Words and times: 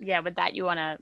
yeah, 0.00 0.20
with 0.20 0.36
that 0.36 0.54
you 0.54 0.64
want 0.64 0.78
to 0.78 0.98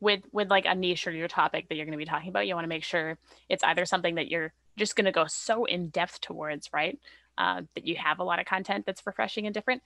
with 0.00 0.20
with 0.32 0.50
like 0.50 0.66
a 0.66 0.74
niche 0.74 1.06
or 1.06 1.12
your 1.12 1.28
topic 1.28 1.68
that 1.68 1.76
you're 1.76 1.86
going 1.86 1.92
to 1.92 1.98
be 1.98 2.04
talking 2.04 2.28
about, 2.28 2.46
you 2.46 2.54
want 2.54 2.64
to 2.64 2.68
make 2.68 2.84
sure 2.84 3.16
it's 3.48 3.64
either 3.64 3.86
something 3.86 4.16
that 4.16 4.28
you're 4.28 4.52
just 4.76 4.96
going 4.96 5.04
to 5.04 5.12
go 5.12 5.26
so 5.26 5.64
in 5.64 5.88
depth 5.88 6.20
towards, 6.20 6.72
right? 6.72 6.98
Uh, 7.38 7.62
that 7.74 7.86
you 7.86 7.96
have 7.96 8.18
a 8.18 8.24
lot 8.24 8.38
of 8.38 8.46
content 8.46 8.84
that's 8.84 9.06
refreshing 9.06 9.46
and 9.46 9.54
different, 9.54 9.82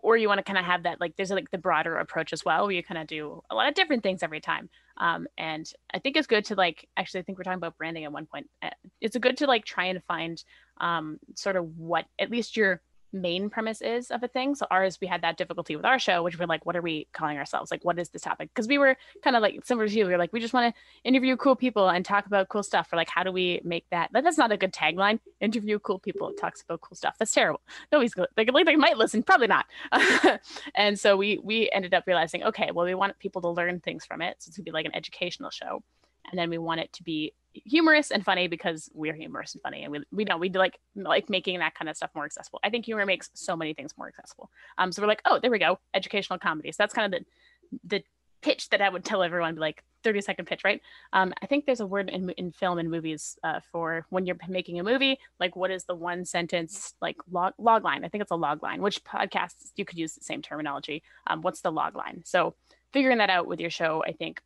or 0.00 0.16
you 0.16 0.28
want 0.28 0.38
to 0.38 0.44
kind 0.44 0.58
of 0.58 0.64
have 0.64 0.84
that 0.84 1.00
like 1.00 1.16
there's 1.16 1.30
like 1.30 1.50
the 1.50 1.58
broader 1.58 1.96
approach 1.96 2.32
as 2.32 2.44
well 2.44 2.64
where 2.64 2.72
you 2.72 2.82
kind 2.82 3.00
of 3.00 3.06
do 3.06 3.42
a 3.50 3.54
lot 3.54 3.68
of 3.68 3.74
different 3.74 4.02
things 4.02 4.22
every 4.22 4.40
time 4.40 4.68
um, 4.98 5.26
and 5.36 5.72
i 5.92 5.98
think 5.98 6.16
it's 6.16 6.26
good 6.26 6.44
to 6.44 6.54
like 6.54 6.88
actually 6.96 7.20
i 7.20 7.22
think 7.22 7.38
we're 7.38 7.44
talking 7.44 7.58
about 7.58 7.76
branding 7.76 8.04
at 8.04 8.12
one 8.12 8.26
point 8.26 8.48
uh, 8.62 8.70
it's 9.00 9.16
good 9.16 9.36
to 9.36 9.46
like 9.46 9.64
try 9.64 9.86
and 9.86 10.02
find 10.04 10.44
um, 10.80 11.18
sort 11.34 11.56
of 11.56 11.78
what 11.78 12.06
at 12.18 12.30
least 12.30 12.56
your 12.56 12.80
main 13.12 13.50
premise 13.50 13.80
is 13.80 14.10
of 14.10 14.22
a 14.22 14.28
thing. 14.28 14.54
So 14.54 14.66
ours, 14.70 14.98
we 15.00 15.06
had 15.06 15.22
that 15.22 15.36
difficulty 15.36 15.76
with 15.76 15.84
our 15.84 15.98
show, 15.98 16.22
which 16.22 16.38
we're 16.38 16.46
like, 16.46 16.66
what 16.66 16.76
are 16.76 16.82
we 16.82 17.06
calling 17.12 17.38
ourselves? 17.38 17.70
Like, 17.70 17.84
what 17.84 17.98
is 17.98 18.10
this 18.10 18.22
topic? 18.22 18.50
Because 18.54 18.68
we 18.68 18.78
were 18.78 18.96
kind 19.22 19.36
of 19.36 19.42
like 19.42 19.64
similar 19.64 19.88
to 19.88 19.94
you. 19.94 20.04
We 20.06 20.12
were 20.12 20.18
like, 20.18 20.32
we 20.32 20.40
just 20.40 20.54
want 20.54 20.74
to 20.74 20.80
interview 21.08 21.36
cool 21.36 21.56
people 21.56 21.88
and 21.88 22.04
talk 22.04 22.26
about 22.26 22.48
cool 22.48 22.62
stuff. 22.62 22.92
Or 22.92 22.96
like, 22.96 23.08
how 23.08 23.22
do 23.22 23.32
we 23.32 23.60
make 23.64 23.86
that? 23.90 24.10
That's 24.12 24.38
not 24.38 24.52
a 24.52 24.56
good 24.56 24.72
tagline. 24.72 25.20
Interview 25.40 25.78
cool 25.78 25.98
people 25.98 26.32
talks 26.32 26.62
about 26.62 26.80
cool 26.80 26.96
stuff. 26.96 27.16
That's 27.18 27.32
terrible. 27.32 27.60
Nobody's 27.90 28.14
good. 28.14 28.28
Like, 28.36 28.50
they 28.64 28.76
might 28.76 28.98
listen, 28.98 29.22
probably 29.22 29.46
not. 29.46 29.66
and 30.74 30.98
so 30.98 31.16
we 31.16 31.38
we 31.42 31.70
ended 31.72 31.94
up 31.94 32.04
realizing, 32.06 32.42
okay, 32.44 32.70
well, 32.72 32.86
we 32.86 32.94
want 32.94 33.18
people 33.18 33.42
to 33.42 33.48
learn 33.48 33.80
things 33.80 34.04
from 34.04 34.22
it. 34.22 34.36
So 34.38 34.48
it's 34.48 34.56
gonna 34.56 34.64
be 34.64 34.70
like 34.70 34.86
an 34.86 34.94
educational 34.94 35.50
show, 35.50 35.82
and 36.30 36.38
then 36.38 36.50
we 36.50 36.58
want 36.58 36.80
it 36.80 36.92
to 36.94 37.02
be 37.02 37.32
humorous 37.64 38.10
and 38.10 38.24
funny 38.24 38.48
because 38.48 38.90
we're 38.94 39.14
humorous 39.14 39.54
and 39.54 39.62
funny 39.62 39.84
and 39.84 39.92
we, 39.92 40.00
we 40.10 40.24
know 40.24 40.36
we 40.36 40.50
like 40.50 40.78
like 40.94 41.28
making 41.28 41.58
that 41.58 41.74
kind 41.74 41.88
of 41.88 41.96
stuff 41.96 42.10
more 42.14 42.24
accessible. 42.24 42.60
I 42.62 42.70
think 42.70 42.84
humor 42.84 43.06
makes 43.06 43.30
so 43.34 43.56
many 43.56 43.74
things 43.74 43.94
more 43.96 44.08
accessible. 44.08 44.50
Um 44.76 44.92
so 44.92 45.02
we're 45.02 45.08
like 45.08 45.22
oh 45.24 45.38
there 45.40 45.50
we 45.50 45.58
go 45.58 45.78
educational 45.94 46.38
comedy 46.38 46.72
so 46.72 46.76
that's 46.78 46.94
kind 46.94 47.12
of 47.12 47.20
the 47.20 47.96
the 47.96 48.04
pitch 48.40 48.68
that 48.68 48.80
i 48.80 48.88
would 48.88 49.04
tell 49.04 49.24
everyone 49.24 49.56
like 49.56 49.82
30 50.04 50.20
second 50.20 50.44
pitch 50.46 50.62
right? 50.64 50.80
Um 51.12 51.32
i 51.42 51.46
think 51.46 51.66
there's 51.66 51.80
a 51.80 51.86
word 51.86 52.08
in, 52.08 52.30
in 52.30 52.52
film 52.52 52.78
and 52.78 52.90
movies 52.90 53.36
uh, 53.42 53.60
for 53.72 54.06
when 54.10 54.26
you're 54.26 54.36
making 54.48 54.78
a 54.78 54.84
movie 54.84 55.18
like 55.40 55.56
what 55.56 55.70
is 55.70 55.84
the 55.84 55.94
one 55.94 56.24
sentence 56.24 56.94
like 57.00 57.16
log, 57.30 57.54
log 57.58 57.84
line? 57.84 58.04
I 58.04 58.08
think 58.08 58.22
it's 58.22 58.30
a 58.30 58.36
log 58.36 58.62
line 58.62 58.80
which 58.80 59.02
podcasts 59.04 59.72
you 59.76 59.84
could 59.84 59.98
use 59.98 60.14
the 60.14 60.24
same 60.24 60.42
terminology. 60.42 61.02
Um 61.26 61.42
what's 61.42 61.60
the 61.60 61.72
log 61.72 61.96
line? 61.96 62.22
So 62.24 62.54
figuring 62.92 63.18
that 63.18 63.30
out 63.30 63.46
with 63.46 63.60
your 63.60 63.70
show 63.70 64.02
i 64.06 64.12
think 64.12 64.40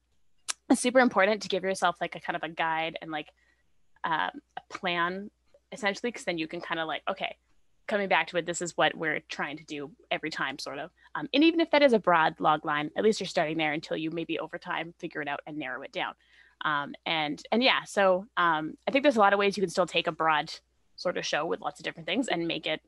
it's 0.73 0.81
super 0.81 1.01
important 1.01 1.43
to 1.43 1.49
give 1.49 1.63
yourself 1.63 1.97
like 2.01 2.17
a 2.17 2.21
kind 2.21 2.37
of 2.37 2.43
a 2.43 2.49
guide 2.49 2.97
and 3.01 3.11
like 3.11 3.29
um, 4.05 4.31
a 4.57 4.75
plan 4.75 5.31
essentially 5.71 6.11
because 6.11 6.25
then 6.25 6.39
you 6.39 6.49
can 6.49 6.61
kind 6.61 6.81
of 6.81 6.89
like 6.89 7.03
okay 7.09 7.37
coming 7.87 8.09
back 8.09 8.29
to 8.29 8.37
it 8.37 8.47
this 8.47 8.63
is 8.63 8.77
what 8.77 8.97
we're 8.97 9.21
trying 9.29 9.57
to 9.57 9.65
do 9.65 9.91
every 10.11 10.31
time 10.31 10.59
sort 10.59 10.79
of. 10.79 10.91
Um, 11.15 11.29
and 11.35 11.45
even 11.45 11.61
if 11.61 11.71
that 11.73 11.83
is 11.83 11.93
a 11.93 11.99
broad 11.99 12.35
log 12.41 12.65
line 12.65 12.91
at 12.97 13.05
least 13.05 13.21
you're 13.21 13.27
starting 13.27 13.59
there 13.59 13.73
until 13.73 13.97
you 13.97 14.11
maybe 14.11 14.39
over 14.39 14.59
time 14.59 14.95
figure 14.99 15.21
it 15.21 15.29
out 15.29 15.41
and 15.47 15.59
narrow 15.59 15.83
it 15.83 15.93
down. 15.93 16.15
Um, 16.65 16.95
and 17.07 17.43
and 17.51 17.63
yeah 17.63 17.83
so 17.85 18.27
um, 18.37 18.75
i 18.87 18.93
think 18.93 19.03
there's 19.03 19.17
a 19.17 19.21
lot 19.21 19.33
of 19.33 19.39
ways 19.39 19.57
you 19.57 19.63
can 19.63 19.71
still 19.71 19.87
take 19.87 20.07
a 20.07 20.13
broad 20.13 20.53
sort 20.97 21.17
of 21.17 21.27
show 21.27 21.45
with 21.45 21.61
lots 21.61 21.81
of 21.81 21.85
different 21.85 22.07
things 22.07 22.29
and 22.29 22.47
make 22.47 22.67
it 22.67 22.81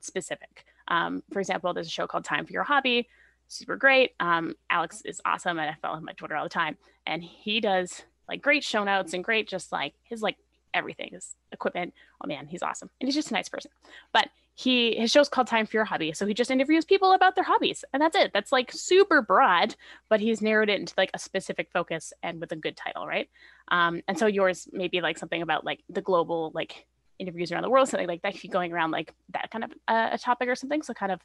specific. 0.00 0.64
Um, 0.88 1.22
for 1.32 1.38
example 1.40 1.72
there's 1.74 1.86
a 1.86 1.90
show 1.90 2.06
called 2.06 2.24
time 2.24 2.46
for 2.46 2.52
your 2.52 2.64
hobby 2.64 3.08
super 3.50 3.76
great. 3.76 4.12
Um, 4.20 4.54
Alex 4.70 5.02
is 5.04 5.20
awesome, 5.24 5.58
and 5.58 5.68
I 5.68 5.76
follow 5.82 5.98
him 5.98 6.08
on 6.08 6.14
Twitter 6.14 6.36
all 6.36 6.44
the 6.44 6.48
time. 6.48 6.76
And 7.06 7.22
he 7.22 7.60
does 7.60 8.02
like 8.28 8.42
great 8.42 8.64
show 8.64 8.84
notes 8.84 9.12
and 9.12 9.24
great 9.24 9.48
just 9.48 9.72
like 9.72 9.94
his 10.04 10.22
like 10.22 10.36
everything, 10.72 11.10
his 11.12 11.34
equipment. 11.52 11.92
Oh 12.22 12.28
man, 12.28 12.46
he's 12.46 12.62
awesome, 12.62 12.90
and 13.00 13.08
he's 13.08 13.14
just 13.14 13.30
a 13.30 13.34
nice 13.34 13.48
person. 13.48 13.70
But 14.12 14.28
he 14.54 14.94
his 14.96 15.10
show's 15.10 15.28
called 15.28 15.46
Time 15.46 15.66
for 15.66 15.76
Your 15.76 15.84
Hobby, 15.84 16.12
so 16.12 16.26
he 16.26 16.34
just 16.34 16.50
interviews 16.50 16.84
people 16.84 17.12
about 17.12 17.34
their 17.34 17.44
hobbies, 17.44 17.84
and 17.92 18.00
that's 18.00 18.16
it. 18.16 18.32
That's 18.32 18.52
like 18.52 18.70
super 18.72 19.20
broad, 19.20 19.74
but 20.08 20.20
he's 20.20 20.40
narrowed 20.40 20.70
it 20.70 20.80
into 20.80 20.94
like 20.96 21.10
a 21.12 21.18
specific 21.18 21.70
focus 21.72 22.12
and 22.22 22.40
with 22.40 22.52
a 22.52 22.56
good 22.56 22.76
title, 22.76 23.06
right? 23.06 23.28
Um, 23.68 24.02
and 24.06 24.18
so 24.18 24.26
yours 24.26 24.68
may 24.72 24.88
be 24.88 25.00
like 25.00 25.18
something 25.18 25.42
about 25.42 25.64
like 25.64 25.80
the 25.88 26.02
global 26.02 26.52
like 26.54 26.86
interviews 27.18 27.52
around 27.52 27.62
the 27.62 27.70
world, 27.70 27.88
something 27.88 28.08
like 28.08 28.22
that. 28.22 28.34
Going 28.50 28.72
around 28.72 28.90
like 28.90 29.14
that 29.32 29.50
kind 29.50 29.64
of 29.64 29.72
uh, 29.88 30.10
a 30.12 30.18
topic 30.18 30.48
or 30.48 30.54
something. 30.54 30.82
So 30.82 30.94
kind 30.94 31.12
of 31.12 31.20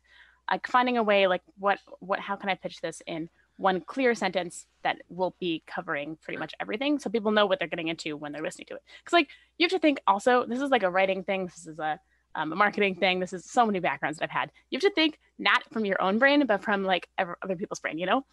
like 0.49 0.67
finding 0.67 0.97
a 0.97 1.03
way 1.03 1.27
like 1.27 1.41
what 1.57 1.79
what 1.99 2.19
how 2.19 2.35
can 2.35 2.49
i 2.49 2.55
pitch 2.55 2.81
this 2.81 3.01
in 3.07 3.29
one 3.57 3.81
clear 3.81 4.13
sentence 4.13 4.65
that 4.83 4.97
will 5.09 5.35
be 5.39 5.63
covering 5.65 6.17
pretty 6.21 6.37
much 6.37 6.53
everything 6.59 6.99
so 6.99 7.09
people 7.09 7.31
know 7.31 7.45
what 7.45 7.59
they're 7.59 7.67
getting 7.67 7.87
into 7.87 8.17
when 8.17 8.31
they're 8.31 8.43
listening 8.43 8.67
to 8.67 8.75
it? 8.75 8.83
Because 8.99 9.13
like 9.13 9.29
you 9.57 9.65
have 9.65 9.71
to 9.71 9.79
think 9.79 9.99
also 10.07 10.45
this 10.45 10.61
is 10.61 10.69
like 10.69 10.83
a 10.83 10.89
writing 10.89 11.23
thing 11.23 11.45
this 11.45 11.65
is 11.67 11.79
a, 11.79 11.99
um, 12.35 12.51
a 12.51 12.55
marketing 12.55 12.95
thing 12.95 13.19
this 13.19 13.33
is 13.33 13.45
so 13.45 13.65
many 13.65 13.79
backgrounds 13.79 14.19
that 14.19 14.25
i've 14.25 14.29
had. 14.29 14.51
You 14.69 14.77
have 14.77 14.83
to 14.83 14.91
think 14.91 15.19
not 15.39 15.63
from 15.71 15.85
your 15.85 16.01
own 16.01 16.19
brain 16.19 16.45
but 16.45 16.63
from 16.63 16.83
like 16.83 17.07
other 17.17 17.55
people's 17.55 17.79
brain 17.79 17.97
you 17.97 18.05
know? 18.05 18.25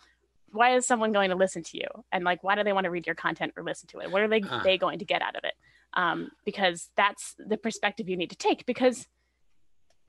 Why 0.51 0.77
is 0.77 0.87
someone 0.87 1.13
going 1.13 1.31
to 1.31 1.37
listen 1.37 1.63
to 1.63 1.79
you? 1.79 1.87
And 2.11 2.25
like 2.25 2.43
why 2.43 2.57
do 2.57 2.65
they 2.65 2.73
want 2.73 2.85
to 2.85 2.91
read 2.91 3.07
your 3.07 3.15
content 3.15 3.53
or 3.57 3.63
listen 3.63 3.89
to 3.89 4.01
it? 4.01 4.11
What 4.11 4.23
are 4.23 4.29
they 4.29 4.41
huh. 4.41 4.61
they 4.65 4.77
going 4.77 4.99
to 4.99 5.05
get 5.05 5.23
out 5.23 5.37
of 5.37 5.45
it? 5.45 5.55
Um, 5.95 6.31
because 6.45 6.91
that's 6.97 7.35
the 7.39 7.57
perspective 7.57 8.09
you 8.09 8.17
need 8.17 8.31
to 8.31 8.37
take 8.37 8.67
because 8.67 9.07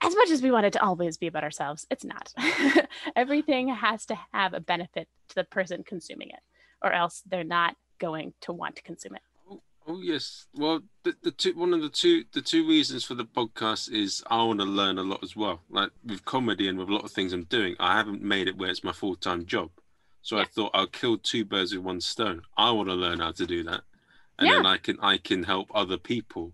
as 0.00 0.14
much 0.14 0.30
as 0.30 0.42
we 0.42 0.50
want 0.50 0.66
it 0.66 0.72
to 0.74 0.82
always 0.82 1.16
be 1.16 1.26
about 1.26 1.44
ourselves, 1.44 1.86
it's 1.90 2.04
not. 2.04 2.32
Everything 3.16 3.68
has 3.68 4.06
to 4.06 4.18
have 4.32 4.54
a 4.54 4.60
benefit 4.60 5.08
to 5.28 5.34
the 5.34 5.44
person 5.44 5.82
consuming 5.84 6.30
it, 6.30 6.40
or 6.82 6.92
else 6.92 7.22
they're 7.26 7.44
not 7.44 7.76
going 7.98 8.34
to 8.42 8.52
want 8.52 8.76
to 8.76 8.82
consume 8.82 9.16
it. 9.16 9.22
Oh, 9.50 9.62
oh 9.86 10.00
yes. 10.00 10.46
Well, 10.54 10.80
the, 11.04 11.14
the 11.22 11.30
two 11.30 11.56
one 11.56 11.72
of 11.72 11.82
the 11.82 11.88
two 11.88 12.24
the 12.32 12.42
two 12.42 12.66
reasons 12.66 13.04
for 13.04 13.14
the 13.14 13.24
podcast 13.24 13.90
is 13.90 14.22
I 14.28 14.42
want 14.42 14.60
to 14.60 14.66
learn 14.66 14.98
a 14.98 15.02
lot 15.02 15.22
as 15.22 15.36
well. 15.36 15.62
Like 15.70 15.90
with 16.04 16.24
comedy 16.24 16.68
and 16.68 16.78
with 16.78 16.88
a 16.88 16.92
lot 16.92 17.04
of 17.04 17.10
things 17.10 17.32
I'm 17.32 17.44
doing, 17.44 17.76
I 17.78 17.96
haven't 17.96 18.22
made 18.22 18.48
it 18.48 18.58
where 18.58 18.70
it's 18.70 18.84
my 18.84 18.92
full 18.92 19.16
time 19.16 19.46
job. 19.46 19.70
So 20.22 20.36
yeah. 20.36 20.42
I 20.42 20.46
thought 20.46 20.70
I'll 20.74 20.86
kill 20.86 21.18
two 21.18 21.44
birds 21.44 21.74
with 21.74 21.84
one 21.84 22.00
stone. 22.00 22.42
I 22.56 22.70
want 22.70 22.88
to 22.88 22.94
learn 22.94 23.20
how 23.20 23.32
to 23.32 23.46
do 23.46 23.62
that, 23.64 23.82
and 24.38 24.48
yeah. 24.48 24.54
then 24.56 24.66
I 24.66 24.76
can 24.78 24.98
I 25.00 25.18
can 25.18 25.44
help 25.44 25.70
other 25.74 25.98
people 25.98 26.52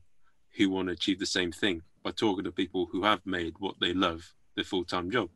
who 0.57 0.71
want 0.71 0.89
to 0.89 0.93
achieve 0.93 1.19
the 1.19 1.27
same 1.27 1.53
thing 1.53 1.83
by 2.03 2.11
talking 2.11 2.45
to 2.45 2.53
people 2.53 2.89
who 2.91 3.03
have 3.03 3.21
made 3.27 3.55
what 3.59 3.77
they 3.81 3.93
love 3.93 4.33
their 4.55 4.65
full 4.65 4.85
time 4.85 5.11
job. 5.11 5.29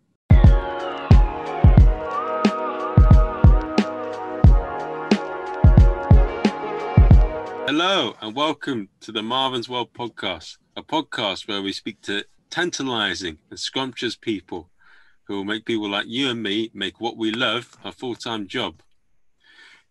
Hello, 7.66 8.14
and 8.20 8.36
welcome 8.36 8.88
to 9.00 9.10
the 9.10 9.22
Marvin's 9.22 9.68
World 9.68 9.92
podcast, 9.92 10.58
a 10.76 10.82
podcast 10.82 11.48
where 11.48 11.62
we 11.62 11.72
speak 11.72 12.00
to 12.02 12.24
tantalizing 12.48 13.38
and 13.50 13.58
scrumptious 13.58 14.16
people 14.16 14.70
who 15.24 15.34
will 15.34 15.44
make 15.44 15.64
people 15.64 15.88
like 15.88 16.06
you 16.06 16.30
and 16.30 16.42
me 16.42 16.70
make 16.72 17.00
what 17.00 17.16
we 17.16 17.32
love 17.32 17.76
a 17.82 17.90
full 17.90 18.14
time 18.14 18.46
job. 18.46 18.82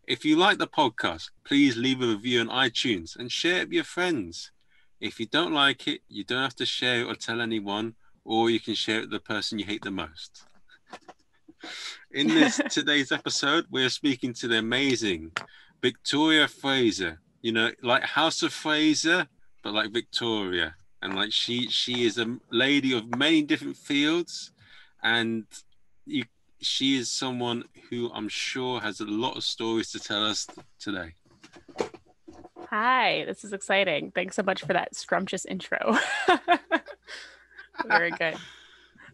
If 0.07 0.23
you 0.25 0.37
like 0.37 0.57
the 0.57 0.67
podcast, 0.67 1.29
please 1.43 1.77
leave 1.77 2.01
a 2.01 2.07
review 2.07 2.41
on 2.41 2.47
iTunes 2.47 3.15
and 3.15 3.31
share 3.31 3.61
it 3.61 3.67
with 3.69 3.73
your 3.73 3.83
friends. 3.83 4.51
If 5.03 5.19
you 5.19 5.25
don't 5.25 5.51
like 5.51 5.85
it, 5.89 5.99
you 6.07 6.23
don't 6.23 6.43
have 6.43 6.55
to 6.55 6.65
share 6.65 7.01
it 7.01 7.07
or 7.07 7.15
tell 7.15 7.41
anyone, 7.41 7.95
or 8.23 8.49
you 8.49 8.61
can 8.61 8.73
share 8.73 8.99
it 8.99 9.01
with 9.01 9.11
the 9.11 9.19
person 9.19 9.59
you 9.59 9.65
hate 9.65 9.81
the 9.81 9.91
most. 9.91 10.45
In 12.11 12.27
this 12.27 12.61
today's 12.69 13.11
episode, 13.11 13.65
we're 13.69 13.89
speaking 13.89 14.31
to 14.35 14.47
the 14.47 14.59
amazing 14.59 15.33
Victoria 15.81 16.47
Fraser. 16.47 17.19
You 17.41 17.51
know, 17.51 17.71
like 17.81 18.03
House 18.03 18.43
of 18.43 18.53
Fraser, 18.53 19.27
but 19.61 19.73
like 19.73 19.91
Victoria. 19.91 20.73
And 21.01 21.17
like 21.17 21.33
she 21.33 21.67
she 21.67 22.05
is 22.05 22.17
a 22.17 22.37
lady 22.49 22.97
of 22.97 23.13
many 23.17 23.41
different 23.41 23.75
fields 23.75 24.53
and 25.03 25.43
you 26.05 26.23
she 26.61 26.95
is 26.95 27.11
someone 27.11 27.65
who 27.89 28.09
I'm 28.13 28.29
sure 28.29 28.79
has 28.79 29.01
a 29.01 29.05
lot 29.05 29.35
of 29.35 29.43
stories 29.43 29.91
to 29.91 29.99
tell 29.99 30.25
us 30.25 30.47
today. 30.79 31.15
Hi, 32.75 33.23
this 33.25 33.43
is 33.43 33.53
exciting. 33.53 34.09
Thanks 34.15 34.35
so 34.35 34.41
much 34.41 34.61
for 34.61 34.73
that 34.73 34.95
scrumptious 34.95 35.45
intro. 35.45 35.95
Very 37.85 38.09
good. 38.09 38.35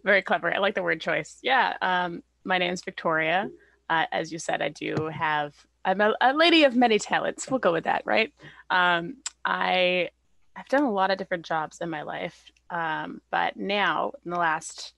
Very 0.01 0.21
clever. 0.21 0.55
I 0.55 0.59
like 0.59 0.75
the 0.75 0.81
word 0.81 1.01
choice. 1.01 1.39
Yeah. 1.43 1.75
Um, 1.81 2.23
my 2.45 2.57
name 2.57 2.71
is 2.71 2.81
Victoria. 2.81 3.49
Uh, 3.89 4.05
as 4.13 4.31
you 4.31 4.39
said, 4.39 4.61
I 4.61 4.69
do 4.69 5.09
have, 5.13 5.53
I'm 5.83 5.99
a, 5.99 6.13
a, 6.21 6.33
lady 6.33 6.63
of 6.63 6.77
many 6.77 6.99
talents. 6.99 7.51
We'll 7.51 7.59
go 7.59 7.73
with 7.73 7.83
that, 7.83 8.03
right? 8.05 8.33
Um, 8.69 9.17
I, 9.43 10.07
I've 10.55 10.69
done 10.69 10.83
a 10.83 10.91
lot 10.93 11.11
of 11.11 11.17
different 11.17 11.45
jobs 11.45 11.79
in 11.81 11.89
my 11.89 12.03
life. 12.03 12.41
Um, 12.69 13.19
but 13.29 13.57
now, 13.57 14.13
in 14.23 14.31
the 14.31 14.39
last 14.39 14.93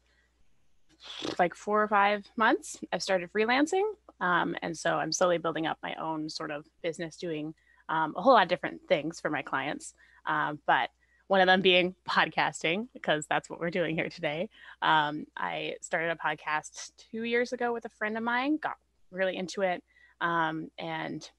like 1.39 1.55
four 1.55 1.81
or 1.81 1.87
five 1.87 2.27
months, 2.37 2.77
I've 2.93 3.01
started 3.01 3.33
freelancing. 3.33 3.89
Um, 4.19 4.55
and 4.61 4.77
so 4.77 4.97
I'm 4.97 5.11
slowly 5.11 5.39
building 5.39 5.65
up 5.65 5.79
my 5.81 5.95
own 5.95 6.29
sort 6.29 6.51
of 6.51 6.67
business 6.83 7.17
doing 7.17 7.55
um, 7.91 8.13
a 8.15 8.21
whole 8.21 8.33
lot 8.33 8.43
of 8.43 8.49
different 8.49 8.81
things 8.87 9.19
for 9.19 9.29
my 9.29 9.41
clients. 9.41 9.93
Um, 10.25 10.59
but 10.65 10.89
one 11.27 11.41
of 11.41 11.47
them 11.47 11.61
being 11.61 11.93
podcasting, 12.09 12.87
because 12.93 13.25
that's 13.27 13.49
what 13.49 13.59
we're 13.59 13.69
doing 13.69 13.95
here 13.95 14.09
today. 14.09 14.49
Um, 14.81 15.25
I 15.35 15.75
started 15.81 16.09
a 16.11 16.15
podcast 16.15 16.91
two 17.11 17.23
years 17.23 17.53
ago 17.53 17.73
with 17.73 17.85
a 17.85 17.89
friend 17.89 18.17
of 18.17 18.23
mine, 18.23 18.57
got 18.57 18.77
really 19.11 19.35
into 19.35 19.61
it. 19.61 19.83
Um, 20.21 20.71
and 20.79 21.29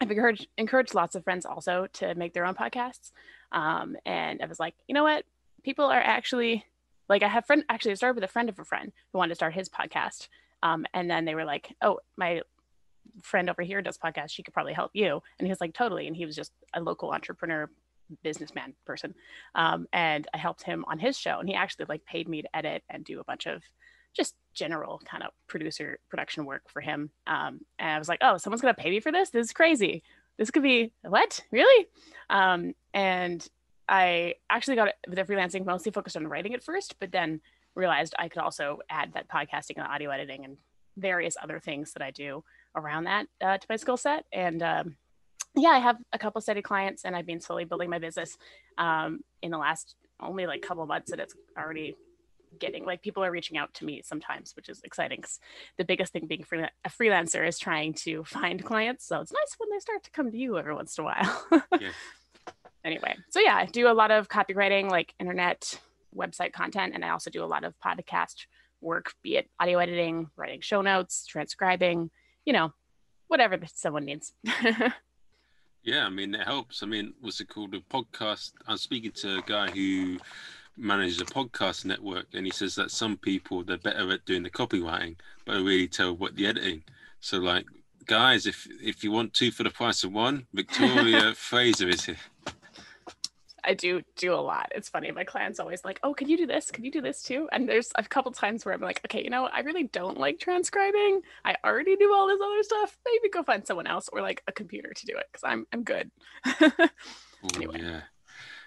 I've 0.00 0.10
encouraged, 0.10 0.46
encouraged 0.56 0.94
lots 0.94 1.14
of 1.14 1.24
friends 1.24 1.44
also 1.44 1.86
to 1.94 2.14
make 2.14 2.32
their 2.32 2.46
own 2.46 2.54
podcasts. 2.54 3.12
Um, 3.52 3.96
and 4.06 4.42
I 4.42 4.46
was 4.46 4.58
like, 4.58 4.74
you 4.88 4.94
know 4.94 5.04
what? 5.04 5.24
People 5.62 5.84
are 5.84 6.00
actually 6.00 6.64
like, 7.08 7.22
I 7.22 7.28
have 7.28 7.46
friend, 7.46 7.62
actually, 7.68 7.92
I 7.92 7.94
started 7.94 8.14
with 8.14 8.24
a 8.24 8.32
friend 8.32 8.48
of 8.48 8.58
a 8.58 8.64
friend 8.64 8.90
who 9.12 9.18
wanted 9.18 9.30
to 9.30 9.36
start 9.36 9.54
his 9.54 9.68
podcast. 9.68 10.28
Um, 10.62 10.86
and 10.94 11.10
then 11.10 11.26
they 11.26 11.34
were 11.34 11.44
like, 11.44 11.74
oh, 11.82 12.00
my 12.16 12.40
friend 13.22 13.48
over 13.50 13.62
here 13.62 13.82
does 13.82 13.98
podcasts. 13.98 14.30
She 14.30 14.42
could 14.42 14.54
probably 14.54 14.72
help 14.72 14.90
you. 14.94 15.22
And 15.38 15.46
he 15.46 15.50
was 15.50 15.60
like, 15.60 15.74
totally. 15.74 16.06
And 16.06 16.16
he 16.16 16.26
was 16.26 16.36
just 16.36 16.52
a 16.74 16.80
local 16.80 17.10
entrepreneur 17.12 17.70
businessman 18.22 18.74
person. 18.84 19.14
Um, 19.54 19.86
and 19.92 20.26
I 20.34 20.38
helped 20.38 20.62
him 20.62 20.84
on 20.88 20.98
his 20.98 21.18
show 21.18 21.38
and 21.38 21.48
he 21.48 21.54
actually 21.54 21.86
like 21.88 22.04
paid 22.04 22.28
me 22.28 22.42
to 22.42 22.56
edit 22.56 22.82
and 22.90 23.04
do 23.04 23.20
a 23.20 23.24
bunch 23.24 23.46
of 23.46 23.62
just 24.14 24.34
general 24.52 25.00
kind 25.04 25.22
of 25.22 25.30
producer 25.48 25.98
production 26.08 26.44
work 26.44 26.62
for 26.68 26.80
him. 26.80 27.10
Um, 27.26 27.60
and 27.78 27.90
I 27.90 27.98
was 27.98 28.08
like, 28.08 28.20
oh, 28.22 28.36
someone's 28.36 28.60
gonna 28.60 28.74
pay 28.74 28.90
me 28.90 29.00
for 29.00 29.10
this? 29.10 29.30
This 29.30 29.46
is 29.46 29.52
crazy. 29.52 30.02
This 30.38 30.50
could 30.50 30.62
be 30.62 30.92
what? 31.02 31.40
Really? 31.50 31.86
Um, 32.30 32.74
and 32.92 33.46
I 33.88 34.34
actually 34.50 34.76
got 34.76 34.90
the 35.08 35.24
freelancing 35.24 35.64
mostly 35.64 35.92
focused 35.92 36.16
on 36.16 36.26
writing 36.26 36.54
at 36.54 36.64
first, 36.64 36.96
but 37.00 37.12
then 37.12 37.40
realized 37.74 38.14
I 38.18 38.28
could 38.28 38.40
also 38.40 38.78
add 38.88 39.12
that 39.14 39.28
podcasting 39.28 39.76
and 39.76 39.86
audio 39.86 40.10
editing 40.10 40.44
and 40.44 40.56
various 40.96 41.36
other 41.42 41.58
things 41.58 41.92
that 41.92 42.02
I 42.02 42.10
do 42.10 42.44
around 42.74 43.04
that 43.04 43.26
uh, 43.42 43.58
to 43.58 43.66
my 43.68 43.76
skill 43.76 43.96
set. 43.96 44.24
And 44.32 44.62
um, 44.62 44.96
yeah, 45.56 45.70
I 45.70 45.78
have 45.78 45.96
a 46.12 46.18
couple 46.18 46.40
steady 46.40 46.62
clients, 46.62 47.04
and 47.04 47.14
I've 47.14 47.26
been 47.26 47.40
slowly 47.40 47.64
building 47.64 47.90
my 47.90 47.98
business 47.98 48.36
um, 48.78 49.20
in 49.42 49.50
the 49.50 49.58
last 49.58 49.94
only 50.20 50.46
like 50.46 50.62
couple 50.62 50.86
months, 50.86 51.12
and 51.12 51.20
it's 51.20 51.34
already 51.56 51.96
getting 52.58 52.84
like 52.84 53.02
people 53.02 53.24
are 53.24 53.30
reaching 53.30 53.58
out 53.58 53.72
to 53.74 53.84
me 53.84 54.00
sometimes, 54.04 54.54
which 54.56 54.68
is 54.68 54.80
exciting. 54.84 55.20
Cause 55.20 55.38
the 55.76 55.84
biggest 55.84 56.12
thing 56.12 56.26
being 56.26 56.44
free, 56.44 56.62
a 56.62 56.88
freelancer 56.88 57.46
is 57.46 57.58
trying 57.58 57.94
to 57.94 58.24
find 58.26 58.64
clients. 58.64 59.06
So 59.06 59.20
it's 59.20 59.32
nice 59.32 59.54
when 59.58 59.70
they 59.70 59.80
start 59.80 60.02
to 60.04 60.10
come 60.10 60.30
to 60.30 60.38
you 60.38 60.58
every 60.58 60.74
once 60.74 60.96
in 60.98 61.02
a 61.02 61.06
while. 61.06 61.46
yeah. 61.80 61.90
Anyway, 62.84 63.16
so 63.30 63.40
yeah, 63.40 63.56
I 63.56 63.64
do 63.64 63.88
a 63.88 63.94
lot 63.94 64.10
of 64.10 64.28
copywriting, 64.28 64.90
like 64.90 65.14
internet 65.18 65.80
website 66.14 66.52
content, 66.52 66.92
and 66.94 67.04
I 67.04 67.10
also 67.10 67.30
do 67.30 67.42
a 67.42 67.46
lot 67.46 67.64
of 67.64 67.74
podcast 67.84 68.46
work, 68.80 69.14
be 69.22 69.36
it 69.36 69.48
audio 69.58 69.78
editing, 69.78 70.28
writing 70.36 70.60
show 70.60 70.82
notes, 70.82 71.26
transcribing, 71.26 72.10
you 72.44 72.52
know, 72.52 72.72
whatever 73.28 73.58
someone 73.66 74.04
needs. 74.04 74.32
yeah, 75.82 76.06
I 76.06 76.10
mean, 76.10 76.34
it 76.34 76.46
helps. 76.46 76.82
I 76.82 76.86
mean, 76.86 77.14
what's 77.20 77.40
it 77.40 77.48
called? 77.48 77.74
A 77.74 77.80
podcast. 77.80 78.52
I'm 78.66 78.76
speaking 78.76 79.12
to 79.12 79.38
a 79.38 79.42
guy 79.42 79.70
who 79.70 80.18
manages 80.76 81.20
a 81.20 81.24
podcast 81.24 81.84
network, 81.84 82.26
and 82.34 82.44
he 82.46 82.52
says 82.52 82.74
that 82.76 82.90
some 82.90 83.16
people 83.16 83.62
they're 83.62 83.78
better 83.78 84.10
at 84.12 84.24
doing 84.24 84.42
the 84.42 84.50
copywriting, 84.50 85.16
but 85.44 85.56
really 85.56 85.88
tell 85.88 86.16
what 86.16 86.36
the 86.36 86.46
editing. 86.46 86.82
So, 87.20 87.38
like, 87.38 87.66
guys, 88.06 88.46
if 88.46 88.66
if 88.82 89.02
you 89.04 89.10
want 89.10 89.34
two 89.34 89.50
for 89.50 89.62
the 89.62 89.70
price 89.70 90.04
of 90.04 90.12
one, 90.12 90.46
Victoria 90.52 91.34
Fraser 91.36 91.88
is 91.88 92.04
here. 92.04 92.16
I 93.64 93.74
do 93.74 94.02
do 94.16 94.34
a 94.34 94.36
lot. 94.36 94.72
It's 94.74 94.88
funny. 94.88 95.10
My 95.10 95.24
clients 95.24 95.58
always 95.58 95.84
like, 95.84 95.98
"Oh, 96.02 96.14
can 96.14 96.28
you 96.28 96.36
do 96.36 96.46
this? 96.46 96.70
Can 96.70 96.84
you 96.84 96.90
do 96.90 97.00
this 97.00 97.22
too?" 97.22 97.48
And 97.52 97.68
there's 97.68 97.90
a 97.96 98.02
couple 98.02 98.32
times 98.32 98.64
where 98.64 98.74
I'm 98.74 98.80
like, 98.80 99.00
"Okay, 99.06 99.22
you 99.22 99.30
know, 99.30 99.46
I 99.46 99.60
really 99.60 99.84
don't 99.84 100.18
like 100.18 100.38
transcribing. 100.38 101.22
I 101.44 101.56
already 101.64 101.96
do 101.96 102.12
all 102.12 102.26
this 102.28 102.40
other 102.42 102.62
stuff. 102.62 102.98
Maybe 103.04 103.30
go 103.30 103.42
find 103.42 103.66
someone 103.66 103.86
else 103.86 104.08
or 104.12 104.20
like 104.20 104.42
a 104.46 104.52
computer 104.52 104.92
to 104.92 105.06
do 105.06 105.16
it 105.16 105.26
because 105.32 105.44
I'm 105.44 105.66
I'm 105.72 105.82
good." 105.82 106.10
anyway. 107.56 107.80
yeah. 107.80 108.00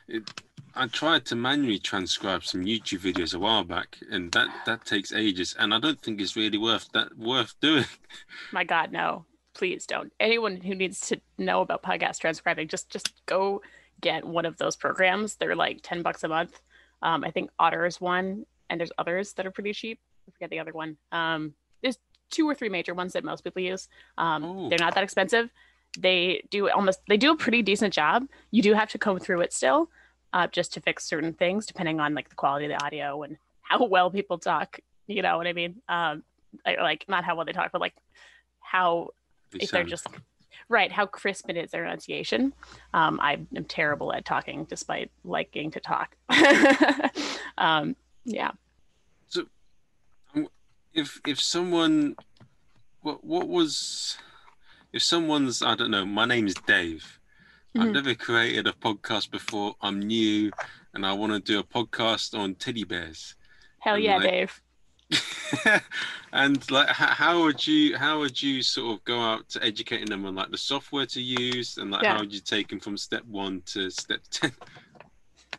It, 0.07 0.41
I 0.73 0.87
tried 0.87 1.25
to 1.25 1.35
manually 1.35 1.79
transcribe 1.79 2.43
some 2.43 2.63
YouTube 2.63 2.99
videos 2.99 3.33
a 3.33 3.39
while 3.39 3.63
back, 3.63 3.97
and 4.11 4.31
that 4.33 4.47
that 4.65 4.85
takes 4.85 5.11
ages, 5.11 5.55
and 5.57 5.73
I 5.73 5.79
don't 5.79 5.99
think 6.01 6.21
it's 6.21 6.35
really 6.35 6.57
worth 6.57 6.91
that 6.93 7.17
worth 7.17 7.55
doing. 7.59 7.85
My 8.51 8.63
God, 8.63 8.91
no! 8.91 9.25
Please 9.53 9.85
don't. 9.87 10.13
Anyone 10.19 10.57
who 10.57 10.75
needs 10.75 10.99
to 11.07 11.19
know 11.37 11.61
about 11.61 11.81
podcast 11.81 12.19
transcribing, 12.19 12.67
just 12.67 12.89
just 12.89 13.11
go 13.25 13.61
get 14.01 14.25
one 14.25 14.45
of 14.45 14.57
those 14.57 14.75
programs. 14.75 15.35
They're 15.35 15.55
like 15.55 15.79
ten 15.83 16.01
bucks 16.01 16.23
a 16.23 16.27
month. 16.27 16.59
Um, 17.01 17.23
I 17.23 17.31
think 17.31 17.49
Otter 17.59 17.85
is 17.85 18.01
one, 18.01 18.45
and 18.69 18.79
there's 18.79 18.91
others 18.97 19.33
that 19.33 19.45
are 19.45 19.51
pretty 19.51 19.73
cheap. 19.73 19.99
I 20.27 20.31
forget 20.31 20.49
the 20.49 20.59
other 20.59 20.73
one. 20.73 20.97
Um, 21.11 21.53
there's 21.81 21.97
two 22.29 22.47
or 22.49 22.55
three 22.55 22.69
major 22.69 22.93
ones 22.93 23.13
that 23.13 23.23
most 23.23 23.43
people 23.43 23.61
use. 23.61 23.87
Um, 24.17 24.69
they're 24.69 24.79
not 24.79 24.95
that 24.95 25.03
expensive. 25.03 25.49
They 25.97 26.43
do 26.49 26.69
almost 26.69 26.99
they 27.07 27.17
do 27.17 27.31
a 27.31 27.37
pretty 27.37 27.61
decent 27.61 27.93
job. 27.93 28.27
You 28.51 28.61
do 28.61 28.73
have 28.73 28.89
to 28.89 28.97
comb 28.97 29.19
through 29.19 29.41
it 29.41 29.53
still 29.53 29.89
uh, 30.33 30.47
just 30.47 30.73
to 30.73 30.81
fix 30.81 31.05
certain 31.05 31.33
things 31.33 31.65
depending 31.65 31.99
on 31.99 32.13
like 32.13 32.29
the 32.29 32.35
quality 32.35 32.65
of 32.65 32.71
the 32.71 32.85
audio 32.85 33.23
and 33.23 33.37
how 33.61 33.85
well 33.87 34.11
people 34.11 34.37
talk. 34.37 34.79
You 35.07 35.21
know 35.21 35.37
what 35.37 35.47
I 35.47 35.53
mean? 35.53 35.81
Um, 35.87 36.23
like 36.65 37.05
not 37.07 37.23
how 37.23 37.35
well 37.35 37.45
they 37.45 37.53
talk, 37.53 37.71
but 37.71 37.81
like 37.81 37.95
how 38.59 39.09
they 39.51 39.59
if 39.61 39.69
sound. 39.69 39.77
they're 39.77 39.89
just 39.89 40.07
right 40.69 40.91
how 40.91 41.05
crisp 41.05 41.49
it 41.49 41.57
is 41.57 41.71
their 41.71 41.85
enunciation. 41.85 42.53
Um, 42.93 43.19
I 43.21 43.39
am 43.55 43.65
terrible 43.65 44.13
at 44.13 44.25
talking 44.25 44.65
despite 44.65 45.11
liking 45.23 45.71
to 45.71 45.79
talk. 45.79 46.15
um, 47.57 47.95
yeah. 48.25 48.51
So, 49.27 49.45
if 50.93 51.19
if 51.25 51.39
someone, 51.41 52.15
what 53.01 53.23
what 53.23 53.47
was, 53.47 54.17
if 54.93 55.03
someone's 55.03 55.61
I 55.61 55.75
don't 55.75 55.91
know, 55.91 56.05
my 56.05 56.25
name 56.25 56.47
is 56.47 56.55
Dave 56.65 57.17
Mm-hmm. 57.77 57.87
I've 57.89 57.93
never 57.93 58.15
created 58.15 58.65
a 58.65 58.71
podcast 58.71 59.29
before. 59.29 59.75
I'm 59.81 59.99
new 59.99 60.51
and 60.95 61.05
I 61.05 61.13
want 61.13 61.33
to 61.33 61.39
do 61.39 61.59
a 61.59 61.63
podcast 61.63 62.37
on 62.37 62.55
teddy 62.55 62.83
bears. 62.83 63.35
Hell 63.79 63.95
and 63.95 64.03
yeah, 64.03 64.17
like, 64.17 64.29
Dave. 64.29 64.61
and 66.33 66.69
like 66.69 66.87
how 66.89 67.41
would 67.43 67.65
you 67.65 67.97
how 67.97 68.19
would 68.19 68.41
you 68.41 68.61
sort 68.61 68.93
of 68.93 69.03
go 69.05 69.19
out 69.19 69.47
to 69.47 69.63
educating 69.63 70.05
them 70.05 70.25
on 70.25 70.35
like 70.35 70.51
the 70.51 70.57
software 70.57 71.05
to 71.05 71.21
use 71.21 71.77
and 71.77 71.91
like 71.91 72.03
yeah. 72.03 72.13
how 72.13 72.19
would 72.19 72.33
you 72.33 72.41
take 72.41 72.67
them 72.67 72.79
from 72.79 72.97
step 72.97 73.23
one 73.25 73.61
to 73.65 73.89
step 73.89 74.19
10 74.31 74.51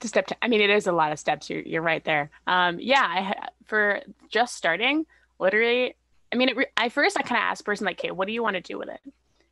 to 0.00 0.08
step 0.08 0.26
10 0.26 0.36
i 0.42 0.48
mean 0.48 0.60
it 0.60 0.68
is 0.68 0.86
a 0.86 0.92
lot 0.92 1.12
of 1.12 1.18
steps 1.18 1.48
you're, 1.48 1.62
you're 1.62 1.82
right 1.82 2.04
there 2.04 2.30
um 2.46 2.78
yeah 2.78 3.02
I, 3.02 3.48
for 3.64 4.02
just 4.28 4.54
starting 4.54 5.06
literally 5.38 5.94
i 6.30 6.36
mean 6.36 6.50
it, 6.50 6.72
i 6.76 6.90
first 6.90 7.16
i 7.18 7.22
kind 7.22 7.38
of 7.38 7.44
asked 7.44 7.64
person 7.64 7.86
like 7.86 7.98
okay 7.98 8.10
what 8.10 8.26
do 8.26 8.34
you 8.34 8.42
want 8.42 8.54
to 8.54 8.60
do 8.60 8.78
with 8.78 8.90
it 8.90 9.00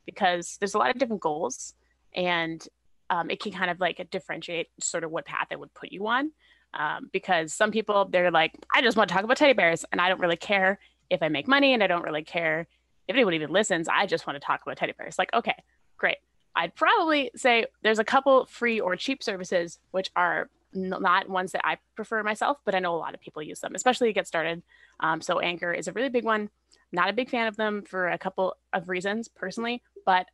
because 0.05 0.57
there's 0.59 0.75
a 0.75 0.77
lot 0.77 0.91
of 0.91 0.99
different 0.99 1.23
goals 1.23 1.73
and 2.13 2.67
um, 3.09 3.29
it 3.29 3.41
can 3.41 3.51
kind 3.51 3.71
of 3.71 3.79
like 3.79 4.05
differentiate 4.11 4.67
sort 4.81 5.03
of 5.03 5.11
what 5.11 5.25
path 5.25 5.47
it 5.51 5.59
would 5.59 5.73
put 5.73 5.91
you 5.91 6.07
on. 6.07 6.31
Um, 6.77 7.09
because 7.11 7.53
some 7.53 7.71
people 7.71 8.05
they're 8.05 8.31
like, 8.31 8.53
I 8.73 8.81
just 8.81 8.95
want 8.95 9.09
to 9.09 9.15
talk 9.15 9.23
about 9.23 9.37
teddy 9.37 9.53
bears, 9.53 9.83
and 9.91 9.99
I 9.99 10.09
don't 10.09 10.19
really 10.19 10.37
care 10.37 10.79
if 11.09 11.23
I 11.23 11.29
make 11.29 11.47
money, 11.47 11.73
and 11.73 11.83
I 11.83 11.87
don't 11.87 12.03
really 12.03 12.23
care 12.23 12.67
if 13.07 13.15
anyone 13.15 13.33
even 13.33 13.51
listens. 13.51 13.87
I 13.87 14.05
just 14.05 14.27
want 14.27 14.39
to 14.39 14.45
talk 14.45 14.61
about 14.61 14.77
teddy 14.77 14.93
bears. 14.97 15.17
Like, 15.17 15.33
okay, 15.33 15.55
great. 15.97 16.17
I'd 16.55 16.75
probably 16.75 17.31
say 17.35 17.65
there's 17.83 17.99
a 17.99 18.03
couple 18.03 18.45
free 18.45 18.79
or 18.79 18.95
cheap 18.95 19.23
services 19.23 19.79
which 19.91 20.11
are 20.15 20.49
not 20.73 21.29
ones 21.29 21.51
that 21.53 21.65
I 21.65 21.77
prefer 21.95 22.23
myself, 22.23 22.57
but 22.65 22.75
I 22.75 22.79
know 22.79 22.95
a 22.95 22.97
lot 22.97 23.13
of 23.13 23.21
people 23.21 23.41
use 23.41 23.59
them, 23.59 23.75
especially 23.75 24.09
to 24.09 24.13
get 24.13 24.27
started. 24.27 24.63
Um, 24.99 25.21
so 25.21 25.39
Anchor 25.39 25.71
is 25.71 25.87
a 25.87 25.93
really 25.93 26.09
big 26.09 26.25
one. 26.25 26.49
Not 26.91 27.09
a 27.09 27.13
big 27.13 27.29
fan 27.29 27.47
of 27.47 27.57
them 27.57 27.83
for 27.83 28.09
a 28.09 28.17
couple 28.17 28.55
of 28.73 28.89
reasons 28.89 29.27
personally, 29.27 29.81
but 30.05 30.27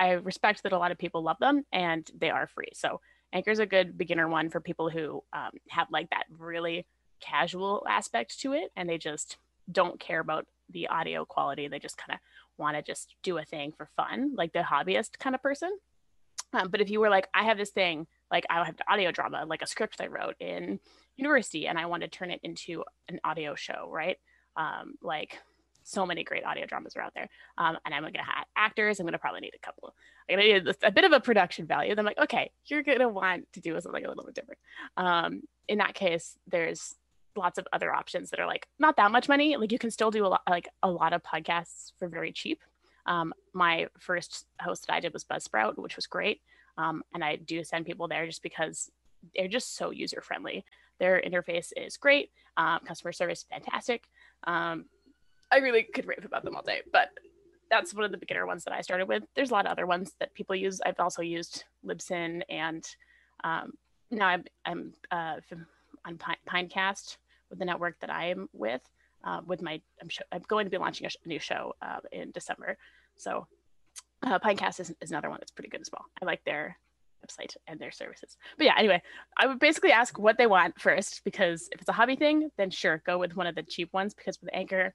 I 0.00 0.12
respect 0.12 0.62
that 0.62 0.72
a 0.72 0.78
lot 0.78 0.90
of 0.90 0.98
people 0.98 1.22
love 1.22 1.38
them 1.38 1.64
and 1.72 2.08
they 2.16 2.30
are 2.30 2.46
free. 2.46 2.70
So 2.74 3.00
Anchor's 3.32 3.58
a 3.58 3.66
good 3.66 3.98
beginner 3.98 4.28
one 4.28 4.50
for 4.50 4.60
people 4.60 4.88
who 4.88 5.22
um, 5.32 5.50
have 5.68 5.88
like 5.90 6.10
that 6.10 6.24
really 6.38 6.86
casual 7.20 7.84
aspect 7.88 8.40
to 8.40 8.52
it 8.52 8.70
and 8.76 8.88
they 8.88 8.98
just 8.98 9.36
don't 9.70 10.00
care 10.00 10.20
about 10.20 10.46
the 10.70 10.88
audio 10.88 11.24
quality. 11.24 11.68
They 11.68 11.78
just 11.78 11.98
kind 11.98 12.14
of 12.14 12.20
want 12.56 12.76
to 12.76 12.82
just 12.82 13.14
do 13.22 13.38
a 13.38 13.44
thing 13.44 13.72
for 13.72 13.88
fun, 13.96 14.34
like 14.34 14.52
the 14.52 14.60
hobbyist 14.60 15.18
kind 15.18 15.34
of 15.34 15.42
person. 15.42 15.76
Um, 16.52 16.68
but 16.70 16.80
if 16.80 16.90
you 16.90 17.00
were 17.00 17.10
like, 17.10 17.28
I 17.34 17.44
have 17.44 17.58
this 17.58 17.70
thing, 17.70 18.06
like 18.30 18.46
I 18.48 18.64
have 18.64 18.76
audio 18.88 19.10
drama, 19.10 19.44
like 19.46 19.62
a 19.62 19.66
script 19.66 20.00
I 20.00 20.06
wrote 20.06 20.36
in 20.40 20.80
university, 21.16 21.66
and 21.66 21.78
I 21.78 21.86
want 21.86 22.02
to 22.02 22.08
turn 22.08 22.30
it 22.30 22.40
into 22.42 22.84
an 23.08 23.20
audio 23.24 23.54
show, 23.54 23.88
right? 23.90 24.16
Um, 24.56 24.94
like 25.02 25.38
so 25.88 26.04
many 26.04 26.22
great 26.22 26.44
audio 26.44 26.66
dramas 26.66 26.94
are 26.96 27.00
out 27.00 27.14
there. 27.14 27.28
Um, 27.56 27.78
and 27.84 27.94
I'm 27.94 28.02
to 28.12 28.18
have 28.18 28.44
actors. 28.56 29.00
I'm 29.00 29.06
to 29.12 29.18
probably 29.18 29.40
need 29.40 29.54
a 29.54 29.66
couple. 29.66 29.94
I'm 30.28 30.38
to 30.38 30.44
need 30.44 30.74
a 30.82 30.92
bit 30.92 31.04
of 31.04 31.12
a 31.12 31.20
production 31.20 31.66
value. 31.66 31.94
Then 31.94 32.00
I'm 32.00 32.04
like, 32.04 32.18
okay, 32.18 32.50
you're 32.66 32.82
to 32.98 33.08
want 33.08 33.50
to 33.54 33.60
do 33.60 33.78
something 33.80 34.04
a 34.04 34.08
little 34.08 34.24
bit 34.24 34.34
different. 34.34 34.58
Um, 34.98 35.42
in 35.66 35.78
that 35.78 35.94
case, 35.94 36.36
there's 36.46 36.94
lots 37.36 37.58
of 37.58 37.66
other 37.72 37.94
options 37.94 38.30
that 38.30 38.40
are 38.40 38.46
like 38.46 38.66
not 38.78 38.96
that 38.96 39.10
much 39.10 39.28
money. 39.28 39.56
Like 39.56 39.72
you 39.72 39.78
can 39.78 39.90
still 39.90 40.10
do 40.10 40.26
a 40.26 40.28
lot, 40.28 40.42
like 40.48 40.68
a 40.82 40.90
lot 40.90 41.14
of 41.14 41.22
podcasts 41.22 41.92
for 41.98 42.08
very 42.08 42.32
cheap. 42.32 42.60
Um, 43.06 43.32
my 43.54 43.86
first 43.98 44.44
host 44.60 44.86
that 44.86 44.92
I 44.92 45.00
did 45.00 45.14
was 45.14 45.24
Buzzsprout, 45.24 45.78
which 45.78 45.96
was 45.96 46.06
great. 46.06 46.42
Um, 46.76 47.02
and 47.14 47.24
I 47.24 47.36
do 47.36 47.64
send 47.64 47.86
people 47.86 48.08
there 48.08 48.26
just 48.26 48.42
because 48.42 48.90
they're 49.34 49.48
just 49.48 49.74
so 49.74 49.90
user 49.90 50.20
friendly. 50.20 50.64
Their 51.00 51.20
interface 51.20 51.72
is 51.76 51.96
great. 51.96 52.30
Um, 52.58 52.80
customer 52.84 53.12
service 53.12 53.46
fantastic. 53.48 54.04
Um, 54.44 54.84
I 55.50 55.58
really 55.58 55.82
could 55.82 56.06
rave 56.06 56.24
about 56.24 56.44
them 56.44 56.56
all 56.56 56.62
day, 56.62 56.82
but 56.92 57.08
that's 57.70 57.94
one 57.94 58.04
of 58.04 58.10
the 58.10 58.18
beginner 58.18 58.46
ones 58.46 58.64
that 58.64 58.74
I 58.74 58.80
started 58.80 59.08
with. 59.08 59.24
There's 59.34 59.50
a 59.50 59.54
lot 59.54 59.66
of 59.66 59.72
other 59.72 59.86
ones 59.86 60.12
that 60.20 60.34
people 60.34 60.56
use. 60.56 60.80
I've 60.84 61.00
also 61.00 61.22
used 61.22 61.64
Libsyn, 61.84 62.42
and 62.48 62.84
um, 63.44 63.72
now 64.10 64.26
I'm, 64.26 64.44
I'm 64.64 64.92
uh, 65.10 65.36
on 66.04 66.18
Pinecast 66.48 67.18
with 67.50 67.58
the 67.58 67.64
network 67.64 67.98
that 68.00 68.10
I 68.10 68.26
am 68.30 68.48
with. 68.52 68.82
Uh, 69.24 69.40
with 69.44 69.60
my, 69.62 69.80
I'm, 70.00 70.08
sh- 70.08 70.20
I'm, 70.30 70.42
going 70.46 70.66
to 70.66 70.70
be 70.70 70.78
launching 70.78 71.06
a, 71.06 71.10
sh- 71.10 71.16
a 71.24 71.28
new 71.28 71.40
show 71.40 71.74
uh, 71.82 71.98
in 72.12 72.30
December, 72.30 72.76
so 73.16 73.48
uh, 74.22 74.38
Pinecast 74.38 74.80
is, 74.80 74.94
is 75.00 75.10
another 75.10 75.28
one 75.28 75.38
that's 75.40 75.50
pretty 75.50 75.68
good 75.68 75.80
as 75.80 75.90
well. 75.92 76.04
I 76.22 76.24
like 76.24 76.44
their 76.44 76.78
website 77.26 77.56
and 77.66 77.80
their 77.80 77.90
services. 77.90 78.36
But 78.56 78.66
yeah, 78.66 78.74
anyway, 78.78 79.02
I 79.36 79.46
would 79.46 79.58
basically 79.58 79.92
ask 79.92 80.18
what 80.18 80.38
they 80.38 80.46
want 80.46 80.80
first 80.80 81.22
because 81.24 81.68
if 81.72 81.80
it's 81.80 81.88
a 81.88 81.92
hobby 81.92 82.16
thing, 82.16 82.50
then 82.56 82.70
sure, 82.70 83.02
go 83.04 83.18
with 83.18 83.36
one 83.36 83.46
of 83.46 83.54
the 83.54 83.62
cheap 83.62 83.92
ones 83.92 84.14
because 84.14 84.40
with 84.40 84.50
Anchor, 84.52 84.94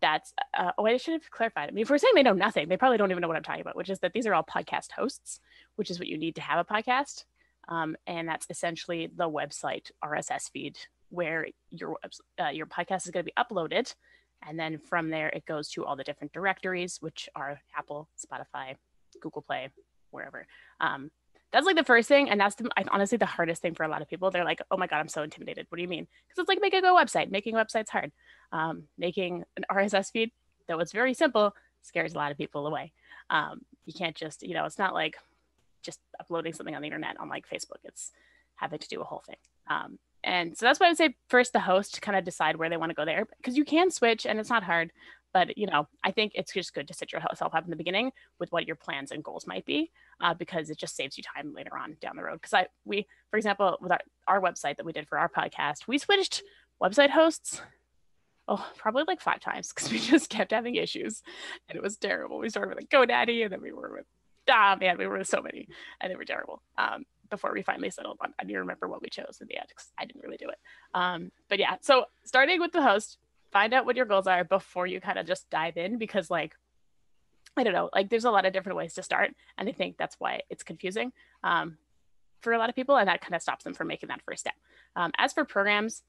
that's 0.00 0.32
uh, 0.56 0.72
oh 0.78 0.86
i 0.86 0.96
should 0.96 1.14
have 1.14 1.30
clarified. 1.30 1.68
I 1.68 1.72
mean 1.72 1.82
if 1.82 1.90
we're 1.90 1.98
saying 1.98 2.14
they 2.14 2.22
know 2.22 2.32
nothing 2.32 2.68
they 2.68 2.76
probably 2.76 2.98
don't 2.98 3.10
even 3.10 3.20
know 3.20 3.28
what 3.28 3.36
i'm 3.36 3.42
talking 3.42 3.60
about 3.60 3.76
which 3.76 3.90
is 3.90 4.00
that 4.00 4.12
these 4.12 4.26
are 4.26 4.34
all 4.34 4.44
podcast 4.44 4.92
hosts 4.92 5.40
which 5.76 5.90
is 5.90 5.98
what 5.98 6.08
you 6.08 6.18
need 6.18 6.34
to 6.34 6.42
have 6.42 6.58
a 6.58 6.74
podcast. 6.74 7.24
Um, 7.68 7.96
and 8.06 8.28
that's 8.28 8.46
essentially 8.50 9.10
the 9.16 9.30
website 9.30 9.90
rss 10.04 10.50
feed 10.50 10.76
where 11.08 11.46
your 11.70 11.96
uh, 12.38 12.48
your 12.48 12.66
podcast 12.66 13.06
is 13.06 13.10
going 13.12 13.24
to 13.24 13.32
be 13.32 13.42
uploaded. 13.42 13.94
And 14.46 14.58
then 14.58 14.78
from 14.78 15.10
there 15.10 15.28
it 15.28 15.46
goes 15.46 15.70
to 15.70 15.84
all 15.84 15.96
the 15.96 16.04
different 16.04 16.32
directories 16.32 16.98
which 17.00 17.28
are 17.34 17.60
apple 17.76 18.08
spotify 18.18 18.76
google 19.22 19.42
play 19.42 19.70
wherever. 20.10 20.46
Um, 20.80 21.10
that's 21.52 21.66
like 21.66 21.76
the 21.76 21.84
first 21.84 22.08
thing 22.08 22.30
and 22.30 22.38
that's 22.40 22.54
the, 22.56 22.70
honestly 22.92 23.18
the 23.18 23.26
hardest 23.26 23.60
thing 23.62 23.74
for 23.74 23.84
a 23.84 23.88
lot 23.88 24.02
of 24.02 24.08
people. 24.08 24.30
They're 24.30 24.44
like 24.44 24.60
oh 24.70 24.76
my 24.76 24.86
god 24.86 24.98
i'm 24.98 25.08
so 25.08 25.22
intimidated. 25.22 25.66
What 25.68 25.76
do 25.76 25.82
you 25.82 25.88
mean? 25.88 26.06
Because 26.28 26.42
it's 26.42 26.48
like 26.48 26.60
making 26.60 26.84
a 26.84 26.88
website. 26.88 27.30
Making 27.30 27.54
website's 27.54 27.90
hard 27.90 28.12
um, 28.52 28.84
making 28.98 29.44
an 29.56 29.64
rss 29.70 30.10
feed 30.10 30.30
though 30.68 30.78
it's 30.78 30.92
very 30.92 31.14
simple 31.14 31.54
scares 31.82 32.14
a 32.14 32.18
lot 32.18 32.30
of 32.30 32.38
people 32.38 32.66
away. 32.66 32.92
Um, 33.30 33.62
you 33.86 33.92
can't 33.92 34.16
just 34.16 34.42
you 34.42 34.54
know 34.54 34.64
it's 34.64 34.78
not 34.78 34.94
like 34.94 35.16
just 35.82 36.00
uploading 36.18 36.52
something 36.52 36.74
on 36.74 36.82
the 36.82 36.88
internet 36.88 37.18
on 37.18 37.28
like 37.28 37.48
facebook 37.48 37.80
it's 37.84 38.12
having 38.56 38.78
to 38.78 38.88
do 38.88 39.00
a 39.00 39.04
whole 39.04 39.22
thing. 39.26 39.36
Um, 39.68 39.98
and 40.22 40.56
so 40.56 40.66
that's 40.66 40.78
why 40.78 40.86
i 40.86 40.90
would 40.90 40.98
say 40.98 41.16
first 41.28 41.54
the 41.54 41.60
host 41.60 42.02
kind 42.02 42.18
of 42.18 42.24
decide 42.24 42.56
where 42.56 42.68
they 42.68 42.76
want 42.76 42.90
to 42.90 42.94
go 42.94 43.06
there 43.06 43.26
because 43.38 43.56
you 43.56 43.64
can 43.64 43.90
switch 43.90 44.26
and 44.26 44.38
it's 44.38 44.50
not 44.50 44.62
hard 44.62 44.92
but 45.32 45.56
you 45.56 45.66
know 45.66 45.88
i 46.04 46.10
think 46.10 46.32
it's 46.34 46.52
just 46.52 46.74
good 46.74 46.86
to 46.86 46.92
set 46.92 47.10
yourself 47.10 47.54
up 47.54 47.64
in 47.64 47.70
the 47.70 47.76
beginning 47.76 48.12
with 48.38 48.52
what 48.52 48.66
your 48.66 48.76
plans 48.76 49.12
and 49.12 49.24
goals 49.24 49.46
might 49.46 49.64
be 49.64 49.90
uh, 50.20 50.34
because 50.34 50.68
it 50.68 50.76
just 50.76 50.94
saves 50.94 51.16
you 51.16 51.24
time 51.24 51.54
later 51.54 51.70
on 51.74 51.96
down 52.02 52.16
the 52.16 52.22
road. 52.22 52.34
Because 52.34 52.52
i 52.52 52.66
we 52.84 53.06
for 53.30 53.38
example 53.38 53.78
with 53.80 53.92
our, 53.92 54.00
our 54.28 54.42
website 54.42 54.76
that 54.76 54.84
we 54.84 54.92
did 54.92 55.08
for 55.08 55.18
our 55.18 55.30
podcast 55.30 55.86
we 55.86 55.96
switched 55.96 56.42
website 56.82 57.08
hosts 57.08 57.62
oh 58.50 58.66
probably 58.76 59.04
like 59.06 59.20
five 59.20 59.40
times 59.40 59.72
because 59.72 59.90
we 59.90 59.98
just 60.12 60.28
kept 60.28 60.52
having 60.52 60.74
issues 60.74 61.22
and 61.68 61.76
it 61.76 61.82
was 61.82 61.96
terrible 61.96 62.38
we 62.38 62.50
started 62.50 62.68
with 62.68 62.78
like 62.78 62.90
godaddy 62.90 63.42
and 63.42 63.52
then 63.52 63.62
we 63.62 63.72
were 63.72 63.90
with 63.92 64.06
ah 64.50 64.76
man 64.78 64.98
we 64.98 65.06
were 65.06 65.18
with 65.18 65.28
so 65.28 65.40
many 65.40 65.68
and 66.00 66.10
they 66.10 66.16
were 66.16 66.24
terrible 66.24 66.62
um, 66.76 67.04
before 67.30 67.52
we 67.54 67.62
finally 67.62 67.90
settled 67.90 68.18
on 68.20 68.34
i 68.38 68.44
don't 68.44 68.56
remember 68.56 68.88
what 68.88 69.00
we 69.00 69.08
chose 69.08 69.38
in 69.40 69.46
the 69.46 69.56
end 69.56 69.66
because 69.68 69.92
i 69.98 70.04
didn't 70.04 70.22
really 70.22 70.36
do 70.36 70.48
it 70.48 70.58
um, 70.94 71.30
but 71.48 71.58
yeah 71.58 71.76
so 71.80 72.04
starting 72.24 72.60
with 72.60 72.72
the 72.72 72.82
host 72.82 73.18
find 73.52 73.72
out 73.72 73.86
what 73.86 73.96
your 73.96 74.06
goals 74.06 74.26
are 74.26 74.44
before 74.44 74.86
you 74.86 75.00
kind 75.00 75.18
of 75.18 75.26
just 75.26 75.48
dive 75.50 75.76
in 75.76 75.98
because 75.98 76.30
like 76.30 76.54
I 77.56 77.64
don't 77.64 77.72
know, 77.72 77.90
like 77.94 78.08
there's 78.08 78.24
a 78.24 78.30
lot 78.30 78.46
of 78.46 78.52
different 78.52 78.78
ways 78.78 78.94
to 78.94 79.02
start. 79.02 79.34
And 79.58 79.68
I 79.68 79.72
think 79.72 79.96
that's 79.98 80.16
why 80.18 80.42
it's 80.50 80.62
confusing 80.62 81.12
um, 81.42 81.78
for 82.40 82.52
a 82.52 82.58
lot 82.58 82.68
of 82.68 82.76
people. 82.76 82.96
And 82.96 83.08
that 83.08 83.20
kind 83.20 83.34
of 83.34 83.42
stops 83.42 83.64
them 83.64 83.74
from 83.74 83.88
making 83.88 84.08
that 84.08 84.22
first 84.22 84.40
step. 84.40 84.54
Um, 84.96 85.10
as 85.18 85.32
for 85.32 85.44
programs 85.44 86.02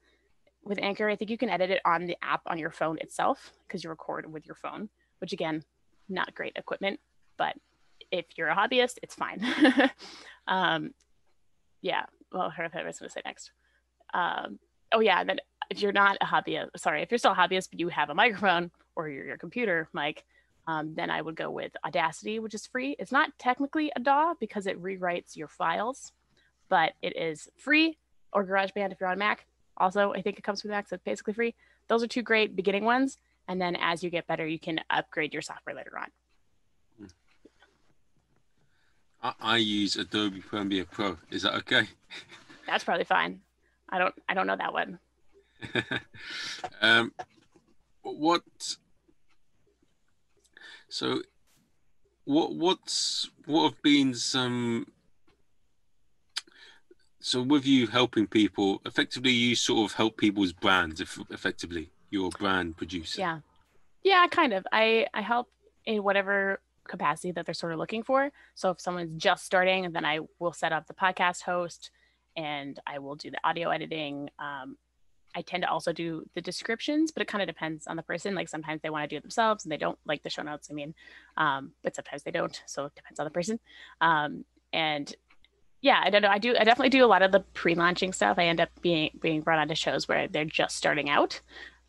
with 0.64 0.78
Anchor, 0.80 1.08
I 1.08 1.16
think 1.16 1.30
you 1.30 1.38
can 1.38 1.48
edit 1.48 1.70
it 1.70 1.80
on 1.84 2.06
the 2.06 2.16
app 2.22 2.42
on 2.46 2.58
your 2.58 2.70
phone 2.70 2.98
itself 2.98 3.52
because 3.66 3.82
you 3.82 3.90
record 3.90 4.30
with 4.32 4.46
your 4.46 4.54
phone, 4.54 4.88
which 5.18 5.32
again, 5.32 5.64
not 6.08 6.34
great 6.34 6.52
equipment, 6.56 7.00
but 7.36 7.56
if 8.10 8.26
you're 8.36 8.48
a 8.48 8.56
hobbyist, 8.56 8.98
it's 9.02 9.14
fine. 9.14 9.44
um, 10.46 10.92
yeah. 11.80 12.04
Well, 12.32 12.52
I 12.56 12.62
was 12.62 12.98
going 12.98 13.08
to 13.08 13.08
say 13.08 13.22
next. 13.24 13.50
Um, 14.14 14.58
oh 14.92 15.00
yeah. 15.00 15.20
And 15.20 15.28
then 15.28 15.38
if 15.70 15.80
you're 15.80 15.92
not 15.92 16.18
a 16.20 16.26
hobbyist, 16.26 16.68
sorry, 16.76 17.02
if 17.02 17.10
you're 17.10 17.18
still 17.18 17.32
a 17.32 17.36
hobbyist, 17.36 17.70
but 17.70 17.80
you 17.80 17.88
have 17.88 18.10
a 18.10 18.14
microphone 18.14 18.70
or 18.94 19.08
your, 19.08 19.24
your 19.24 19.38
computer 19.38 19.88
mic, 19.92 20.24
um, 20.66 20.94
then 20.94 21.10
I 21.10 21.20
would 21.20 21.34
go 21.34 21.50
with 21.50 21.72
Audacity, 21.84 22.38
which 22.38 22.54
is 22.54 22.66
free. 22.66 22.94
It's 22.98 23.10
not 23.10 23.30
technically 23.38 23.90
a 23.96 24.00
DAW 24.00 24.34
because 24.38 24.66
it 24.66 24.80
rewrites 24.80 25.36
your 25.36 25.48
files, 25.48 26.12
but 26.68 26.92
it 27.02 27.16
is 27.16 27.48
free. 27.58 27.98
Or 28.32 28.46
GarageBand 28.46 28.92
if 28.92 29.00
you're 29.00 29.10
on 29.10 29.18
Mac. 29.18 29.46
Also, 29.76 30.12
I 30.12 30.22
think 30.22 30.38
it 30.38 30.42
comes 30.42 30.62
with 30.62 30.70
Mac, 30.70 30.88
so 30.88 30.94
it's 30.94 31.04
basically 31.04 31.34
free. 31.34 31.54
Those 31.88 32.02
are 32.02 32.06
two 32.06 32.22
great 32.22 32.54
beginning 32.54 32.84
ones. 32.84 33.16
And 33.48 33.60
then 33.60 33.76
as 33.76 34.02
you 34.02 34.10
get 34.10 34.26
better, 34.26 34.46
you 34.46 34.58
can 34.58 34.80
upgrade 34.90 35.32
your 35.32 35.42
software 35.42 35.74
later 35.74 35.98
on. 35.98 37.08
I, 39.22 39.32
I 39.40 39.56
use 39.56 39.96
Adobe 39.96 40.40
Premiere 40.40 40.84
Pro. 40.84 41.16
Is 41.30 41.42
that 41.42 41.54
okay? 41.54 41.88
That's 42.66 42.84
probably 42.84 43.04
fine. 43.04 43.40
I 43.88 43.98
don't 43.98 44.14
I 44.28 44.34
don't 44.34 44.46
know 44.46 44.56
that 44.56 44.72
one. 44.72 44.98
um, 46.80 47.12
what? 48.02 48.42
So, 50.88 51.22
what 52.24 52.54
what's 52.54 53.30
what 53.46 53.70
have 53.70 53.82
been 53.82 54.14
some? 54.14 54.86
So, 57.24 57.40
with 57.40 57.64
you 57.64 57.86
helping 57.86 58.26
people, 58.26 58.82
effectively, 58.84 59.30
you 59.30 59.54
sort 59.54 59.88
of 59.88 59.96
help 59.96 60.16
people's 60.16 60.52
brands. 60.52 61.00
If 61.00 61.18
effectively, 61.30 61.92
you're 62.10 62.30
brand 62.30 62.76
producer. 62.76 63.20
Yeah, 63.20 63.38
yeah, 64.02 64.26
kind 64.26 64.52
of. 64.52 64.66
I 64.72 65.06
I 65.14 65.22
help 65.22 65.48
in 65.86 66.02
whatever 66.02 66.60
capacity 66.88 67.30
that 67.32 67.46
they're 67.46 67.54
sort 67.54 67.72
of 67.72 67.78
looking 67.78 68.02
for. 68.02 68.32
So, 68.56 68.70
if 68.70 68.80
someone's 68.80 69.22
just 69.22 69.46
starting, 69.46 69.92
then 69.92 70.04
I 70.04 70.18
will 70.40 70.52
set 70.52 70.72
up 70.72 70.88
the 70.88 70.94
podcast 70.94 71.42
host 71.42 71.92
and 72.36 72.80
I 72.88 72.98
will 72.98 73.14
do 73.14 73.30
the 73.30 73.38
audio 73.44 73.70
editing. 73.70 74.28
Um, 74.40 74.76
I 75.34 75.42
tend 75.42 75.62
to 75.62 75.70
also 75.70 75.92
do 75.92 76.24
the 76.34 76.40
descriptions, 76.40 77.12
but 77.12 77.22
it 77.22 77.28
kind 77.28 77.40
of 77.40 77.46
depends 77.46 77.86
on 77.86 77.96
the 77.96 78.02
person. 78.02 78.34
Like 78.34 78.48
sometimes 78.48 78.82
they 78.82 78.90
want 78.90 79.04
to 79.04 79.08
do 79.08 79.16
it 79.16 79.22
themselves 79.22 79.64
and 79.64 79.70
they 79.70 79.76
don't 79.76 79.98
like 80.04 80.24
the 80.24 80.28
show 80.28 80.42
notes. 80.42 80.68
I 80.70 80.74
mean, 80.74 80.92
um, 81.36 81.70
but 81.84 81.94
sometimes 81.94 82.24
they 82.24 82.32
don't. 82.32 82.60
So 82.66 82.86
it 82.86 82.94
depends 82.96 83.20
on 83.20 83.24
the 83.24 83.30
person. 83.30 83.60
Um, 84.00 84.44
and 84.72 85.14
yeah, 85.82 86.00
I 86.02 86.10
don't 86.10 86.22
know. 86.22 86.28
I 86.28 86.38
do. 86.38 86.54
I 86.56 86.62
definitely 86.62 86.90
do 86.90 87.04
a 87.04 87.06
lot 87.06 87.22
of 87.22 87.32
the 87.32 87.40
pre-launching 87.40 88.12
stuff. 88.12 88.38
I 88.38 88.44
end 88.44 88.60
up 88.60 88.70
being 88.80 89.10
being 89.20 89.40
brought 89.40 89.58
onto 89.58 89.74
shows 89.74 90.06
where 90.06 90.28
they're 90.28 90.44
just 90.44 90.76
starting 90.76 91.10
out 91.10 91.40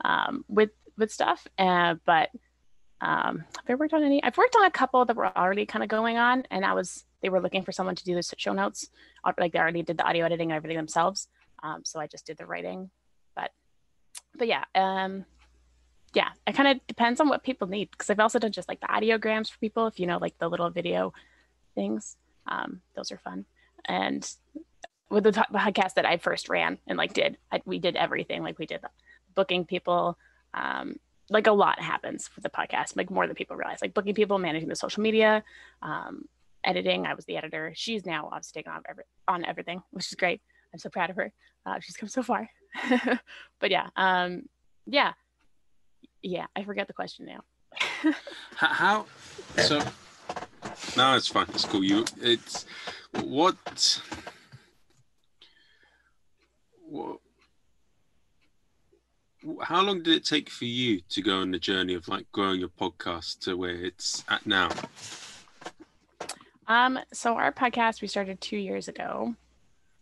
um, 0.03 0.43
with 0.47 0.71
with 0.97 1.11
stuff. 1.11 1.47
Uh, 1.59 1.95
but 2.03 2.29
um, 3.01 3.45
have 3.55 3.69
I 3.69 3.75
worked 3.75 3.93
on 3.93 4.03
any? 4.03 4.21
I've 4.23 4.37
worked 4.37 4.55
on 4.55 4.65
a 4.65 4.71
couple 4.71 5.05
that 5.05 5.15
were 5.15 5.37
already 5.37 5.67
kind 5.67 5.83
of 5.83 5.89
going 5.89 6.17
on, 6.17 6.43
and 6.49 6.65
I 6.65 6.73
was 6.73 7.05
they 7.21 7.29
were 7.29 7.39
looking 7.39 7.63
for 7.63 7.71
someone 7.71 7.95
to 7.95 8.03
do 8.03 8.15
the 8.15 8.23
show 8.35 8.53
notes. 8.53 8.89
Like 9.39 9.53
they 9.53 9.59
already 9.59 9.83
did 9.83 9.99
the 9.99 10.05
audio 10.05 10.25
editing 10.25 10.49
and 10.49 10.57
everything 10.57 10.77
themselves. 10.77 11.27
Um, 11.61 11.85
so 11.85 11.99
I 11.99 12.07
just 12.07 12.25
did 12.25 12.37
the 12.37 12.47
writing 12.47 12.89
But 13.35 13.51
but 14.35 14.47
yeah, 14.47 14.63
um, 14.73 15.25
yeah, 16.15 16.29
it 16.47 16.55
kind 16.55 16.67
of 16.67 16.87
depends 16.87 17.19
on 17.21 17.29
what 17.29 17.43
people 17.43 17.67
need 17.67 17.91
because 17.91 18.09
I've 18.09 18.19
also 18.19 18.39
done 18.39 18.51
just 18.51 18.67
like 18.67 18.81
the 18.81 18.87
audiograms 18.87 19.51
for 19.51 19.59
people, 19.59 19.85
if 19.85 19.99
you 19.99 20.07
know, 20.07 20.17
like 20.17 20.37
the 20.39 20.49
little 20.49 20.71
video 20.71 21.13
things. 21.75 22.17
Um, 22.47 22.81
those 22.95 23.11
are 23.11 23.19
fun. 23.19 23.45
And 23.85 24.29
with 25.09 25.25
the 25.25 25.31
podcast 25.31 25.95
that 25.95 26.05
I 26.05 26.17
first 26.17 26.49
ran 26.49 26.77
and 26.87 26.97
like 26.97 27.13
did, 27.13 27.37
I, 27.51 27.61
we 27.65 27.79
did 27.79 27.95
everything. 27.95 28.43
Like 28.43 28.59
we 28.59 28.65
did 28.65 28.81
booking 29.35 29.65
people. 29.65 30.17
Um, 30.53 30.97
like 31.29 31.47
a 31.47 31.51
lot 31.51 31.79
happens 31.79 32.29
with 32.35 32.43
the 32.43 32.49
podcast, 32.49 32.97
like 32.97 33.09
more 33.09 33.27
than 33.27 33.35
people 33.35 33.55
realize. 33.55 33.79
Like 33.81 33.93
booking 33.93 34.13
people, 34.13 34.37
managing 34.37 34.69
the 34.69 34.75
social 34.75 35.01
media, 35.01 35.43
um, 35.81 36.25
editing. 36.63 37.05
I 37.05 37.13
was 37.13 37.25
the 37.25 37.37
editor. 37.37 37.73
She's 37.75 38.05
now 38.05 38.29
obviously 38.31 38.61
taking 38.61 38.73
on 38.73 38.81
every, 38.87 39.03
on 39.27 39.45
everything, 39.45 39.81
which 39.91 40.07
is 40.07 40.15
great. 40.15 40.41
I'm 40.73 40.79
so 40.79 40.89
proud 40.89 41.09
of 41.09 41.15
her. 41.15 41.31
Uh, 41.65 41.79
she's 41.79 41.95
come 41.95 42.09
so 42.09 42.23
far. 42.23 42.49
but 43.59 43.71
yeah, 43.71 43.87
um, 43.95 44.43
yeah, 44.85 45.13
yeah. 46.21 46.45
I 46.55 46.63
forget 46.63 46.87
the 46.87 46.93
question 46.93 47.25
now. 47.25 47.43
How? 48.55 49.05
So 49.57 49.81
no, 50.97 51.15
it's 51.15 51.27
fine. 51.27 51.47
It's 51.49 51.65
cool. 51.65 51.83
You, 51.83 52.05
it's 52.21 52.65
what? 53.21 54.01
What? 56.87 57.19
How 59.61 59.81
long 59.81 60.03
did 60.03 60.15
it 60.15 60.25
take 60.25 60.49
for 60.49 60.65
you 60.65 61.01
to 61.09 61.21
go 61.21 61.39
on 61.41 61.51
the 61.51 61.59
journey 61.59 61.93
of 61.95 62.07
like 62.07 62.31
growing 62.31 62.59
your 62.59 62.69
podcast 62.69 63.39
to 63.41 63.57
where 63.57 63.75
it's 63.75 64.23
at 64.29 64.45
now? 64.45 64.69
Um, 66.67 66.99
so 67.11 67.35
our 67.35 67.51
podcast 67.51 68.01
we 68.01 68.07
started 68.07 68.39
two 68.39 68.57
years 68.57 68.87
ago, 68.87 69.35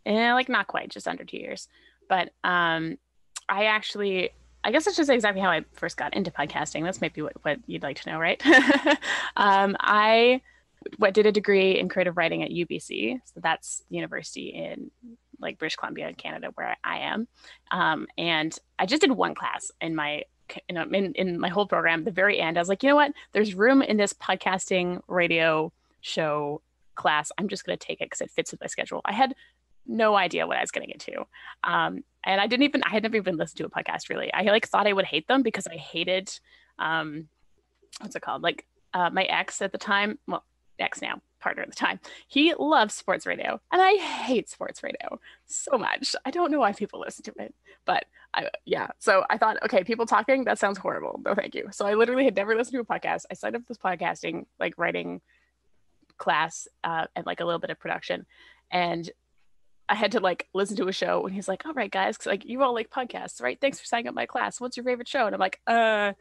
and 0.06 0.36
like 0.36 0.50
not 0.50 0.68
quite, 0.68 0.89
just 0.89 1.08
under 1.08 1.24
two 1.24 1.38
years. 1.38 1.68
But 2.08 2.34
um, 2.44 2.98
I 3.50 3.65
actually, 3.65 4.30
I 4.63 4.72
guess 4.72 4.86
that's 4.86 4.98
just 4.98 5.10
exactly 5.10 5.41
how 5.41 5.50
I 5.50 5.65
first 5.74 5.98
got 5.98 6.13
into 6.13 6.30
podcasting. 6.30 6.84
That's 6.84 7.01
maybe 7.01 7.22
what, 7.22 7.34
what 7.41 7.58
you'd 7.65 7.84
like 7.84 8.00
to 8.01 8.12
know, 8.12 8.20
right? 8.20 8.41
um, 9.38 9.75
I 9.80 10.41
what 10.98 11.14
did 11.14 11.26
a 11.26 11.32
degree 11.32 11.80
in 11.80 11.90
creative 11.90 12.18
writing 12.18 12.44
at 12.44 12.50
UBC. 12.50 13.20
So 13.26 13.40
that's 13.42 13.84
the 13.90 13.96
university 13.96 14.50
in 14.50 14.92
like 15.40 15.58
British 15.58 15.76
Columbia, 15.76 16.14
Canada, 16.14 16.52
where 16.56 16.76
I 16.84 17.00
am. 17.00 17.28
Um, 17.72 18.08
and 18.18 18.58
I 18.78 18.86
just 18.86 19.02
did 19.02 19.12
one 19.12 19.36
class 19.36 19.72
in 19.80 19.96
my 19.96 20.24
you 20.68 20.76
know 20.76 20.84
in, 20.84 21.14
in 21.14 21.40
my 21.40 21.50
whole 21.50 21.66
program. 21.66 22.04
the 22.04 22.12
very 22.12 22.40
end, 22.40 22.58
I 22.58 22.62
was 22.62 22.70
like, 22.70 22.84
you 22.84 22.90
know 22.90 22.96
what? 22.96 23.14
There's 23.32 23.56
room 23.56 23.82
in 23.82 23.98
this 23.98 24.14
podcasting 24.14 25.02
radio 25.08 25.72
show 26.02 26.62
class. 26.96 27.32
I'm 27.38 27.48
just 27.48 27.66
going 27.66 27.78
to 27.78 27.86
take 27.86 28.02
it 28.02 28.06
because 28.06 28.22
it 28.22 28.32
fits 28.32 28.52
with 28.52 28.62
my 28.62 28.68
schedule. 28.68 29.02
I 29.06 29.14
had 29.14 29.36
no 29.88 30.16
idea 30.16 30.46
what 30.46 30.58
I 30.58 30.62
was 30.62 30.72
going 30.72 30.88
to 30.88 30.92
get 30.92 31.02
to. 31.02 31.26
Um, 31.64 32.04
and 32.24 32.40
I 32.40 32.48
didn't 32.48 32.64
even, 32.64 32.84
I 32.84 32.90
had 32.90 33.04
never 33.04 33.18
even 33.18 33.38
listened 33.38 33.58
to 33.58 33.66
a 33.66 33.70
podcast 33.70 34.10
really. 34.10 34.32
I 34.34 34.44
like 34.44 34.68
thought 34.68 34.88
I 34.88 34.94
would 34.94 35.06
hate 35.06 35.28
them 35.28 35.42
because 35.42 35.68
I 35.68 35.76
hated, 35.76 36.32
um, 36.78 37.28
what's 38.00 38.16
it 38.16 38.22
called? 38.22 38.44
Like 38.44 38.66
uh, 38.94 39.10
my 39.12 39.24
ex 39.24 39.62
at 39.62 39.72
the 39.72 39.78
time, 39.78 40.20
well, 40.28 40.44
ex 40.82 41.02
now, 41.02 41.22
partner 41.40 41.64
at 41.64 41.70
the 41.70 41.76
time, 41.76 42.00
he 42.28 42.54
loves 42.58 42.94
sports 42.94 43.26
radio 43.26 43.60
and 43.72 43.82
I 43.82 43.94
hate 43.96 44.50
sports 44.50 44.84
radio 44.84 45.20
so 45.46 45.78
much. 45.78 46.16
I 46.26 46.32
don't 46.32 46.52
know 46.52 46.60
why 46.60 46.74
people 46.74 47.00
listen 47.00 47.24
to 47.26 47.34
it, 47.40 47.54
but 47.86 48.06
I, 48.34 48.50
yeah. 48.66 48.88
So 49.00 49.24
I 49.30 49.38
thought, 49.38 49.62
okay, 49.64 49.84
people 49.84 50.06
talking, 50.06 50.46
that 50.46 50.60
sounds 50.60 50.78
horrible. 50.78 51.20
No, 51.26 51.36
thank 51.36 51.56
you. 51.56 51.70
So 51.72 51.86
I 51.86 51.96
literally 51.96 52.26
had 52.26 52.36
never 52.36 52.56
listened 52.56 52.74
to 52.74 52.80
a 52.80 53.00
podcast. 53.00 53.26
I 53.30 53.34
signed 53.34 53.56
up 53.56 53.64
this 53.68 53.78
podcasting, 53.78 54.46
like 54.60 54.78
writing 54.78 55.22
class 56.18 56.68
uh, 56.84 57.08
and 57.16 57.26
like 57.26 57.40
a 57.40 57.46
little 57.46 57.60
bit 57.60 57.72
of 57.72 57.80
production. 57.80 58.26
And 58.70 59.10
I 59.90 59.96
had 59.96 60.14
to 60.14 60.22
like 60.22 60.48
listen 60.54 60.78
to 60.78 60.88
a 60.88 60.94
show 60.94 61.26
and 61.26 61.36
he's 61.36 61.50
like, 61.50 61.66
all 61.66 61.74
right, 61.74 61.92
guys, 61.92 62.18
like 62.26 62.46
you 62.46 62.64
all 62.64 62.74
like 62.74 62.90
podcasts, 62.90 63.42
right? 63.42 63.60
Thanks 63.60 63.80
for 63.80 63.86
signing 63.86 64.08
up 64.08 64.16
my 64.16 64.26
class. 64.26 64.62
What's 64.62 64.78
your 64.78 64.86
favorite 64.86 65.10
show? 65.10 65.26
And 65.26 65.36
I'm 65.36 65.40
like, 65.40 65.60
uh, 65.68 66.14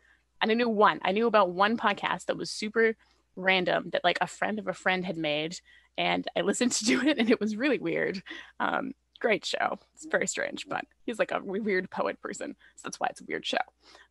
and 0.43 0.51
I 0.51 0.55
knew 0.55 0.69
one. 0.69 0.99
I 1.05 1.13
knew 1.13 1.27
about 1.27 1.51
one 1.51 1.77
podcast 1.77 2.27
that 2.27 2.37
was 2.37 2.51
super 2.51 2.97
random 3.37 3.91
that 3.93 4.05
like 4.05 4.19
a 4.21 4.27
friend 4.27 4.59
of 4.59 4.69
a 4.69 4.73
friend 4.73 5.05
had 5.05 5.17
made. 5.17 5.59
And 5.99 6.27
I 6.37 6.43
listened 6.43 6.73
to 6.87 7.01
it 7.07 7.19
and 7.19 7.31
it 7.31 7.41
was 7.41 7.57
really 7.57 7.79
weird. 7.79 8.23
Um, 8.59 8.93
great 9.21 9.45
show. 9.45 9.79
It's 9.95 10.07
very 10.07 10.27
strange, 10.27 10.67
but 10.67 10.85
he's 11.05 11.19
like 11.19 11.31
a 11.31 11.41
weird 11.43 11.91
poet 11.91 12.21
person. 12.21 12.57
So 12.77 12.83
that's 12.85 12.99
why 12.99 13.09
it's 13.11 13.21
a 13.21 13.27
weird 13.29 13.47
show. 13.47 13.59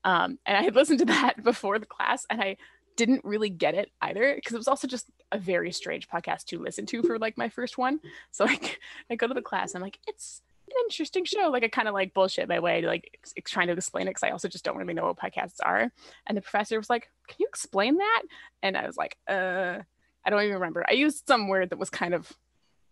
Um, 0.04 0.38
and 0.46 0.56
I 0.56 0.62
had 0.62 0.76
listened 0.76 1.00
to 1.00 1.06
that 1.06 1.44
before 1.44 1.80
the 1.80 1.86
class 1.86 2.26
and 2.30 2.42
I 2.42 2.58
didn't 2.96 3.24
really 3.24 3.50
get 3.50 3.76
it 3.76 3.92
either 4.02 4.36
because 4.36 4.54
it 4.54 4.58
was 4.58 4.68
also 4.68 4.86
just 4.86 5.10
a 5.32 5.38
very 5.38 5.72
strange 5.72 6.10
podcast 6.10 6.46
to 6.46 6.60
listen 6.60 6.86
to 6.88 7.02
for 7.02 7.18
like 7.18 7.38
my 7.38 7.48
first 7.48 7.78
one. 7.78 8.00
So 8.32 8.46
like 8.46 8.80
I 9.10 9.16
go 9.16 9.28
to 9.28 9.34
the 9.34 9.42
class, 9.42 9.74
I'm 9.74 9.82
like, 9.82 10.00
it's 10.06 10.42
interesting 10.86 11.26
show. 11.26 11.50
Like 11.50 11.64
I 11.64 11.68
kind 11.68 11.88
of 11.88 11.94
like 11.94 12.14
bullshit 12.14 12.50
my 12.50 12.60
way 12.60 12.82
like 12.82 13.10
ex- 13.14 13.34
trying 13.46 13.68
to 13.68 13.74
explain 13.74 14.08
it 14.08 14.12
because 14.12 14.24
I 14.24 14.32
also 14.32 14.48
just 14.48 14.66
don't 14.66 14.78
really 14.78 14.94
know 14.94 15.06
what 15.06 15.18
podcasts 15.18 15.58
are. 15.64 15.92
And 16.28 16.38
the 16.38 16.42
professor 16.42 16.78
was 16.78 16.90
like, 16.90 17.10
"Can 17.28 17.38
you 17.40 17.48
explain 17.48 17.98
that?" 17.98 18.24
And 18.64 18.78
I 18.78 18.86
was 18.86 18.98
like, 18.98 19.18
"Uh, 19.28 19.80
I 20.26 20.30
don't 20.30 20.42
even 20.44 20.56
remember. 20.56 20.86
I 20.88 20.94
used 20.94 21.28
some 21.28 21.48
word 21.48 21.70
that 21.70 21.80
was 21.80 21.90
kind 21.90 22.14
of 22.14 22.32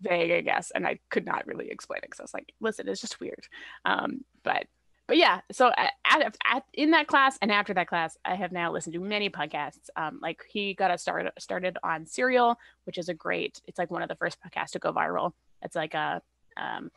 vague, 0.02 0.32
I 0.32 0.42
guess, 0.42 0.72
and 0.72 0.88
I 0.88 1.00
could 1.10 1.26
not 1.26 1.48
really 1.48 1.70
explain 1.70 2.00
it 2.00 2.04
because 2.04 2.20
I 2.20 2.24
was 2.24 2.34
like, 2.34 2.54
listen, 2.60 2.88
it's 2.88 3.02
just 3.02 3.20
weird. 3.20 3.48
Um, 3.86 4.24
but 4.44 4.68
but 5.08 5.16
yeah, 5.16 5.40
so 5.54 5.72
at, 5.78 5.94
at, 6.06 6.36
at, 6.52 6.64
in 6.74 6.92
that 6.92 7.08
class 7.08 7.38
and 7.42 7.50
after 7.50 7.74
that 7.74 7.88
class, 7.88 8.18
I 8.26 8.36
have 8.36 8.52
now 8.52 8.74
listened 8.74 8.94
to 8.94 9.00
many 9.00 9.30
podcasts. 9.30 9.90
Um, 9.96 10.20
like 10.22 10.44
he 10.50 10.74
got 10.74 10.92
us 10.92 11.02
started 11.02 11.32
started 11.40 11.78
on 11.82 12.06
Serial, 12.06 12.58
which 12.84 12.98
is 12.98 13.08
a 13.08 13.14
great. 13.14 13.62
It's 13.68 13.80
like 13.80 13.90
one 13.90 14.02
of 14.02 14.10
the 14.10 14.16
first 14.16 14.38
podcasts 14.42 14.72
to 14.72 14.80
go 14.80 14.92
viral. 14.92 15.32
It's 15.62 15.76
like 15.76 15.94
a 15.94 16.22
um, 16.58 16.92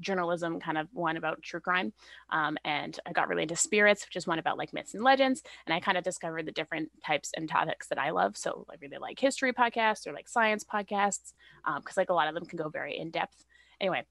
journalism 0.00 0.60
kind 0.60 0.78
of 0.78 0.88
one 0.92 1.16
about 1.16 1.42
true 1.42 1.60
crime. 1.60 1.92
Um, 2.30 2.56
and 2.64 2.98
I 3.06 3.12
got 3.12 3.28
really 3.28 3.42
into 3.42 3.56
spirits, 3.56 4.06
which 4.06 4.16
is 4.16 4.26
one 4.26 4.38
about 4.38 4.58
like 4.58 4.72
myths 4.72 4.94
and 4.94 5.02
legends. 5.02 5.42
And 5.66 5.74
I 5.74 5.80
kind 5.80 5.98
of 5.98 6.04
discovered 6.04 6.46
the 6.46 6.52
different 6.52 6.90
types 7.04 7.32
and 7.36 7.48
topics 7.48 7.88
that 7.88 7.98
I 7.98 8.10
love. 8.10 8.36
So 8.36 8.66
I 8.70 8.74
really 8.80 8.98
like 8.98 9.18
history 9.18 9.52
podcasts 9.52 10.06
or 10.06 10.12
like 10.12 10.28
science 10.28 10.64
podcasts, 10.64 11.32
because 11.64 11.76
um, 11.76 11.82
like 11.96 12.10
a 12.10 12.14
lot 12.14 12.28
of 12.28 12.34
them 12.34 12.46
can 12.46 12.58
go 12.58 12.68
very 12.68 12.98
in 12.98 13.10
depth. 13.10 13.44
Anyway, 13.80 14.04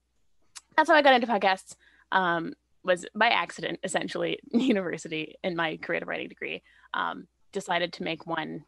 that's 0.76 0.88
how 0.88 0.96
I 0.96 1.02
got 1.02 1.14
into 1.14 1.26
podcasts. 1.26 1.76
Um, 2.12 2.54
was 2.84 3.04
by 3.16 3.28
accident, 3.28 3.80
essentially, 3.82 4.38
university 4.52 5.34
in 5.42 5.56
my 5.56 5.76
creative 5.78 6.08
writing 6.08 6.28
degree. 6.28 6.62
Um, 6.94 7.26
decided 7.52 7.92
to 7.94 8.02
make 8.02 8.26
one 8.26 8.64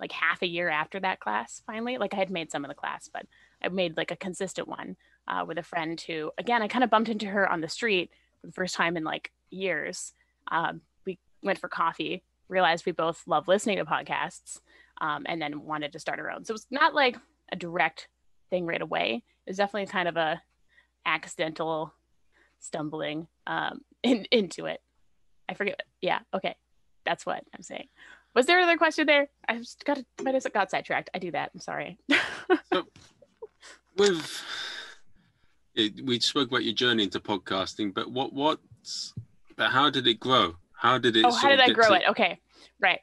like 0.00 0.12
half 0.12 0.40
a 0.42 0.48
year 0.48 0.70
after 0.70 0.98
that 0.98 1.20
class 1.20 1.62
finally 1.66 1.98
like 1.98 2.14
i 2.14 2.16
had 2.16 2.30
made 2.30 2.50
some 2.50 2.64
of 2.64 2.70
the 2.70 2.74
class 2.74 3.10
but 3.12 3.26
i 3.62 3.68
made 3.68 3.98
like 3.98 4.10
a 4.10 4.16
consistent 4.16 4.66
one 4.66 4.96
uh, 5.28 5.44
with 5.46 5.58
a 5.58 5.62
friend 5.62 6.00
who, 6.00 6.30
again, 6.38 6.62
I 6.62 6.68
kind 6.68 6.84
of 6.84 6.90
bumped 6.90 7.10
into 7.10 7.26
her 7.26 7.50
on 7.50 7.60
the 7.60 7.68
street 7.68 8.10
for 8.40 8.46
the 8.46 8.52
first 8.52 8.74
time 8.74 8.96
in 8.96 9.04
like 9.04 9.30
years. 9.50 10.12
Um, 10.50 10.80
we 11.06 11.18
went 11.42 11.58
for 11.58 11.68
coffee, 11.68 12.24
realized 12.48 12.86
we 12.86 12.92
both 12.92 13.22
love 13.26 13.48
listening 13.48 13.78
to 13.78 13.84
podcasts, 13.84 14.60
um, 15.00 15.24
and 15.26 15.40
then 15.40 15.62
wanted 15.62 15.92
to 15.92 15.98
start 15.98 16.18
our 16.18 16.30
own. 16.30 16.44
So 16.44 16.52
it 16.52 16.54
was 16.54 16.66
not 16.70 16.94
like 16.94 17.16
a 17.52 17.56
direct 17.56 18.08
thing 18.50 18.66
right 18.66 18.82
away. 18.82 19.22
It 19.46 19.50
was 19.50 19.56
definitely 19.56 19.86
kind 19.86 20.08
of 20.08 20.16
a 20.16 20.42
accidental 21.06 21.94
stumbling 22.58 23.26
um, 23.46 23.80
in, 24.02 24.26
into 24.30 24.66
it. 24.66 24.80
I 25.48 25.54
forget. 25.54 25.80
Yeah. 26.00 26.20
Okay. 26.34 26.56
That's 27.04 27.26
what 27.26 27.42
I'm 27.54 27.62
saying. 27.62 27.88
Was 28.34 28.46
there 28.46 28.58
another 28.58 28.76
question 28.76 29.06
there? 29.06 29.28
I 29.48 29.56
just 29.58 29.84
got 29.84 29.98
might 30.22 30.34
have 30.34 30.52
got 30.52 30.70
sidetracked. 30.70 31.10
I 31.12 31.18
do 31.18 31.32
that. 31.32 31.50
I'm 31.52 31.60
sorry. 31.60 31.98
so 32.72 32.84
with 33.96 34.44
it, 35.74 36.04
we 36.04 36.20
spoke 36.20 36.48
about 36.48 36.64
your 36.64 36.74
journey 36.74 37.04
into 37.04 37.20
podcasting, 37.20 37.94
but 37.94 38.10
what 38.10 38.32
what's 38.32 39.14
but 39.56 39.70
how 39.70 39.90
did 39.90 40.06
it 40.06 40.20
grow? 40.20 40.56
How 40.72 40.98
did 40.98 41.16
it? 41.16 41.24
Oh, 41.24 41.32
how 41.32 41.48
did 41.48 41.60
I 41.60 41.70
grow 41.70 41.88
to... 41.88 41.94
it? 41.94 42.02
Okay, 42.10 42.40
right. 42.80 43.00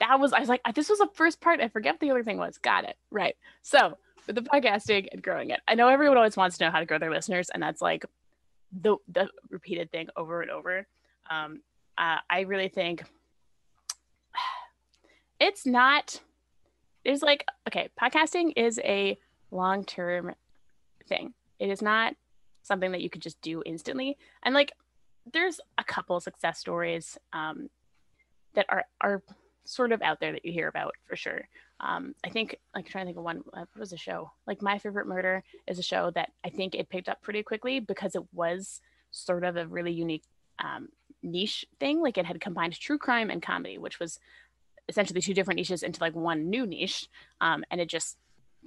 That 0.00 0.18
was 0.20 0.32
I 0.32 0.40
was 0.40 0.48
like 0.48 0.62
this 0.74 0.88
was 0.88 0.98
the 0.98 1.08
first 1.14 1.40
part. 1.40 1.60
I 1.60 1.68
forget 1.68 1.94
what 1.94 2.00
the 2.00 2.10
other 2.10 2.24
thing 2.24 2.38
was. 2.38 2.58
Got 2.58 2.84
it. 2.84 2.96
Right. 3.10 3.36
So 3.62 3.98
with 4.26 4.36
the 4.36 4.42
podcasting 4.42 5.08
and 5.12 5.22
growing 5.22 5.50
it, 5.50 5.60
I 5.68 5.74
know 5.74 5.88
everyone 5.88 6.16
always 6.16 6.36
wants 6.36 6.58
to 6.58 6.64
know 6.64 6.70
how 6.70 6.80
to 6.80 6.86
grow 6.86 6.98
their 6.98 7.10
listeners, 7.10 7.50
and 7.50 7.62
that's 7.62 7.82
like 7.82 8.04
the 8.72 8.96
the 9.08 9.28
repeated 9.50 9.90
thing 9.90 10.08
over 10.16 10.42
and 10.42 10.50
over. 10.50 10.86
Um, 11.30 11.60
uh, 11.96 12.18
I 12.28 12.40
really 12.40 12.68
think 12.68 13.04
it's 15.40 15.66
not. 15.66 16.20
There's 17.04 17.22
like 17.22 17.44
okay, 17.68 17.90
podcasting 18.00 18.52
is 18.56 18.80
a 18.84 19.18
long 19.50 19.84
term 19.84 20.34
thing. 21.08 21.34
It 21.58 21.70
is 21.70 21.82
not 21.82 22.14
something 22.62 22.92
that 22.92 23.00
you 23.00 23.10
could 23.10 23.22
just 23.22 23.40
do 23.40 23.62
instantly. 23.64 24.16
And 24.42 24.54
like, 24.54 24.72
there's 25.32 25.60
a 25.76 25.84
couple 25.84 26.18
success 26.20 26.58
stories 26.58 27.18
um, 27.32 27.68
that 28.54 28.66
are 28.68 28.84
are 29.00 29.22
sort 29.64 29.92
of 29.92 30.00
out 30.00 30.18
there 30.18 30.32
that 30.32 30.44
you 30.44 30.52
hear 30.52 30.68
about 30.68 30.94
for 31.04 31.16
sure. 31.16 31.46
Um, 31.80 32.14
I 32.24 32.30
think 32.30 32.56
like 32.74 32.86
I'm 32.86 32.90
trying 32.90 33.04
to 33.04 33.08
think 33.08 33.18
of 33.18 33.24
one. 33.24 33.42
Uh, 33.52 33.60
what 33.72 33.80
was 33.80 33.92
a 33.92 33.96
show? 33.96 34.30
Like 34.46 34.62
My 34.62 34.78
Favorite 34.78 35.06
Murder 35.06 35.44
is 35.66 35.78
a 35.78 35.82
show 35.82 36.10
that 36.12 36.32
I 36.44 36.50
think 36.50 36.74
it 36.74 36.88
picked 36.88 37.08
up 37.08 37.22
pretty 37.22 37.42
quickly 37.42 37.80
because 37.80 38.14
it 38.14 38.22
was 38.32 38.80
sort 39.10 39.44
of 39.44 39.56
a 39.56 39.66
really 39.66 39.92
unique 39.92 40.24
um, 40.58 40.88
niche 41.22 41.64
thing. 41.78 42.00
Like 42.00 42.18
it 42.18 42.26
had 42.26 42.40
combined 42.40 42.78
true 42.78 42.98
crime 42.98 43.30
and 43.30 43.42
comedy, 43.42 43.78
which 43.78 44.00
was 44.00 44.18
essentially 44.88 45.20
two 45.20 45.34
different 45.34 45.58
niches 45.58 45.82
into 45.82 46.00
like 46.00 46.16
one 46.16 46.48
new 46.48 46.66
niche, 46.66 47.08
um, 47.40 47.62
and 47.70 47.80
it 47.80 47.88
just 47.88 48.16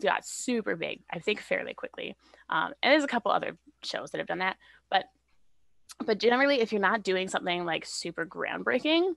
got 0.04 0.26
super 0.26 0.76
big, 0.76 1.02
I 1.12 1.20
think, 1.20 1.42
fairly 1.42 1.74
quickly. 1.74 2.16
Um, 2.50 2.74
and 2.82 2.92
there's 2.92 3.04
a 3.04 3.08
couple 3.08 3.32
other 3.32 3.58
shows 3.84 4.12
that 4.12 4.20
have 4.20 4.28
done 4.28 4.40
that, 4.40 4.58
but 4.90 5.06
but 6.06 6.18
generally, 6.18 6.62
if 6.62 6.72
you're 6.72 6.82
not 6.82 7.04
doing 7.04 7.28
something 7.28 7.66
like 7.66 7.86
super 7.86 8.26
groundbreaking, 8.26 9.14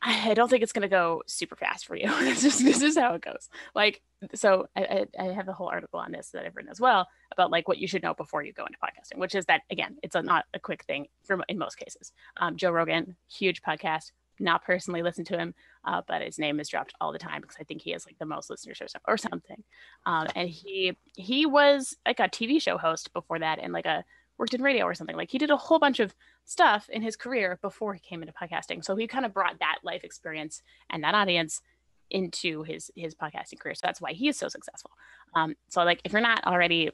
I 0.00 0.34
don't 0.34 0.48
think 0.48 0.62
it's 0.62 0.72
going 0.72 0.82
to 0.82 0.88
go 0.88 1.22
super 1.26 1.56
fast 1.56 1.86
for 1.86 1.96
you. 1.96 2.08
this, 2.20 2.44
is, 2.44 2.58
this 2.58 2.82
is 2.82 2.96
how 2.96 3.14
it 3.14 3.22
goes. 3.22 3.48
Like, 3.74 4.00
so 4.34 4.68
I, 4.76 5.06
I, 5.18 5.24
have 5.24 5.48
a 5.48 5.52
whole 5.52 5.68
article 5.68 5.98
on 5.98 6.12
this 6.12 6.30
that 6.30 6.44
I've 6.44 6.54
written 6.54 6.70
as 6.70 6.80
well 6.80 7.08
about 7.32 7.50
like 7.50 7.66
what 7.66 7.78
you 7.78 7.88
should 7.88 8.02
know 8.02 8.14
before 8.14 8.42
you 8.42 8.52
go 8.52 8.64
into 8.64 8.78
podcasting, 8.78 9.18
which 9.18 9.34
is 9.34 9.44
that 9.46 9.62
again, 9.70 9.96
it's 10.02 10.14
a, 10.14 10.22
not 10.22 10.44
a 10.54 10.60
quick 10.60 10.84
thing 10.84 11.08
for 11.24 11.40
in 11.48 11.58
most 11.58 11.76
cases. 11.76 12.12
Um, 12.36 12.56
Joe 12.56 12.70
Rogan, 12.70 13.16
huge 13.28 13.60
podcast, 13.62 14.12
not 14.40 14.64
personally 14.64 15.02
listen 15.02 15.24
to 15.26 15.38
him, 15.38 15.54
uh, 15.84 16.02
but 16.06 16.22
his 16.22 16.38
name 16.38 16.60
is 16.60 16.68
dropped 16.68 16.94
all 17.00 17.12
the 17.12 17.18
time 17.18 17.40
because 17.40 17.56
I 17.60 17.64
think 17.64 17.82
he 17.82 17.92
has 17.92 18.06
like 18.06 18.18
the 18.18 18.26
most 18.26 18.50
listeners 18.50 18.80
or, 18.80 18.86
or 19.06 19.16
something. 19.16 19.62
Um, 20.06 20.28
and 20.34 20.48
he 20.48 20.96
he 21.16 21.46
was 21.46 21.96
like 22.06 22.20
a 22.20 22.24
TV 22.24 22.60
show 22.60 22.78
host 22.78 23.12
before 23.12 23.38
that, 23.38 23.58
and 23.60 23.72
like 23.72 23.86
a 23.86 24.04
worked 24.38 24.54
in 24.54 24.62
radio 24.62 24.84
or 24.84 24.94
something. 24.94 25.16
Like 25.16 25.30
he 25.30 25.38
did 25.38 25.50
a 25.50 25.56
whole 25.56 25.78
bunch 25.78 26.00
of 26.00 26.14
stuff 26.44 26.88
in 26.88 27.02
his 27.02 27.16
career 27.16 27.58
before 27.60 27.94
he 27.94 28.00
came 28.00 28.22
into 28.22 28.32
podcasting. 28.32 28.84
So 28.84 28.96
he 28.96 29.06
kind 29.06 29.26
of 29.26 29.34
brought 29.34 29.58
that 29.58 29.78
life 29.82 30.04
experience 30.04 30.62
and 30.90 31.02
that 31.04 31.14
audience 31.14 31.60
into 32.10 32.62
his 32.62 32.90
his 32.96 33.14
podcasting 33.14 33.58
career. 33.58 33.74
So 33.74 33.82
that's 33.84 34.00
why 34.00 34.12
he 34.12 34.28
is 34.28 34.38
so 34.38 34.48
successful. 34.48 34.92
Um, 35.34 35.56
so 35.68 35.82
like 35.84 36.00
if 36.04 36.12
you're 36.12 36.22
not 36.22 36.44
already 36.46 36.90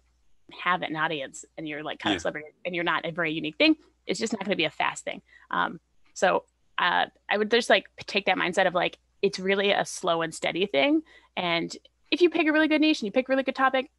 have 0.63 0.83
an 0.83 0.97
audience 0.97 1.45
and 1.57 1.69
you're 1.69 1.83
like 1.83 1.99
kind 1.99 2.13
yeah. 2.13 2.17
of 2.17 2.23
celebrity 2.23 2.49
and 2.65 2.75
you're 2.75 2.85
not 2.85 3.05
a 3.07 3.13
very 3.13 3.33
unique 3.33 3.57
thing, 3.57 3.77
it's 4.07 4.21
just 4.21 4.33
not 4.33 4.41
going 4.41 4.51
to 4.51 4.57
be 4.57 4.65
a 4.65 4.71
fast 4.71 5.05
thing. 5.05 5.23
Um, 5.51 5.81
so 6.15 6.45
uh, 6.79 7.07
I 7.29 7.39
would 7.39 7.51
just 7.51 7.71
like 7.71 7.87
take 8.07 8.27
that 8.27 8.37
mindset 8.37 8.67
of 8.67 8.75
like 8.75 8.99
it's 9.23 9.39
really 9.39 9.73
a 9.73 9.85
slow 9.85 10.23
and 10.23 10.35
steady 10.35 10.67
thing. 10.67 11.03
And 11.37 11.75
if 12.11 12.21
you 12.21 12.31
pick 12.31 12.47
a 12.47 12.53
really 12.53 12.69
good 12.69 12.81
niche 12.81 13.01
and 13.01 13.07
you 13.07 13.13
pick 13.13 13.29
a 13.29 13.33
really 13.33 13.43
good 13.43 13.57
topic, 13.57 13.91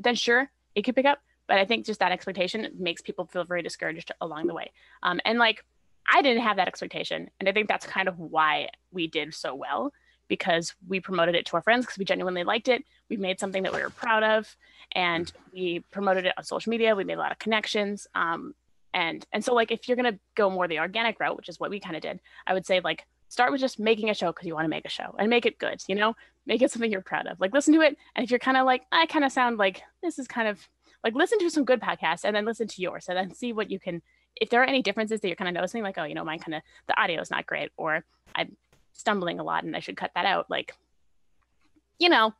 then 0.00 0.14
sure, 0.14 0.50
it 0.74 0.82
could 0.82 0.96
pick 0.96 1.06
up. 1.06 1.20
But 1.46 1.58
I 1.58 1.64
think 1.64 1.86
just 1.86 2.00
that 2.00 2.12
expectation 2.12 2.68
makes 2.78 3.02
people 3.02 3.26
feel 3.26 3.44
very 3.44 3.62
discouraged 3.62 4.10
along 4.20 4.46
the 4.46 4.54
way. 4.54 4.72
Um, 5.02 5.20
and 5.24 5.38
like 5.38 5.64
I 6.12 6.22
didn't 6.22 6.42
have 6.42 6.56
that 6.56 6.68
expectation, 6.68 7.30
and 7.38 7.48
I 7.48 7.52
think 7.52 7.68
that's 7.68 7.86
kind 7.86 8.08
of 8.08 8.18
why 8.18 8.68
we 8.90 9.06
did 9.06 9.34
so 9.34 9.54
well 9.54 9.92
because 10.28 10.74
we 10.88 10.98
promoted 10.98 11.34
it 11.34 11.44
to 11.46 11.56
our 11.56 11.62
friends 11.62 11.84
because 11.84 11.98
we 11.98 12.04
genuinely 12.04 12.42
liked 12.42 12.68
it. 12.68 12.84
We 13.10 13.16
made 13.16 13.38
something 13.38 13.64
that 13.64 13.72
we 13.72 13.82
were 13.82 13.90
proud 13.90 14.22
of, 14.22 14.56
and 14.94 15.30
we 15.52 15.80
promoted 15.90 16.26
it 16.26 16.32
on 16.36 16.44
social 16.44 16.70
media. 16.70 16.96
We 16.96 17.04
made 17.04 17.18
a 17.18 17.20
lot 17.20 17.32
of 17.32 17.38
connections. 17.38 18.06
Um, 18.14 18.54
and 18.94 19.26
and 19.32 19.44
so 19.44 19.54
like 19.54 19.70
if 19.70 19.88
you're 19.88 19.96
gonna 19.96 20.18
go 20.34 20.50
more 20.50 20.68
the 20.68 20.78
organic 20.78 21.18
route 21.20 21.36
which 21.36 21.48
is 21.48 21.58
what 21.58 21.70
we 21.70 21.80
kind 21.80 21.96
of 21.96 22.02
did 22.02 22.20
i 22.46 22.54
would 22.54 22.66
say 22.66 22.80
like 22.80 23.06
start 23.28 23.50
with 23.50 23.60
just 23.60 23.78
making 23.78 24.10
a 24.10 24.14
show 24.14 24.30
because 24.30 24.46
you 24.46 24.54
want 24.54 24.64
to 24.64 24.70
make 24.70 24.84
a 24.84 24.90
show 24.90 25.14
and 25.18 25.30
make 25.30 25.46
it 25.46 25.58
good 25.58 25.82
you 25.88 25.94
know? 25.94 26.14
Make 26.44 26.60
it 26.60 26.72
something 26.72 26.90
you're 26.90 27.02
proud 27.02 27.28
of. 27.28 27.38
Like 27.38 27.54
listen 27.54 27.72
to 27.74 27.82
it 27.82 27.96
and 28.16 28.24
if 28.24 28.30
you're 28.30 28.40
kind 28.40 28.56
of 28.56 28.66
like 28.66 28.82
i 28.90 29.06
kind 29.06 29.24
of 29.24 29.32
sound 29.32 29.58
like 29.58 29.82
this 30.02 30.18
is 30.18 30.26
kind 30.26 30.48
of 30.48 30.68
like 31.04 31.14
listen 31.14 31.38
to 31.38 31.50
some 31.50 31.64
good 31.64 31.80
podcasts 31.80 32.24
and 32.24 32.34
then 32.34 32.44
listen 32.44 32.66
to 32.66 32.82
yours 32.82 33.06
and 33.08 33.16
then 33.16 33.32
see 33.32 33.52
what 33.52 33.70
you 33.70 33.78
can 33.78 34.02
if 34.36 34.50
there 34.50 34.60
are 34.60 34.66
any 34.66 34.82
differences 34.82 35.20
that 35.20 35.28
you're 35.28 35.36
kind 35.36 35.48
of 35.48 35.54
noticing 35.54 35.82
like 35.82 35.98
oh 35.98 36.04
you 36.04 36.14
know 36.14 36.24
mine 36.24 36.38
kind 36.38 36.54
of 36.54 36.62
the 36.88 37.00
audio 37.00 37.20
is 37.20 37.30
not 37.30 37.46
great 37.46 37.70
or 37.76 38.04
i'm 38.34 38.56
stumbling 38.92 39.38
a 39.38 39.42
lot 39.44 39.64
and 39.64 39.76
i 39.76 39.80
should 39.80 39.96
cut 39.96 40.10
that 40.14 40.26
out 40.26 40.50
like 40.50 40.74
you 41.98 42.08
know 42.08 42.34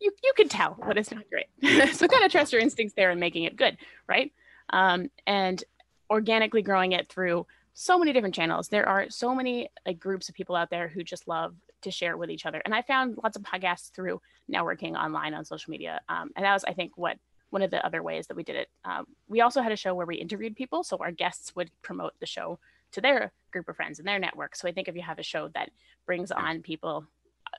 you 0.00 0.10
you 0.22 0.32
can 0.36 0.48
tell 0.48 0.74
what 0.74 0.98
is 0.98 1.10
not 1.10 1.24
great. 1.30 1.46
So 1.94 2.06
kind 2.06 2.24
of 2.24 2.30
trust 2.30 2.52
your 2.52 2.62
instincts 2.62 2.94
there 2.94 3.10
and 3.10 3.20
making 3.20 3.44
it 3.44 3.56
good 3.56 3.76
right 4.08 4.32
um, 4.70 5.10
and 5.26 5.62
organically 6.10 6.62
growing 6.62 6.92
it 6.92 7.08
through 7.08 7.46
so 7.74 7.98
many 7.98 8.12
different 8.12 8.34
channels. 8.34 8.68
There 8.68 8.88
are 8.88 9.08
so 9.08 9.34
many 9.34 9.68
like 9.86 10.00
groups 10.00 10.28
of 10.28 10.34
people 10.34 10.56
out 10.56 10.70
there 10.70 10.88
who 10.88 11.04
just 11.04 11.28
love 11.28 11.54
to 11.82 11.90
share 11.90 12.16
with 12.16 12.30
each 12.30 12.46
other. 12.46 12.60
And 12.64 12.74
I 12.74 12.82
found 12.82 13.18
lots 13.22 13.36
of 13.36 13.42
podcasts 13.42 13.92
through 13.92 14.20
networking 14.52 14.96
online 14.96 15.34
on 15.34 15.44
social 15.44 15.70
media. 15.70 16.00
Um, 16.08 16.30
and 16.34 16.44
that 16.44 16.52
was, 16.52 16.64
I 16.64 16.72
think, 16.72 16.92
what 16.96 17.18
one 17.50 17.62
of 17.62 17.70
the 17.70 17.84
other 17.84 18.02
ways 18.02 18.26
that 18.26 18.36
we 18.36 18.42
did 18.42 18.56
it. 18.56 18.68
Um, 18.84 19.06
we 19.28 19.40
also 19.40 19.62
had 19.62 19.72
a 19.72 19.76
show 19.76 19.94
where 19.94 20.06
we 20.06 20.16
interviewed 20.16 20.56
people. 20.56 20.82
So 20.84 20.98
our 20.98 21.12
guests 21.12 21.54
would 21.56 21.70
promote 21.82 22.12
the 22.20 22.26
show 22.26 22.58
to 22.92 23.00
their 23.00 23.32
group 23.52 23.68
of 23.68 23.76
friends 23.76 23.98
and 23.98 24.08
their 24.08 24.18
network. 24.18 24.56
So 24.56 24.68
I 24.68 24.72
think 24.72 24.88
if 24.88 24.96
you 24.96 25.02
have 25.02 25.18
a 25.18 25.22
show 25.22 25.48
that 25.54 25.70
brings 26.06 26.30
on 26.30 26.62
people 26.62 27.04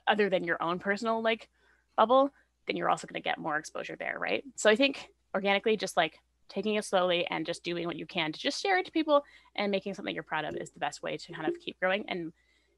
other 0.06 0.28
than 0.28 0.44
your 0.44 0.62
own 0.62 0.78
personal 0.78 1.22
like 1.22 1.48
bubble, 1.96 2.30
then 2.66 2.76
you're 2.76 2.90
also 2.90 3.06
going 3.06 3.20
to 3.20 3.28
get 3.28 3.38
more 3.38 3.56
exposure 3.56 3.96
there, 3.96 4.16
right? 4.18 4.44
So 4.56 4.70
I 4.70 4.76
think 4.76 5.08
organically, 5.34 5.76
just 5.76 5.96
like 5.96 6.20
taking 6.50 6.74
it 6.74 6.84
slowly 6.84 7.26
and 7.30 7.46
just 7.46 7.64
doing 7.64 7.86
what 7.86 7.96
you 7.96 8.04
can 8.04 8.32
to 8.32 8.38
just 8.38 8.60
share 8.60 8.76
it 8.78 8.84
to 8.84 8.92
people 8.92 9.22
and 9.56 9.70
making 9.70 9.94
something 9.94 10.14
you're 10.14 10.22
proud 10.22 10.44
of 10.44 10.54
is 10.56 10.70
the 10.72 10.80
best 10.80 11.02
way 11.02 11.16
to 11.16 11.32
kind 11.32 11.48
of 11.48 11.54
keep 11.58 11.78
growing. 11.80 12.04
And 12.08 12.32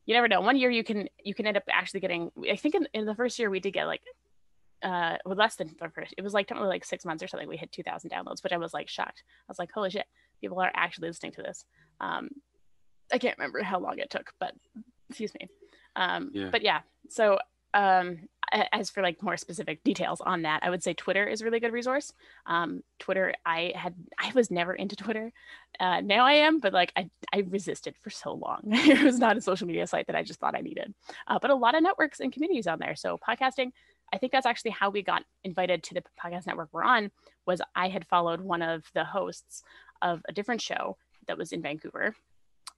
you 0.07 0.15
never 0.15 0.29
know. 0.29 0.41
One 0.41 0.57
year 0.57 0.71
you 0.71 0.85
can 0.85 1.09
you 1.25 1.35
can 1.35 1.47
end 1.47 1.57
up 1.57 1.65
actually 1.71 2.01
getting. 2.01 2.31
I 2.51 2.57
think 2.57 2.75
in, 2.75 2.87
in 2.93 3.07
the 3.07 3.15
first 3.15 3.39
year 3.39 3.51
we 3.51 3.61
did 3.61 3.73
get 3.73 3.87
like 3.87 4.03
uh 4.83 5.17
with 5.25 5.39
less 5.39 5.57
than 5.57 5.69
the 5.69 5.91
first. 5.91 6.15
It 6.17 6.23
was 6.23 6.35
like 6.35 6.53
only 6.53 6.69
like 6.69 6.85
six 6.85 7.05
months 7.05 7.23
or 7.23 7.29
something. 7.29 7.49
We 7.49 7.57
hit 7.57 7.73
two 7.73 7.83
thousand 7.83 8.11
downloads, 8.11 8.43
which 8.43 8.53
I 8.53 8.59
was 8.59 8.75
like 8.75 8.89
shocked. 8.89 9.23
I 9.27 9.49
was 9.49 9.59
like, 9.59 9.73
holy 9.73 9.91
shit, 9.91 10.07
people 10.41 10.61
are 10.61 10.73
actually 10.75 11.09
listening 11.09 11.33
to 11.33 11.43
this. 11.43 11.65
Um, 12.01 12.29
I 13.13 13.19
can't 13.19 13.39
remember 13.39 13.63
how 13.63 13.79
long 13.79 13.99
it 13.99 14.11
took, 14.11 14.33
but 14.41 14.55
excuse 15.09 15.33
me. 15.35 15.49
Um, 15.95 16.31
yeah. 16.33 16.49
But 16.51 16.63
yeah, 16.63 16.81
so 17.09 17.39
um, 17.75 18.29
as 18.73 18.91
for 18.91 19.03
like 19.03 19.23
more 19.23 19.37
specific 19.37 19.83
details 19.85 20.21
on 20.21 20.43
that, 20.43 20.61
I 20.63 20.71
would 20.71 20.83
say 20.83 20.93
Twitter 20.95 21.27
is 21.27 21.41
a 21.41 21.45
really 21.45 21.61
good 21.61 21.73
resource. 21.73 22.13
Um, 22.47 22.83
Twitter, 22.99 23.35
I 23.47 23.73
had, 23.75 23.95
I 24.19 24.31
was 24.35 24.51
never 24.51 24.75
into 24.75 24.97
Twitter. 24.97 25.33
Uh, 25.81 26.01
now 26.01 26.25
I 26.25 26.35
am, 26.35 26.61
but 26.61 26.73
like 26.73 26.93
I, 26.97 27.09
I 27.33 27.45
resisted 27.49 27.95
for 28.01 28.11
so 28.11 28.35
long. 28.35 28.61
it 28.67 29.03
was 29.03 29.19
not 29.19 29.37
a 29.37 29.41
social 29.41 29.67
media 29.67 29.87
site 29.87 30.07
that 30.07 30.17
I 30.17 30.23
just 30.23 30.41
thought 30.41 30.57
I 30.57 30.61
needed. 30.61 30.93
Uh, 31.27 31.39
but 31.41 31.51
a 31.51 31.55
lot 31.55 31.75
of 31.75 31.83
networks 31.83 32.21
and 32.21 32.33
communities 32.33 32.67
on 32.67 32.79
there. 32.79 32.95
So 32.95 33.19
podcasting, 33.19 33.73
I 34.13 34.19
think 34.19 34.33
that's 34.33 34.47
actually 34.47 34.73
how 34.73 34.91
we 34.91 35.03
got 35.03 35.25
invited 35.45 35.83
to 35.85 35.95
the 35.95 36.03
podcast 36.23 36.47
network 36.47 36.69
we're 36.73 36.85
on. 36.85 37.11
Was 37.47 37.63
I 37.75 37.89
had 37.89 38.07
followed 38.07 38.41
one 38.41 38.63
of 38.63 38.85
the 38.95 39.05
hosts 39.05 39.63
of 40.03 40.23
a 40.29 40.33
different 40.33 40.61
show 40.61 40.97
that 41.27 41.39
was 41.39 41.53
in 41.53 41.63
Vancouver, 41.63 42.15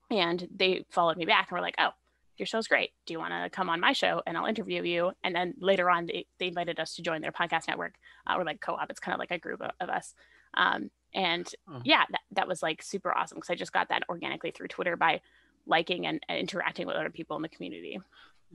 and 0.09 0.47
they 0.55 0.85
followed 0.89 1.17
me 1.17 1.25
back 1.25 1.49
and 1.49 1.57
were 1.57 1.61
like, 1.61 1.75
"Oh, 1.77 1.91
your 2.37 2.45
show's 2.45 2.67
great. 2.67 2.91
Do 3.05 3.13
you 3.13 3.19
want 3.19 3.33
to 3.33 3.49
come 3.49 3.69
on 3.69 3.79
my 3.79 3.93
show 3.93 4.21
and 4.25 4.37
I'll 4.37 4.45
interview 4.45 4.83
you? 4.83 5.11
And 5.23 5.35
then 5.35 5.53
later 5.59 5.89
on, 5.89 6.05
they, 6.07 6.25
they 6.39 6.47
invited 6.47 6.79
us 6.79 6.95
to 6.95 7.01
join 7.01 7.21
their 7.21 7.31
podcast 7.31 7.67
network 7.67 7.95
uh, 8.27 8.35
or 8.37 8.43
like 8.43 8.61
co-op. 8.61 8.89
It's 8.89 8.99
kind 8.99 9.13
of 9.13 9.19
like 9.19 9.31
a 9.31 9.39
group 9.39 9.61
of, 9.61 9.71
of 9.79 9.89
us. 9.89 10.13
Um, 10.55 10.89
and 11.13 11.49
oh. 11.69 11.81
yeah, 11.83 12.03
that, 12.09 12.21
that 12.31 12.47
was 12.47 12.61
like 12.61 12.81
super 12.81 13.15
awesome 13.15 13.37
because 13.37 13.49
I 13.49 13.55
just 13.55 13.73
got 13.73 13.89
that 13.89 14.03
organically 14.09 14.51
through 14.51 14.67
Twitter 14.67 14.95
by 14.95 15.21
liking 15.65 16.07
and, 16.07 16.19
and, 16.27 16.37
interacting 16.37 16.87
with 16.87 16.95
other 16.95 17.09
people 17.09 17.35
in 17.35 17.41
the 17.41 17.49
community. 17.49 17.99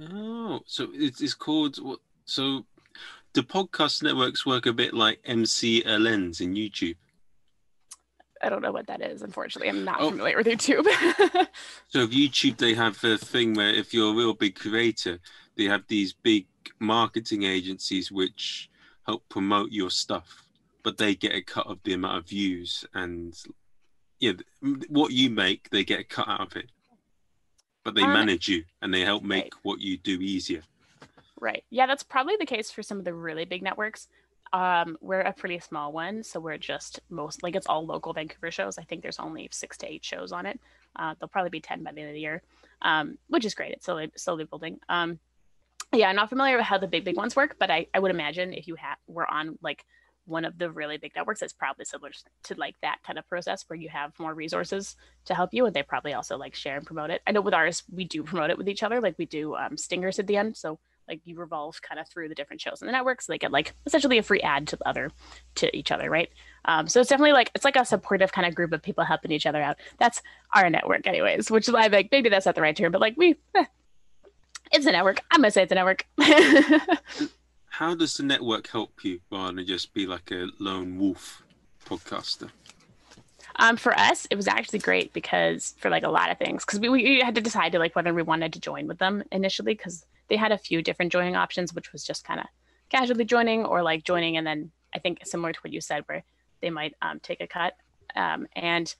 Oh, 0.00 0.60
so 0.66 0.88
it's, 0.92 1.20
it's 1.20 1.34
called, 1.34 1.78
so 2.24 2.64
the 3.32 3.42
podcast 3.42 4.02
networks 4.02 4.44
work 4.44 4.66
a 4.66 4.72
bit 4.72 4.94
like 4.94 5.22
MCLNs 5.22 6.40
in 6.40 6.54
YouTube. 6.54 6.96
I 8.42 8.48
don't 8.48 8.62
know 8.62 8.72
what 8.72 8.86
that 8.86 9.02
is. 9.02 9.22
Unfortunately, 9.22 9.68
I'm 9.68 9.84
not 9.84 10.00
oh. 10.00 10.10
familiar 10.10 10.36
with 10.36 10.46
YouTube. 10.46 10.86
so, 11.88 12.06
YouTube, 12.06 12.56
they 12.56 12.74
have 12.74 13.02
a 13.04 13.18
thing 13.18 13.54
where 13.54 13.68
if 13.68 13.92
you're 13.92 14.12
a 14.12 14.16
real 14.16 14.34
big 14.34 14.54
creator, 14.54 15.18
they 15.56 15.64
have 15.64 15.84
these 15.88 16.12
big 16.12 16.46
marketing 16.78 17.42
agencies 17.42 18.10
which 18.10 18.70
help 19.06 19.28
promote 19.28 19.70
your 19.70 19.90
stuff, 19.90 20.46
but 20.82 20.98
they 20.98 21.14
get 21.14 21.34
a 21.34 21.42
cut 21.42 21.66
of 21.66 21.78
the 21.84 21.92
amount 21.92 22.18
of 22.18 22.28
views 22.28 22.84
and 22.94 23.36
yeah, 24.20 24.32
what 24.88 25.12
you 25.12 25.30
make, 25.30 25.70
they 25.70 25.82
get 25.82 26.00
a 26.00 26.04
cut 26.04 26.28
out 26.28 26.40
of 26.40 26.56
it. 26.56 26.70
But 27.84 27.94
they 27.94 28.02
um, 28.02 28.12
manage 28.12 28.48
you 28.48 28.64
and 28.82 28.92
they 28.92 29.00
help 29.00 29.22
make 29.22 29.44
right. 29.44 29.52
what 29.62 29.80
you 29.80 29.96
do 29.96 30.20
easier. 30.20 30.62
Right. 31.40 31.64
Yeah, 31.70 31.86
that's 31.86 32.02
probably 32.02 32.36
the 32.38 32.46
case 32.46 32.70
for 32.70 32.82
some 32.82 32.98
of 32.98 33.04
the 33.06 33.14
really 33.14 33.46
big 33.46 33.62
networks 33.62 34.08
um 34.52 34.96
we're 35.00 35.20
a 35.20 35.32
pretty 35.32 35.58
small 35.60 35.92
one 35.92 36.24
so 36.24 36.40
we're 36.40 36.58
just 36.58 37.00
most 37.08 37.42
like 37.42 37.54
it's 37.54 37.66
all 37.66 37.86
local 37.86 38.12
vancouver 38.12 38.50
shows. 38.50 38.78
I 38.78 38.82
think 38.82 39.02
there's 39.02 39.18
only 39.18 39.48
six 39.52 39.76
to 39.78 39.92
eight 39.92 40.04
shows 40.04 40.32
on 40.32 40.46
it. 40.46 40.58
Uh, 40.96 41.14
there'll 41.18 41.28
probably 41.28 41.50
be 41.50 41.60
10 41.60 41.84
by 41.84 41.92
the 41.92 42.00
end 42.00 42.10
of 42.10 42.14
the 42.14 42.20
year 42.20 42.42
um 42.82 43.18
which 43.28 43.44
is 43.44 43.54
great. 43.54 43.72
It's 43.72 43.84
slowly 43.84 44.10
slowly 44.16 44.44
building. 44.44 44.80
Um 44.88 45.18
yeah 45.92 46.08
i'm 46.08 46.14
not 46.14 46.28
familiar 46.28 46.56
with 46.56 46.66
how 46.66 46.78
the 46.78 46.86
big 46.86 47.04
big 47.04 47.16
ones 47.16 47.34
work 47.34 47.56
but 47.58 47.68
i 47.68 47.84
i 47.94 47.98
would 47.98 48.12
imagine 48.12 48.52
if 48.52 48.68
you 48.68 48.76
were 49.08 49.28
on 49.28 49.58
like 49.60 49.84
one 50.26 50.44
of 50.44 50.56
the 50.58 50.70
really 50.70 50.96
big 50.96 51.12
networks 51.16 51.42
it's 51.42 51.52
probably 51.52 51.84
similar 51.84 52.10
to 52.42 52.54
like 52.54 52.76
that 52.82 52.98
kind 53.04 53.18
of 53.18 53.28
process 53.28 53.64
where 53.68 53.78
you 53.78 53.88
have 53.88 54.18
more 54.18 54.32
resources 54.32 54.96
to 55.24 55.34
help 55.34 55.50
you 55.52 55.66
and 55.66 55.74
they 55.74 55.82
probably 55.82 56.14
also 56.14 56.36
like 56.36 56.54
share 56.54 56.76
and 56.76 56.86
promote 56.86 57.10
it. 57.10 57.20
I 57.26 57.32
know 57.32 57.40
with 57.40 57.54
ours 57.54 57.82
we 57.92 58.04
do 58.04 58.22
promote 58.22 58.50
it 58.50 58.58
with 58.58 58.68
each 58.68 58.82
other. 58.82 59.00
Like 59.00 59.16
we 59.18 59.26
do 59.26 59.56
um, 59.56 59.76
stingers 59.76 60.18
at 60.18 60.26
the 60.26 60.36
end 60.36 60.56
so 60.56 60.78
like 61.10 61.20
you 61.24 61.36
revolve 61.36 61.82
kind 61.82 62.00
of 62.00 62.08
through 62.08 62.28
the 62.28 62.34
different 62.34 62.60
shows 62.60 62.80
in 62.80 62.86
the 62.86 62.92
network 62.92 63.20
so 63.20 63.32
they 63.32 63.38
get 63.38 63.52
like 63.52 63.74
essentially 63.84 64.16
a 64.16 64.22
free 64.22 64.40
ad 64.40 64.66
to 64.68 64.76
the 64.76 64.88
other 64.88 65.10
to 65.56 65.76
each 65.76 65.90
other 65.90 66.08
right? 66.08 66.30
Um, 66.64 66.88
so 66.88 67.00
it's 67.00 67.10
definitely 67.10 67.32
like 67.32 67.50
it's 67.54 67.64
like 67.64 67.76
a 67.76 67.84
supportive 67.84 68.32
kind 68.32 68.46
of 68.46 68.54
group 68.54 68.72
of 68.72 68.82
people 68.82 69.04
helping 69.04 69.32
each 69.32 69.46
other 69.46 69.60
out. 69.62 69.76
That's 69.98 70.22
our 70.54 70.70
network 70.70 71.06
anyways 71.06 71.50
which 71.50 71.68
is 71.68 71.74
why 71.74 71.84
I'm 71.84 71.92
like 71.92 72.08
maybe 72.10 72.28
that's 72.28 72.46
not 72.46 72.54
the 72.54 72.62
right 72.62 72.76
term 72.76 72.92
but 72.92 73.00
like 73.00 73.14
we 73.16 73.36
eh, 73.54 73.64
it's 74.72 74.86
a 74.86 74.92
network. 74.92 75.20
I'm 75.30 75.40
gonna 75.40 75.50
say 75.50 75.62
it's 75.62 75.72
a 75.72 75.74
network. 75.74 76.06
How 77.70 77.94
does 77.94 78.14
the 78.14 78.22
network 78.22 78.68
help 78.68 79.04
you 79.04 79.20
rather 79.30 79.54
than 79.54 79.66
just 79.66 79.92
be 79.94 80.06
like 80.06 80.30
a 80.30 80.48
lone 80.58 80.98
wolf 80.98 81.42
podcaster? 81.86 82.50
Um, 83.56 83.76
for 83.76 83.98
us, 83.98 84.26
it 84.30 84.36
was 84.36 84.48
actually 84.48 84.78
great 84.78 85.12
because 85.12 85.74
for 85.78 85.90
like 85.90 86.02
a 86.02 86.08
lot 86.08 86.30
of 86.30 86.38
things, 86.38 86.64
because 86.64 86.78
we, 86.78 86.88
we 86.88 87.20
had 87.20 87.34
to 87.34 87.40
decide 87.40 87.72
to 87.72 87.78
like 87.78 87.96
whether 87.96 88.14
we 88.14 88.22
wanted 88.22 88.52
to 88.52 88.60
join 88.60 88.86
with 88.86 88.98
them 88.98 89.22
initially, 89.32 89.74
because 89.74 90.04
they 90.30 90.36
had 90.36 90.52
a 90.52 90.58
few 90.58 90.80
different 90.80 91.12
joining 91.12 91.36
options, 91.36 91.74
which 91.74 91.92
was 91.92 92.02
just 92.02 92.24
kind 92.24 92.40
of 92.40 92.46
casually 92.88 93.24
joining 93.24 93.64
or 93.66 93.82
like 93.82 94.04
joining 94.04 94.38
and 94.38 94.46
then 94.46 94.70
I 94.94 94.98
think 94.98 95.20
similar 95.24 95.52
to 95.52 95.60
what 95.60 95.72
you 95.72 95.80
said, 95.80 96.04
where 96.06 96.24
they 96.62 96.70
might 96.70 96.94
um, 97.02 97.20
take 97.20 97.40
a 97.40 97.46
cut. 97.46 97.74
Um, 98.16 98.46
and 98.56 98.92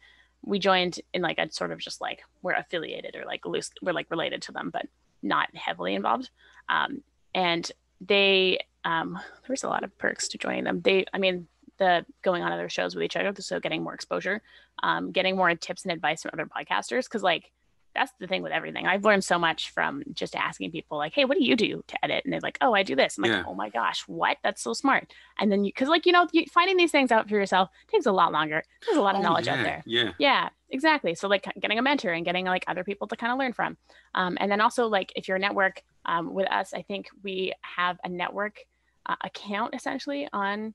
we 0.43 0.59
joined 0.59 1.01
in 1.13 1.23
like 1.23 1.39
a 1.39 1.51
sort 1.51 1.73
of 1.73 1.79
just 1.79 2.01
like 2.01 2.23
we're 2.43 2.55
affiliated 2.55 3.17
or 3.17 3.25
like 3.25 3.45
loose, 3.47 3.71
we're 3.83 3.93
like 3.93 4.11
related 4.11 4.43
to 4.43 4.53
them, 4.53 4.71
but 4.71 4.87
not 5.23 5.55
heavily 5.55 5.95
involved. 5.95 6.31
Um, 6.69 7.03
and 7.35 7.71
they, 8.01 8.61
um, 8.85 9.15
there 9.15 9.53
was 9.53 9.65
a 9.65 9.69
lot 9.69 9.85
of 9.85 9.97
perks 9.99 10.29
to 10.29 10.39
joining 10.39 10.65
them. 10.65 10.81
They, 10.81 11.05
I 11.13 11.19
mean, 11.19 11.47
the 11.79 12.05
going 12.23 12.43
on 12.43 12.53
other 12.53 12.69
shows 12.69 12.95
with 12.95 13.05
each 13.05 13.17
other, 13.17 13.33
so 13.41 13.59
getting 13.59 13.83
more 13.83 13.95
exposure, 13.95 14.43
um, 14.83 15.13
getting 15.13 15.37
more 15.37 15.55
tips 15.55 15.85
and 15.85 15.93
advice 15.93 16.23
from 16.23 16.31
other 16.35 16.47
podcasters, 16.47 17.05
because 17.05 17.23
like 17.23 17.51
that's 17.95 18.13
the 18.21 18.27
thing 18.27 18.43
with 18.43 18.53
everything. 18.53 18.87
I've 18.87 19.05
learned 19.05 19.25
so 19.25 19.39
much 19.39 19.71
from 19.71 20.03
just 20.13 20.37
asking 20.37 20.71
people 20.71 20.99
like, 20.99 21.13
"Hey, 21.13 21.25
what 21.25 21.37
do 21.37 21.45
you 21.45 21.57
do 21.57 21.83
to 21.87 22.05
edit?" 22.05 22.25
And 22.25 22.33
they're 22.33 22.41
like, 22.41 22.59
"Oh, 22.61 22.75
I 22.75 22.83
do 22.83 22.95
this." 22.95 23.19
I'm 23.19 23.23
like, 23.23 23.33
yeah. 23.33 23.45
"Oh 23.47 23.55
my 23.55 23.69
gosh, 23.69 24.03
what? 24.07 24.39
That's 24.43 24.63
so 24.63 24.73
smart." 24.73 25.13
And 25.39 25.51
then 25.51 25.65
you, 25.65 25.73
because 25.73 25.89
like 25.89 26.07
you 26.07 26.13
know, 26.13 26.27
you, 26.33 26.45
finding 26.53 26.77
these 26.77 26.93
things 26.93 27.11
out 27.11 27.29
for 27.29 27.35
yourself 27.35 27.69
takes 27.89 28.07
a 28.07 28.13
lot 28.13 28.33
longer. 28.33 28.63
There's 28.87 28.99
a 28.99 29.03
lot 29.03 29.15
of 29.15 29.21
oh, 29.21 29.25
knowledge 29.25 29.47
yeah, 29.47 29.55
out 29.55 29.63
there. 29.65 29.83
Yeah, 29.87 30.13
yeah, 30.19 30.49
exactly. 30.71 31.15
So 31.15 31.29
like 31.29 31.47
getting 31.61 31.79
a 31.79 31.83
mentor 31.83 32.11
and 32.11 32.25
getting 32.25 32.45
like 32.45 32.65
other 32.69 32.85
people 32.85 33.07
to 33.09 33.17
kind 33.17 33.33
of 33.33 33.39
learn 33.39 33.53
from, 33.53 33.77
um, 34.15 34.37
and 34.41 34.51
then 34.51 34.61
also 34.61 34.87
like 34.87 35.13
if 35.17 35.29
you're 35.29 35.37
a 35.37 35.41
network 35.41 35.83
um, 36.05 36.33
with 36.33 36.51
us, 36.51 36.73
I 36.73 36.83
think 36.83 37.09
we 37.23 37.53
have 37.63 37.99
a 38.05 38.09
network 38.09 38.61
uh, 39.07 39.17
account 39.25 39.75
essentially 39.75 40.29
on 40.33 40.75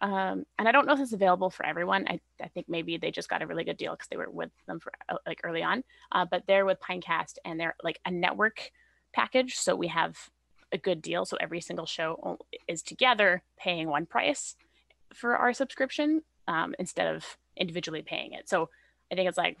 um, 0.00 0.44
and 0.58 0.68
I 0.68 0.72
don't 0.72 0.86
know 0.86 0.92
if 0.92 1.00
it's 1.00 1.12
available 1.12 1.50
for 1.50 1.64
everyone. 1.64 2.06
I, 2.08 2.20
I 2.42 2.48
think 2.48 2.68
maybe 2.68 2.96
they 2.96 3.10
just 3.10 3.28
got 3.28 3.42
a 3.42 3.46
really 3.46 3.64
good 3.64 3.76
deal 3.76 3.92
because 3.92 4.08
they 4.08 4.16
were 4.16 4.30
with 4.30 4.50
them 4.66 4.80
for 4.80 4.92
uh, 5.08 5.16
like 5.26 5.40
early 5.44 5.62
on. 5.62 5.84
Uh, 6.12 6.26
but 6.30 6.44
they're 6.46 6.66
with 6.66 6.80
Pinecast 6.80 7.38
and 7.44 7.58
they're 7.58 7.74
like 7.82 8.00
a 8.04 8.10
network 8.10 8.70
package. 9.12 9.56
So 9.56 9.74
we 9.74 9.88
have 9.88 10.30
a 10.72 10.78
good 10.78 11.02
deal. 11.02 11.24
So 11.24 11.36
every 11.40 11.60
single 11.60 11.86
show 11.86 12.38
is 12.68 12.82
together 12.82 13.42
paying 13.58 13.88
one 13.88 14.06
price 14.06 14.56
for 15.14 15.36
our 15.36 15.52
subscription 15.52 16.22
um, 16.48 16.74
instead 16.78 17.14
of 17.14 17.38
individually 17.56 18.02
paying 18.02 18.32
it. 18.32 18.48
So 18.48 18.68
I 19.10 19.14
think 19.14 19.28
it's 19.28 19.38
like 19.38 19.58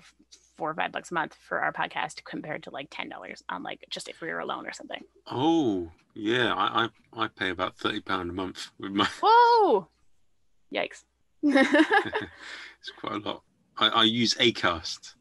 four 0.56 0.70
or 0.70 0.74
five 0.74 0.92
bucks 0.92 1.10
a 1.10 1.14
month 1.14 1.36
for 1.40 1.60
our 1.60 1.72
podcast 1.72 2.24
compared 2.24 2.62
to 2.64 2.70
like 2.70 2.88
ten 2.90 3.08
dollars 3.08 3.42
on 3.48 3.62
like 3.62 3.84
just 3.90 4.08
if 4.08 4.20
we 4.20 4.28
were 4.28 4.40
alone 4.40 4.66
or 4.66 4.72
something. 4.72 5.04
Oh 5.30 5.90
yeah, 6.14 6.52
I 6.54 6.88
I, 7.14 7.24
I 7.24 7.28
pay 7.28 7.50
about 7.50 7.76
thirty 7.76 8.00
pound 8.00 8.30
a 8.30 8.32
month 8.32 8.70
with 8.78 8.92
my. 8.92 9.08
Whoa! 9.22 9.88
Yikes. 10.74 11.04
it's 11.42 12.90
quite 12.98 13.14
a 13.14 13.18
lot. 13.18 13.42
I, 13.76 13.88
I 13.88 14.02
use 14.04 14.34
Acast. 14.34 15.14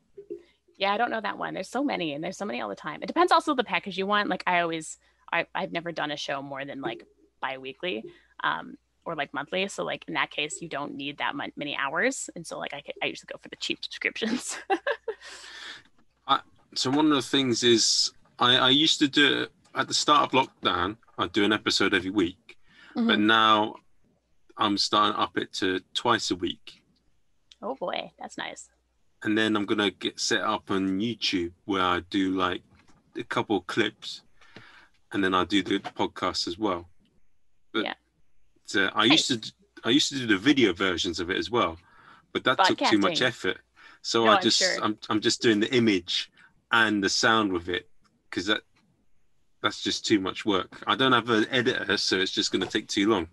Yeah, 0.77 0.93
I 0.93 0.97
don't 0.97 1.09
know 1.09 1.21
that 1.21 1.37
one. 1.37 1.53
There's 1.53 1.69
so 1.69 1.83
many, 1.83 2.13
and 2.13 2.23
there's 2.23 2.37
so 2.37 2.45
many 2.45 2.61
all 2.61 2.69
the 2.69 2.75
time. 2.75 3.01
It 3.01 3.07
depends 3.07 3.31
also 3.31 3.55
the 3.55 3.63
package 3.63 3.97
you 3.97 4.05
want. 4.05 4.29
Like 4.29 4.43
I 4.45 4.59
always, 4.59 4.97
I, 5.31 5.45
I've 5.55 5.71
never 5.71 5.91
done 5.91 6.11
a 6.11 6.17
show 6.17 6.41
more 6.41 6.65
than 6.65 6.81
like 6.81 7.05
bi-weekly, 7.41 8.03
um, 8.43 8.77
or 9.05 9.15
like 9.15 9.33
monthly. 9.33 9.67
So 9.67 9.83
like 9.83 10.03
in 10.07 10.15
that 10.15 10.31
case, 10.31 10.61
you 10.61 10.67
don't 10.67 10.95
need 10.95 11.19
that 11.19 11.33
many 11.55 11.77
hours, 11.77 12.29
and 12.35 12.45
so 12.45 12.57
like 12.59 12.73
I, 12.73 12.83
I 13.01 13.05
usually 13.07 13.27
go 13.31 13.39
for 13.41 13.49
the 13.49 13.55
cheap 13.57 13.79
subscriptions. 13.83 14.57
I, 16.27 16.41
so 16.73 16.89
one 16.89 17.05
of 17.05 17.15
the 17.15 17.21
things 17.21 17.63
is 17.63 18.11
I, 18.39 18.57
I 18.57 18.69
used 18.69 18.99
to 18.99 19.07
do 19.07 19.43
it 19.43 19.51
at 19.75 19.87
the 19.87 19.93
start 19.93 20.33
of 20.33 20.47
lockdown. 20.47 20.97
I'd 21.17 21.31
do 21.31 21.45
an 21.45 21.53
episode 21.53 21.93
every 21.93 22.09
week, 22.09 22.57
mm-hmm. 22.95 23.07
but 23.07 23.19
now 23.19 23.75
I'm 24.57 24.77
starting 24.77 25.19
up 25.19 25.37
it 25.37 25.53
to 25.53 25.81
twice 25.93 26.31
a 26.31 26.35
week. 26.35 26.81
Oh 27.61 27.75
boy, 27.75 28.11
that's 28.19 28.37
nice. 28.37 28.69
and 29.23 29.35
then 29.37 29.55
I'm 29.55 29.65
gonna 29.65 29.89
get 29.91 30.19
set 30.19 30.41
up 30.41 30.69
on 30.69 30.99
YouTube 30.99 31.53
where 31.65 31.81
I 31.81 32.01
do 32.11 32.31
like 32.31 32.61
a 33.17 33.23
couple 33.23 33.61
clips, 33.61 34.21
and 35.11 35.23
then 35.23 35.33
I 35.33 35.45
do 35.45 35.63
the 35.63 35.79
podcast 35.79 36.47
as 36.47 36.57
well. 36.59 36.89
But 37.71 37.85
Yeah. 37.85 37.93
uh, 38.75 38.91
I 38.93 39.05
used 39.05 39.27
to 39.29 39.53
I 39.83 39.89
used 39.89 40.09
to 40.09 40.15
do 40.19 40.27
the 40.27 40.37
video 40.37 40.73
versions 40.73 41.19
of 41.19 41.29
it 41.29 41.37
as 41.37 41.49
well, 41.49 41.77
but 42.33 42.43
that 42.43 42.57
took 42.65 42.77
too 42.91 42.97
much 42.99 43.21
effort. 43.21 43.59
So 44.01 44.25
No, 44.25 44.31
I 44.31 44.35
I'm 44.35 44.41
just 44.43 44.59
sure. 44.59 44.83
I'm 44.83 44.97
I'm 45.09 45.21
just 45.21 45.41
doing 45.41 45.59
the 45.59 45.73
image 45.73 46.29
and 46.71 47.03
the 47.03 47.09
sound 47.09 47.51
with 47.51 47.67
it 47.69 47.89
because 48.29 48.45
that 48.45 48.61
that's 49.61 49.81
just 49.81 50.05
too 50.05 50.19
much 50.19 50.45
work. 50.45 50.83
I 50.85 50.95
don't 50.95 51.13
have 51.13 51.29
an 51.29 51.47
editor, 51.49 51.97
so 51.97 52.17
it's 52.19 52.31
just 52.31 52.51
gonna 52.51 52.67
take 52.67 52.87
too 52.87 53.09
long. 53.09 53.27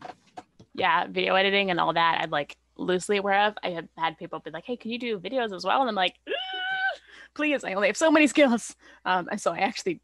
Yeah, 0.74 1.06
video 1.06 1.34
editing 1.34 1.70
and 1.70 1.78
all 1.78 1.92
that, 1.92 2.20
I'm 2.22 2.30
like 2.30 2.56
loosely 2.76 3.18
aware 3.18 3.46
of. 3.46 3.54
I 3.62 3.70
have 3.70 3.88
had 3.96 4.18
people 4.18 4.40
be 4.40 4.50
like, 4.50 4.64
"Hey, 4.64 4.76
can 4.76 4.90
you 4.90 4.98
do 4.98 5.18
videos 5.18 5.54
as 5.54 5.64
well?" 5.64 5.80
And 5.80 5.88
I'm 5.88 5.94
like, 5.94 6.14
"Ah, 6.28 7.00
"Please, 7.34 7.64
I 7.64 7.74
only 7.74 7.88
have 7.88 7.96
so 7.96 8.10
many 8.10 8.26
skills." 8.26 8.74
Um, 9.04 9.28
and 9.30 9.40
so 9.40 9.52
I 9.52 9.58
actually, 9.58 10.00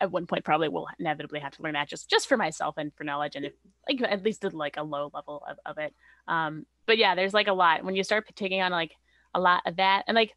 at 0.00 0.10
one 0.10 0.26
point, 0.26 0.44
probably 0.44 0.68
will 0.68 0.88
inevitably 0.98 1.40
have 1.40 1.52
to 1.56 1.62
learn 1.62 1.74
that 1.74 1.88
just 1.88 2.08
just 2.08 2.28
for 2.28 2.36
myself 2.36 2.76
and 2.78 2.92
for 2.94 3.04
knowledge, 3.04 3.36
and 3.36 3.44
if 3.44 3.52
like 3.88 4.00
at 4.02 4.22
least 4.22 4.44
at 4.44 4.54
like 4.54 4.76
a 4.76 4.82
low 4.82 5.10
level 5.12 5.42
of, 5.48 5.58
of 5.66 5.78
it. 5.78 5.94
Um, 6.28 6.66
but 6.86 6.98
yeah, 6.98 7.14
there's 7.14 7.34
like 7.34 7.48
a 7.48 7.52
lot 7.52 7.84
when 7.84 7.96
you 7.96 8.04
start 8.04 8.26
taking 8.34 8.60
on 8.62 8.70
like 8.70 8.94
a 9.34 9.40
lot 9.40 9.62
of 9.66 9.76
that, 9.76 10.04
and 10.06 10.14
like 10.14 10.34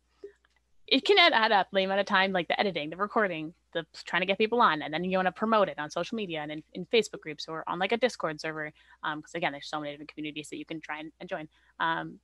it 0.88 1.04
can 1.04 1.18
add, 1.18 1.34
add 1.34 1.52
up 1.52 1.68
the 1.72 1.84
amount 1.84 2.00
of 2.00 2.06
time, 2.06 2.32
like 2.32 2.48
the 2.48 2.60
editing, 2.60 2.90
the 2.90 2.98
recording, 2.98 3.54
the 3.76 3.86
trying 4.06 4.22
to 4.22 4.26
get 4.26 4.40
people 4.40 4.62
on, 4.62 4.82
and 4.82 4.92
then 4.92 5.04
you 5.04 5.18
want 5.18 5.28
to 5.28 5.32
promote 5.32 5.70
it 5.70 5.78
on 5.78 5.92
social 5.92 6.16
media 6.16 6.40
and 6.42 6.52
in, 6.52 6.64
in 6.74 6.86
Facebook 6.88 7.20
groups 7.22 7.48
or 7.48 7.64
on 7.68 7.78
like 7.78 7.92
a 7.92 7.98
Discord 7.98 8.42
server 8.42 8.72
because 9.16 9.36
again 9.36 9.52
there's 9.52 9.70
so 9.70 9.80
many 9.80 9.92
different 9.92 10.12
communities 10.12 10.50
that 10.50 10.58
you 10.58 10.66
can 10.66 10.82
try 10.82 11.00
and, 11.00 11.12
and 11.20 11.30
join. 11.30 11.48
Um, 11.80 12.20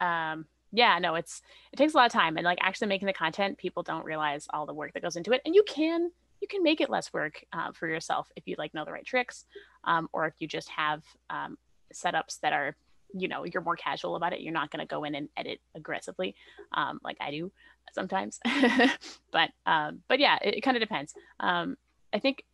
um, 0.00 0.44
yeah 0.72 0.98
no 0.98 1.14
it's 1.14 1.42
it 1.72 1.76
takes 1.76 1.94
a 1.94 1.96
lot 1.96 2.06
of 2.06 2.12
time 2.12 2.36
and 2.36 2.44
like 2.44 2.58
actually 2.60 2.88
making 2.88 3.06
the 3.06 3.12
content 3.12 3.56
people 3.58 3.82
don't 3.82 4.04
realize 4.04 4.46
all 4.52 4.66
the 4.66 4.74
work 4.74 4.92
that 4.92 5.02
goes 5.02 5.16
into 5.16 5.32
it 5.32 5.40
and 5.44 5.54
you 5.54 5.62
can 5.66 6.10
you 6.40 6.48
can 6.48 6.62
make 6.62 6.80
it 6.80 6.90
less 6.90 7.12
work 7.12 7.44
uh, 7.52 7.72
for 7.72 7.88
yourself 7.88 8.28
if 8.36 8.46
you 8.46 8.54
like 8.58 8.74
know 8.74 8.84
the 8.84 8.92
right 8.92 9.06
tricks 9.06 9.44
um, 9.84 10.08
or 10.12 10.26
if 10.26 10.34
you 10.38 10.48
just 10.48 10.68
have 10.68 11.02
um, 11.30 11.56
setups 11.94 12.40
that 12.40 12.52
are 12.52 12.76
you 13.14 13.28
know 13.28 13.44
you're 13.44 13.62
more 13.62 13.76
casual 13.76 14.16
about 14.16 14.32
it 14.32 14.40
you're 14.40 14.52
not 14.52 14.70
going 14.70 14.84
to 14.84 14.86
go 14.86 15.04
in 15.04 15.14
and 15.14 15.28
edit 15.36 15.60
aggressively 15.74 16.34
um, 16.72 16.98
like 17.02 17.16
i 17.20 17.30
do 17.30 17.50
sometimes 17.92 18.38
but 19.32 19.50
um, 19.66 20.02
but 20.08 20.18
yeah 20.18 20.38
it, 20.42 20.56
it 20.56 20.60
kind 20.60 20.76
of 20.76 20.80
depends 20.80 21.14
um, 21.40 21.76
i 22.12 22.18
think 22.18 22.44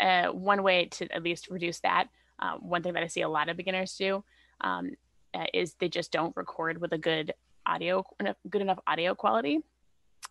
uh, 0.00 0.28
one 0.28 0.62
way 0.62 0.86
to 0.86 1.10
at 1.12 1.22
least 1.22 1.48
reduce 1.50 1.80
that 1.80 2.08
uh, 2.42 2.56
one 2.58 2.82
thing 2.82 2.94
that 2.94 3.04
I 3.04 3.06
see 3.06 3.22
a 3.22 3.28
lot 3.28 3.48
of 3.48 3.56
beginners 3.56 3.94
do 3.96 4.24
um, 4.60 4.90
uh, 5.32 5.46
is 5.54 5.74
they 5.74 5.88
just 5.88 6.10
don't 6.10 6.36
record 6.36 6.80
with 6.80 6.92
a 6.92 6.98
good 6.98 7.32
audio, 7.64 8.04
good 8.50 8.62
enough 8.62 8.80
audio 8.86 9.14
quality. 9.14 9.60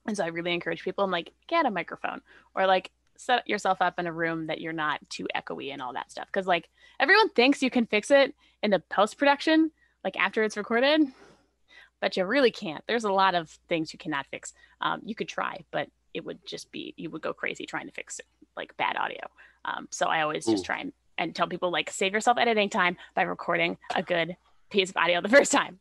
And 0.06 0.18
so 0.18 0.26
I 0.26 0.28
really 0.28 0.54
encourage 0.54 0.84
people, 0.84 1.06
I'm 1.06 1.12
like, 1.12 1.32
get 1.48 1.66
a 1.66 1.72
microphone 1.72 2.22
or 2.54 2.68
like 2.68 2.92
set 3.18 3.48
yourself 3.48 3.82
up 3.82 3.98
in 3.98 4.08
a 4.08 4.14
room 4.14 4.48
that 4.48 4.60
you're 4.60 4.74
not 4.74 5.00
too 5.10 5.28
echoey 5.36 5.72
and 5.72 5.82
all 5.82 5.94
that 5.94 6.12
stuff. 6.12 6.28
Cause 6.34 6.46
like 6.46 6.68
everyone 7.00 7.30
thinks 7.30 7.64
you 7.64 7.70
can 7.70 7.86
fix 7.86 8.12
it 8.12 8.36
in 8.62 8.72
the 8.72 8.80
post 8.90 9.18
production, 9.18 9.72
like 10.04 10.18
after 10.18 10.44
it's 10.44 10.58
recorded, 10.58 11.02
but 12.02 12.18
you 12.18 12.26
really 12.26 12.52
can't. 12.52 12.84
There's 12.88 13.04
a 13.04 13.12
lot 13.12 13.36
of 13.36 13.50
things 13.70 13.94
you 13.94 14.00
cannot 14.00 14.26
fix. 14.32 14.54
Um, 14.82 15.02
you 15.06 15.16
could 15.16 15.30
try, 15.30 15.64
but 15.72 15.88
it 16.14 16.26
would 16.26 16.40
just 16.46 16.72
be, 16.72 16.94
you 16.98 17.10
would 17.12 17.22
go 17.22 17.34
crazy 17.34 17.66
trying 17.66 17.86
to 17.86 17.94
fix 17.94 18.20
like 18.58 18.76
bad 18.76 18.98
audio. 18.98 19.22
Um, 19.64 19.88
so 19.92 20.08
I 20.08 20.22
always 20.22 20.46
just 20.46 20.66
try 20.66 20.80
and, 20.80 20.92
and 21.18 21.36
tell 21.36 21.48
people 21.48 21.72
like 21.72 21.90
save 21.90 22.14
yourself 22.14 22.38
editing 22.38 22.70
time 22.70 22.98
by 23.16 23.22
recording 23.22 23.78
a 23.96 24.04
good 24.04 24.36
piece 24.70 24.90
of 24.90 24.98
audio 24.98 25.22
the 25.22 25.30
first 25.30 25.52
time. 25.52 25.80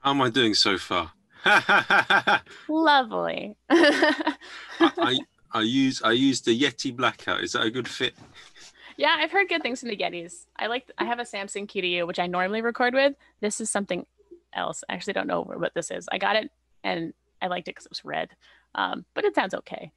How 0.00 0.10
am 0.10 0.22
I 0.22 0.30
doing 0.30 0.54
so 0.54 0.78
far? 0.78 1.12
I, 1.44 2.40
Lovely. 2.68 3.56
I 3.70 5.18
I 5.52 5.62
use 5.62 6.02
I 6.02 6.12
use 6.12 6.42
the 6.42 6.58
Yeti 6.58 6.94
Blackout. 6.94 7.42
Is 7.42 7.52
that 7.52 7.64
a 7.64 7.70
good 7.70 7.88
fit? 7.88 8.14
Yeah, 9.00 9.16
I've 9.18 9.32
heard 9.32 9.48
good 9.48 9.62
things 9.62 9.80
from 9.80 9.88
the 9.88 9.96
Yetis. 9.96 10.44
I 10.58 10.66
like. 10.66 10.90
I 10.98 11.06
have 11.06 11.18
a 11.20 11.24
Samson 11.24 11.66
Q2U, 11.66 12.06
which 12.06 12.18
I 12.18 12.26
normally 12.26 12.60
record 12.60 12.92
with. 12.92 13.14
This 13.40 13.58
is 13.58 13.70
something 13.70 14.04
else. 14.52 14.84
I 14.90 14.92
actually 14.92 15.14
don't 15.14 15.26
know 15.26 15.40
what 15.42 15.72
this 15.74 15.90
is. 15.90 16.06
I 16.12 16.18
got 16.18 16.36
it 16.36 16.50
and 16.84 17.14
I 17.40 17.46
liked 17.46 17.66
it 17.66 17.70
because 17.70 17.86
it 17.86 17.90
was 17.92 18.04
red, 18.04 18.28
um, 18.74 19.06
but 19.14 19.24
it 19.24 19.34
sounds 19.34 19.54
okay. 19.54 19.90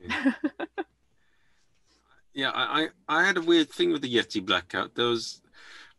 Yeah, 2.36 2.50
I, 2.50 2.88
I 3.08 3.18
I 3.20 3.24
had 3.24 3.36
a 3.36 3.40
weird 3.42 3.70
thing 3.70 3.92
with 3.92 4.02
the 4.02 4.12
Yeti 4.12 4.44
Blackout. 4.44 4.96
There 4.96 5.06
was 5.06 5.40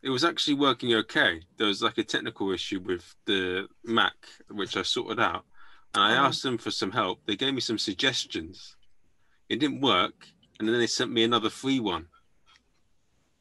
it 0.02 0.10
was 0.10 0.26
actually 0.26 0.56
working 0.56 0.94
okay. 0.96 1.42
There 1.58 1.68
was 1.68 1.82
like 1.82 1.98
a 1.98 2.04
technical 2.04 2.52
issue 2.52 2.80
with 2.82 3.16
the 3.26 3.68
Mac, 3.86 4.16
which 4.50 4.76
I 4.76 4.82
sorted 4.82 5.20
out. 5.20 5.46
And 5.94 6.04
I 6.04 6.18
Oh. 6.18 6.26
asked 6.26 6.44
them 6.44 6.58
for 6.58 6.72
some 6.72 6.92
help. 6.92 7.20
They 7.26 7.38
gave 7.38 7.54
me 7.54 7.62
some 7.62 7.78
suggestions. 7.78 8.76
It 9.48 9.60
didn't 9.62 9.80
work, 9.80 10.28
and 10.60 10.68
then 10.68 10.78
they 10.78 10.88
sent 10.88 11.12
me 11.12 11.24
another 11.24 11.50
free 11.50 11.80
one. 11.80 12.08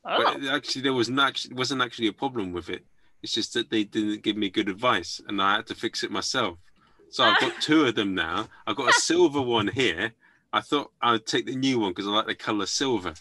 Oh, 0.05 0.23
But 0.41 0.45
actually, 0.47 0.83
there 0.83 0.93
was 0.93 1.09
not 1.09 1.29
actually 1.29 1.55
wasn't 1.55 1.83
actually 1.83 2.09
a 2.09 2.13
problem 2.13 2.53
with 2.53 2.69
it. 2.69 2.85
It's 3.23 3.33
just 3.33 3.55
that 3.55 3.71
they 3.71 3.85
didn't 3.85 4.23
give 4.23 4.37
me 4.37 4.51
good 4.51 4.69
advice, 4.69 5.21
and 5.27 5.41
I 5.41 5.57
had 5.57 5.67
to 5.69 5.75
fix 5.75 6.03
it 6.05 6.11
myself. 6.11 6.59
So 7.11 7.25
I've 7.25 7.41
got 7.41 7.61
two 7.63 7.85
of 7.87 7.95
them 7.95 8.15
now. 8.15 8.49
I've 8.67 8.77
got 8.77 8.91
a 8.91 8.93
silver 9.01 9.41
one 9.41 9.69
here. 9.69 10.13
I 10.53 10.61
thought 10.61 10.93
I 11.01 11.13
would 11.13 11.27
take 11.27 11.47
the 11.47 11.57
new 11.57 11.79
one 11.79 11.93
because 11.93 12.07
I 12.07 12.11
like 12.11 12.27
the 12.27 12.35
color 12.35 12.67
silver. 12.67 13.15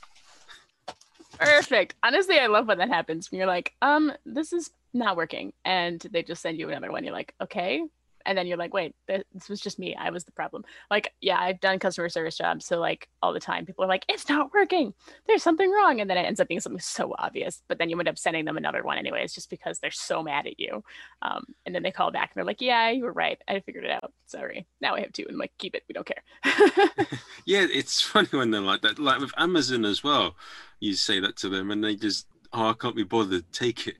perfect. 1.39 1.95
Honestly, 2.03 2.37
I 2.37 2.47
love 2.47 2.67
when 2.67 2.79
that 2.79 2.89
happens. 2.89 3.31
When 3.31 3.39
you're 3.39 3.47
like, 3.47 3.73
um, 3.81 4.11
this 4.25 4.51
is 4.51 4.71
not 4.93 5.15
working, 5.15 5.53
and 5.63 5.99
they 6.11 6.21
just 6.23 6.41
send 6.41 6.59
you 6.59 6.69
another 6.69 6.91
one. 6.91 7.03
You're 7.03 7.13
like, 7.13 7.33
okay. 7.41 7.83
And 8.25 8.37
then 8.37 8.47
you're 8.47 8.57
like, 8.57 8.73
wait, 8.73 8.95
th- 9.07 9.25
this 9.33 9.49
was 9.49 9.59
just 9.59 9.79
me. 9.79 9.95
I 9.95 10.09
was 10.09 10.23
the 10.23 10.31
problem. 10.31 10.63
Like, 10.89 11.13
yeah, 11.21 11.39
I've 11.39 11.59
done 11.59 11.79
customer 11.79 12.09
service 12.09 12.37
jobs. 12.37 12.65
So, 12.65 12.79
like, 12.79 13.09
all 13.21 13.33
the 13.33 13.39
time, 13.39 13.65
people 13.65 13.83
are 13.85 13.87
like, 13.89 14.05
it's 14.07 14.29
not 14.29 14.53
working. 14.53 14.93
There's 15.27 15.43
something 15.43 15.69
wrong. 15.69 16.01
And 16.01 16.09
then 16.09 16.17
it 16.17 16.25
ends 16.25 16.39
up 16.39 16.47
being 16.47 16.59
something 16.59 16.79
so 16.79 17.15
obvious. 17.17 17.63
But 17.67 17.77
then 17.79 17.89
you 17.89 17.99
end 17.99 18.09
up 18.09 18.17
sending 18.17 18.45
them 18.45 18.57
another 18.57 18.83
one, 18.83 18.97
anyways, 18.97 19.33
just 19.33 19.49
because 19.49 19.79
they're 19.79 19.91
so 19.91 20.23
mad 20.23 20.47
at 20.47 20.59
you. 20.59 20.83
Um, 21.21 21.45
and 21.65 21.73
then 21.73 21.83
they 21.83 21.91
call 21.91 22.11
back 22.11 22.31
and 22.31 22.35
they're 22.35 22.45
like, 22.45 22.61
yeah, 22.61 22.89
you 22.89 23.03
were 23.03 23.13
right. 23.13 23.39
I 23.47 23.59
figured 23.59 23.85
it 23.85 23.91
out. 23.91 24.11
Sorry. 24.27 24.65
Now 24.81 24.95
I 24.95 25.01
have 25.01 25.13
two. 25.13 25.23
And 25.23 25.33
I'm 25.33 25.39
like, 25.39 25.53
keep 25.57 25.75
it. 25.75 25.83
We 25.87 25.93
don't 25.93 26.07
care. 26.07 26.23
Yeah, 27.45 27.65
it's 27.69 28.01
funny 28.01 28.29
when 28.31 28.51
they're 28.51 28.61
like 28.61 28.81
that. 28.81 28.99
Like 28.99 29.19
with 29.19 29.33
Amazon 29.37 29.85
as 29.85 30.03
well, 30.03 30.35
you 30.79 30.93
say 30.93 31.19
that 31.19 31.35
to 31.37 31.49
them, 31.49 31.71
and 31.71 31.83
they 31.83 31.95
just, 31.95 32.27
oh, 32.53 32.69
I 32.69 32.73
can't 32.73 32.95
be 32.95 33.03
bothered. 33.03 33.51
Take 33.51 33.87
it. 33.87 33.97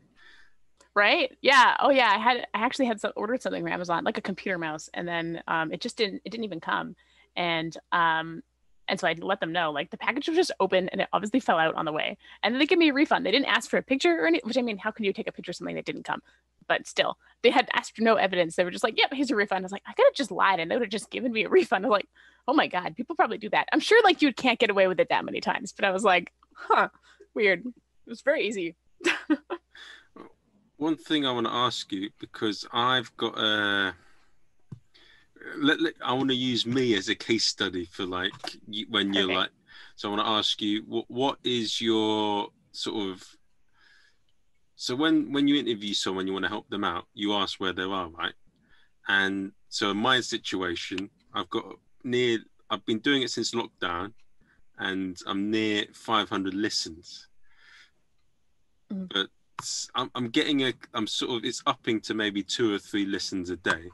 Right? 0.96 1.36
Yeah. 1.42 1.76
Oh 1.80 1.90
yeah. 1.90 2.12
I 2.14 2.18
had 2.18 2.48
i 2.54 2.60
actually 2.60 2.86
had 2.86 3.00
some, 3.00 3.12
ordered 3.16 3.42
something 3.42 3.64
from 3.64 3.72
amazon 3.72 4.04
like 4.04 4.18
a 4.18 4.22
computer 4.22 4.58
mouse 4.58 4.90
and 4.94 5.08
then 5.08 5.42
um 5.48 5.72
it 5.72 5.82
just 5.82 5.98
didn't 5.98 6.22
it 6.26 6.30
didn't 6.30 6.44
even 6.44 6.60
come. 6.60 6.96
And 7.36 7.76
um 7.92 8.44
and 8.88 9.00
so 9.00 9.08
i 9.08 9.16
let 9.20 9.40
them 9.40 9.54
know 9.54 9.72
like 9.72 9.90
the 9.90 9.98
package 9.98 10.28
was 10.28 10.36
just 10.36 10.52
open 10.60 10.90
and 10.90 11.02
it 11.02 11.08
obviously 11.14 11.40
fell 11.40 11.58
out 11.58 11.76
on 11.76 11.86
the 11.86 11.92
way. 11.92 12.18
And 12.44 12.54
then 12.54 12.60
they 12.60 12.66
give 12.66 12.80
me 12.80 12.90
a 12.90 12.94
refund. 12.94 13.26
They 13.26 13.32
didn't 13.32 13.48
ask 13.48 13.70
for 13.70 13.78
a 13.78 13.84
picture 13.84 14.24
or 14.24 14.28
any 14.28 14.40
which 14.44 14.58
i 14.58 14.62
mean 14.62 14.78
how 14.78 14.92
can 14.92 15.06
you 15.06 15.14
take 15.14 15.28
a 15.28 15.32
picture 15.32 15.52
of 15.52 15.56
something 15.56 15.76
that 15.76 15.86
didn't 15.86 16.04
come? 16.04 16.22
But 16.68 16.88
still 16.88 17.18
they 17.42 17.50
had 17.50 17.70
asked 17.74 17.96
for 17.96 18.04
no 18.04 18.16
evidence. 18.16 18.56
They 18.56 18.64
were 18.64 18.72
just 18.72 18.84
like 18.84 18.98
yep 18.98 19.12
here's 19.14 19.32
a 19.32 19.36
refund. 19.36 19.64
I 19.64 19.66
was 19.66 19.72
like 19.72 19.84
i 19.88 19.94
could 19.94 20.06
have 20.06 20.16
just 20.16 20.32
lied 20.32 20.60
and 20.60 20.70
they 20.70 20.76
would 20.76 20.84
have 20.84 20.92
just 20.92 21.10
given 21.10 21.32
me 21.32 21.46
a 21.46 21.50
refund. 21.58 21.86
I 21.86 21.90
was 21.90 21.94
like 21.94 22.10
oh 22.48 22.54
my 22.54 22.68
god 22.68 22.96
people 22.96 23.16
probably 23.16 23.38
do 23.38 23.50
that. 23.50 23.68
I'm 23.74 23.80
sure 23.80 24.02
like 24.04 24.22
you 24.22 24.34
can't 24.34 24.60
get 24.60 24.70
away 24.70 24.88
with 24.88 25.00
it 25.00 25.10
that 25.10 25.26
many 25.26 25.42
times 25.42 25.72
but 25.72 25.86
i 25.86 25.92
was 25.92 26.04
like 26.04 26.32
huh 26.54 26.90
weird. 27.34 27.66
It 27.66 28.10
was 28.10 28.22
very 28.22 28.48
easy 28.48 28.76
One 30.84 30.98
thing 30.98 31.26
I 31.26 31.32
want 31.32 31.48
to 31.48 31.54
ask 31.54 31.90
you 31.94 32.10
because 32.20 32.68
I've 32.74 33.16
got 33.16 33.38
a. 33.38 33.96
Let, 35.56 35.80
let- 35.80 35.94
I 36.04 36.12
want 36.12 36.30
to 36.30 36.36
use 36.36 36.66
me 36.66 36.94
as 36.96 37.08
a 37.08 37.16
case 37.16 37.46
study 37.46 37.86
for 37.86 38.06
like 38.06 38.34
when 38.90 39.14
you're 39.14 39.24
Okay. 39.24 39.34
like. 39.34 39.50
So 39.96 40.10
I 40.10 40.16
want 40.16 40.28
to 40.28 40.32
ask 40.32 40.62
you 40.62 40.84
what 40.86 41.06
what 41.08 41.38
is 41.42 41.80
your 41.80 42.50
sort 42.74 43.12
of. 43.12 43.24
So 44.76 44.94
when 44.98 45.32
when 45.32 45.48
you 45.48 45.56
interview 45.56 45.94
someone, 45.94 46.28
you 46.28 46.34
want 46.34 46.44
to 46.44 46.50
help 46.50 46.68
them 46.70 46.84
out. 46.84 47.06
You 47.14 47.32
ask 47.32 47.62
where 47.62 47.72
they 47.72 47.84
are, 47.84 48.10
right? 48.10 48.34
And 49.08 49.54
so 49.70 49.92
in 49.92 49.98
my 49.98 50.20
situation, 50.20 51.10
I've 51.34 51.50
got 51.50 51.64
near. 52.04 52.40
I've 52.70 52.86
been 52.86 53.00
doing 53.00 53.22
it 53.22 53.32
since 53.32 53.52
lockdown, 53.52 54.12
and 54.78 55.18
I'm 55.26 55.50
near 55.50 55.86
500 55.94 56.54
listens. 56.54 57.30
Mhm. 58.92 59.08
But 59.14 59.30
it's- 59.64 59.90
I'm, 59.96 60.12
I'm 60.16 60.30
getting 60.30 60.64
a 60.64 60.74
i'm 60.94 61.08
sort 61.08 61.32
of 61.38 61.46
it's 61.46 61.62
upping 61.66 62.02
to 62.02 62.14
maybe 62.14 62.44
two 62.44 62.74
or 62.74 62.80
three 62.80 63.06
listens 63.06 63.50
a 63.50 63.56
day 63.58 63.90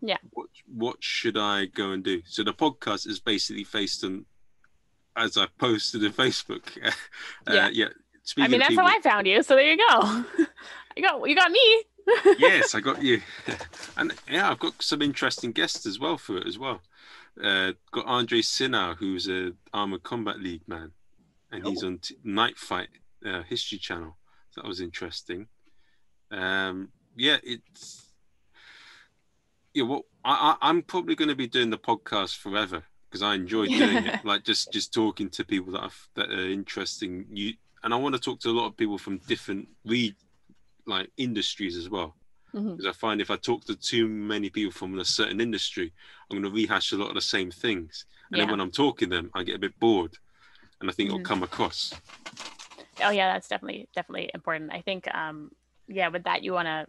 Yeah. 0.00 0.16
what 0.32 0.48
what 0.66 0.96
should 1.00 1.36
i 1.36 1.66
go 1.66 1.90
and 1.92 2.02
do 2.04 2.22
so 2.26 2.42
the 2.44 2.54
podcast 2.54 3.06
is 3.06 3.20
basically 3.20 3.66
based 3.72 4.04
on 4.04 4.24
as 5.16 5.36
i 5.36 5.46
posted 5.58 6.02
in 6.04 6.12
facebook 6.12 6.64
uh, 6.86 6.90
Yeah. 7.52 7.68
yeah 7.72 7.88
I 8.38 8.46
mean, 8.48 8.60
that's 8.60 8.68
people, 8.68 8.86
how 8.86 8.96
I 8.96 9.00
found 9.00 9.26
you. 9.26 9.42
So 9.42 9.56
there 9.56 9.72
you 9.72 9.78
go. 9.88 10.24
you 10.96 11.02
got 11.02 11.28
you 11.28 11.34
got 11.34 11.50
me. 11.50 11.84
yes 12.38 12.74
i 12.74 12.80
got 12.80 13.02
you 13.02 13.20
and 13.96 14.12
yeah 14.30 14.50
i've 14.50 14.58
got 14.58 14.80
some 14.82 15.02
interesting 15.02 15.52
guests 15.52 15.84
as 15.86 15.98
well 15.98 16.16
for 16.16 16.38
it 16.38 16.46
as 16.46 16.58
well 16.58 16.80
uh 17.42 17.72
got 17.92 18.06
andre 18.06 18.40
Sinau, 18.40 18.96
who's 18.96 19.28
a 19.28 19.52
armored 19.74 20.02
combat 20.02 20.38
league 20.40 20.66
man 20.66 20.92
and 21.52 21.66
he's 21.66 21.82
Oh. 21.82 21.88
on 21.88 21.98
t- 21.98 22.16
Knight 22.24 22.56
Fight 22.56 22.88
uh, 23.26 23.42
history 23.42 23.78
channel 23.78 24.16
so 24.50 24.60
that 24.60 24.68
was 24.68 24.80
interesting 24.80 25.46
um 26.30 26.88
yeah 27.16 27.36
it's 27.42 28.06
yeah, 29.72 29.84
well, 29.84 30.02
I, 30.24 30.56
I 30.60 30.68
I'm 30.68 30.82
probably 30.82 31.14
going 31.14 31.28
to 31.28 31.36
be 31.36 31.46
doing 31.46 31.70
the 31.70 31.78
podcast 31.78 32.36
forever 32.38 32.82
because 33.08 33.22
I 33.22 33.34
enjoy 33.34 33.66
doing 33.68 34.04
it. 34.04 34.20
Like 34.24 34.44
just 34.44 34.72
just 34.72 34.92
talking 34.92 35.28
to 35.30 35.44
people 35.44 35.72
that 35.74 35.82
are 35.82 35.90
that 36.16 36.30
are 36.30 36.50
interesting. 36.50 37.26
You 37.32 37.54
and 37.84 37.94
I 37.94 37.96
want 37.96 38.14
to 38.16 38.20
talk 38.20 38.40
to 38.40 38.50
a 38.50 38.58
lot 38.58 38.66
of 38.66 38.76
people 38.76 38.98
from 38.98 39.18
different 39.28 39.68
re 39.84 40.14
like 40.86 41.10
industries 41.16 41.76
as 41.76 41.88
well. 41.88 42.16
Mhm. 42.52 42.76
Because 42.76 42.86
I 42.86 42.92
find 42.98 43.20
if 43.20 43.30
I 43.30 43.36
talk 43.36 43.64
to 43.66 43.76
too 43.76 44.08
many 44.08 44.50
people 44.50 44.72
from 44.72 44.98
a 44.98 45.04
certain 45.04 45.40
industry, 45.40 45.92
I'm 46.28 46.40
going 46.40 46.52
to 46.52 46.56
rehash 46.60 46.90
a 46.90 46.96
lot 46.96 47.08
of 47.10 47.14
the 47.14 47.20
same 47.20 47.52
things. 47.52 48.06
And 48.32 48.40
then 48.40 48.50
when 48.50 48.60
I'm 48.60 48.72
talking 48.72 49.08
them, 49.08 49.30
I 49.34 49.44
get 49.44 49.54
a 49.54 49.60
bit 49.66 49.78
bored, 49.78 50.18
and 50.80 50.90
I 50.90 50.92
think 50.92 51.10
Mhm. 51.10 51.14
it'll 51.14 51.24
come 51.24 51.44
across. 51.44 51.94
Oh 53.02 53.10
yeah 53.10 53.32
that's 53.32 53.48
definitely 53.48 53.88
definitely 53.94 54.30
important. 54.34 54.72
I 54.72 54.80
think 54.80 55.12
um 55.14 55.50
yeah 55.88 56.08
with 56.08 56.24
that 56.24 56.42
you 56.42 56.52
want 56.52 56.66
to 56.66 56.86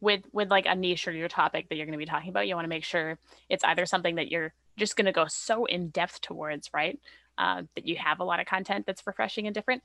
with 0.00 0.22
with 0.32 0.50
like 0.50 0.66
a 0.66 0.74
niche 0.74 1.08
or 1.08 1.12
your 1.12 1.28
topic 1.28 1.68
that 1.68 1.76
you're 1.76 1.86
going 1.86 1.98
to 1.98 1.98
be 1.98 2.06
talking 2.06 2.28
about 2.28 2.46
you 2.46 2.54
want 2.54 2.64
to 2.64 2.70
make 2.70 2.84
sure 2.84 3.18
it's 3.48 3.64
either 3.64 3.86
something 3.86 4.16
that 4.16 4.30
you're 4.30 4.52
just 4.76 4.96
going 4.96 5.06
to 5.06 5.12
go 5.12 5.26
so 5.28 5.64
in 5.64 5.88
depth 5.88 6.20
towards 6.20 6.70
right? 6.74 6.98
Uh, 7.38 7.62
that 7.74 7.86
you 7.86 7.96
have 7.96 8.20
a 8.20 8.24
lot 8.24 8.40
of 8.40 8.46
content 8.46 8.84
that's 8.86 9.06
refreshing 9.06 9.46
and 9.46 9.54
different 9.54 9.82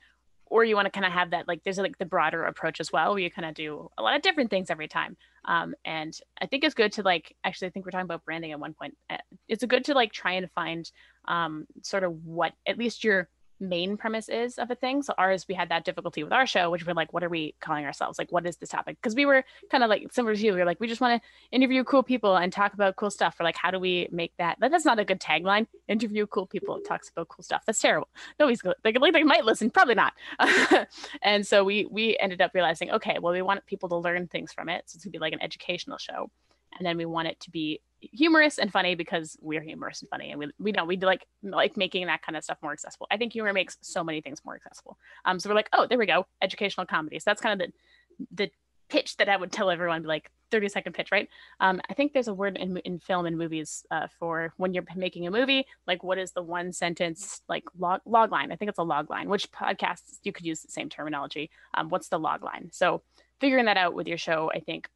or 0.50 0.64
you 0.64 0.76
want 0.76 0.86
to 0.86 0.92
kind 0.92 1.06
of 1.06 1.12
have 1.12 1.32
that 1.32 1.48
like 1.48 1.64
there's 1.64 1.78
like 1.78 1.98
the 1.98 2.06
broader 2.06 2.44
approach 2.44 2.80
as 2.80 2.92
well 2.92 3.12
where 3.12 3.20
you 3.20 3.32
kind 3.32 3.48
of 3.48 3.54
do 3.54 3.90
a 3.98 4.02
lot 4.02 4.16
of 4.16 4.22
different 4.22 4.50
things 4.50 4.70
every 4.70 4.88
time. 4.88 5.16
Um, 5.46 5.76
and 5.86 6.18
i 6.42 6.46
think 6.46 6.66
it's 6.66 6.74
good 6.74 6.92
to 6.94 7.04
like 7.04 7.34
actually 7.46 7.70
i 7.70 7.72
think 7.72 7.86
we're 7.86 7.92
talking 7.92 8.04
about 8.04 8.26
branding 8.26 8.52
at 8.52 8.60
one 8.60 8.74
point. 8.74 8.98
Uh, 9.10 9.18
it's 9.48 9.64
good 9.64 9.86
to 9.86 9.94
like 9.94 10.12
try 10.12 10.34
and 10.34 10.52
find 10.52 10.92
um, 11.28 11.68
sort 11.84 12.04
of 12.04 12.26
what 12.26 12.54
at 12.68 12.78
least 12.78 13.04
your 13.04 13.30
main 13.60 13.98
premise 13.98 14.30
is 14.30 14.58
of 14.58 14.70
a 14.72 14.76
thing. 14.76 15.02
So 15.02 15.14
ours, 15.18 15.46
we 15.48 15.56
had 15.56 15.70
that 15.70 15.86
difficulty 15.86 16.24
with 16.24 16.34
our 16.34 16.46
show, 16.46 16.70
which 16.70 16.86
we're 16.86 16.94
like, 16.94 17.14
what 17.14 17.24
are 17.24 17.30
we 17.30 17.56
calling 17.60 17.86
ourselves? 17.86 18.20
Like, 18.20 18.32
what 18.32 18.46
is 18.46 18.58
this 18.58 18.70
topic? 18.70 18.98
Because 19.02 19.16
we 19.16 19.26
were 19.26 19.44
kind 19.72 19.84
of 19.84 19.90
like 19.90 20.12
similar 20.12 20.36
to 20.36 20.42
you. 20.42 20.54
We 20.54 20.60
were 20.60 20.66
like, 20.66 20.80
we 20.80 20.88
just 20.88 21.02
want 21.02 21.22
to 21.22 21.30
interview 21.52 21.84
cool 21.84 22.04
people 22.04 22.36
and 22.36 22.52
talk 22.52 22.74
about 22.74 22.96
cool 22.96 23.10
stuff. 23.10 23.40
Or 23.40 23.44
like, 23.44 23.56
how 23.58 23.72
do 23.72 23.80
we 23.80 24.08
make 24.12 24.34
that? 24.38 24.58
That- 24.60 24.72
That's 24.72 24.86
not 24.86 25.00
a 25.00 25.06
good 25.06 25.20
tagline. 25.20 25.68
Interview 25.88 26.28
cool 26.28 26.46
people, 26.46 26.80
talks 26.82 27.10
about 27.10 27.28
cool 27.30 27.44
stuff. 27.44 27.64
That's 27.66 27.80
terrible. 27.80 28.10
Nobody's. 28.40 28.62
They, 28.84 28.92
they 28.92 29.24
might 29.24 29.46
listen, 29.46 29.70
probably 29.70 29.96
not. 29.96 30.14
and 31.22 31.46
so 31.46 31.64
we 31.64 31.86
we 31.90 32.18
ended 32.20 32.42
up 32.42 32.52
realizing, 32.54 32.92
okay, 32.92 33.18
well, 33.20 33.34
we 33.34 33.42
want 33.42 33.66
people 33.66 33.90
to 33.90 33.96
learn 33.98 34.28
things 34.28 34.54
from 34.54 34.70
it. 34.70 34.84
So 34.88 34.98
it's 34.98 35.06
gonna 35.06 35.12
be 35.12 35.20
like 35.20 35.34
an 35.34 35.42
educational 35.42 35.98
show. 35.98 36.30
And 36.78 36.86
then 36.86 36.98
we 36.98 37.06
want 37.06 37.28
it 37.28 37.40
to 37.42 37.50
be 37.50 37.82
humorous 38.02 38.60
and 38.60 38.72
funny 38.72 38.96
because 38.96 39.38
we're 39.42 39.62
humorous 39.62 40.02
and 40.02 40.10
funny 40.10 40.32
and 40.32 40.40
we, 40.40 40.52
we 40.60 40.72
know 40.72 40.86
we 40.86 40.98
like 40.98 41.26
like 41.42 41.76
making 41.78 42.06
that 42.08 42.22
kind 42.22 42.38
of 42.38 42.44
stuff 42.44 42.58
more 42.62 42.72
accessible. 42.72 43.08
I 43.10 43.18
think 43.18 43.34
humor 43.34 43.54
makes 43.54 43.78
so 43.82 44.04
many 44.04 44.22
things 44.22 44.42
more 44.46 44.56
accessible. 44.56 44.98
Um 45.26 45.40
so 45.40 45.50
we're 45.50 45.56
like 45.56 45.70
oh 45.74 45.88
there 45.88 45.98
we 45.98 46.06
go. 46.06 46.26
Educational 46.42 46.86
comedy. 46.86 47.20
So 47.20 47.24
that's 47.26 47.42
kind 47.42 47.62
of 47.62 47.68
the 47.68 48.26
the 48.44 48.52
pitch 48.90 49.18
that 49.18 49.28
i 49.28 49.36
would 49.36 49.52
tell 49.52 49.70
everyone 49.70 50.04
like 50.04 50.32
30 50.50 50.70
second 50.70 50.94
pitch 50.94 51.12
right? 51.12 51.28
Um 51.60 51.82
i 51.90 51.94
think 51.94 52.14
there's 52.14 52.28
a 52.28 52.34
word 52.34 52.58
in, 52.58 52.78
in 52.78 53.00
film 53.00 53.26
and 53.26 53.38
movies 53.38 53.86
uh, 53.92 54.08
for 54.20 54.54
when 54.58 54.74
you're 54.74 54.86
making 54.96 55.28
a 55.28 55.32
movie 55.32 55.66
like 55.88 56.04
what 56.04 56.18
is 56.18 56.32
the 56.32 56.44
one 56.44 56.72
sentence 56.72 57.42
like 57.50 57.64
log, 57.78 58.02
log 58.06 58.32
line? 58.32 58.52
I 58.52 58.56
think 58.56 58.70
it's 58.70 58.80
a 58.80 58.84
log 58.84 59.10
line 59.10 59.28
which 59.28 59.52
podcasts 59.52 60.20
you 60.24 60.32
could 60.32 60.46
use 60.46 60.62
the 60.62 60.72
same 60.72 60.90
terminology. 60.90 61.50
Um 61.74 61.90
what's 61.90 62.10
the 62.10 62.20
log 62.20 62.44
line? 62.44 62.70
So 62.72 63.02
figuring 63.40 63.66
that 63.66 63.78
out 63.78 63.94
with 63.94 64.08
your 64.08 64.18
show 64.18 64.52
i 64.54 64.60
think 64.60 64.90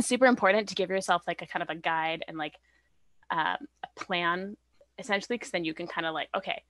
it's 0.00 0.08
super 0.08 0.26
important 0.26 0.68
to 0.70 0.74
give 0.74 0.90
yourself 0.90 1.22
like 1.26 1.42
a 1.42 1.46
kind 1.46 1.62
of 1.62 1.68
a 1.68 1.74
guide 1.74 2.24
and 2.26 2.36
like 2.36 2.54
um, 3.30 3.58
a 3.84 4.00
plan 4.00 4.56
essentially 4.98 5.36
because 5.36 5.50
then 5.50 5.64
you 5.64 5.74
can 5.74 5.86
kind 5.86 6.06
of 6.06 6.14
like 6.14 6.28
okay 6.34 6.62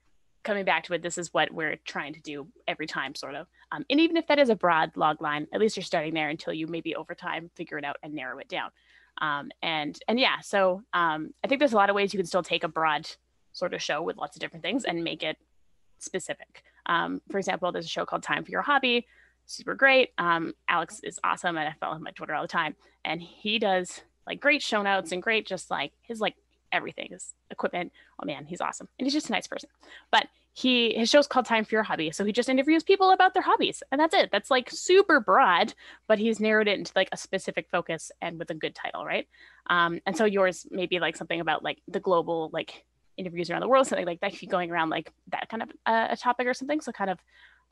coming 0.43 0.65
back 0.65 0.85
to 0.85 0.95
it 0.95 1.03
this 1.03 1.17
is 1.17 1.33
what 1.33 1.53
we're 1.53 1.77
trying 1.85 2.13
to 2.15 2.21
do 2.21 2.47
every 2.67 2.87
time 2.87 3.15
sort 3.15 3.35
of. 3.35 3.47
Um, 3.73 3.85
and 3.91 4.01
even 4.01 4.17
if 4.17 4.27
that 4.29 4.39
is 4.39 4.49
a 4.49 4.57
broad 4.57 4.97
log 4.97 5.23
line 5.23 5.47
at 5.53 5.61
least 5.61 5.77
you're 5.77 5.85
starting 5.85 6.13
there 6.13 6.29
until 6.29 6.53
you 6.53 6.67
maybe 6.67 6.97
over 6.97 7.15
time 7.15 7.51
figure 7.55 7.79
it 7.79 7.85
out 7.85 7.97
and 8.03 8.15
narrow 8.15 8.39
it 8.39 8.49
down. 8.49 8.71
Um, 9.21 9.51
and 9.63 9.99
and 10.09 10.19
yeah 10.19 10.41
so 10.41 10.83
um, 10.93 11.35
i 11.45 11.49
think 11.49 11.59
there's 11.59 11.73
a 11.73 11.77
lot 11.77 11.91
of 11.91 11.97
ways 11.97 12.13
you 12.13 12.19
can 12.19 12.27
still 12.27 12.43
take 12.43 12.65
a 12.65 12.69
broad 12.69 13.09
sort 13.53 13.75
of 13.75 13.83
show 13.83 14.03
with 14.03 14.17
lots 14.17 14.37
of 14.37 14.41
different 14.41 14.63
things 14.63 14.85
and 14.85 15.05
make 15.05 15.23
it 15.23 15.37
specific. 15.99 16.65
Um, 16.87 17.21
for 17.31 17.39
example 17.39 17.71
there's 17.71 17.87
a 17.87 17.89
show 17.89 18.05
called 18.05 18.25
time 18.25 18.45
for 18.45 18.51
your 18.51 18.63
hobby 18.63 19.07
super 19.47 19.75
great. 19.75 20.11
Um, 20.19 20.55
alex 20.69 21.01
is 21.05 21.21
awesome 21.23 21.57
and 21.57 21.69
i 21.69 21.75
follow 21.79 21.97
him 21.97 22.07
on 22.07 22.13
twitter 22.15 22.35
all 22.35 22.43
the 22.43 22.49
time 22.49 22.75
and 23.05 23.21
he 23.21 23.59
does 23.59 24.03
like 24.27 24.41
great 24.41 24.63
show 24.63 24.83
notes 24.83 25.13
and 25.13 25.23
great 25.23 25.47
just 25.47 25.71
like 25.71 25.93
his 26.03 26.21
like 26.21 26.37
everything 26.73 27.09
his 27.11 27.35
equipment. 27.51 27.93
Oh 28.23 28.27
man 28.27 28.45
he's 28.45 28.61
awesome. 28.61 28.89
And 28.99 29.07
he's 29.07 29.13
just 29.13 29.29
a 29.29 29.33
nice 29.33 29.47
person. 29.47 29.69
But 30.11 30.27
he 30.53 30.95
his 30.95 31.09
show's 31.09 31.27
called 31.27 31.47
time 31.47 31.65
for 31.65 31.77
your 31.77 31.85
hobby 31.85 32.11
so 32.11 32.25
he 32.25 32.33
just 32.33 32.49
interviews 32.49 32.83
people 32.83 33.13
about 33.13 33.35
their 33.35 33.43
hobbies 33.43 33.83
and 33.91 34.01
that's 34.01 34.15
it. 34.15 34.31
That's 34.31 34.51
like 34.51 34.71
super 34.71 35.21
broad 35.21 35.75
but 36.07 36.19
he's 36.19 36.41
narrowed 36.41 36.69
it 36.69 36.79
into 36.79 36.93
like 36.95 37.09
a 37.13 37.17
specific 37.17 37.69
focus 37.71 38.11
and 38.21 38.39
with 38.39 38.51
a 38.51 38.55
good 38.55 38.75
title 38.75 39.05
right? 39.05 39.29
Um, 39.69 40.01
and 40.07 40.17
so 40.17 40.25
yours 40.25 40.67
may 40.71 40.87
be 40.87 40.99
like 40.99 41.17
something 41.17 41.41
about 41.41 41.63
like 41.63 41.79
the 41.89 42.01
global 42.01 42.51
like 42.53 42.85
interviews 43.17 43.51
around 43.51 43.61
the 43.61 43.69
world 43.69 43.87
something 43.87 44.07
like 44.07 44.21
that 44.21 44.33
keep 44.33 44.51
going 44.51 44.71
around 44.71 44.91
like 44.91 45.13
that 45.29 45.49
kind 45.49 45.63
of 45.63 45.71
uh, 45.87 46.09
a 46.11 46.17
topic 46.17 46.47
or 46.47 46.55
something. 46.55 46.81
So 46.81 46.93
kind 46.93 47.11
of 47.11 47.19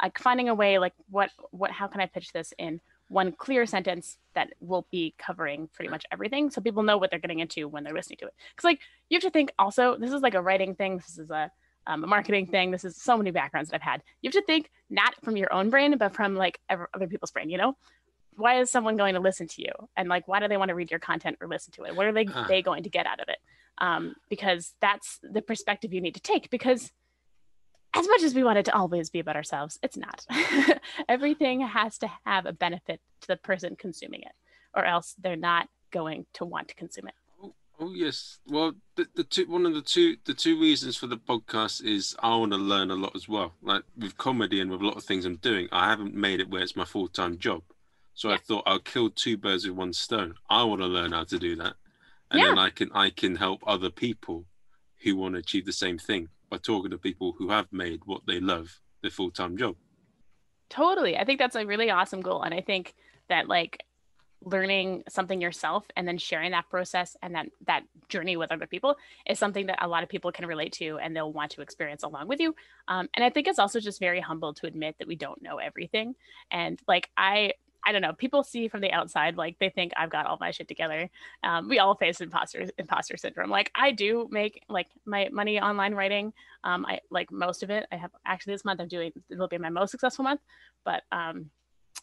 like 0.03 0.19
finding 0.19 0.49
a 0.49 0.55
way 0.55 0.79
like 0.79 0.95
what 1.11 1.31
what 1.51 1.71
how 1.71 1.87
can 1.87 2.01
i 2.01 2.07
pitch 2.07 2.33
this 2.33 2.53
in 2.59 2.81
one 3.09 3.33
clear 3.33 3.67
sentence 3.67 4.19
that 4.35 4.53
will 4.61 4.87
be 4.91 5.15
covering 5.19 5.69
pretty 5.73 5.89
much 5.91 6.05
everything 6.13 6.51
so 6.51 6.61
people 6.61 6.83
know 6.83 6.99
what 6.99 7.11
they're 7.11 7.19
getting 7.19 7.39
into 7.41 7.67
when 7.67 7.83
they're 7.85 7.95
listening 7.95 8.19
to 8.19 8.27
it. 8.27 8.35
Because 8.51 8.65
like 8.65 8.81
you 9.09 9.17
have 9.17 9.23
to 9.23 9.31
think 9.31 9.51
also 9.59 9.97
this 9.97 10.13
is 10.13 10.23
like 10.23 10.35
a 10.35 10.43
writing 10.43 10.75
thing 10.75 10.99
this 10.99 11.19
is 11.19 11.31
a, 11.31 11.51
um, 11.87 12.05
a 12.05 12.07
marketing 12.07 12.47
thing 12.47 12.71
this 12.71 12.85
is 12.85 12.97
so 12.97 13.17
many 13.17 13.31
backgrounds 13.31 13.71
that 13.71 13.77
i've 13.77 13.83
had. 13.83 14.03
You 14.21 14.29
have 14.29 14.35
to 14.35 14.43
think 14.43 14.71
not 14.91 15.15
from 15.25 15.37
your 15.37 15.53
own 15.53 15.71
brain 15.71 15.97
but 15.97 16.15
from 16.15 16.35
like 16.35 16.61
ever, 16.69 16.89
other 16.95 17.07
people's 17.09 17.31
brain 17.31 17.49
you 17.51 17.59
know? 17.59 17.77
Why 18.37 18.61
is 18.61 18.71
someone 18.71 18.97
going 18.97 19.15
to 19.15 19.21
listen 19.21 19.49
to 19.49 19.63
you? 19.63 19.73
And 19.97 20.09
like 20.09 20.29
why 20.29 20.39
do 20.41 20.47
they 20.49 20.57
want 20.57 20.69
to 20.69 20.75
read 20.75 20.91
your 20.91 21.01
content 21.01 21.39
or 21.41 21.49
listen 21.49 21.73
to 21.73 21.85
it? 21.85 21.97
What 21.97 22.07
are 22.07 22.13
they 22.13 22.27
Ah. 22.33 22.47
they 22.47 22.63
going 22.63 22.83
to 22.85 22.91
get 22.91 23.07
out 23.07 23.21
of 23.21 23.29
it? 23.29 23.39
Um, 23.79 24.15
because 24.29 24.75
that's 24.81 25.19
the 25.23 25.41
perspective 25.43 25.93
you 25.95 26.01
need 26.01 26.15
to 26.15 26.21
take 26.21 26.51
because 26.51 26.93
as 27.95 28.07
much 28.07 28.23
as 28.23 28.35
we 28.35 28.45
want 28.45 28.59
it 28.59 28.65
to 28.67 28.75
always 28.77 29.11
be 29.11 29.19
about 29.21 29.37
ourselves, 29.37 29.79
it's 29.83 29.97
not. 29.97 30.27
Everything 31.09 31.61
has 31.61 31.99
to 31.99 32.11
have 32.25 32.47
a 32.47 32.53
benefit 32.53 33.01
to 33.23 33.29
the 33.29 33.37
person 33.37 33.77
consuming 33.77 34.23
it, 34.23 34.33
or 34.75 34.85
else 34.85 35.15
they're 35.19 35.37
not 35.37 35.69
going 35.91 36.27
to 36.35 36.45
want 36.45 36.69
to 36.69 36.75
consume 36.75 37.09
it. 37.09 37.15
Oh, 37.43 37.55
oh 37.81 37.93
yes. 37.95 38.39
Well, 38.47 38.73
the, 38.97 39.07
the 39.15 39.25
two 39.25 39.47
one 39.47 39.65
of 39.67 39.75
the 39.75 39.83
two 39.83 40.17
the 40.25 40.35
two 40.35 40.61
reasons 40.61 40.97
for 40.97 41.07
the 41.07 41.17
podcast 41.17 41.83
is 41.83 42.15
I 42.23 42.37
want 42.37 42.53
to 42.53 42.59
learn 42.59 42.91
a 42.91 42.95
lot 42.95 43.17
as 43.17 43.29
well. 43.29 43.55
Like 43.63 43.83
with 43.97 44.19
comedy 44.19 44.61
and 44.61 44.71
with 44.71 44.83
a 44.83 44.87
lot 44.87 44.97
of 44.97 45.05
things 45.05 45.25
I'm 45.25 45.37
doing, 45.37 45.69
I 45.73 45.89
haven't 45.89 46.15
made 46.15 46.41
it 46.41 46.51
where 46.51 46.63
it's 46.63 46.77
my 46.77 46.85
full 46.85 47.09
time 47.09 47.39
job. 47.39 47.63
So 48.15 48.31
I 48.31 48.37
thought 48.37 48.65
I'll 48.67 48.81
kill 48.81 49.11
two 49.11 49.37
birds 49.37 49.67
with 49.67 49.77
one 49.77 49.93
stone. 49.93 50.35
I 50.51 50.65
want 50.65 50.81
to 50.81 50.87
learn 50.87 51.13
how 51.13 51.25
to 51.25 51.39
do 51.39 51.55
that, 51.57 51.75
and 52.31 52.41
Yeah. 52.41 52.49
then 52.49 52.59
I 52.59 52.71
can 52.71 52.91
I 52.93 53.11
can 53.11 53.37
help 53.37 53.63
other 53.67 53.91
people 53.91 54.45
who 55.05 55.17
want 55.17 55.35
to 55.35 55.39
achieve 55.39 55.65
the 55.65 55.73
same 55.73 55.97
thing 55.99 56.29
by 56.51 56.59
talking 56.59 56.91
to 56.91 56.99
people 56.99 57.35
who 57.39 57.51
have 57.51 57.67
made 57.73 58.01
what 58.05 58.23
they 58.27 58.41
love 58.41 58.81
their 59.03 59.11
full 59.11 59.31
time 59.31 59.57
job. 59.57 59.77
Totally. 60.71 61.17
I 61.17 61.25
think 61.25 61.39
that's 61.39 61.57
a 61.57 61.67
really 61.67 61.91
awesome 61.91 62.21
goal. 62.21 62.43
And 62.43 62.55
I 62.55 62.61
think 62.61 62.95
that 63.29 63.49
like 63.49 63.83
learning 64.45 65.03
something 65.09 65.41
yourself 65.41 65.85
and 65.97 66.07
then 66.07 66.19
sharing 66.19 66.53
that 66.53 66.69
process 66.71 67.17
and 67.23 67.35
that 67.35 67.47
that 67.67 67.83
journey 68.09 68.37
with 68.37 68.53
other 68.53 68.67
people 68.67 68.97
is 69.29 69.39
something 69.39 69.67
that 69.67 69.79
a 69.83 69.89
lot 69.89 70.03
of 70.03 70.09
people 70.09 70.31
can 70.31 70.47
relate 70.47 70.73
to 70.73 70.99
and 70.99 71.15
they'll 71.15 71.33
want 71.33 71.51
to 71.51 71.61
experience 71.61 72.05
along 72.05 72.29
with 72.29 72.39
you 72.39 72.55
um, 72.87 73.09
and 73.15 73.25
i 73.25 73.31
think 73.31 73.49
it's 73.49 73.59
also 73.59 73.81
just 73.81 73.99
very 73.99 74.21
humble 74.21 74.55
to 74.55 74.67
admit 74.67 74.95
that 74.99 75.09
we 75.09 75.17
don't 75.17 75.43
know 75.43 75.59
everything 75.59 76.15
and 76.53 76.81
like 76.87 77.11
i 77.17 77.53
i 77.85 77.93
don't 77.93 78.03
know 78.03 78.13
people 78.13 78.43
see 78.43 78.69
from 78.69 78.81
the 78.81 78.93
outside 78.93 79.37
like 79.37 79.57
they 79.59 79.69
think 79.71 79.93
i've 79.97 80.11
got 80.11 80.27
all 80.27 80.39
my 80.41 80.51
shit 80.51 80.69
together 80.69 81.09
um, 81.45 81.69
we 81.69 81.79
all 81.79 81.95
face 81.95 82.21
imposter 82.21 82.67
imposter 82.79 83.17
syndrome 83.17 83.51
like 83.51 83.71
i 83.75 83.91
do 83.91 84.29
make 84.31 84.63
like 84.69 84.89
my 85.05 85.29
money 85.33 85.61
online 85.61 85.95
writing 85.95 86.33
um, 86.65 86.85
i 86.87 86.99
like 87.11 87.31
most 87.31 87.63
of 87.63 87.71
it 87.71 87.87
i 87.93 87.97
have 87.97 88.11
actually 88.27 88.55
this 88.55 88.65
month 88.65 88.81
i'm 88.81 88.89
doing 88.89 89.13
it'll 89.31 89.49
be 89.49 89.59
my 89.59 89.71
most 89.71 89.91
successful 89.91 90.23
month 90.23 90.41
but 90.85 91.03
um 91.13 91.51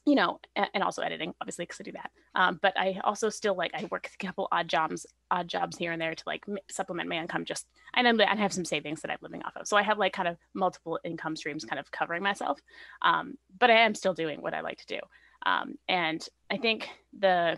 you 0.06 0.14
know, 0.14 0.40
and 0.56 0.84
also 0.84 1.02
editing, 1.02 1.34
obviously, 1.42 1.66
because 1.66 1.82
I 1.82 1.84
do 1.84 1.92
that. 1.94 2.12
Um, 2.36 2.60
but 2.62 2.78
I 2.78 3.00
also 3.04 3.30
still 3.30 3.56
like 3.56 3.72
I 3.74 3.88
work 3.90 4.08
a 4.14 4.24
couple 4.24 4.48
odd 4.52 4.68
jobs, 4.68 5.06
odd 5.32 5.48
jobs 5.48 5.78
here 5.78 5.92
and 5.92 6.02
there 6.02 6.14
to 6.14 6.24
like 6.28 6.46
supplement 6.70 7.10
my 7.10 7.18
income. 7.18 7.44
Just 7.44 7.66
and 7.96 8.06
then 8.06 8.22
I 8.22 8.36
have 8.36 8.54
some 8.54 8.66
savings 8.66 9.02
that 9.02 9.10
I'm 9.10 9.18
living 9.22 9.42
off 9.44 9.56
of, 9.56 9.68
so 9.68 9.78
I 9.78 9.82
have 9.82 9.98
like 9.98 10.14
kind 10.14 10.28
of 10.28 10.38
multiple 10.54 11.00
income 11.04 11.36
streams, 11.36 11.66
kind 11.66 11.80
of 11.80 11.90
covering 11.92 12.22
myself. 12.22 12.60
Um, 13.02 13.38
but 13.60 13.72
I 13.72 13.80
am 13.80 13.96
still 13.96 14.14
doing 14.14 14.42
what 14.42 14.54
I 14.54 14.62
like 14.62 14.78
to 14.78 14.86
do, 14.86 15.00
um, 15.46 15.78
and 15.88 16.28
I 16.50 16.58
think 16.58 16.90
the, 17.18 17.58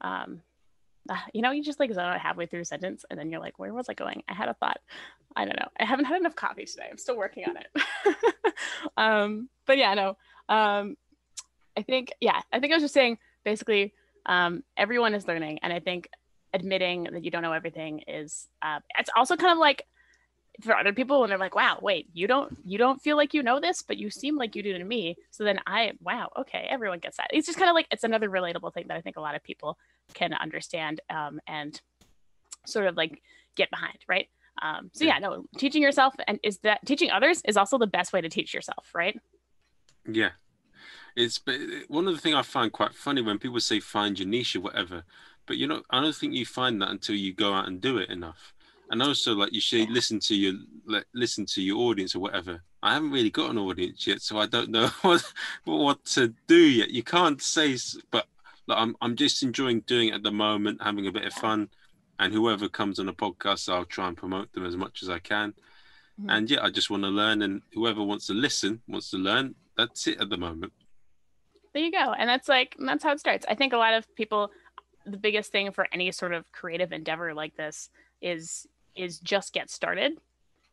um, 0.00 0.42
uh, 1.08 1.16
you 1.32 1.42
know, 1.42 1.50
you 1.50 1.62
just 1.62 1.80
like 1.80 1.92
zone 1.92 2.04
out 2.04 2.20
halfway 2.20 2.46
through 2.46 2.60
a 2.60 2.64
sentence, 2.64 3.04
and 3.10 3.18
then 3.18 3.30
you're 3.30 3.40
like, 3.40 3.58
where 3.58 3.72
was 3.72 3.88
I 3.88 3.94
going? 3.94 4.22
I 4.28 4.34
had 4.34 4.48
a 4.48 4.54
thought. 4.54 4.78
I 5.36 5.44
don't 5.44 5.58
know. 5.58 5.68
I 5.78 5.84
haven't 5.84 6.06
had 6.06 6.20
enough 6.20 6.34
coffee 6.34 6.64
today. 6.64 6.88
I'm 6.90 6.98
still 6.98 7.16
working 7.16 7.44
on 7.48 7.56
it. 7.56 8.54
um, 8.96 9.48
but 9.66 9.78
yeah, 9.78 9.94
no. 9.94 10.16
Um, 10.48 10.96
I 11.76 11.82
think, 11.82 12.12
yeah, 12.20 12.40
I 12.52 12.60
think 12.60 12.72
I 12.72 12.76
was 12.76 12.82
just 12.82 12.94
saying 12.94 13.18
basically 13.44 13.94
um, 14.26 14.64
everyone 14.76 15.14
is 15.14 15.28
learning. 15.28 15.60
And 15.62 15.72
I 15.72 15.80
think 15.80 16.08
admitting 16.52 17.04
that 17.04 17.24
you 17.24 17.30
don't 17.30 17.42
know 17.42 17.52
everything 17.52 18.02
is, 18.08 18.48
uh, 18.62 18.80
it's 18.98 19.10
also 19.16 19.36
kind 19.36 19.52
of 19.52 19.58
like, 19.58 19.86
for 20.60 20.76
other 20.76 20.92
people 20.92 21.20
when 21.20 21.30
they're 21.30 21.38
like, 21.38 21.54
wow, 21.54 21.78
wait, 21.80 22.08
you 22.12 22.26
don't 22.26 22.56
you 22.64 22.78
don't 22.78 23.00
feel 23.00 23.16
like 23.16 23.34
you 23.34 23.42
know 23.42 23.60
this, 23.60 23.82
but 23.82 23.96
you 23.96 24.10
seem 24.10 24.36
like 24.36 24.56
you 24.56 24.62
do 24.62 24.76
to 24.76 24.84
me. 24.84 25.16
So 25.30 25.44
then 25.44 25.60
I 25.66 25.92
wow, 26.02 26.30
okay, 26.38 26.66
everyone 26.68 26.98
gets 26.98 27.16
that. 27.18 27.28
It's 27.32 27.46
just 27.46 27.58
kind 27.58 27.70
of 27.70 27.74
like 27.74 27.86
it's 27.90 28.04
another 28.04 28.28
relatable 28.28 28.72
thing 28.74 28.86
that 28.88 28.96
I 28.96 29.00
think 29.00 29.16
a 29.16 29.20
lot 29.20 29.34
of 29.34 29.42
people 29.42 29.78
can 30.14 30.32
understand 30.34 31.00
um, 31.10 31.40
and 31.46 31.80
sort 32.66 32.86
of 32.86 32.96
like 32.96 33.22
get 33.54 33.70
behind, 33.70 33.98
right? 34.08 34.28
Um, 34.60 34.90
so 34.92 35.04
yeah, 35.04 35.18
no, 35.18 35.44
teaching 35.56 35.82
yourself 35.82 36.14
and 36.26 36.40
is 36.42 36.58
that 36.58 36.84
teaching 36.84 37.10
others 37.10 37.40
is 37.44 37.56
also 37.56 37.78
the 37.78 37.86
best 37.86 38.12
way 38.12 38.20
to 38.20 38.28
teach 38.28 38.52
yourself, 38.52 38.90
right? 38.94 39.18
Yeah, 40.10 40.30
it's 41.14 41.40
one 41.88 42.08
of 42.08 42.14
the 42.14 42.20
things 42.20 42.34
I 42.34 42.42
find 42.42 42.72
quite 42.72 42.94
funny 42.94 43.22
when 43.22 43.38
people 43.38 43.60
say 43.60 43.78
find 43.78 44.18
your 44.18 44.26
niche 44.26 44.56
or 44.56 44.60
whatever, 44.60 45.04
but 45.46 45.56
you 45.56 45.66
know, 45.66 45.82
I 45.90 46.00
don't 46.00 46.14
think 46.14 46.34
you 46.34 46.44
find 46.44 46.82
that 46.82 46.90
until 46.90 47.14
you 47.14 47.32
go 47.32 47.54
out 47.54 47.68
and 47.68 47.80
do 47.80 47.98
it 47.98 48.10
enough. 48.10 48.52
And 48.90 49.02
also, 49.02 49.34
like 49.34 49.52
you 49.52 49.60
should 49.60 49.90
listen 49.90 50.18
to 50.20 50.34
your 50.34 50.54
like, 50.86 51.04
listen 51.14 51.44
to 51.46 51.62
your 51.62 51.78
audience 51.78 52.14
or 52.14 52.20
whatever. 52.20 52.62
I 52.82 52.94
haven't 52.94 53.10
really 53.10 53.30
got 53.30 53.50
an 53.50 53.58
audience 53.58 54.06
yet, 54.06 54.22
so 54.22 54.38
I 54.38 54.46
don't 54.46 54.70
know 54.70 54.88
what 55.02 55.32
what 55.64 56.04
to 56.06 56.34
do 56.46 56.58
yet. 56.58 56.90
You 56.90 57.02
can't 57.02 57.40
say, 57.42 57.76
but 58.10 58.26
like, 58.66 58.78
I'm 58.78 58.96
I'm 59.00 59.16
just 59.16 59.42
enjoying 59.42 59.80
doing 59.80 60.08
it 60.08 60.14
at 60.14 60.22
the 60.22 60.32
moment, 60.32 60.82
having 60.82 61.06
a 61.06 61.12
bit 61.12 61.24
of 61.24 61.32
fun 61.34 61.68
and 62.18 62.32
whoever 62.32 62.68
comes 62.68 62.98
on 62.98 63.08
a 63.08 63.12
podcast, 63.12 63.72
I'll 63.72 63.84
try 63.84 64.08
and 64.08 64.16
promote 64.16 64.52
them 64.52 64.66
as 64.66 64.76
much 64.76 65.02
as 65.02 65.08
I 65.08 65.18
can. 65.18 65.50
Mm-hmm. 66.20 66.30
And 66.30 66.50
yeah, 66.50 66.62
I 66.62 66.70
just 66.70 66.90
want 66.90 67.04
to 67.04 67.08
learn, 67.08 67.42
and 67.42 67.62
whoever 67.72 68.02
wants 68.02 68.26
to 68.26 68.34
listen 68.34 68.80
wants 68.88 69.10
to 69.10 69.18
learn. 69.18 69.54
That's 69.76 70.06
it 70.08 70.20
at 70.20 70.28
the 70.28 70.36
moment. 70.36 70.72
There 71.72 71.82
you 71.82 71.92
go, 71.92 72.12
and 72.12 72.28
that's 72.28 72.48
like 72.48 72.74
that's 72.78 73.04
how 73.04 73.12
it 73.12 73.20
starts. 73.20 73.46
I 73.48 73.54
think 73.54 73.72
a 73.72 73.76
lot 73.76 73.94
of 73.94 74.12
people, 74.16 74.50
the 75.06 75.16
biggest 75.16 75.52
thing 75.52 75.70
for 75.70 75.86
any 75.92 76.10
sort 76.10 76.32
of 76.32 76.50
creative 76.50 76.92
endeavor 76.92 77.34
like 77.34 77.56
this 77.56 77.90
is 78.20 78.66
is 78.98 79.18
just 79.18 79.52
get 79.52 79.70
started, 79.70 80.18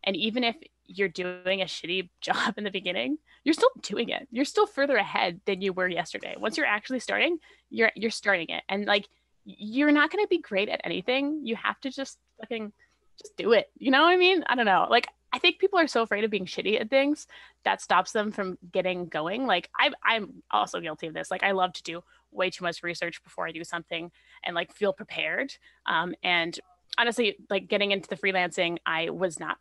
and 0.04 0.16
even 0.16 0.44
if 0.44 0.56
you're 0.88 1.10
doing 1.10 1.62
a 1.62 1.66
shitty 1.66 2.10
job 2.22 2.56
in 2.58 2.64
the 2.64 2.72
beginning, 2.72 3.18
you're 3.44 3.54
still 3.54 3.70
doing 3.82 4.10
it. 4.10 4.28
You're 4.32 4.46
still 4.46 4.68
further 4.68 4.98
ahead 4.98 5.42
than 5.46 5.62
you 5.62 5.74
were 5.74 5.88
yesterday. 5.88 6.36
Once 6.38 6.58
you're 6.58 6.66
actually 6.66 7.00
starting, 7.00 7.40
you're 7.70 7.92
you're 7.96 8.12
starting 8.12 8.50
it, 8.50 8.64
and 8.70 8.86
like 8.86 9.08
you're 9.46 9.92
not 9.92 10.12
going 10.12 10.24
to 10.24 10.30
be 10.30 10.40
great 10.40 10.70
at 10.70 10.82
anything. 10.84 11.42
You 11.44 11.56
have 11.56 11.80
to 11.82 11.92
just 11.92 12.18
fucking 12.40 12.74
just 13.22 13.38
do 13.38 13.54
it. 13.54 13.70
You 13.78 13.92
know 13.92 14.02
what 14.02 14.14
I 14.14 14.18
mean? 14.18 14.44
I 14.48 14.56
don't 14.56 14.66
know. 14.66 14.88
Like 14.90 15.08
I 15.32 15.40
think 15.40 15.60
people 15.60 15.80
are 15.80 15.88
so 15.88 16.02
afraid 16.02 16.24
of 16.24 16.32
being 16.32 16.46
shitty 16.46 16.80
at 16.80 16.90
things 16.90 17.28
that 17.64 17.82
stops 17.82 18.12
them 18.12 18.32
from 18.32 18.58
getting 18.72 19.08
going. 19.08 19.46
Like 19.46 19.70
I'm 19.80 19.94
I'm 20.04 20.44
also 20.52 20.80
guilty 20.80 21.08
of 21.08 21.14
this. 21.14 21.30
Like 21.30 21.44
I 21.44 21.52
love 21.52 21.74
to 21.74 21.84
do 21.84 22.04
way 22.32 22.50
too 22.50 22.64
much 22.64 22.84
research 22.84 23.24
before 23.24 23.48
I 23.48 23.52
do 23.52 23.64
something 23.64 24.12
and 24.44 24.56
like 24.56 24.74
feel 24.74 24.94
prepared. 24.94 25.54
Um, 25.86 26.16
and 26.24 26.60
honestly, 26.98 27.38
like 27.50 27.68
getting 27.68 27.92
into 27.92 28.10
the 28.10 28.16
freelancing, 28.16 28.78
I 28.86 29.10
was 29.10 29.40
not 29.40 29.58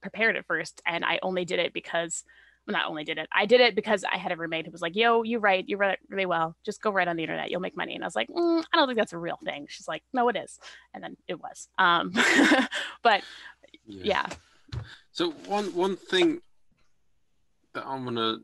prepared 0.00 0.36
at 0.36 0.46
first 0.46 0.80
and 0.86 1.04
I 1.04 1.18
only 1.22 1.44
did 1.44 1.58
it 1.58 1.72
because 1.72 2.24
well, 2.66 2.72
not 2.72 2.86
only 2.88 3.04
did 3.04 3.18
it, 3.18 3.28
I 3.30 3.44
did 3.44 3.60
it 3.60 3.74
because 3.74 4.04
I 4.04 4.16
had 4.16 4.32
a 4.32 4.36
roommate 4.36 4.64
who 4.64 4.72
was 4.72 4.80
like, 4.80 4.96
"Yo, 4.96 5.22
you 5.22 5.38
write, 5.38 5.68
you 5.68 5.76
write 5.76 5.98
really 6.08 6.24
well. 6.24 6.56
Just 6.64 6.80
go 6.80 6.90
write 6.90 7.08
on 7.08 7.16
the 7.16 7.22
internet. 7.22 7.50
You'll 7.50 7.60
make 7.60 7.76
money." 7.76 7.94
And 7.94 8.02
I 8.02 8.06
was 8.06 8.16
like, 8.16 8.28
mm, 8.28 8.64
"I 8.72 8.76
don't 8.76 8.88
think 8.88 8.98
that's 8.98 9.12
a 9.12 9.18
real 9.18 9.38
thing." 9.44 9.66
She's 9.68 9.86
like, 9.86 10.02
"No, 10.14 10.28
it 10.30 10.36
is," 10.36 10.58
and 10.94 11.04
then 11.04 11.16
it 11.28 11.40
was. 11.42 11.68
Um, 11.76 12.12
but 13.02 13.22
yeah. 13.86 14.26
yeah. 14.72 14.80
So 15.12 15.32
one 15.46 15.74
one 15.74 15.96
thing 15.96 16.40
that 17.74 17.84
I'm 17.86 18.04
gonna 18.04 18.38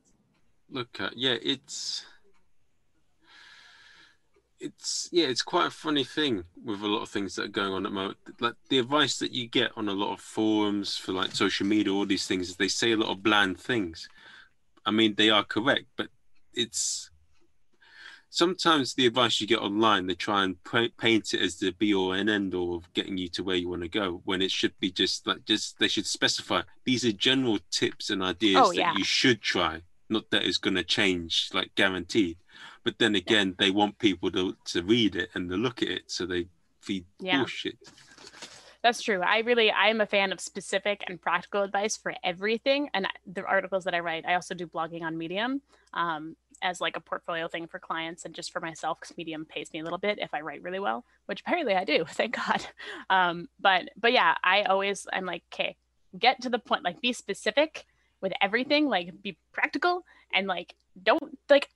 look 0.68 1.01
at, 1.01 1.16
yeah, 1.16 1.36
it's 1.43 2.05
it's 4.61 5.08
yeah, 5.11 5.26
it's 5.26 5.42
quite 5.42 5.66
a 5.66 5.70
funny 5.70 6.04
thing 6.04 6.44
with 6.64 6.82
a 6.82 6.86
lot 6.86 7.02
of 7.02 7.08
things 7.08 7.34
that 7.34 7.46
are 7.46 7.48
going 7.48 7.72
on 7.72 7.86
at 7.86 7.90
the 7.90 7.94
moment. 7.94 8.18
Like 8.38 8.54
the 8.68 8.78
advice 8.78 9.18
that 9.18 9.32
you 9.32 9.48
get 9.48 9.72
on 9.76 9.88
a 9.88 9.92
lot 9.92 10.12
of 10.12 10.20
forums 10.20 10.96
for 10.96 11.12
like 11.12 11.34
social 11.34 11.66
media, 11.66 11.92
all 11.92 12.06
these 12.06 12.26
things, 12.26 12.50
is 12.50 12.56
they 12.56 12.68
say 12.68 12.92
a 12.92 12.96
lot 12.96 13.11
of 13.11 13.22
bland 13.22 13.58
things. 13.58 14.08
I 14.84 14.90
mean, 14.90 15.14
they 15.14 15.30
are 15.30 15.44
correct, 15.44 15.86
but 15.96 16.08
it's 16.54 17.11
sometimes 18.28 18.94
the 18.94 19.06
advice 19.06 19.40
you 19.40 19.46
get 19.46 19.58
online, 19.58 20.06
they 20.06 20.14
try 20.14 20.44
and 20.44 20.56
paint 20.64 21.34
it 21.34 21.40
as 21.40 21.56
the 21.56 21.72
be 21.72 21.94
all 21.94 22.12
and 22.12 22.30
end 22.30 22.54
all 22.54 22.76
of 22.76 22.92
getting 22.92 23.18
you 23.18 23.28
to 23.28 23.42
where 23.42 23.56
you 23.56 23.68
want 23.68 23.82
to 23.82 23.88
go, 23.88 24.20
when 24.24 24.42
it 24.42 24.50
should 24.50 24.78
be 24.78 24.90
just 24.90 25.26
like 25.26 25.44
just 25.44 25.78
they 25.78 25.88
should 25.88 26.06
specify 26.06 26.62
these 26.84 27.04
are 27.04 27.12
general 27.12 27.58
tips 27.70 28.11
and 28.11 28.22
ideas 28.22 28.62
oh, 28.62 28.70
yeah. 28.72 28.90
that 28.90 28.98
you 28.98 29.04
should 29.04 29.40
try, 29.40 29.80
not 30.08 30.30
that 30.30 30.44
it's 30.44 30.58
going 30.58 30.76
to 30.76 30.84
change 30.84 31.50
like 31.54 31.74
guaranteed. 31.74 32.36
But 32.84 32.98
then 32.98 33.14
again, 33.14 33.54
they 33.58 33.70
want 33.70 33.98
people 33.98 34.30
to, 34.32 34.56
to 34.66 34.82
read 34.82 35.16
it 35.16 35.30
and 35.34 35.50
to 35.50 35.56
look 35.56 35.82
at 35.82 35.88
it, 35.88 36.02
so 36.06 36.26
they 36.26 36.46
feed 36.80 37.04
yeah. 37.18 37.38
bullshit. 37.38 37.76
That's 38.82 39.02
true. 39.02 39.20
I 39.20 39.40
really, 39.40 39.70
I'm 39.70 40.00
a 40.00 40.06
fan 40.06 40.32
of 40.32 40.40
specific 40.40 41.04
and 41.06 41.20
practical 41.20 41.62
advice 41.62 41.96
for 41.96 42.14
everything. 42.24 42.88
And 42.94 43.06
the 43.30 43.44
articles 43.44 43.84
that 43.84 43.94
I 43.94 44.00
write, 44.00 44.24
I 44.26 44.34
also 44.34 44.54
do 44.54 44.66
blogging 44.66 45.02
on 45.02 45.18
Medium 45.18 45.60
um, 45.92 46.34
as 46.62 46.80
like 46.80 46.96
a 46.96 47.00
portfolio 47.00 47.46
thing 47.46 47.66
for 47.66 47.78
clients 47.78 48.24
and 48.24 48.34
just 48.34 48.52
for 48.52 48.60
myself 48.60 48.98
because 48.98 49.16
Medium 49.18 49.44
pays 49.44 49.70
me 49.72 49.80
a 49.80 49.82
little 49.82 49.98
bit 49.98 50.18
if 50.18 50.32
I 50.32 50.40
write 50.40 50.62
really 50.62 50.78
well, 50.78 51.04
which 51.26 51.42
apparently 51.42 51.74
I 51.74 51.84
do. 51.84 52.04
Thank 52.08 52.36
God. 52.36 52.66
Um, 53.10 53.48
but 53.60 53.90
but 53.98 54.12
yeah, 54.12 54.34
I 54.42 54.62
always 54.62 55.06
I'm 55.12 55.26
like, 55.26 55.42
okay, 55.52 55.76
get 56.18 56.40
to 56.42 56.48
the 56.48 56.58
point. 56.58 56.82
Like, 56.82 57.02
be 57.02 57.12
specific 57.12 57.84
with 58.22 58.32
everything. 58.40 58.88
Like, 58.88 59.22
be 59.22 59.36
practical 59.52 60.04
and 60.32 60.46
like 60.46 60.74
don't 61.02 61.38
like 61.50 61.68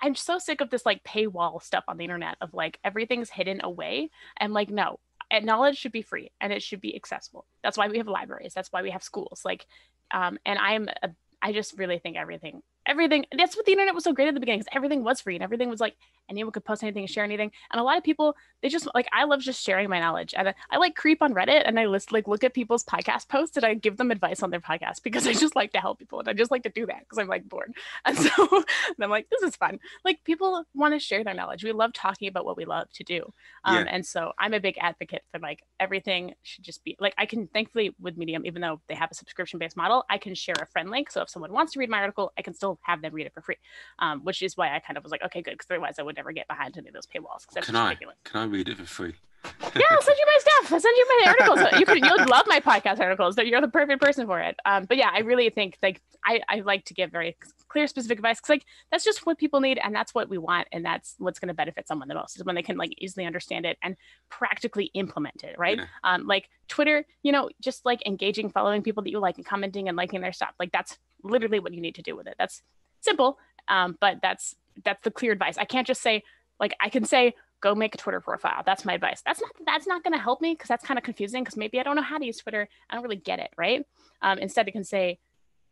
I'm 0.00 0.14
so 0.14 0.38
sick 0.38 0.60
of 0.60 0.70
this 0.70 0.86
like 0.86 1.04
paywall 1.04 1.62
stuff 1.62 1.84
on 1.88 1.96
the 1.96 2.04
internet 2.04 2.36
of 2.40 2.54
like 2.54 2.78
everything's 2.84 3.30
hidden 3.30 3.60
away. 3.62 4.10
And 4.38 4.52
like, 4.52 4.70
no, 4.70 4.98
knowledge 5.42 5.78
should 5.78 5.92
be 5.92 6.02
free 6.02 6.30
and 6.40 6.52
it 6.52 6.62
should 6.62 6.80
be 6.80 6.96
accessible. 6.96 7.46
That's 7.62 7.78
why 7.78 7.88
we 7.88 7.98
have 7.98 8.08
libraries. 8.08 8.54
That's 8.54 8.72
why 8.72 8.82
we 8.82 8.90
have 8.90 9.02
schools. 9.02 9.42
Like, 9.44 9.66
um, 10.10 10.38
and 10.44 10.58
I'm 10.58 10.88
a, 11.02 11.10
I 11.42 11.52
just 11.52 11.78
really 11.78 11.98
think 11.98 12.16
everything 12.16 12.62
everything 12.90 13.24
that's 13.38 13.56
what 13.56 13.64
the 13.64 13.72
internet 13.72 13.94
was 13.94 14.04
so 14.04 14.12
great 14.12 14.28
at 14.28 14.34
the 14.34 14.40
beginning 14.40 14.58
because 14.58 14.72
everything 14.74 15.04
was 15.04 15.20
free 15.20 15.36
and 15.36 15.44
everything 15.44 15.70
was 15.70 15.80
like 15.80 15.94
anyone 16.28 16.52
could 16.52 16.64
post 16.64 16.82
anything 16.82 17.02
and 17.02 17.10
share 17.10 17.24
anything. 17.24 17.50
And 17.70 17.80
a 17.80 17.84
lot 17.84 17.96
of 17.96 18.04
people 18.04 18.36
they 18.62 18.68
just 18.68 18.88
like 18.94 19.08
i 19.12 19.24
love 19.24 19.40
just 19.40 19.62
sharing 19.62 19.88
my 19.88 20.00
knowledge. 20.00 20.34
And 20.36 20.48
I, 20.48 20.54
I, 20.70 20.76
like 20.78 20.94
creep 20.94 21.22
on 21.22 21.34
reddit 21.34 21.62
and 21.64 21.78
i 21.78 21.86
list 21.86 22.12
like 22.12 22.28
look 22.28 22.44
at 22.44 22.54
people's 22.54 22.84
podcast 22.84 23.28
posts 23.28 23.56
and 23.56 23.64
i 23.64 23.74
give 23.74 23.96
them 23.96 24.10
advice 24.10 24.42
on 24.42 24.50
their 24.50 24.60
podcast 24.60 25.02
because 25.02 25.26
i 25.26 25.32
just 25.32 25.56
like 25.56 25.72
to 25.72 25.78
help 25.78 25.98
people 25.98 26.20
and 26.20 26.28
i 26.28 26.32
just 26.32 26.50
like 26.50 26.62
to 26.64 26.70
do 26.70 26.86
that 26.86 27.00
because 27.00 27.18
i'm 27.18 27.28
like 27.28 27.48
bored. 27.48 27.72
And 28.04 28.16
so 28.16 28.48
and 28.50 29.04
i'm 29.04 29.10
like 29.10 29.28
this 29.30 29.42
is 29.42 29.56
fun. 29.56 29.78
Like 30.04 30.22
people 30.24 30.64
want 30.74 30.94
to 30.94 30.98
share 30.98 31.22
their 31.24 31.34
knowledge. 31.34 31.64
We 31.64 31.72
love 31.72 31.92
talking 31.92 32.28
about 32.28 32.44
what 32.44 32.56
we 32.56 32.64
love 32.64 32.88
to 32.94 33.04
do. 33.04 33.32
Um, 33.64 33.84
yeah. 33.84 33.90
and 33.90 34.06
so 34.06 34.32
i'm 34.38 34.54
a 34.54 34.60
big 34.60 34.76
advocate 34.80 35.22
for 35.30 35.38
like 35.38 35.62
everything 35.78 36.34
should 36.42 36.64
just 36.64 36.82
be 36.84 36.96
like 37.00 37.14
i 37.18 37.26
can 37.26 37.46
thankfully 37.48 37.94
with 38.00 38.16
medium 38.16 38.44
even 38.46 38.62
though 38.62 38.80
they 38.88 38.94
have 38.94 39.10
a 39.10 39.14
subscription 39.14 39.58
based 39.58 39.76
model 39.76 40.04
i 40.08 40.18
can 40.18 40.34
share 40.34 40.56
a 40.60 40.66
friend 40.66 40.90
link. 40.90 41.10
So 41.10 41.22
if 41.22 41.30
someone 41.30 41.52
wants 41.52 41.72
to 41.72 41.78
read 41.78 41.90
my 41.90 42.00
article 42.00 42.32
i 42.38 42.42
can 42.42 42.54
still 42.54 42.79
have 42.82 43.02
them 43.02 43.12
read 43.12 43.26
it 43.26 43.34
for 43.34 43.40
free, 43.40 43.56
um, 43.98 44.20
which 44.24 44.42
is 44.42 44.56
why 44.56 44.74
I 44.74 44.78
kind 44.80 44.96
of 44.96 45.02
was 45.02 45.10
like, 45.10 45.22
okay, 45.24 45.42
good, 45.42 45.52
because 45.52 45.66
otherwise 45.70 45.96
I 45.98 46.02
would 46.02 46.16
never 46.16 46.32
get 46.32 46.48
behind 46.48 46.76
any 46.76 46.88
of 46.88 46.94
those 46.94 47.06
paywalls. 47.06 47.46
Can 47.62 47.76
I? 47.76 47.96
Can 48.24 48.40
I 48.40 48.44
read 48.44 48.68
it 48.68 48.76
for 48.78 48.86
free? 48.86 49.14
yeah, 49.44 49.82
I'll 49.90 50.02
send 50.02 50.18
you 50.18 50.26
my 50.26 50.38
stuff. 50.38 50.72
I'll 50.72 50.80
send 50.80 50.96
you 50.96 51.06
my 51.08 51.34
articles. 51.40 51.80
You 51.80 51.86
could, 51.86 52.04
you'll 52.04 52.28
love 52.28 52.44
my 52.46 52.60
podcast 52.60 53.00
articles. 53.00 53.38
You're 53.38 53.60
the 53.60 53.68
perfect 53.68 54.02
person 54.02 54.26
for 54.26 54.40
it. 54.40 54.56
Um, 54.64 54.84
but 54.84 54.96
yeah, 54.96 55.10
I 55.12 55.20
really 55.20 55.48
think 55.50 55.78
like 55.82 56.00
I, 56.24 56.40
I 56.48 56.60
like 56.60 56.84
to 56.86 56.94
give 56.94 57.10
very 57.10 57.36
clear, 57.68 57.86
specific 57.86 58.18
advice 58.18 58.38
because 58.38 58.50
like 58.50 58.64
that's 58.90 59.04
just 59.04 59.24
what 59.26 59.38
people 59.38 59.60
need 59.60 59.78
and 59.82 59.94
that's 59.94 60.14
what 60.14 60.28
we 60.28 60.38
want 60.38 60.68
and 60.72 60.84
that's 60.84 61.14
what's 61.18 61.38
going 61.38 61.48
to 61.48 61.54
benefit 61.54 61.86
someone 61.86 62.08
the 62.08 62.14
most 62.14 62.36
is 62.36 62.44
when 62.44 62.54
they 62.54 62.62
can 62.62 62.76
like 62.76 62.92
easily 62.98 63.24
understand 63.24 63.64
it 63.64 63.78
and 63.82 63.96
practically 64.28 64.86
implement 64.94 65.44
it, 65.44 65.56
right? 65.58 65.78
Yeah. 65.78 65.84
Um, 66.04 66.26
like 66.26 66.48
Twitter, 66.68 67.06
you 67.22 67.32
know, 67.32 67.48
just 67.60 67.86
like 67.86 68.04
engaging, 68.06 68.50
following 68.50 68.82
people 68.82 69.02
that 69.04 69.10
you 69.10 69.20
like 69.20 69.36
and 69.36 69.46
commenting 69.46 69.88
and 69.88 69.96
liking 69.96 70.20
their 70.20 70.32
stuff. 70.32 70.54
Like 70.58 70.72
that's 70.72 70.98
literally 71.22 71.60
what 71.60 71.74
you 71.74 71.80
need 71.80 71.94
to 71.96 72.02
do 72.02 72.16
with 72.16 72.26
it. 72.26 72.34
That's 72.38 72.62
simple, 73.00 73.38
um, 73.68 73.96
but 74.00 74.18
that's 74.22 74.54
that's 74.84 75.02
the 75.02 75.10
clear 75.10 75.32
advice. 75.32 75.58
I 75.58 75.64
can't 75.64 75.86
just 75.86 76.02
say 76.02 76.22
like 76.58 76.74
I 76.80 76.88
can 76.88 77.04
say 77.04 77.34
go 77.60 77.74
make 77.74 77.94
a 77.94 77.98
Twitter 77.98 78.20
profile. 78.20 78.62
That's 78.64 78.84
my 78.84 78.94
advice. 78.94 79.22
That's 79.24 79.40
not 79.40 79.50
that's 79.66 79.86
not 79.86 80.02
going 80.02 80.12
to 80.12 80.18
help 80.18 80.40
me 80.40 80.54
because 80.54 80.68
that's 80.68 80.84
kind 80.84 80.98
of 80.98 81.04
confusing 81.04 81.42
because 81.42 81.56
maybe 81.56 81.80
I 81.80 81.82
don't 81.82 81.96
know 81.96 82.02
how 82.02 82.18
to 82.18 82.24
use 82.24 82.38
Twitter. 82.38 82.68
I 82.88 82.94
don't 82.94 83.02
really 83.02 83.16
get 83.16 83.38
it, 83.38 83.50
right? 83.56 83.84
Um, 84.22 84.38
instead, 84.38 84.66
you 84.66 84.72
can 84.72 84.84
say, 84.84 85.18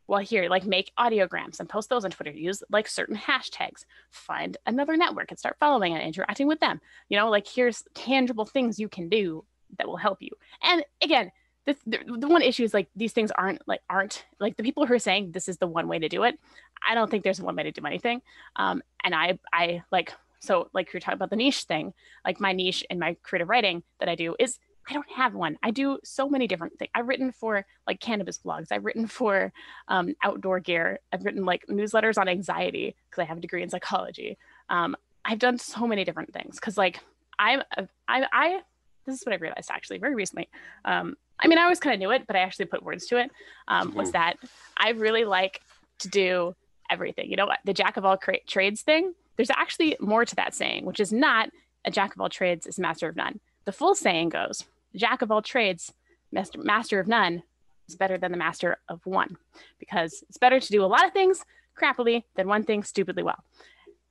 well, 0.07 0.21
here, 0.21 0.49
like 0.49 0.65
make 0.65 0.93
audiograms 0.99 1.61
and 1.61 1.69
post 1.69 1.89
those 1.89 2.05
on 2.05 2.11
Twitter. 2.11 2.31
Use 2.31 2.63
like 2.71 2.89
certain 2.89 3.17
hashtags. 3.17 3.85
Find 4.11 4.57
another 4.67 4.97
network 4.97 5.31
and 5.31 5.39
start 5.39 5.57
following 5.59 5.95
and 5.95 6.03
interacting 6.03 6.47
with 6.47 6.61
them. 6.61 6.81
You 7.09 7.19
know, 7.19 7.31
like 7.31 7.47
here's 7.47 7.85
tangible 7.95 8.47
things 8.47 8.79
you 8.79 8.89
can 8.89 9.09
do 9.09 9.45
that 9.79 9.87
will 9.87 9.97
help 9.97 10.19
you. 10.21 10.31
And 10.63 10.85
again, 11.03 11.31
the, 11.87 11.99
the, 12.19 12.29
one 12.29 12.43
issue 12.43 12.65
is 12.65 12.73
like 12.73 12.89
these 12.97 13.13
things 13.13 13.31
aren't 13.33 13.67
like 13.67 13.81
aren't 13.91 14.25
like 14.41 14.57
the 14.57 14.63
people 14.63 14.87
who 14.87 14.95
are 14.95 14.99
saying 14.99 15.33
this 15.33 15.49
is 15.49 15.59
the 15.59 15.67
one 15.67 15.89
way 15.89 15.99
to 15.99 16.09
do 16.09 16.23
it. 16.25 16.39
I 16.89 16.95
don't 16.95 17.11
think 17.11 17.25
there's 17.25 17.41
one 17.41 17.57
way 17.57 17.65
to 17.65 17.73
do 17.73 17.85
anything. 17.87 18.23
Um, 18.57 18.83
and 19.05 19.15
I 19.15 19.39
I 19.53 19.83
like 19.91 20.13
so 20.41 20.69
like 20.73 20.93
you're 20.93 21.01
talking 21.01 21.17
about 21.17 21.31
the 21.31 21.37
niche 21.37 21.65
thing. 21.65 21.93
Like 22.25 22.41
my 22.41 22.53
niche 22.53 22.85
in 22.91 22.99
my 22.99 23.17
creative 23.23 23.49
writing 23.49 23.83
that 24.01 24.09
I 24.09 24.15
do 24.15 24.37
is 24.39 24.59
I 24.89 24.95
don't 24.95 25.11
have 25.11 25.35
one. 25.35 25.59
I 25.63 25.71
do 25.71 25.99
so 26.03 26.29
many 26.29 26.47
different 26.47 26.79
things. 26.79 26.91
I've 26.95 27.09
written 27.09 27.31
for 27.31 27.67
like 27.87 28.01
cannabis 28.01 28.39
blogs. 28.39 28.69
I've 28.71 28.85
written 28.85 29.07
for 29.07 29.53
um, 29.89 30.15
outdoor 30.25 30.61
gear. 30.61 31.01
I've 31.13 31.25
written 31.25 31.45
like 31.45 31.67
newsletters 31.69 32.17
on 32.17 32.29
anxiety 32.29 32.97
because 33.11 33.23
I 33.23 33.27
have 33.27 33.39
a 33.39 33.41
degree 33.43 33.63
in 33.63 33.69
psychology. 33.69 34.39
Um, 34.71 34.97
I've 35.25 35.39
done 35.39 35.59
so 35.59 35.87
many 35.87 36.05
different 36.05 36.33
things 36.33 36.55
because 36.55 36.79
like 36.79 37.01
I'm 37.39 37.63
I, 38.09 38.27
I 38.33 38.61
this 39.05 39.21
is 39.21 39.27
what 39.27 39.33
I 39.33 39.37
realized 39.37 39.71
actually 39.71 39.99
very 39.99 40.15
recently. 40.15 40.49
Um, 40.85 41.17
I 41.41 41.49
mean, 41.49 41.59
I 41.59 41.63
always 41.63 41.81
kind 41.81 41.95
of 41.95 42.01
knew 42.01 42.11
it, 42.11 42.27
but 42.27 42.37
I 42.37 42.41
actually 42.41 42.67
put 42.67 42.83
words 42.83 43.07
to 43.07 43.19
it. 43.19 43.31
Um, 43.69 43.95
was 43.95 44.13
that 44.13 44.35
I 44.77 44.91
really 44.91 45.25
like 45.25 45.61
to 46.01 46.09
do 46.09 46.55
everything. 46.91 47.31
You 47.31 47.37
know, 47.37 47.47
what? 47.47 47.61
the 47.65 47.75
jack 47.75 47.97
of 47.97 48.05
all 48.05 48.17
cra- 48.17 48.45
trades 48.47 48.83
thing. 48.83 49.15
There's 49.37 49.51
actually 49.51 49.97
more 50.01 50.25
to 50.25 50.35
that 50.37 50.55
saying, 50.55 50.85
which 50.85 51.01
is 51.01 51.13
not 51.13 51.51
a 51.85 51.91
jack 51.91 52.15
of 52.15 52.21
all 52.21 52.29
trades 52.29 52.67
is 52.67 52.79
master 52.79 53.09
of 53.09 53.17
none. 53.17 53.41
The 53.65 53.73
full 53.73 53.95
saying 53.95 54.31
goes, 54.31 54.65
jack 54.97 55.23
of 55.23 55.31
all 55.31 55.43
trades, 55.43 55.93
master, 56.33 56.59
master 56.61 56.99
of 56.99 57.07
none 57.07 57.43
is 57.89 57.97
better 57.97 58.19
than 58.19 58.33
the 58.33 58.39
master 58.39 58.79
of 58.89 59.05
one, 59.07 59.37
because 59.79 60.25
it's 60.29 60.39
better 60.39 60.59
to 60.59 60.69
do 60.69 60.85
a 60.85 60.87
lot 60.87 61.07
of 61.07 61.13
things 61.13 61.45
crappily 61.81 62.25
than 62.35 62.49
one 62.49 62.65
thing 62.65 62.83
stupidly 62.83 63.23
well. 63.23 63.43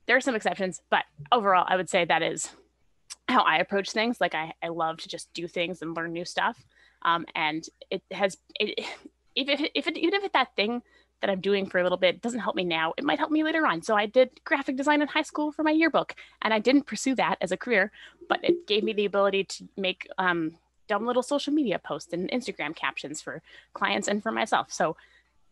There 0.06 0.16
are 0.16 0.20
some 0.20 0.34
exceptions, 0.34 0.80
but 0.90 1.04
overall, 1.30 1.66
I 1.68 1.76
would 1.76 1.90
say 1.90 2.04
that 2.04 2.22
is 2.22 2.50
how 3.28 3.42
I 3.42 3.58
approach 3.58 3.90
things. 3.90 4.20
Like 4.20 4.34
I, 4.34 4.54
I 4.62 4.68
love 4.68 4.98
to 4.98 5.08
just 5.08 5.32
do 5.34 5.46
things 5.46 5.82
and 5.82 5.94
learn 5.94 6.12
new 6.12 6.24
stuff. 6.24 6.64
Um, 7.02 7.26
and 7.34 7.66
it 7.90 8.02
has, 8.10 8.36
it, 8.58 8.78
if, 9.34 9.48
if, 9.48 9.70
if 9.74 9.86
it, 9.86 9.96
even 9.96 10.22
if 10.22 10.32
that 10.32 10.54
thing 10.56 10.82
that 11.20 11.30
I'm 11.30 11.40
doing 11.40 11.66
for 11.66 11.78
a 11.78 11.82
little 11.82 11.98
bit 11.98 12.22
doesn't 12.22 12.40
help 12.40 12.54
me 12.54 12.64
now, 12.64 12.94
it 12.96 13.04
might 13.04 13.18
help 13.18 13.30
me 13.30 13.42
later 13.42 13.66
on. 13.66 13.82
So 13.82 13.96
I 13.96 14.06
did 14.06 14.30
graphic 14.44 14.76
design 14.76 15.02
in 15.02 15.08
high 15.08 15.22
school 15.22 15.52
for 15.52 15.62
my 15.62 15.72
yearbook, 15.72 16.14
and 16.42 16.54
I 16.54 16.58
didn't 16.58 16.86
pursue 16.86 17.14
that 17.16 17.36
as 17.40 17.52
a 17.52 17.56
career, 17.56 17.90
but 18.28 18.40
it 18.42 18.66
gave 18.66 18.84
me 18.84 18.92
the 18.92 19.04
ability 19.04 19.44
to 19.44 19.68
make 19.76 20.08
um, 20.18 20.56
dumb 20.86 21.06
little 21.06 21.22
social 21.22 21.52
media 21.52 21.78
posts 21.78 22.12
and 22.12 22.30
Instagram 22.30 22.74
captions 22.74 23.20
for 23.20 23.42
clients 23.74 24.08
and 24.08 24.22
for 24.22 24.32
myself. 24.32 24.72
So 24.72 24.96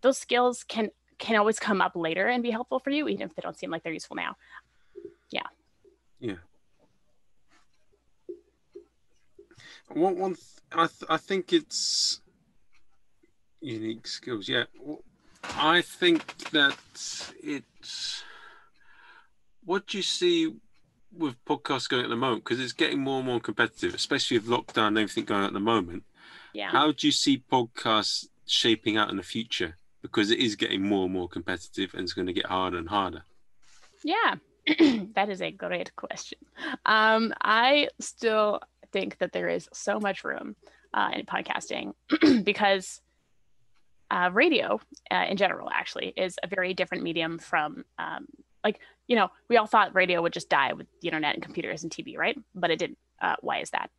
those 0.03 0.19
skills 0.19 0.65
can 0.65 0.91
can 1.19 1.37
always 1.37 1.59
come 1.59 1.81
up 1.81 1.97
later 1.97 2.27
and 2.27 2.43
be 2.43 2.51
helpful 2.51 2.79
for 2.79 2.91
you, 2.91 3.09
even 3.09 3.23
if 3.23 3.35
they 3.35 3.41
don't 3.41 3.59
seem 3.59 3.71
like 3.71 3.83
they're 3.83 3.93
useful 3.93 4.17
now. 4.17 4.37
Yeah. 5.31 5.47
Yeah. 6.21 6.35
One, 9.93 10.19
one, 10.19 10.35
th- 10.35 10.47
I, 10.73 10.87
th- 10.87 11.09
I 11.09 11.17
think 11.17 11.53
it's 11.53 12.21
unique 13.61 14.07
skills. 14.07 14.49
Yeah, 14.49 14.65
I 15.55 15.83
think 15.83 16.51
that 16.51 16.77
it's. 17.43 18.23
What 19.65 19.87
do 19.87 19.97
you 19.97 20.03
see 20.03 20.55
with 21.17 21.43
podcasts 21.45 21.89
going 21.89 22.05
at 22.05 22.11
the 22.11 22.17
moment? 22.17 22.45
Because 22.45 22.61
it's 22.61 22.73
getting 22.73 23.01
more 23.01 23.19
and 23.19 23.27
more 23.27 23.41
competitive, 23.41 23.95
especially 23.95 24.39
with 24.39 24.49
lockdown 24.49 24.89
and 24.89 24.99
everything 24.99 25.25
going 25.25 25.41
on 25.41 25.47
at 25.47 25.53
the 25.53 25.61
moment. 25.61 26.05
Yeah. 26.53 26.71
How 26.71 26.93
do 26.93 27.07
you 27.07 27.13
see 27.13 27.43
podcasts 27.51 28.27
shaping 28.47 28.97
out 28.97 29.11
in 29.11 29.17
the 29.17 29.23
future? 29.23 29.77
Because 30.03 30.31
it 30.31 30.39
is 30.39 30.55
getting 30.55 30.83
more 30.83 31.05
and 31.05 31.13
more 31.13 31.29
competitive, 31.29 31.95
and 31.95 32.03
it's 32.03 32.13
going 32.13 32.27
to 32.27 32.33
get 32.33 32.47
harder 32.47 32.79
and 32.79 32.89
harder. 32.89 33.25
Yeah, 34.05 34.37
that 35.15 35.29
is 35.29 35.43
a 35.43 35.51
great 35.51 35.95
question. 35.97 36.39
Um, 36.85 37.33
I 37.43 37.89
still 38.01 38.61
think 38.97 39.19
that 39.19 39.33
there 39.33 39.49
is 39.49 39.69
so 39.73 39.99
much 40.01 40.25
room 40.25 40.57
uh, 40.95 41.11
in 41.13 41.27
podcasting 41.27 41.95
because 42.45 43.01
uh, 44.11 44.31
radio, 44.33 44.81
uh, 45.11 45.25
in 45.29 45.37
general, 45.37 45.69
actually, 45.71 46.13
is 46.17 46.39
a 46.43 46.47
very 46.47 46.73
different 46.75 47.03
medium 47.03 47.39
from, 47.39 47.85
um, 47.99 48.27
like, 48.65 48.81
you 49.09 49.17
know, 49.17 49.29
we 49.49 49.57
all 49.57 49.67
thought 49.67 49.95
radio 49.95 50.23
would 50.23 50.33
just 50.33 50.49
die 50.49 50.73
with 50.73 50.87
the 51.01 51.09
internet 51.09 51.35
and 51.35 51.43
computers 51.43 51.83
and 51.83 51.93
TV, 51.93 52.17
right? 52.17 52.39
But 52.55 52.71
it 52.71 52.79
didn't. 52.79 52.99
Uh, 53.21 53.37
why 53.41 53.59
is 53.59 53.71
that? 53.71 53.91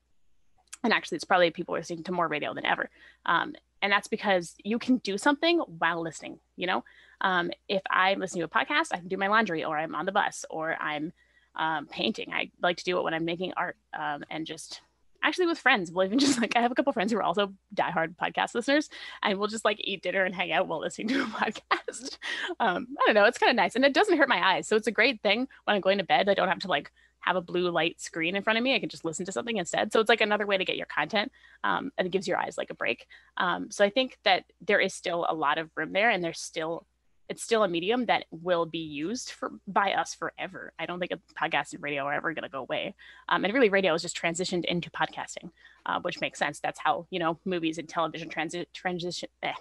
And 0.83 0.93
actually, 0.93 1.17
it's 1.17 1.25
probably 1.25 1.51
people 1.51 1.75
are 1.75 1.79
listening 1.79 2.03
to 2.03 2.11
more 2.11 2.27
radio 2.27 2.53
than 2.53 2.65
ever. 2.65 2.89
Um, 3.25 3.55
and 3.81 3.91
that's 3.91 4.07
because 4.07 4.55
you 4.63 4.79
can 4.79 4.97
do 4.97 5.17
something 5.17 5.59
while 5.59 6.01
listening, 6.01 6.39
you 6.55 6.67
know? 6.67 6.83
um, 7.21 7.51
if 7.67 7.81
I'm 7.89 8.19
listening 8.19 8.41
to 8.41 8.45
a 8.45 8.65
podcast, 8.65 8.87
I 8.91 8.97
can 8.97 9.07
do 9.07 9.17
my 9.17 9.27
laundry, 9.27 9.63
or 9.63 9.77
I'm 9.77 9.95
on 9.95 10.05
the 10.05 10.11
bus, 10.11 10.45
or 10.49 10.75
I'm 10.79 11.13
um, 11.55 11.87
painting. 11.87 12.31
I 12.33 12.51
like 12.61 12.77
to 12.77 12.83
do 12.83 12.97
it 12.97 13.03
when 13.03 13.13
I'm 13.13 13.25
making 13.25 13.53
art, 13.57 13.77
um, 13.97 14.23
and 14.29 14.45
just 14.45 14.81
actually 15.23 15.47
with 15.47 15.57
friends. 15.57 15.91
We'll 15.91 16.05
even 16.05 16.19
just 16.27 16.39
like 16.39 16.55
I 16.55 16.61
have 16.61 16.71
a 16.71 16.75
couple 16.75 16.93
friends 16.93 17.11
who 17.11 17.17
are 17.17 17.23
also 17.23 17.53
diehard 17.75 18.15
podcast 18.15 18.55
listeners, 18.55 18.89
and 19.23 19.37
we'll 19.37 19.47
just 19.47 19.65
like 19.65 19.77
eat 19.79 20.03
dinner 20.03 20.23
and 20.23 20.33
hang 20.33 20.51
out 20.51 20.67
while 20.67 20.79
listening 20.79 21.09
to 21.09 21.23
a 21.23 21.25
podcast. 21.27 22.17
Um, 22.59 22.87
I 22.99 23.05
don't 23.05 23.15
know, 23.15 23.25
it's 23.25 23.37
kind 23.37 23.49
of 23.49 23.55
nice, 23.55 23.75
and 23.75 23.85
it 23.85 23.93
doesn't 23.93 24.17
hurt 24.17 24.29
my 24.29 24.55
eyes, 24.55 24.67
so 24.67 24.75
it's 24.75 24.87
a 24.87 24.91
great 24.91 25.21
thing 25.21 25.47
when 25.65 25.75
I'm 25.75 25.81
going 25.81 25.97
to 25.99 26.03
bed. 26.03 26.29
I 26.29 26.33
don't 26.33 26.49
have 26.49 26.59
to 26.59 26.67
like 26.67 26.91
have 27.21 27.35
a 27.35 27.41
blue 27.41 27.69
light 27.69 27.99
screen 27.99 28.35
in 28.35 28.43
front 28.43 28.57
of 28.57 28.63
me. 28.63 28.75
I 28.75 28.79
can 28.79 28.89
just 28.89 29.03
listen 29.03 29.25
to 29.25 29.31
something 29.31 29.57
instead. 29.57 29.91
So 29.91 29.99
it's 29.99 30.09
like 30.09 30.21
another 30.21 30.45
way 30.45 30.57
to 30.57 30.65
get 30.65 30.77
your 30.77 30.85
content, 30.85 31.31
um, 31.63 31.91
and 31.97 32.05
it 32.05 32.11
gives 32.11 32.27
your 32.27 32.37
eyes 32.37 32.57
like 32.57 32.69
a 32.69 32.75
break. 32.75 33.05
Um, 33.37 33.69
so 33.71 33.83
I 33.83 33.89
think 33.89 34.17
that 34.23 34.45
there 34.61 34.79
is 34.79 34.93
still 34.93 35.25
a 35.27 35.33
lot 35.33 35.57
of 35.57 35.69
room 35.75 35.93
there, 35.93 36.09
and 36.09 36.23
there's 36.23 36.39
still 36.39 36.85
it's 37.29 37.43
still 37.43 37.63
a 37.63 37.67
medium 37.67 38.05
that 38.05 38.25
will 38.31 38.65
be 38.65 38.79
used 38.79 39.31
for 39.31 39.51
by 39.67 39.93
us 39.93 40.13
forever. 40.13 40.73
I 40.79 40.85
don't 40.85 40.99
think 40.99 41.11
podcast 41.39 41.73
and 41.73 41.83
radio 41.83 42.03
are 42.03 42.13
ever 42.13 42.33
going 42.33 42.43
to 42.43 42.49
go 42.49 42.59
away. 42.59 42.95
Um, 43.29 43.43
and 43.43 43.53
really, 43.53 43.69
radio 43.69 43.93
has 43.93 44.01
just 44.01 44.19
transitioned 44.19 44.65
into 44.65 44.89
podcasting, 44.89 45.51
uh, 45.85 45.99
which 46.01 46.21
makes 46.21 46.39
sense. 46.39 46.59
That's 46.59 46.79
how 46.79 47.07
you 47.09 47.19
know 47.19 47.39
movies 47.45 47.77
and 47.77 47.87
television 47.87 48.29
transi- 48.29 48.65
transition 48.73 49.29
eh, 49.43 49.53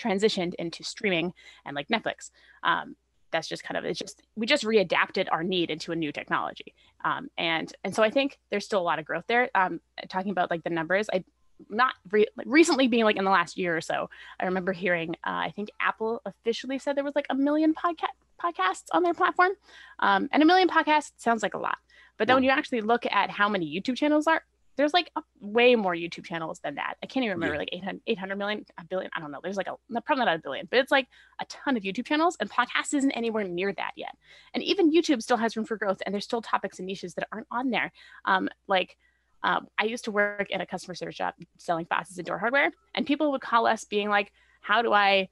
transitioned 0.00 0.54
into 0.54 0.82
streaming 0.82 1.32
and 1.64 1.76
like 1.76 1.88
Netflix. 1.88 2.30
Um, 2.62 2.96
that's 3.30 3.48
just 3.48 3.64
kind 3.64 3.78
of 3.78 3.84
it's 3.84 3.98
just 3.98 4.22
we 4.36 4.46
just 4.46 4.64
readapted 4.64 5.28
our 5.32 5.42
need 5.42 5.70
into 5.70 5.92
a 5.92 5.96
new 5.96 6.12
technology. 6.12 6.74
Um, 7.04 7.28
and 7.38 7.72
and 7.84 7.94
so 7.94 8.02
I 8.02 8.10
think 8.10 8.38
there's 8.50 8.64
still 8.64 8.80
a 8.80 8.82
lot 8.82 8.98
of 8.98 9.04
growth 9.04 9.24
there. 9.26 9.50
Um, 9.54 9.80
talking 10.08 10.30
about 10.30 10.50
like 10.50 10.62
the 10.64 10.70
numbers, 10.70 11.08
I 11.12 11.24
not 11.68 11.94
re- 12.10 12.26
recently 12.44 12.88
being 12.88 13.04
like 13.04 13.16
in 13.16 13.24
the 13.24 13.30
last 13.30 13.56
year 13.56 13.76
or 13.76 13.80
so 13.80 14.08
i 14.40 14.44
remember 14.44 14.72
hearing 14.72 15.10
uh, 15.26 15.30
i 15.46 15.52
think 15.54 15.70
apple 15.80 16.20
officially 16.24 16.78
said 16.78 16.96
there 16.96 17.04
was 17.04 17.14
like 17.14 17.26
a 17.30 17.34
million 17.34 17.74
podcast 17.74 18.06
podcasts 18.42 18.86
on 18.90 19.04
their 19.04 19.14
platform. 19.14 19.52
Um, 20.00 20.28
and 20.32 20.42
a 20.42 20.46
million 20.46 20.68
podcasts 20.68 21.12
sounds 21.16 21.42
like 21.42 21.54
a 21.54 21.58
lot 21.58 21.78
but 22.18 22.26
then 22.26 22.36
when 22.36 22.44
you 22.44 22.50
actually 22.50 22.80
look 22.80 23.06
at 23.06 23.30
how 23.30 23.48
many 23.48 23.66
youtube 23.66 23.96
channels 23.96 24.26
are 24.26 24.42
there's 24.76 24.94
like 24.94 25.10
a, 25.16 25.22
way 25.40 25.76
more 25.76 25.94
youtube 25.94 26.24
channels 26.24 26.58
than 26.64 26.76
that. 26.76 26.94
I 27.02 27.06
can't 27.06 27.24
even 27.24 27.36
remember 27.36 27.54
Yeah. 27.56 27.60
like 27.60 27.68
800, 27.72 28.00
800 28.06 28.36
million 28.36 28.64
a 28.78 28.84
billion 28.84 29.10
i 29.14 29.20
don't 29.20 29.30
know. 29.30 29.40
There's 29.42 29.56
like 29.58 29.66
a 29.68 29.76
probably 30.00 30.24
not 30.24 30.36
a 30.36 30.38
billion 30.38 30.66
but 30.70 30.78
it's 30.78 30.90
like 30.90 31.08
a 31.40 31.44
ton 31.44 31.76
of 31.76 31.82
youtube 31.82 32.06
channels 32.06 32.36
and 32.40 32.50
podcast 32.50 32.94
isn't 32.94 33.10
anywhere 33.12 33.44
near 33.44 33.72
that 33.74 33.92
yet. 33.96 34.16
And 34.54 34.62
even 34.62 34.90
youtube 34.90 35.22
still 35.22 35.36
has 35.36 35.56
room 35.56 35.66
for 35.66 35.76
growth 35.76 35.98
and 36.04 36.14
there's 36.14 36.24
still 36.24 36.42
topics 36.42 36.78
and 36.78 36.86
niches 36.86 37.14
that 37.14 37.28
aren't 37.32 37.46
on 37.50 37.70
there. 37.70 37.92
Um, 38.24 38.48
like 38.66 38.96
um, 39.44 39.68
I 39.78 39.84
used 39.84 40.04
to 40.04 40.12
work 40.12 40.50
in 40.50 40.60
a 40.60 40.66
customer 40.66 40.94
service 40.94 41.16
shop 41.16 41.34
selling 41.58 41.86
faucets 41.86 42.18
and 42.18 42.26
door 42.26 42.38
hardware, 42.38 42.70
and 42.94 43.06
people 43.06 43.30
would 43.32 43.40
call 43.40 43.66
us 43.66 43.84
being 43.84 44.08
like, 44.08 44.32
"How 44.60 44.82
do 44.82 44.92
I 44.92 45.28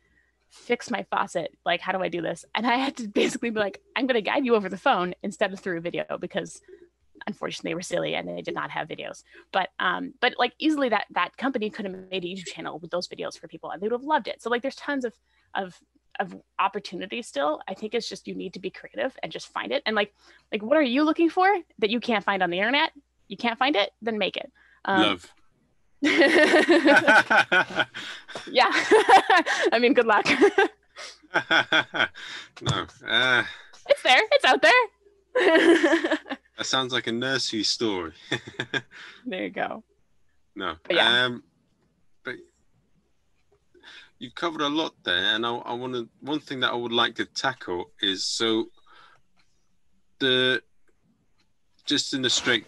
fix 0.51 0.91
my 0.91 1.05
faucet? 1.11 1.57
Like, 1.65 1.81
how 1.81 1.93
do 1.93 2.03
I 2.03 2.09
do 2.09 2.21
this?" 2.21 2.45
And 2.55 2.67
I 2.67 2.77
had 2.77 2.97
to 2.99 3.09
basically 3.09 3.51
be 3.51 3.61
like, 3.61 3.81
"I'm 3.97 4.07
going 4.07 4.23
to 4.23 4.31
guide 4.31 4.45
you 4.45 4.55
over 4.55 4.69
the 4.69 4.77
phone 4.77 5.15
instead 5.23 5.53
of 5.53 5.61
through 5.61 5.79
a 5.79 5.83
video 5.83 6.05
because." 6.19 6.61
Unfortunately, 7.27 7.73
they 7.73 7.75
were 7.75 7.83
silly 7.83 8.15
and 8.15 8.27
they 8.27 8.41
did 8.41 8.55
not 8.55 8.71
have 8.71 8.89
videos. 8.89 9.25
But 9.53 9.69
um, 9.79 10.15
but 10.23 10.33
like 10.39 10.55
easily 10.59 10.89
that 10.89 11.05
that 11.11 11.37
company 11.37 11.69
could 11.69 11.85
have 11.85 11.95
made 12.11 12.25
a 12.25 12.27
YouTube 12.27 12.47
channel 12.47 12.79
with 12.79 12.91
those 12.91 13.09
videos 13.09 13.39
for 13.39 13.47
people 13.47 13.71
and 13.71 13.81
they 13.81 13.89
would 13.89 13.93
have 13.93 14.03
loved 14.03 14.27
it. 14.27 14.41
So 14.41 14.49
like 14.49 14.63
there's 14.63 14.75
tons 14.77 15.05
of 15.05 15.13
of 15.55 15.79
of 16.19 16.35
opportunity 16.59 17.21
still. 17.21 17.61
I 17.69 17.75
think 17.75 17.95
it's 17.95 18.09
just 18.09 18.27
you 18.27 18.35
need 18.35 18.55
to 18.55 18.59
be 18.59 18.71
creative 18.71 19.17
and 19.23 19.31
just 19.31 19.49
find 19.49 19.71
it. 19.71 19.83
And 19.87 19.95
like 19.95 20.15
like 20.51 20.63
what 20.63 20.79
are 20.79 20.83
you 20.83 21.03
looking 21.03 21.29
for 21.29 21.47
that 21.79 21.91
you 21.91 22.01
can't 22.01 22.25
find 22.25 22.43
on 22.43 22.49
the 22.49 22.59
internet? 22.59 22.93
You 23.31 23.37
can't 23.37 23.57
find 23.57 23.77
it, 23.77 23.93
then 24.03 24.19
make 24.19 24.37
it. 24.37 24.51
Um, 24.85 25.03
Love. 25.03 25.33
yeah. 26.03 27.87
I 29.73 29.79
mean, 29.79 29.95
good 29.95 30.07
luck. 30.07 30.27
no, 32.61 32.87
uh, 33.07 33.45
it's 33.89 34.03
there. 34.03 34.21
It's 34.33 34.45
out 34.45 34.61
there. 34.63 34.73
that 35.37 36.19
sounds 36.63 36.93
like 36.93 37.07
a 37.07 37.13
nursery 37.13 37.63
story. 37.63 38.15
there 39.25 39.45
you 39.45 39.51
go. 39.51 39.85
no, 40.57 40.75
But 40.83 40.97
yeah. 40.97 41.25
um, 41.27 41.45
but 42.25 42.35
you've 44.19 44.35
covered 44.35 44.63
a 44.63 44.69
lot 44.69 44.95
there, 45.05 45.37
and 45.37 45.47
I, 45.47 45.55
I 45.55 45.73
want 45.75 45.93
to. 45.95 46.09
One 46.21 46.41
thing 46.41 46.59
that 46.61 46.73
I 46.73 46.77
would 46.77 46.91
like 46.91 47.15
to 47.15 47.27
tackle 47.27 47.93
is 48.03 48.25
so 48.25 48.71
the 50.19 50.61
just 51.87 52.13
in 52.13 52.23
the 52.23 52.31
straight 52.31 52.67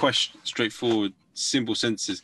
question, 0.00 0.40
straightforward, 0.44 1.12
simple 1.34 1.74
sentences. 1.74 2.22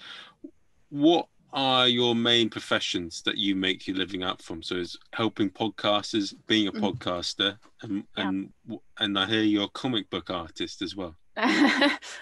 What 0.89 1.29
are 1.53 1.87
your 1.89 2.15
main 2.15 2.49
professions 2.49 3.23
that 3.23 3.37
you 3.37 3.55
make 3.55 3.87
your 3.87 3.97
living 3.97 4.23
out 4.23 4.41
from? 4.43 4.63
So, 4.63 4.77
it's 4.77 4.97
helping 5.13 5.51
podcasters, 5.51 6.35
being 6.47 6.69
a 6.69 6.73
Mhm. 6.73 6.81
podcaster, 6.81 7.59
and 7.83 8.07
Yeah. 8.17 8.29
and 8.29 8.53
and 8.99 9.19
I 9.19 9.27
hear 9.27 9.43
you're 9.43 9.65
a 9.65 9.69
comic 9.69 10.09
book 10.11 10.31
artist 10.31 10.81
as 10.83 10.97
well. 10.97 11.15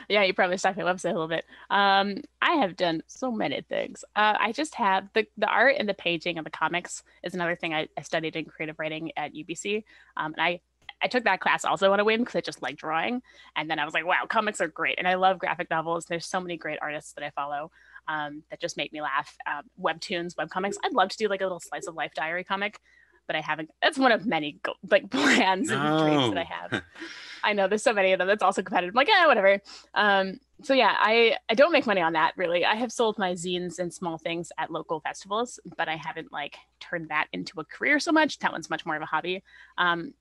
yeah, 0.08 0.24
you 0.24 0.34
probably 0.34 0.56
stalked 0.58 0.76
my 0.76 0.82
website 0.82 1.10
a 1.10 1.12
little 1.12 1.28
bit. 1.28 1.44
Um, 1.70 2.16
I 2.42 2.54
have 2.54 2.74
done 2.74 3.02
so 3.06 3.30
many 3.30 3.60
things. 3.62 4.04
Uh, 4.16 4.34
I 4.40 4.50
just 4.50 4.74
have 4.74 5.08
the, 5.14 5.24
the 5.38 5.46
art 5.46 5.76
and 5.78 5.88
the 5.88 5.94
paging 5.94 6.36
and 6.36 6.44
the 6.44 6.50
comics 6.50 7.04
is 7.22 7.32
another 7.32 7.54
thing 7.54 7.72
I, 7.72 7.86
I 7.96 8.02
studied 8.02 8.34
in 8.34 8.44
creative 8.46 8.76
writing 8.80 9.12
at 9.16 9.32
UBC. 9.32 9.84
Um, 10.16 10.34
and 10.36 10.42
I, 10.42 10.60
I 11.02 11.08
took 11.08 11.24
that 11.24 11.40
class 11.40 11.64
also 11.64 11.92
on 11.92 12.00
a 12.00 12.04
whim 12.04 12.20
because 12.20 12.36
I 12.36 12.40
just 12.40 12.62
like 12.62 12.76
drawing. 12.76 13.22
And 13.56 13.70
then 13.70 13.78
I 13.78 13.84
was 13.84 13.94
like, 13.94 14.06
wow, 14.06 14.26
comics 14.28 14.60
are 14.60 14.68
great. 14.68 14.98
And 14.98 15.06
I 15.06 15.14
love 15.14 15.38
graphic 15.38 15.70
novels. 15.70 16.06
There's 16.06 16.26
so 16.26 16.40
many 16.40 16.56
great 16.56 16.78
artists 16.80 17.12
that 17.12 17.24
I 17.24 17.30
follow 17.30 17.70
um, 18.08 18.42
that 18.50 18.60
just 18.60 18.76
make 18.76 18.92
me 18.92 19.02
laugh. 19.02 19.36
Um, 19.46 19.64
webtoons, 19.80 20.34
webcomics. 20.34 20.76
I'd 20.84 20.92
love 20.92 21.10
to 21.10 21.16
do 21.16 21.28
like 21.28 21.40
a 21.40 21.44
little 21.44 21.60
slice 21.60 21.86
of 21.86 21.94
life 21.94 22.12
diary 22.14 22.44
comic, 22.44 22.80
but 23.26 23.36
I 23.36 23.40
haven't. 23.40 23.70
That's 23.82 23.98
one 23.98 24.12
of 24.12 24.26
many 24.26 24.60
like 24.90 25.10
plans 25.10 25.70
and 25.70 25.98
dreams 25.98 26.34
that 26.34 26.38
I 26.38 26.44
have. 26.44 26.82
I 27.44 27.52
know 27.52 27.68
there's 27.68 27.82
so 27.82 27.92
many 27.92 28.12
of 28.12 28.18
them. 28.18 28.28
That's 28.28 28.42
also 28.42 28.62
competitive. 28.62 28.94
I'm 28.94 28.96
like, 28.96 29.08
yeah, 29.08 29.26
whatever. 29.26 29.60
Um, 29.94 30.40
so 30.62 30.72
yeah, 30.72 30.94
I 30.98 31.36
I 31.48 31.54
don't 31.54 31.72
make 31.72 31.86
money 31.86 32.00
on 32.00 32.14
that 32.14 32.32
really. 32.36 32.64
I 32.64 32.74
have 32.76 32.90
sold 32.90 33.18
my 33.18 33.32
zines 33.32 33.78
and 33.78 33.92
small 33.92 34.16
things 34.18 34.50
at 34.58 34.70
local 34.70 35.00
festivals, 35.00 35.60
but 35.76 35.88
I 35.88 35.96
haven't 35.96 36.32
like 36.32 36.56
turned 36.80 37.10
that 37.10 37.26
into 37.32 37.60
a 37.60 37.64
career 37.64 38.00
so 38.00 38.12
much. 38.12 38.38
That 38.38 38.52
one's 38.52 38.70
much 38.70 38.86
more 38.86 38.96
of 38.96 39.02
a 39.02 39.06
hobby. 39.06 39.42
Um, 39.76 40.14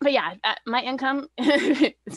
but 0.00 0.12
yeah, 0.12 0.34
uh, 0.42 0.54
my 0.66 0.80
income, 0.80 1.28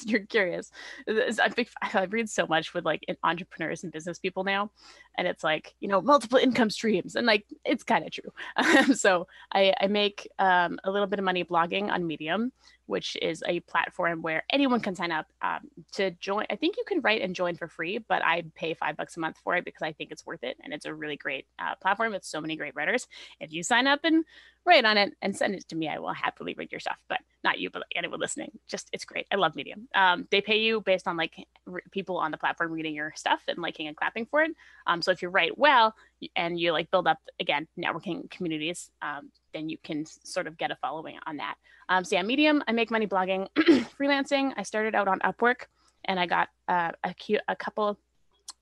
you're 0.06 0.26
curious. 0.28 0.72
I, 1.08 2.04
read 2.10 2.30
so 2.30 2.48
much 2.48 2.74
with 2.74 2.86
like 2.86 3.04
entrepreneurs 3.24 3.84
and 3.84 3.92
business 3.92 4.20
people 4.20 4.46
now, 4.46 4.72
and 5.18 5.28
it's 5.28 5.44
like, 5.44 5.76
you 5.82 5.90
know, 5.90 6.02
multiple 6.02 6.40
income 6.40 6.70
streams. 6.70 7.16
And 7.16 7.28
like, 7.28 7.46
it's 7.66 7.84
kind 7.84 8.06
of 8.06 8.12
true. 8.12 8.96
so 8.96 9.28
I, 9.54 9.74
I 9.82 9.88
make 9.88 10.30
um, 10.40 10.80
a 10.86 10.92
little 10.92 11.08
bit 11.08 11.20
of 11.20 11.26
money 11.26 11.44
blogging 11.44 11.90
on 11.90 12.08
Medium, 12.08 12.54
which 12.86 13.18
is 13.22 13.44
a 13.48 13.60
platform 13.62 14.22
where 14.22 14.44
anyone 14.52 14.80
can 14.80 14.96
sign 14.96 15.12
up 15.12 15.28
um, 15.42 15.60
to 15.94 16.12
join. 16.12 16.46
I 16.50 16.56
think 16.56 16.78
you 16.78 16.84
can 16.88 17.02
write 17.02 17.22
and 17.22 17.36
join 17.36 17.56
for 17.56 17.68
free, 17.68 17.98
but 17.98 18.24
I 18.24 18.44
pay 18.56 18.74
five 18.74 18.98
bucks 18.98 19.18
a 19.18 19.20
month 19.20 19.38
for 19.44 19.56
it 19.56 19.66
because 19.66 19.82
I 19.82 19.94
think 19.94 20.12
it's 20.12 20.26
worth 20.26 20.44
it. 20.44 20.58
And 20.64 20.74
it's 20.74 20.86
a 20.86 20.94
really 20.94 21.16
great 21.16 21.46
uh, 21.60 21.76
platform 21.82 22.12
with 22.12 22.24
so 22.24 22.42
many 22.42 22.56
great 22.56 22.76
writers. 22.76 23.08
If 23.40 23.54
you 23.54 23.64
sign 23.64 23.88
up 23.88 24.02
and 24.04 24.26
write 24.66 24.86
on 24.86 24.98
it 24.98 25.14
and 25.22 25.36
send 25.36 25.56
it 25.56 25.68
to 25.70 25.76
me, 25.76 25.90
I 25.90 26.00
will 26.00 26.14
happily 26.14 26.54
read 26.58 26.72
your 26.72 26.80
stuff, 26.80 26.98
but 27.10 27.20
not 27.44 27.60
you, 27.60 27.70
but 27.70 27.84
anyone 27.96 28.20
listening. 28.20 28.52
Just, 28.68 28.90
it's 28.94 29.06
great. 29.06 29.28
I 29.32 29.36
love 29.36 29.56
Medium. 29.56 29.88
Um, 29.96 30.28
they 30.32 30.42
pay 30.42 30.60
you 30.60 30.82
based 30.82 31.08
on 31.08 31.18
like 31.18 31.48
people 31.92 32.18
on 32.18 32.32
the 32.32 32.38
platform 32.38 32.72
reading 32.72 32.96
your 32.96 33.14
stuff 33.16 33.42
and 33.48 33.60
liking 33.60 33.88
and 33.88 33.96
clapping 33.96 34.26
for 34.26 34.42
it. 34.42 34.52
Um, 34.88 35.02
so 35.02 35.12
if 35.12 35.22
you 35.22 35.30
write 35.30 35.58
well 35.58 35.96
and 36.36 36.60
you 36.60 36.72
like 36.72 36.92
build 36.92 37.08
up, 37.08 37.20
again, 37.40 37.68
networking 37.78 38.30
communities, 38.30 38.90
um, 39.02 39.32
then 39.54 39.70
you 39.70 39.78
can 39.84 40.06
sort 40.06 40.47
of 40.47 40.58
get 40.58 40.72
a 40.72 40.76
following 40.76 41.18
on 41.26 41.38
that. 41.38 41.56
Um, 41.89 42.04
so 42.04 42.16
yeah, 42.16 42.24
Medium, 42.24 42.64
I 42.68 42.72
make 42.72 42.91
money 42.91 43.08
blogging, 43.08 43.47
freelancing. 43.99 44.54
I 44.58 44.64
started 44.64 44.95
out 44.95 45.08
on 45.08 45.20
Upwork 45.20 45.66
and 46.06 46.20
I 46.20 46.26
got 46.26 46.49
uh, 46.68 46.91
a, 47.04 47.14
cute, 47.14 47.41
a 47.47 47.56
couple 47.56 47.97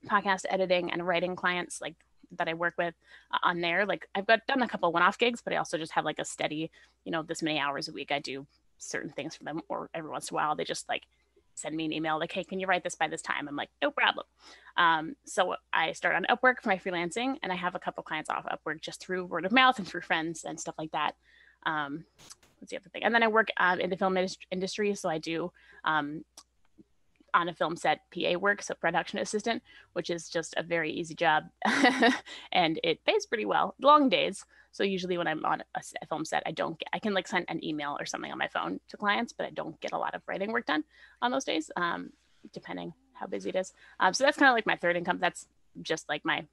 podcast 0.08 0.46
editing 0.50 0.92
and 0.92 1.06
writing 1.06 1.36
clients 1.36 1.82
like 1.82 1.96
that 2.38 2.48
I 2.48 2.54
work 2.54 2.76
with 2.78 2.94
uh, 3.32 3.38
on 3.44 3.62
there. 3.62 3.86
Like 3.86 4.08
I've 4.16 4.28
got 4.28 4.46
done 4.48 4.62
a 4.62 4.68
couple 4.68 4.92
one-off 4.92 5.18
gigs, 5.18 5.42
but 5.42 5.54
I 5.54 5.58
also 5.58 5.78
just 5.78 5.92
have 5.94 6.06
like 6.06 6.20
a 6.20 6.26
steady, 6.26 6.72
you 7.04 7.12
know, 7.12 7.24
this 7.24 7.42
many 7.42 7.60
hours 7.60 7.88
a 7.88 7.92
week 7.92 8.12
I 8.12 8.20
do 8.20 8.46
certain 8.78 9.12
things 9.12 9.36
for 9.36 9.44
them 9.44 9.62
or 9.70 9.90
every 9.94 10.10
once 10.10 10.32
in 10.32 10.36
a 10.36 10.38
while 10.38 10.56
they 10.56 10.64
just 10.64 10.90
like 10.90 11.04
send 11.56 11.76
me 11.76 11.86
an 11.86 11.94
email 11.94 12.20
like, 12.20 12.32
hey, 12.32 12.44
can 12.44 12.60
you 12.60 12.68
write 12.68 12.84
this 12.84 12.96
by 12.96 13.08
this 13.08 13.22
time? 13.22 13.48
I'm 13.48 13.56
like, 13.56 13.70
no 13.82 13.92
problem. 13.92 14.26
Um, 14.78 15.16
so 15.26 15.56
I 15.74 15.92
start 15.92 16.16
on 16.16 16.26
Upwork 16.30 16.62
for 16.62 16.70
my 16.70 16.78
freelancing, 16.78 17.38
and 17.44 17.52
I 17.52 17.56
have 17.56 17.76
a 17.76 17.80
couple 17.80 18.04
clients 18.04 18.30
off 18.30 18.46
Upwork 18.46 18.82
just 18.82 19.02
through 19.02 19.26
word 19.26 19.46
of 19.46 19.52
mouth 19.52 19.78
and 19.78 19.88
through 19.88 20.02
friends 20.02 20.44
and 20.44 20.60
stuff 20.60 20.76
like 20.78 20.92
that. 20.92 21.16
Um, 21.66 22.06
what's 22.60 22.72
the 22.72 22.78
other 22.78 22.90
thing? 22.90 23.04
And 23.04 23.14
then 23.14 23.24
I 23.24 23.28
work 23.28 23.50
um, 23.58 23.80
in 23.80 23.90
the 23.90 23.98
film 23.98 24.18
industry, 24.52 24.96
so 24.96 25.10
I 25.10 25.18
do 25.18 25.52
um, 25.84 26.24
on 27.34 27.50
a 27.50 27.54
film 27.54 27.76
set 27.76 28.02
PA 28.14 28.38
work, 28.38 28.62
so 28.62 28.74
production 28.74 29.20
assistant, 29.20 29.64
which 29.94 30.10
is 30.10 30.30
just 30.30 30.54
a 30.58 30.64
very 30.64 30.92
easy 30.92 31.16
job, 31.16 31.46
and 32.52 32.80
it 32.84 33.04
pays 33.06 33.26
pretty 33.26 33.46
well. 33.46 33.76
Long 33.82 34.10
days, 34.10 34.46
so 34.72 34.84
usually 34.84 35.18
when 35.18 35.28
I'm 35.28 35.44
on 35.46 35.64
a, 35.76 36.06
film 36.08 36.26
set, 36.26 36.44
I 36.46 36.52
don't 36.52 36.80
get, 36.80 36.88
I 36.94 37.00
can 37.00 37.14
like 37.14 37.28
send 37.28 37.46
an 37.50 37.64
email 37.64 37.98
or 38.00 38.06
something 38.06 38.32
on 38.32 38.38
my 38.38 38.48
phone 38.48 38.80
to 38.90 38.98
clients, 38.98 39.34
but 39.34 39.46
I 39.46 39.50
don't 39.50 39.80
get 39.82 39.92
a 39.92 39.98
lot 39.98 40.16
of 40.16 40.22
writing 40.28 40.52
work 40.52 40.66
done 40.66 40.84
on 41.22 41.32
those 41.32 41.44
days, 41.44 41.70
um, 41.76 42.12
depending 42.54 42.94
how 43.14 43.28
busy 43.28 43.50
it 43.50 43.56
is. 43.56 43.74
Um, 44.00 44.14
so 44.14 44.24
that's 44.24 44.38
kind 44.38 44.50
of 44.50 44.56
like 44.56 44.66
my 44.66 44.78
third 44.78 44.96
income. 44.96 45.20
That's 45.20 45.48
just 45.82 46.08
like 46.10 46.24
my 46.26 46.46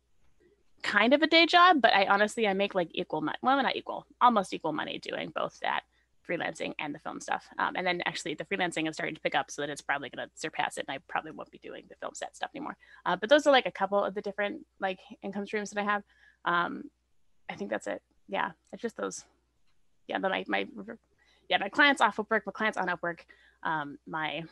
kind 0.83 1.14
of 1.14 1.22
a 1.22 1.26
day 1.26 1.47
job, 1.47 1.81
but 1.81 1.95
I 1.95 2.07
honestly, 2.07 2.47
I 2.47 2.53
make 2.53 2.74
like 2.74 2.91
equal 2.93 3.20
money. 3.20 3.39
Well, 3.43 3.61
not 3.62 3.76
equal, 3.76 4.07
almost 4.20 4.53
equal 4.53 4.72
money 4.72 4.99
doing 4.99 5.31
both 5.35 5.59
that 5.61 5.83
freelancing 6.29 6.74
and 6.79 6.95
the 6.95 6.99
film 6.99 7.20
stuff. 7.20 7.47
Um, 7.59 7.74
and 7.76 7.87
then 7.87 8.03
actually 8.07 8.35
the 8.35 8.45
freelancing 8.45 8.89
is 8.89 8.95
starting 8.95 9.14
to 9.14 9.20
pick 9.20 9.35
up 9.35 9.51
so 9.51 9.62
that 9.62 9.70
it's 9.70 9.81
probably 9.81 10.11
going 10.11 10.26
to 10.26 10.31
surpass 10.35 10.76
it. 10.76 10.85
And 10.89 10.95
I 10.95 10.99
probably 11.09 11.31
won't 11.31 11.51
be 11.51 11.59
doing 11.59 11.85
the 11.89 11.97
film 11.97 12.12
set 12.14 12.37
stuff 12.37 12.51
anymore. 12.55 12.76
Uh, 13.07 13.16
but 13.16 13.29
those 13.29 13.47
are 13.47 13.53
like 13.53 13.66
a 13.66 13.72
couple 13.72 14.03
of 14.03 14.14
the 14.14 14.20
different 14.20 14.64
like 14.81 14.99
income 15.22 15.47
streams 15.47 15.70
that 15.70 15.81
I 15.81 15.85
have. 15.85 16.03
Um, 16.45 16.85
I 17.51 17.55
think 17.55 17.70
that's 17.70 17.87
it. 17.87 18.03
Yeah, 18.29 18.51
it's 18.72 18.83
just 18.83 18.97
those. 18.97 19.24
Yeah, 20.07 20.18
my 20.18 20.45
my 20.49 20.66
yeah 21.49 21.59
my 21.59 21.68
clients 21.68 22.01
off 22.01 22.16
Upwork, 22.16 22.43
my 22.47 22.53
clients 22.53 22.79
on 22.79 22.89
Upwork, 22.89 23.20
um, 23.62 23.99
my 24.07 24.45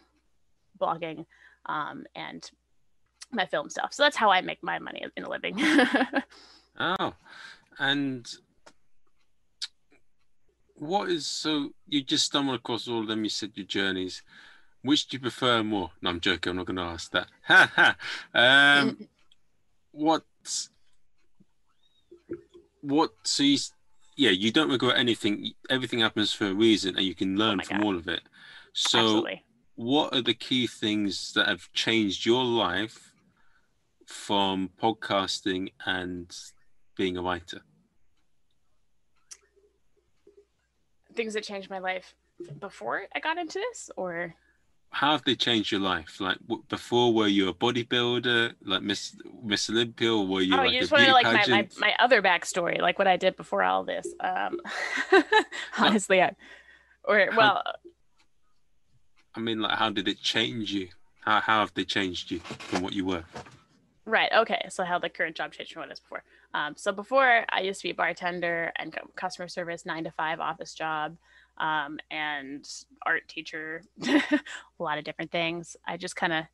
blogging, 0.78 1.26
um, 1.66 2.04
and 2.14 2.50
my 3.32 3.46
film 3.46 3.68
stuff. 3.68 3.92
So 3.92 4.02
that's 4.02 4.16
how 4.16 4.30
I 4.30 4.40
make 4.40 4.62
my 4.62 4.78
money 4.78 5.04
in 5.16 5.24
a 5.24 5.28
living. 5.28 5.56
oh, 6.78 7.14
and 7.78 8.26
what 10.76 11.10
is 11.10 11.26
so 11.26 11.70
you 11.88 12.02
just 12.02 12.26
stumbled 12.26 12.56
across 12.56 12.88
all 12.88 13.00
of 13.00 13.08
them? 13.08 13.24
You 13.24 13.30
said 13.30 13.52
your 13.54 13.66
journeys. 13.66 14.22
Which 14.82 15.08
do 15.08 15.16
you 15.16 15.20
prefer 15.20 15.64
more? 15.64 15.90
No, 16.00 16.10
I'm 16.10 16.20
joking. 16.20 16.50
I'm 16.50 16.56
not 16.56 16.66
going 16.66 16.76
to 16.76 16.82
ask 16.82 17.10
that. 17.10 17.28
Ha 17.44 17.72
ha. 17.74 17.96
Um, 18.34 19.08
what 19.96 20.22
what 22.82 23.10
so 23.24 23.42
you, 23.42 23.58
yeah 24.16 24.30
you 24.30 24.52
don't 24.52 24.70
regret 24.70 24.98
anything 24.98 25.52
everything 25.70 26.00
happens 26.00 26.32
for 26.32 26.46
a 26.46 26.54
reason 26.54 26.96
and 26.96 27.04
you 27.04 27.14
can 27.14 27.36
learn 27.36 27.60
oh 27.60 27.64
from 27.64 27.78
God. 27.78 27.86
all 27.86 27.96
of 27.96 28.06
it 28.06 28.20
so 28.72 28.98
Absolutely. 28.98 29.44
what 29.74 30.14
are 30.14 30.22
the 30.22 30.34
key 30.34 30.66
things 30.66 31.32
that 31.32 31.48
have 31.48 31.72
changed 31.72 32.26
your 32.26 32.44
life 32.44 33.12
from 34.06 34.70
podcasting 34.80 35.72
and 35.86 36.36
being 36.96 37.16
a 37.16 37.22
writer 37.22 37.62
things 41.16 41.34
that 41.34 41.42
changed 41.42 41.70
my 41.70 41.78
life 41.78 42.14
before 42.60 43.02
i 43.14 43.20
got 43.20 43.38
into 43.38 43.58
this 43.58 43.90
or 43.96 44.34
how 44.90 45.12
have 45.12 45.24
they 45.24 45.34
changed 45.34 45.72
your 45.72 45.80
life? 45.80 46.20
Like 46.20 46.38
before, 46.68 47.12
were 47.12 47.26
you 47.26 47.48
a 47.48 47.54
bodybuilder, 47.54 48.54
like 48.64 48.82
Miss 48.82 49.14
Miss 49.42 49.68
Olympia, 49.68 50.14
or 50.14 50.26
were 50.26 50.40
you? 50.40 50.54
Oh, 50.54 50.58
like 50.58 50.72
you 50.72 50.80
just 50.80 50.92
want 50.92 51.04
to 51.04 51.12
like 51.12 51.24
my, 51.24 51.44
my, 51.48 51.68
my 51.78 51.94
other 51.98 52.22
backstory, 52.22 52.80
like 52.80 52.98
what 52.98 53.06
I 53.06 53.16
did 53.16 53.36
before 53.36 53.62
all 53.62 53.84
this. 53.84 54.14
Um, 54.20 54.58
honestly, 55.78 56.22
I, 56.22 56.34
or 57.04 57.28
well, 57.36 57.62
I 59.34 59.40
mean, 59.40 59.60
like, 59.60 59.76
how 59.76 59.90
did 59.90 60.08
it 60.08 60.20
change 60.22 60.72
you? 60.72 60.88
How 61.20 61.40
how 61.40 61.60
have 61.60 61.74
they 61.74 61.84
changed 61.84 62.30
you 62.30 62.38
from 62.38 62.82
what 62.82 62.94
you 62.94 63.04
were? 63.04 63.24
Right. 64.06 64.30
Okay. 64.34 64.66
So 64.70 64.84
how 64.84 64.98
the 64.98 65.10
current 65.10 65.36
job 65.36 65.52
changed 65.52 65.72
from 65.72 65.80
what 65.80 65.88
it 65.88 65.92
was 65.92 66.00
before. 66.00 66.22
Um, 66.56 66.74
so 66.74 66.90
before 66.90 67.44
I 67.50 67.60
used 67.60 67.82
to 67.82 67.88
be 67.88 67.90
a 67.90 67.94
bartender 67.94 68.72
and 68.76 68.96
customer 69.14 69.46
service, 69.46 69.84
nine 69.84 70.04
to 70.04 70.10
five 70.10 70.40
office 70.40 70.72
job 70.72 71.18
um, 71.58 71.98
and 72.10 72.66
art 73.04 73.28
teacher, 73.28 73.82
a 74.08 74.22
lot 74.78 74.96
of 74.96 75.04
different 75.04 75.30
things. 75.30 75.76
I 75.86 75.98
just 75.98 76.16
kind 76.16 76.32
of, 76.32 76.44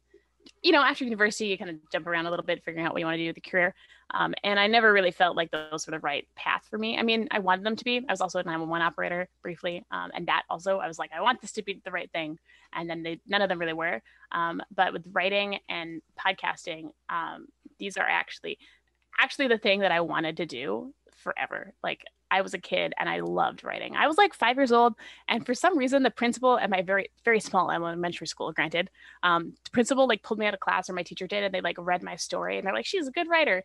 you 0.61 0.72
know, 0.72 0.82
after 0.82 1.05
university, 1.05 1.46
you 1.46 1.57
kind 1.57 1.70
of 1.70 1.76
jump 1.92 2.09
around 2.09 2.26
a 2.26 2.30
little 2.30 2.44
bit, 2.44 2.64
figuring 2.64 2.84
out 2.84 2.92
what 2.92 2.98
you 2.98 3.07
want 3.07 3.14
to 3.14 3.22
do 3.22 3.28
with 3.28 3.36
the 3.36 3.48
career. 3.48 3.76
Um, 4.12 4.34
and 4.42 4.59
I 4.59 4.66
never 4.66 4.92
really 4.92 5.12
felt 5.12 5.36
like 5.36 5.53
those 5.53 5.86
were 5.86 5.92
the 5.92 6.00
right 6.00 6.26
path 6.34 6.66
for 6.68 6.78
me. 6.78 6.98
I 6.98 7.05
mean, 7.05 7.28
I 7.30 7.38
wanted 7.38 7.64
them 7.64 7.76
to 7.76 7.84
be. 7.84 7.98
I 7.98 8.12
was 8.12 8.20
also 8.20 8.40
a 8.40 8.42
911 8.42 8.84
operator 8.84 9.28
briefly, 9.40 9.84
um, 9.92 10.11
and 10.14 10.26
that 10.26 10.42
also 10.50 10.78
I 10.78 10.88
was 10.88 10.98
like, 10.98 11.12
I 11.16 11.20
want 11.20 11.40
this 11.40 11.53
to 11.53 11.62
be 11.62 11.80
the 11.84 11.92
right 11.92 12.11
thing. 12.11 12.40
And 12.72 12.90
then 12.90 13.05
they, 13.05 13.20
none 13.28 13.40
of 13.40 13.48
them 13.48 13.61
really 13.61 13.72
were. 13.72 14.03
Um, 14.32 14.62
but 14.74 14.92
with 14.92 15.07
writing 15.12 15.61
and 15.68 16.03
podcasting, 16.18 16.90
um, 17.09 17.46
these 17.78 17.96
are 17.96 18.09
actually 18.09 18.59
actually 19.19 19.49
the 19.49 19.59
thing 19.59 19.81
that 19.81 19.93
I 19.93 20.01
wanted 20.01 20.37
to 20.39 20.47
do 20.47 20.95
forever. 21.17 21.73
Like 21.83 22.05
I 22.31 22.41
was 22.41 22.55
a 22.55 22.59
kid 22.59 22.93
and 22.99 23.09
I 23.09 23.21
loved 23.21 23.63
writing. 23.63 23.95
I 23.95 24.07
was 24.07 24.19
like 24.19 24.35
five 24.35 24.57
years 24.57 24.73
old, 24.73 24.95
and 25.29 25.45
for 25.45 25.55
some 25.55 25.77
reason, 25.79 26.03
the 26.03 26.11
principal 26.11 26.59
at 26.59 26.71
my 26.71 26.83
very 26.83 27.11
very 27.25 27.41
small 27.41 27.71
elementary 27.71 28.27
school, 28.27 28.53
granted, 28.53 28.91
um, 29.23 29.55
the 29.65 29.71
principal 29.71 30.09
like 30.09 30.23
pulled 30.23 30.39
me 30.39 30.47
out 30.47 30.55
of 30.55 30.61
class, 30.61 30.89
or 30.89 30.95
my 30.95 31.03
teacher 31.03 31.27
did, 31.27 31.45
and 31.45 31.55
they 31.55 31.61
like 31.61 31.77
read 31.79 32.03
my 32.03 32.17
story, 32.17 32.59
and 32.59 32.67
they're 32.67 32.75
like, 32.75 32.87
"She's 32.87 33.07
a 33.07 33.13
good 33.13 33.29
writer," 33.29 33.63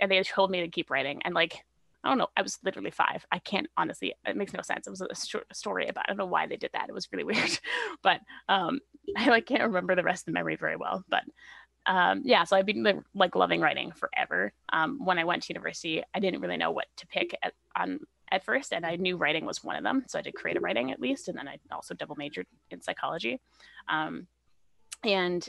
and 0.00 0.10
they 0.10 0.22
told 0.22 0.50
me 0.50 0.60
to 0.60 0.68
keep 0.68 0.90
writing. 0.90 1.20
And 1.24 1.34
like, 1.34 1.64
I 2.04 2.08
don't 2.08 2.18
know, 2.18 2.28
I 2.36 2.42
was 2.42 2.58
literally 2.64 2.90
five. 2.90 3.26
I 3.32 3.38
can't 3.38 3.66
honestly, 3.76 4.14
it 4.26 4.36
makes 4.36 4.52
no 4.52 4.62
sense. 4.62 4.86
It 4.86 4.90
was 4.90 5.00
a 5.00 5.14
short 5.14 5.54
story 5.54 5.88
about. 5.88 6.04
I 6.06 6.10
don't 6.10 6.18
know 6.18 6.26
why 6.26 6.46
they 6.46 6.56
did 6.56 6.70
that. 6.72 6.88
It 6.88 6.94
was 6.94 7.08
really 7.12 7.24
weird, 7.32 7.58
but 8.02 8.20
um, 8.48 8.80
I 9.16 9.28
like 9.28 9.46
can't 9.46 9.62
remember 9.62 9.94
the 9.94 10.02
rest 10.02 10.22
of 10.22 10.26
the 10.26 10.32
memory 10.32 10.56
very 10.56 10.76
well. 10.76 11.04
But 11.08 11.24
um, 11.86 12.22
yeah, 12.24 12.44
so 12.44 12.56
I've 12.56 12.66
been 12.66 13.04
like 13.14 13.34
loving 13.36 13.60
writing 13.60 13.92
forever. 13.92 14.52
Um, 14.72 15.04
when 15.04 15.18
I 15.18 15.24
went 15.24 15.44
to 15.44 15.52
university, 15.52 16.02
I 16.14 16.20
didn't 16.20 16.40
really 16.40 16.56
know 16.56 16.72
what 16.72 16.86
to 16.96 17.06
pick 17.06 17.36
at, 17.42 17.54
on 17.76 18.00
at 18.32 18.44
first, 18.44 18.72
and 18.72 18.84
I 18.84 18.96
knew 18.96 19.16
writing 19.16 19.44
was 19.44 19.62
one 19.62 19.76
of 19.76 19.84
them. 19.84 20.04
So 20.08 20.18
I 20.18 20.22
did 20.22 20.34
creative 20.34 20.62
writing 20.62 20.90
at 20.90 21.00
least, 21.00 21.28
and 21.28 21.38
then 21.38 21.46
I 21.46 21.58
also 21.70 21.94
double 21.94 22.16
majored 22.16 22.46
in 22.70 22.80
psychology. 22.80 23.40
Um, 23.88 24.26
and 25.04 25.48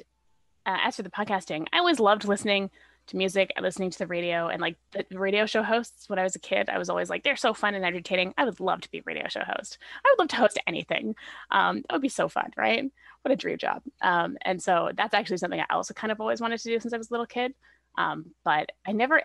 uh, 0.65 0.77
as 0.83 0.95
for 0.95 1.03
the 1.03 1.09
podcasting, 1.09 1.65
I 1.73 1.79
always 1.79 1.99
loved 1.99 2.25
listening 2.25 2.69
to 3.07 3.17
music 3.17 3.51
and 3.55 3.63
listening 3.63 3.89
to 3.89 3.97
the 3.97 4.07
radio 4.07 4.47
and 4.47 4.61
like 4.61 4.75
the 4.91 5.05
radio 5.17 5.45
show 5.45 5.63
hosts 5.63 6.09
when 6.09 6.19
I 6.19 6.23
was 6.23 6.35
a 6.35 6.39
kid. 6.39 6.69
I 6.69 6.77
was 6.77 6.89
always 6.89 7.09
like, 7.09 7.23
they're 7.23 7.35
so 7.35 7.53
fun 7.53 7.73
and 7.73 7.85
entertaining. 7.85 8.33
I 8.37 8.45
would 8.45 8.59
love 8.59 8.81
to 8.81 8.91
be 8.91 8.99
a 8.99 9.03
radio 9.05 9.27
show 9.27 9.41
host. 9.41 9.77
I 10.05 10.11
would 10.11 10.19
love 10.19 10.27
to 10.29 10.35
host 10.35 10.59
anything. 10.67 11.15
Um, 11.51 11.77
that 11.77 11.93
would 11.93 12.01
be 12.01 12.09
so 12.09 12.27
fun, 12.27 12.51
right? 12.57 12.83
What 13.21 13.31
a 13.31 13.35
dream 13.35 13.57
job. 13.57 13.81
Um, 14.01 14.37
and 14.41 14.61
so 14.61 14.91
that's 14.95 15.13
actually 15.13 15.37
something 15.37 15.59
I 15.59 15.65
also 15.69 15.93
kind 15.93 16.11
of 16.11 16.19
always 16.19 16.41
wanted 16.41 16.59
to 16.59 16.69
do 16.69 16.79
since 16.79 16.93
I 16.93 16.97
was 16.97 17.09
a 17.09 17.13
little 17.13 17.25
kid. 17.25 17.53
Um, 17.97 18.31
but 18.43 18.71
I 18.85 18.91
never, 18.91 19.21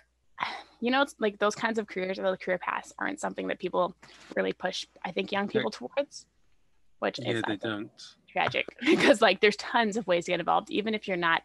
you 0.80 0.90
know, 0.90 1.02
it's 1.02 1.16
like 1.18 1.38
those 1.38 1.54
kinds 1.54 1.78
of 1.78 1.86
careers 1.86 2.18
or 2.18 2.30
the 2.30 2.36
career 2.36 2.58
paths 2.58 2.92
aren't 2.98 3.20
something 3.20 3.48
that 3.48 3.58
people 3.58 3.94
really 4.36 4.52
push, 4.52 4.86
I 5.04 5.10
think, 5.10 5.32
young 5.32 5.48
people 5.48 5.70
towards. 5.70 6.26
Which 7.00 7.18
yeah, 7.20 7.40
they 7.48 7.56
don't. 7.56 7.90
tragic 8.32 8.64
because 8.80 9.20
like 9.20 9.40
there's 9.40 9.56
tons 9.56 9.96
of 9.96 10.06
ways 10.06 10.26
to 10.26 10.30
get 10.30 10.38
involved, 10.38 10.70
even 10.70 10.94
if 10.94 11.08
you're 11.08 11.16
not 11.16 11.42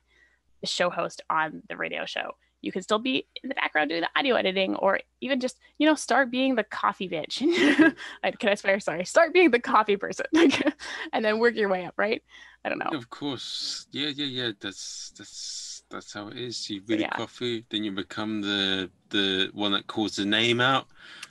show 0.67 0.89
host 0.89 1.21
on 1.29 1.63
the 1.69 1.77
radio 1.77 2.05
show. 2.05 2.31
You 2.61 2.71
can 2.71 2.81
still 2.81 2.99
be 2.99 3.27
in 3.43 3.49
the 3.49 3.55
background 3.55 3.89
doing 3.89 4.01
the 4.01 4.09
audio 4.15 4.35
editing, 4.35 4.75
or 4.75 4.99
even 5.21 5.39
just 5.39 5.59
you 5.77 5.87
know 5.87 5.95
start 5.95 6.31
being 6.31 6.55
the 6.55 6.63
coffee 6.63 7.07
bitch. 7.07 7.37
Can 8.39 8.49
I 8.49 8.55
swear? 8.55 8.79
Sorry. 8.79 9.05
Start 9.05 9.31
being 9.31 9.51
the 9.51 9.59
coffee 9.59 9.95
person, 9.95 10.25
and 11.13 11.23
then 11.23 11.37
work 11.37 11.55
your 11.55 11.69
way 11.69 11.85
up. 11.85 11.93
Right? 11.97 12.23
I 12.65 12.69
don't 12.69 12.79
know. 12.79 12.97
Of 12.97 13.09
course. 13.09 13.87
Yeah, 13.91 14.09
yeah, 14.09 14.25
yeah. 14.25 14.51
That's 14.59 15.13
that's 15.17 15.83
that's 15.89 16.13
how 16.13 16.27
it 16.27 16.37
is. 16.37 16.69
You 16.69 16.81
read 16.87 16.99
yeah. 16.99 17.09
coffee, 17.09 17.65
then 17.69 17.83
you 17.83 17.91
become 17.91 18.41
the 18.41 18.89
the 19.09 19.49
one 19.53 19.71
that 19.73 19.87
calls 19.87 20.15
the 20.15 20.25
name 20.25 20.59
out, 20.59 20.87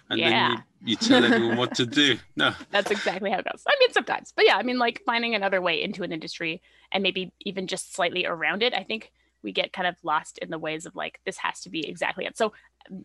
and 0.08 0.18
yeah. 0.18 0.30
then 0.30 0.50
you, 0.50 0.90
you 0.90 0.96
tell 0.96 1.24
everyone 1.24 1.56
what 1.56 1.74
to 1.74 1.86
do. 1.86 2.16
No, 2.36 2.52
that's 2.70 2.90
exactly 2.90 3.30
how 3.30 3.38
it 3.38 3.46
goes. 3.50 3.62
I 3.66 3.74
mean, 3.80 3.92
sometimes, 3.92 4.32
but 4.34 4.44
yeah, 4.44 4.56
I 4.56 4.62
mean, 4.62 4.78
like 4.78 5.02
finding 5.06 5.34
another 5.34 5.60
way 5.60 5.82
into 5.82 6.02
an 6.02 6.12
industry 6.12 6.62
and 6.92 7.02
maybe 7.02 7.32
even 7.40 7.66
just 7.66 7.94
slightly 7.94 8.26
around 8.26 8.62
it. 8.62 8.74
I 8.74 8.82
think 8.82 9.12
we 9.46 9.52
get 9.52 9.72
kind 9.72 9.86
of 9.86 9.96
lost 10.02 10.38
in 10.38 10.50
the 10.50 10.58
ways 10.58 10.84
of 10.84 10.94
like 10.94 11.20
this 11.24 11.38
has 11.38 11.60
to 11.60 11.70
be 11.70 11.88
exactly 11.88 12.26
it. 12.26 12.36
So 12.36 12.52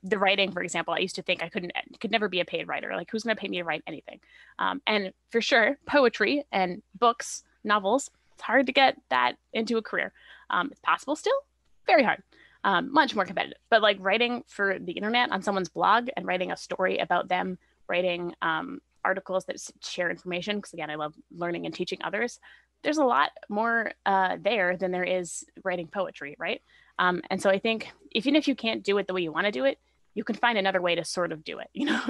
the 0.04 0.18
writing, 0.18 0.52
for 0.52 0.62
example, 0.62 0.94
I 0.94 1.00
used 1.00 1.16
to 1.16 1.22
think 1.22 1.42
I 1.42 1.50
couldn't 1.50 1.72
could 2.02 2.12
never 2.12 2.28
be 2.28 2.42
a 2.42 2.46
paid 2.46 2.68
writer. 2.68 2.92
Like 2.96 3.10
who's 3.10 3.24
going 3.24 3.36
to 3.36 3.40
pay 3.40 3.48
me 3.48 3.58
to 3.60 3.64
write 3.64 3.84
anything? 3.88 4.20
Um, 4.60 4.82
and 4.86 5.14
for 5.30 5.40
sure, 5.42 5.78
poetry 5.86 6.44
and 6.52 6.82
books, 7.00 7.44
novels, 7.64 8.10
it's 8.34 8.44
hard 8.44 8.66
to 8.66 8.74
get 8.74 8.98
that 9.10 9.38
into 9.54 9.78
a 9.78 9.82
career. 9.82 10.12
Um, 10.50 10.70
it's 10.72 10.82
possible 10.82 11.16
still, 11.16 11.40
very 11.88 12.04
hard 12.04 12.24
um, 12.64 12.92
much 12.92 13.16
more 13.16 13.26
competitive. 13.26 13.58
But 13.70 13.82
like 13.82 13.98
writing 14.00 14.44
for 14.48 14.78
the 14.80 14.94
internet 14.94 15.32
on 15.32 15.42
someone's 15.42 15.70
blog 15.70 16.10
and 16.16 16.26
writing 16.26 16.52
a 16.52 16.58
story 16.58 16.98
about 16.98 17.28
them, 17.28 17.58
writing 17.88 18.36
um, 18.42 18.82
articles 19.04 19.46
that 19.46 19.58
share 19.84 20.10
information, 20.10 20.58
because 20.58 20.74
again, 20.74 20.90
I 20.90 20.96
love 20.96 21.16
learning 21.36 21.66
and 21.66 21.74
teaching 21.74 22.00
others. 22.04 22.40
There's 22.84 22.98
a 22.98 23.06
lot 23.06 23.32
more 23.50 23.92
uh, 24.06 24.38
there 24.42 24.78
than 24.78 24.92
there 24.92 25.04
is 25.04 25.44
writing 25.64 25.88
poetry, 25.88 26.36
right? 26.40 26.62
Um, 27.00 27.22
and 27.30 27.42
so 27.42 27.50
I 27.50 27.60
think 27.60 27.92
even 28.12 28.36
if 28.36 28.48
you 28.48 28.56
can't 28.56 28.84
do 28.84 28.98
it 28.98 29.08
the 29.08 29.14
way 29.14 29.22
you 29.22 29.32
want 29.32 29.46
to 29.46 29.52
do 29.52 29.66
it, 29.66 29.80
you 30.14 30.24
can 30.24 30.36
find 30.36 30.58
another 30.58 30.82
way 30.82 30.96
to 30.96 31.06
sort 31.06 31.32
of 31.32 31.44
do 31.44 31.60
it, 31.60 31.68
you 31.74 31.86
know, 31.86 32.02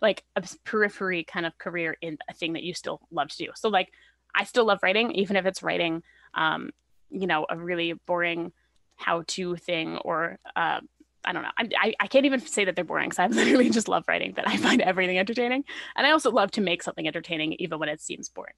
like 0.00 0.24
a 0.36 0.42
periphery 0.64 1.24
kind 1.24 1.46
of 1.46 1.56
career 1.58 1.96
in 2.00 2.18
a 2.28 2.34
thing 2.34 2.52
that 2.54 2.62
you 2.62 2.74
still 2.74 3.00
love 3.10 3.28
to 3.28 3.36
do. 3.36 3.50
So 3.54 3.68
like 3.68 3.92
I 4.34 4.44
still 4.44 4.64
love 4.64 4.80
writing, 4.82 5.12
even 5.12 5.36
if 5.36 5.46
it's 5.46 5.62
writing, 5.62 6.02
um, 6.34 6.70
you 7.10 7.26
know, 7.26 7.46
a 7.48 7.56
really 7.56 7.94
boring 8.06 8.52
how 8.96 9.24
to 9.28 9.56
thing 9.56 9.96
or 9.98 10.38
uh, 10.54 10.80
I 11.26 11.32
don't 11.32 11.42
know. 11.42 11.50
I, 11.58 11.92
I 11.98 12.06
can't 12.06 12.24
even 12.24 12.40
say 12.40 12.64
that 12.64 12.76
they're 12.76 12.84
boring 12.84 13.08
because 13.08 13.18
I 13.18 13.26
literally 13.34 13.68
just 13.68 13.88
love 13.88 14.04
writing, 14.06 14.32
but 14.34 14.48
I 14.48 14.56
find 14.56 14.80
everything 14.80 15.18
entertaining. 15.18 15.64
And 15.96 16.06
I 16.06 16.12
also 16.12 16.30
love 16.30 16.52
to 16.52 16.60
make 16.60 16.82
something 16.82 17.06
entertaining 17.06 17.54
even 17.54 17.78
when 17.80 17.88
it 17.88 18.00
seems 18.00 18.28
boring. 18.28 18.54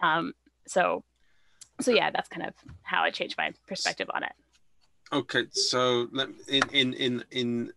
Um, 0.00 0.32
so, 0.66 1.04
so 1.84 1.90
yeah, 1.90 2.10
that's 2.10 2.28
kind 2.28 2.46
of 2.46 2.54
how 2.82 3.02
I 3.02 3.10
changed 3.10 3.36
my 3.38 3.52
perspective 3.66 4.08
on 4.14 4.24
it. 4.24 4.32
Okay, 5.12 5.44
so 5.50 6.08
let 6.12 6.28
in 6.48 6.62
in 6.72 6.94
in 6.94 7.24
in 7.30 7.72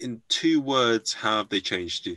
in 0.00 0.22
two 0.28 0.60
words, 0.60 1.14
how 1.14 1.38
have 1.38 1.48
they 1.48 1.60
changed 1.60 2.06
you? 2.06 2.16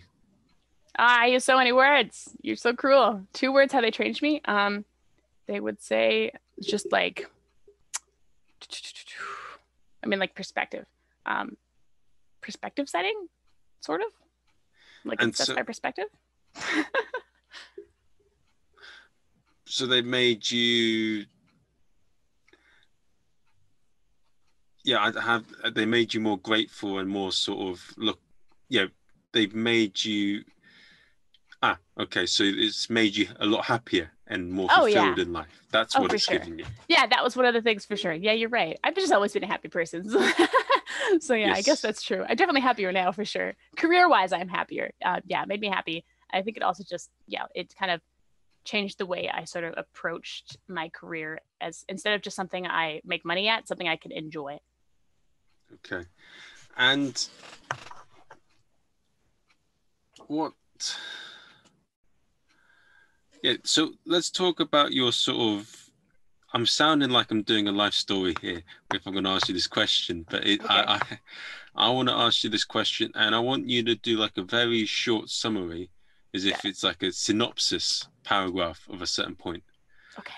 Ah, 0.99 1.21
I 1.21 1.25
use 1.27 1.45
so 1.45 1.57
many 1.57 1.71
words. 1.71 2.35
You're 2.41 2.55
so 2.55 2.73
cruel. 2.73 3.21
Two 3.33 3.53
words, 3.53 3.71
how 3.71 3.81
they 3.81 3.91
changed 3.91 4.21
me. 4.21 4.41
Um, 4.45 4.83
they 5.47 5.59
would 5.59 5.81
say 5.81 6.31
just 6.61 6.91
like 6.91 7.29
I 10.03 10.07
mean, 10.07 10.19
like 10.19 10.35
perspective, 10.35 10.85
um, 11.25 11.57
perspective 12.41 12.89
setting, 12.89 13.27
sort 13.81 14.01
of, 14.01 14.07
like 15.05 15.21
and 15.21 15.29
it's 15.29 15.45
so, 15.45 15.55
by 15.55 15.63
perspective. 15.63 16.05
so 19.67 19.85
they 19.85 20.01
made 20.01 20.49
you, 20.49 21.25
yeah, 24.83 25.11
I 25.15 25.21
have. 25.21 25.45
They 25.73 25.85
made 25.85 26.13
you 26.13 26.21
more 26.21 26.37
grateful 26.37 26.99
and 26.99 27.09
more 27.09 27.31
sort 27.31 27.73
of 27.73 27.93
look. 27.97 28.19
Yeah, 28.69 28.85
they've 29.33 29.53
made 29.53 30.03
you. 30.03 30.43
Ah, 31.61 31.77
okay. 31.99 32.25
So 32.25 32.43
it's 32.45 32.89
made 32.89 33.15
you 33.15 33.27
a 33.39 33.45
lot 33.45 33.65
happier 33.65 34.11
and 34.27 34.51
more 34.51 34.69
fulfilled 34.69 34.97
oh, 34.97 35.15
yeah. 35.15 35.21
in 35.21 35.33
life. 35.33 35.61
That's 35.71 35.95
oh, 35.95 36.01
what 36.01 36.13
it's 36.13 36.23
sure. 36.23 36.39
giving 36.39 36.59
you. 36.59 36.65
Yeah, 36.87 37.05
that 37.07 37.23
was 37.23 37.35
one 37.35 37.45
of 37.45 37.53
the 37.53 37.61
things 37.61 37.83
for 37.85 37.97
sure. 37.97 38.13
Yeah, 38.13 38.33
you're 38.33 38.49
right. 38.49 38.79
I've 38.83 38.95
just 38.95 39.11
always 39.11 39.33
been 39.33 39.43
a 39.43 39.47
happy 39.47 39.67
person. 39.67 40.09
so 41.19 41.33
yeah, 41.33 41.47
yes. 41.47 41.57
I 41.57 41.61
guess 41.61 41.81
that's 41.81 42.01
true. 42.01 42.23
I'm 42.23 42.35
definitely 42.35 42.61
happier 42.61 42.91
now 42.91 43.11
for 43.11 43.25
sure. 43.25 43.55
Career 43.75 44.07
wise, 44.07 44.31
I'm 44.31 44.47
happier. 44.47 44.91
Uh, 45.03 45.19
yeah, 45.25 45.41
it 45.41 45.47
made 45.49 45.59
me 45.59 45.67
happy. 45.67 46.05
I 46.31 46.41
think 46.41 46.57
it 46.57 46.63
also 46.63 46.83
just 46.83 47.09
yeah, 47.27 47.43
it 47.55 47.73
kind 47.77 47.91
of 47.91 48.01
changed 48.67 48.97
the 48.97 49.05
way 49.05 49.29
I 49.33 49.45
sort 49.45 49.63
of 49.63 49.73
approached 49.77 50.57
my 50.67 50.89
career 50.89 51.39
as 51.61 51.85
instead 51.87 52.13
of 52.13 52.21
just 52.21 52.35
something 52.35 52.67
I 52.67 53.01
make 53.05 53.23
money 53.25 53.47
at, 53.47 53.67
something 53.67 53.87
I 53.87 53.95
can 53.95 54.11
enjoy. 54.11 54.59
Okay, 55.75 56.05
and 56.77 57.27
what 60.27 60.53
yeah, 63.41 63.53
so 63.63 63.93
let's 64.05 64.29
talk 64.29 64.59
about 64.59 64.91
your 64.91 65.11
sort 65.11 65.37
of. 65.37 65.83
I'm 66.53 66.65
sounding 66.65 67.09
like 67.09 67.29
I'm 67.29 67.43
doing 67.43 67.67
a 67.67 67.73
life 67.73 67.93
story 67.93 68.33
here 68.41 68.63
if 68.93 69.05
I'm 69.05 69.13
going 69.13 69.25
to 69.25 69.31
ask 69.31 69.49
you 69.49 69.53
this 69.53 69.67
question, 69.67 70.25
but 70.29 70.47
it, 70.47 70.61
okay. 70.61 70.73
I, 70.73 70.95
I, 70.95 71.87
I 71.87 71.89
want 71.89 72.07
to 72.07 72.15
ask 72.15 72.43
you 72.43 72.49
this 72.49 72.63
question, 72.63 73.11
and 73.15 73.35
I 73.35 73.39
want 73.39 73.69
you 73.69 73.83
to 73.83 73.95
do 73.95 74.17
like 74.17 74.37
a 74.37 74.43
very 74.43 74.85
short 74.85 75.29
summary, 75.29 75.89
as 76.37 76.45
if 76.45 76.63
yeah. 76.63 76.69
it's 76.69 76.83
like 76.83 77.03
a 77.03 77.11
synopsis 77.11 78.07
paragraph 78.23 78.87
of 78.89 79.01
a 79.01 79.07
certain 79.07 79.35
point. 79.35 79.63
Okay. 80.19 80.33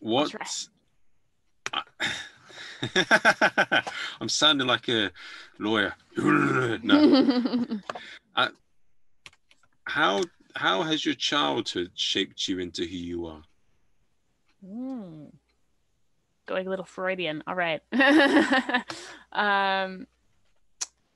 What? 0.00 0.34
I'm 4.20 4.28
sounding 4.28 4.66
like 4.66 4.88
a 4.88 5.10
lawyer. 5.58 5.94
no. 6.16 7.80
I, 8.34 8.48
how 9.84 10.22
how 10.54 10.82
has 10.82 11.04
your 11.04 11.14
childhood 11.14 11.90
shaped 11.94 12.48
you 12.48 12.58
into 12.58 12.82
who 12.82 12.96
you 12.96 13.26
are? 13.26 13.42
Mm. 14.66 15.32
Going 16.46 16.66
a 16.66 16.70
little 16.70 16.84
Freudian. 16.84 17.42
All 17.46 17.54
right. 17.54 17.82
um, 19.32 20.06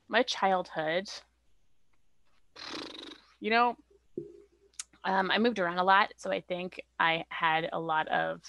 my 0.09 0.23
childhood, 0.25 1.09
you 3.39 3.51
know, 3.51 3.77
um, 5.05 5.31
I 5.31 5.39
moved 5.39 5.59
around 5.59 5.79
a 5.79 5.85
lot. 5.85 6.13
So 6.17 6.31
I 6.31 6.41
think 6.41 6.81
I 6.99 7.25
had 7.29 7.69
a 7.73 7.81
lot 7.81 8.09
of 8.09 8.43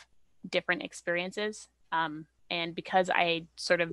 different 0.50 0.84
experiences. 0.84 1.68
Um, 1.92 2.26
and 2.50 2.76
because 2.76 3.10
I 3.10 3.46
sort 3.56 3.82
of 3.82 3.92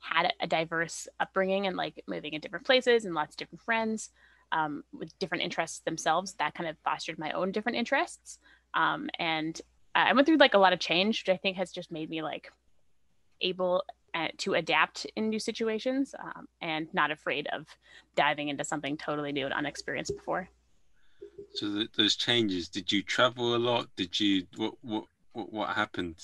had 0.00 0.32
a 0.40 0.46
diverse 0.46 1.06
upbringing 1.18 1.66
and 1.66 1.76
like 1.76 2.02
moving 2.06 2.32
in 2.32 2.40
different 2.40 2.64
places 2.64 3.04
and 3.04 3.14
lots 3.14 3.34
of 3.34 3.36
different 3.36 3.62
friends, 3.62 4.10
um, 4.52 4.82
with 4.92 5.16
different 5.18 5.44
interests 5.44 5.80
themselves, 5.80 6.34
that 6.34 6.54
kind 6.54 6.68
of 6.68 6.76
fostered 6.84 7.18
my 7.18 7.30
own 7.32 7.52
different 7.52 7.78
interests. 7.78 8.38
Um, 8.74 9.08
and 9.18 9.60
I 9.94 10.12
went 10.12 10.26
through 10.26 10.38
like 10.38 10.54
a 10.54 10.58
lot 10.58 10.72
of 10.72 10.78
change, 10.78 11.22
which 11.22 11.34
I 11.34 11.36
think 11.36 11.56
has 11.56 11.70
just 11.70 11.92
made 11.92 12.10
me 12.10 12.22
like 12.22 12.50
able 13.40 13.82
uh, 14.14 14.28
to 14.38 14.54
adapt 14.54 15.06
in 15.16 15.28
new 15.28 15.38
situations 15.38 16.14
um, 16.18 16.46
and 16.60 16.92
not 16.92 17.10
afraid 17.10 17.46
of 17.52 17.66
diving 18.16 18.48
into 18.48 18.64
something 18.64 18.96
totally 18.96 19.32
new 19.32 19.44
and 19.44 19.54
unexperienced 19.54 20.16
before. 20.16 20.48
So 21.54 21.74
th- 21.74 21.92
those 21.96 22.16
changes, 22.16 22.68
did 22.68 22.92
you 22.92 23.02
travel 23.02 23.54
a 23.54 23.58
lot? 23.58 23.88
Did 23.96 24.18
you 24.18 24.46
what 24.56 24.74
what 24.82 25.04
what, 25.32 25.76
happened? 25.76 26.16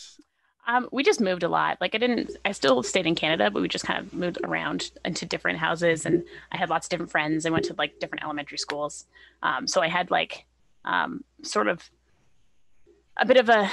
Um, 0.67 0.89
we 0.91 1.05
just 1.05 1.21
moved 1.21 1.45
a 1.45 1.49
lot. 1.49 1.79
Like 1.81 1.95
I 1.95 1.99
didn't, 1.99 2.33
I 2.45 2.53
still 2.53 2.83
stayed 2.83 3.07
in 3.07 3.15
Canada, 3.15 3.51
but 3.51 3.63
we 3.63 3.69
just 3.69 3.85
kind 3.85 4.01
of 4.01 4.13
moved 4.13 4.39
around 4.43 4.91
into 5.05 5.25
different 5.25 5.59
houses, 5.59 6.07
and 6.07 6.25
I 6.51 6.57
had 6.57 6.71
lots 6.71 6.87
of 6.87 6.91
different 6.91 7.13
friends. 7.13 7.47
I 7.47 7.51
went 7.51 7.67
to 7.67 7.75
like 7.79 8.01
different 8.01 8.25
elementary 8.25 8.59
schools, 8.59 9.07
um, 9.43 9.69
so 9.69 9.81
I 9.81 9.89
had 9.89 10.11
like 10.11 10.45
um, 10.85 11.25
sort 11.43 11.69
of 11.69 11.89
a 13.17 13.27
bit 13.27 13.37
of 13.37 13.49
a. 13.49 13.71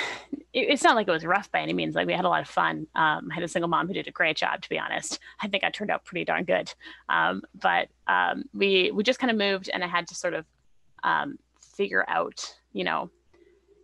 It, 0.54 0.70
it's 0.70 0.84
not 0.84 0.96
like 0.96 1.08
it 1.08 1.12
was 1.12 1.26
rough 1.26 1.52
by 1.52 1.62
any 1.62 1.74
means. 1.74 1.96
Like 1.96 2.06
we 2.06 2.14
had 2.14 2.26
a 2.26 2.30
lot 2.30 2.42
of 2.42 2.48
fun. 2.48 2.88
Um, 2.96 3.30
I 3.32 3.34
had 3.34 3.44
a 3.44 3.48
single 3.48 3.70
mom 3.70 3.88
who 3.88 3.94
did 3.94 4.08
a 4.08 4.12
great 4.12 4.38
job. 4.38 4.62
To 4.62 4.70
be 4.70 4.78
honest, 4.78 5.20
I 5.42 5.48
think 5.48 5.64
I 5.64 5.72
turned 5.72 5.90
out 5.90 6.06
pretty 6.06 6.26
darn 6.26 6.44
good. 6.44 6.72
Um, 7.10 7.42
but 7.60 7.88
um, 8.08 8.46
we 8.54 8.92
we 8.92 9.04
just 9.04 9.20
kind 9.20 9.32
of 9.32 9.38
moved, 9.38 9.70
and 9.74 9.84
I 9.84 9.88
had 9.88 10.08
to 10.10 10.16
sort 10.16 10.36
of 10.36 10.46
figure 11.76 12.06
out, 12.08 12.56
you 12.74 12.84
know, 12.84 13.10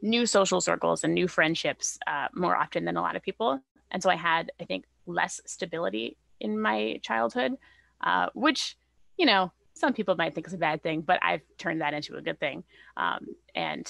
new 0.01 0.25
social 0.25 0.61
circles 0.61 1.03
and 1.03 1.13
new 1.13 1.27
friendships 1.27 1.99
uh, 2.07 2.27
more 2.33 2.55
often 2.55 2.85
than 2.85 2.97
a 2.97 3.01
lot 3.01 3.15
of 3.15 3.21
people. 3.21 3.59
And 3.91 4.01
so 4.01 4.09
I 4.09 4.15
had, 4.15 4.51
I 4.61 4.65
think, 4.65 4.85
less 5.05 5.41
stability 5.45 6.17
in 6.39 6.59
my 6.59 6.99
childhood, 7.03 7.55
uh, 8.01 8.27
which, 8.33 8.77
you 9.17 9.25
know, 9.25 9.51
some 9.73 9.93
people 9.93 10.15
might 10.15 10.35
think 10.35 10.47
is 10.47 10.53
a 10.53 10.57
bad 10.57 10.83
thing, 10.83 11.01
but 11.01 11.19
I've 11.21 11.41
turned 11.57 11.81
that 11.81 11.93
into 11.93 12.15
a 12.15 12.21
good 12.21 12.39
thing. 12.39 12.63
Um, 12.97 13.27
and 13.55 13.85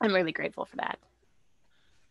I'm 0.00 0.14
really 0.14 0.32
grateful 0.32 0.64
for 0.64 0.76
that. 0.76 0.98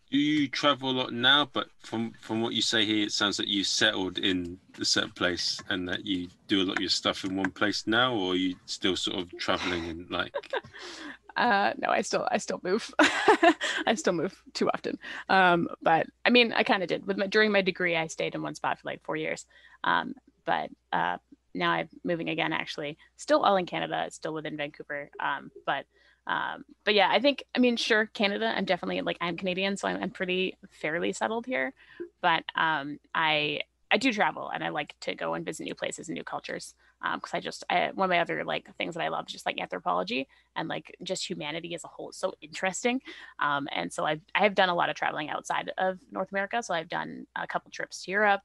Do 0.10 0.18
you 0.18 0.48
travel 0.48 0.90
a 0.90 0.92
lot 0.92 1.14
now? 1.14 1.50
But 1.52 1.68
from 1.80 2.14
from 2.22 2.42
what 2.42 2.54
you 2.54 2.62
say 2.62 2.86
here, 2.86 3.04
it 3.04 3.12
sounds 3.12 3.40
like 3.40 3.48
you 3.48 3.64
settled 3.64 4.18
in 4.18 4.58
a 4.80 4.86
certain 4.86 5.12
place 5.12 5.62
and 5.70 5.88
that 5.90 6.06
you 6.06 6.30
do 6.48 6.62
a 6.62 6.64
lot 6.64 6.78
of 6.78 6.82
your 6.82 6.90
stuff 6.90 7.26
in 7.26 7.36
one 7.36 7.52
place 7.52 7.86
now, 7.88 8.14
or 8.16 8.36
you 8.36 8.56
still 8.66 8.96
sort 8.96 9.20
of 9.20 9.38
traveling 9.38 9.90
and 9.90 10.10
like 10.10 10.34
Uh, 11.38 11.72
no, 11.78 11.90
I 11.90 12.02
still 12.02 12.28
I 12.32 12.40
still 12.40 12.60
move. 12.64 12.92
I 13.00 13.94
still 13.94 14.14
move 14.14 14.42
too 14.54 14.70
often. 14.70 14.98
Um, 15.30 15.68
but 15.84 16.08
I 16.26 16.32
mean, 16.32 16.52
I 16.52 16.64
kind 16.64 16.82
of 16.82 16.90
did 16.90 17.06
with 17.06 17.18
my 17.18 17.28
during 17.28 17.52
my 17.52 17.62
degree. 17.62 17.96
I 17.96 18.08
stayed 18.08 18.34
in 18.34 18.42
one 18.42 18.56
spot 18.56 18.80
for 18.80 18.90
like 18.90 19.04
four 19.04 19.16
years. 19.16 19.46
Um, 19.84 20.16
but 20.46 20.72
uh, 20.92 21.18
now 21.54 21.72
I'm 21.72 21.90
moving 22.04 22.30
again. 22.30 22.54
Actually, 22.54 22.98
still 23.18 23.44
all 23.44 23.56
in 23.56 23.68
Canada. 23.68 24.08
Still 24.10 24.34
within 24.34 24.58
Vancouver. 24.58 25.12
Um, 25.20 25.52
but 25.64 25.86
um, 26.28 26.66
but 26.84 26.94
yeah, 26.94 27.10
I 27.10 27.20
think 27.20 27.44
I 27.56 27.60
mean 27.60 27.78
sure 27.78 28.08
Canada. 28.14 28.54
I'm 28.56 28.66
definitely 28.66 29.02
like 29.02 29.18
I'm 29.22 29.38
Canadian, 29.38 29.78
so 29.78 29.88
I'm, 29.88 30.04
I'm 30.04 30.12
pretty 30.12 30.58
fairly 30.70 31.14
settled 31.14 31.46
here. 31.46 31.74
But 32.22 32.44
um, 32.56 33.00
I 33.16 33.62
I 33.90 33.98
do 33.98 34.12
travel 34.12 34.50
and 34.50 34.64
I 34.64 34.70
like 34.70 34.96
to 35.02 35.16
go 35.16 35.34
and 35.34 35.46
visit 35.46 35.64
new 35.64 35.76
places 35.76 36.10
and 36.10 36.18
new 36.18 36.24
cultures 36.24 36.76
because 37.02 37.34
um, 37.34 37.38
I 37.38 37.40
just 37.40 37.64
I, 37.70 37.92
one 37.94 38.06
of 38.06 38.10
my 38.10 38.20
other 38.20 38.44
like 38.44 38.76
things 38.76 38.96
that 38.96 39.04
I 39.04 39.08
love 39.08 39.26
just 39.28 39.46
like 39.46 39.60
anthropology 39.62 40.28
and 40.58 40.68
like 40.68 40.96
just 41.04 41.30
humanity 41.30 41.74
as 41.74 41.86
a 41.86 41.88
whole 41.88 42.10
is 42.10 42.18
so 42.18 42.34
interesting. 42.42 43.02
Um, 43.40 43.70
and 43.72 43.92
so 43.92 44.06
I've 44.06 44.22
I've 44.36 44.56
done 44.56 44.70
a 44.70 44.76
lot 44.76 44.90
of 44.90 44.98
traveling 44.98 45.30
outside 45.30 45.72
of 45.78 46.00
North 46.12 46.32
America. 46.32 46.62
So 46.62 46.74
I've 46.74 46.90
done 46.90 47.26
a 47.38 47.48
couple 47.48 47.72
trips 47.72 48.04
to 48.04 48.12
Europe, 48.12 48.42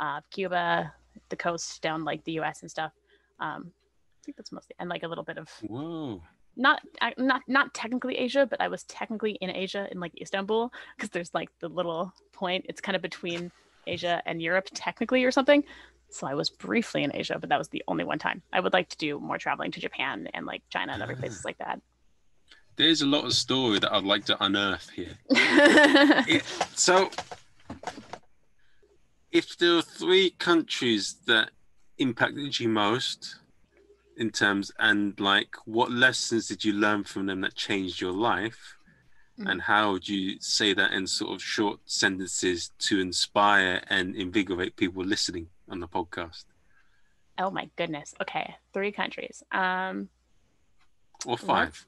uh, 0.00 0.22
Cuba, 0.30 0.94
the 1.28 1.36
coast 1.36 1.82
down 1.82 2.04
like 2.04 2.24
the 2.24 2.32
U.S. 2.32 2.62
and 2.62 2.70
stuff. 2.70 2.92
Um, 3.40 3.72
I 3.72 4.24
think 4.24 4.38
that's 4.38 4.52
mostly 4.52 4.74
and 4.78 4.88
like 4.88 5.02
a 5.02 5.08
little 5.08 5.24
bit 5.24 5.36
of 5.36 5.50
whoa. 5.60 6.22
Not 6.56 6.80
not 7.18 7.42
not 7.46 7.74
technically 7.74 8.16
Asia, 8.16 8.46
but 8.46 8.60
I 8.60 8.68
was 8.68 8.84
technically 8.84 9.32
in 9.32 9.50
Asia 9.50 9.88
in 9.90 10.00
like 10.00 10.12
Istanbul 10.20 10.72
because 10.96 11.10
there's 11.10 11.34
like 11.34 11.50
the 11.60 11.68
little 11.68 12.12
point. 12.32 12.66
It's 12.68 12.80
kind 12.80 12.96
of 12.96 13.02
between 13.02 13.52
Asia 13.86 14.22
and 14.26 14.40
Europe 14.40 14.68
technically 14.72 15.24
or 15.24 15.30
something. 15.30 15.64
So 16.08 16.26
I 16.26 16.34
was 16.34 16.50
briefly 16.50 17.02
in 17.02 17.14
Asia, 17.14 17.36
but 17.38 17.48
that 17.50 17.58
was 17.58 17.68
the 17.68 17.82
only 17.88 18.04
one 18.04 18.18
time. 18.18 18.42
I 18.52 18.60
would 18.60 18.72
like 18.72 18.88
to 18.90 18.96
do 18.96 19.18
more 19.18 19.38
traveling 19.38 19.70
to 19.72 19.80
Japan 19.80 20.28
and 20.34 20.46
like 20.46 20.62
China 20.70 20.92
and 20.92 21.02
other 21.02 21.16
places 21.16 21.42
ah. 21.44 21.48
like 21.48 21.58
that. 21.58 21.80
There's 22.76 23.02
a 23.02 23.06
lot 23.06 23.24
of 23.24 23.32
story 23.32 23.78
that 23.78 23.92
I'd 23.92 24.04
like 24.04 24.26
to 24.26 24.44
unearth 24.44 24.90
here. 24.90 25.18
it, 25.30 26.44
so, 26.74 27.10
if 29.32 29.56
there 29.56 29.76
are 29.76 29.82
three 29.82 30.30
countries 30.30 31.16
that 31.26 31.50
impacted 31.98 32.60
you 32.60 32.68
most 32.68 33.36
in 34.16 34.30
terms 34.30 34.72
and 34.78 35.18
like 35.20 35.54
what 35.64 35.90
lessons 35.90 36.48
did 36.48 36.64
you 36.64 36.72
learn 36.72 37.04
from 37.04 37.26
them 37.26 37.42
that 37.42 37.54
changed 37.54 38.00
your 38.00 38.12
life 38.12 38.76
Mm. 39.38 39.50
And 39.50 39.62
how 39.62 39.92
would 39.92 40.08
you 40.08 40.36
say 40.40 40.72
that 40.72 40.92
in 40.92 41.06
sort 41.06 41.34
of 41.34 41.42
short 41.42 41.80
sentences 41.84 42.70
to 42.78 43.00
inspire 43.00 43.82
and 43.88 44.14
invigorate 44.16 44.76
people 44.76 45.04
listening 45.04 45.48
on 45.68 45.80
the 45.80 45.88
podcast? 45.88 46.44
Oh 47.38 47.50
my 47.50 47.68
goodness. 47.76 48.14
Okay. 48.22 48.54
Three 48.72 48.92
countries. 48.92 49.42
Um 49.52 50.08
or 51.26 51.36
five. 51.36 51.86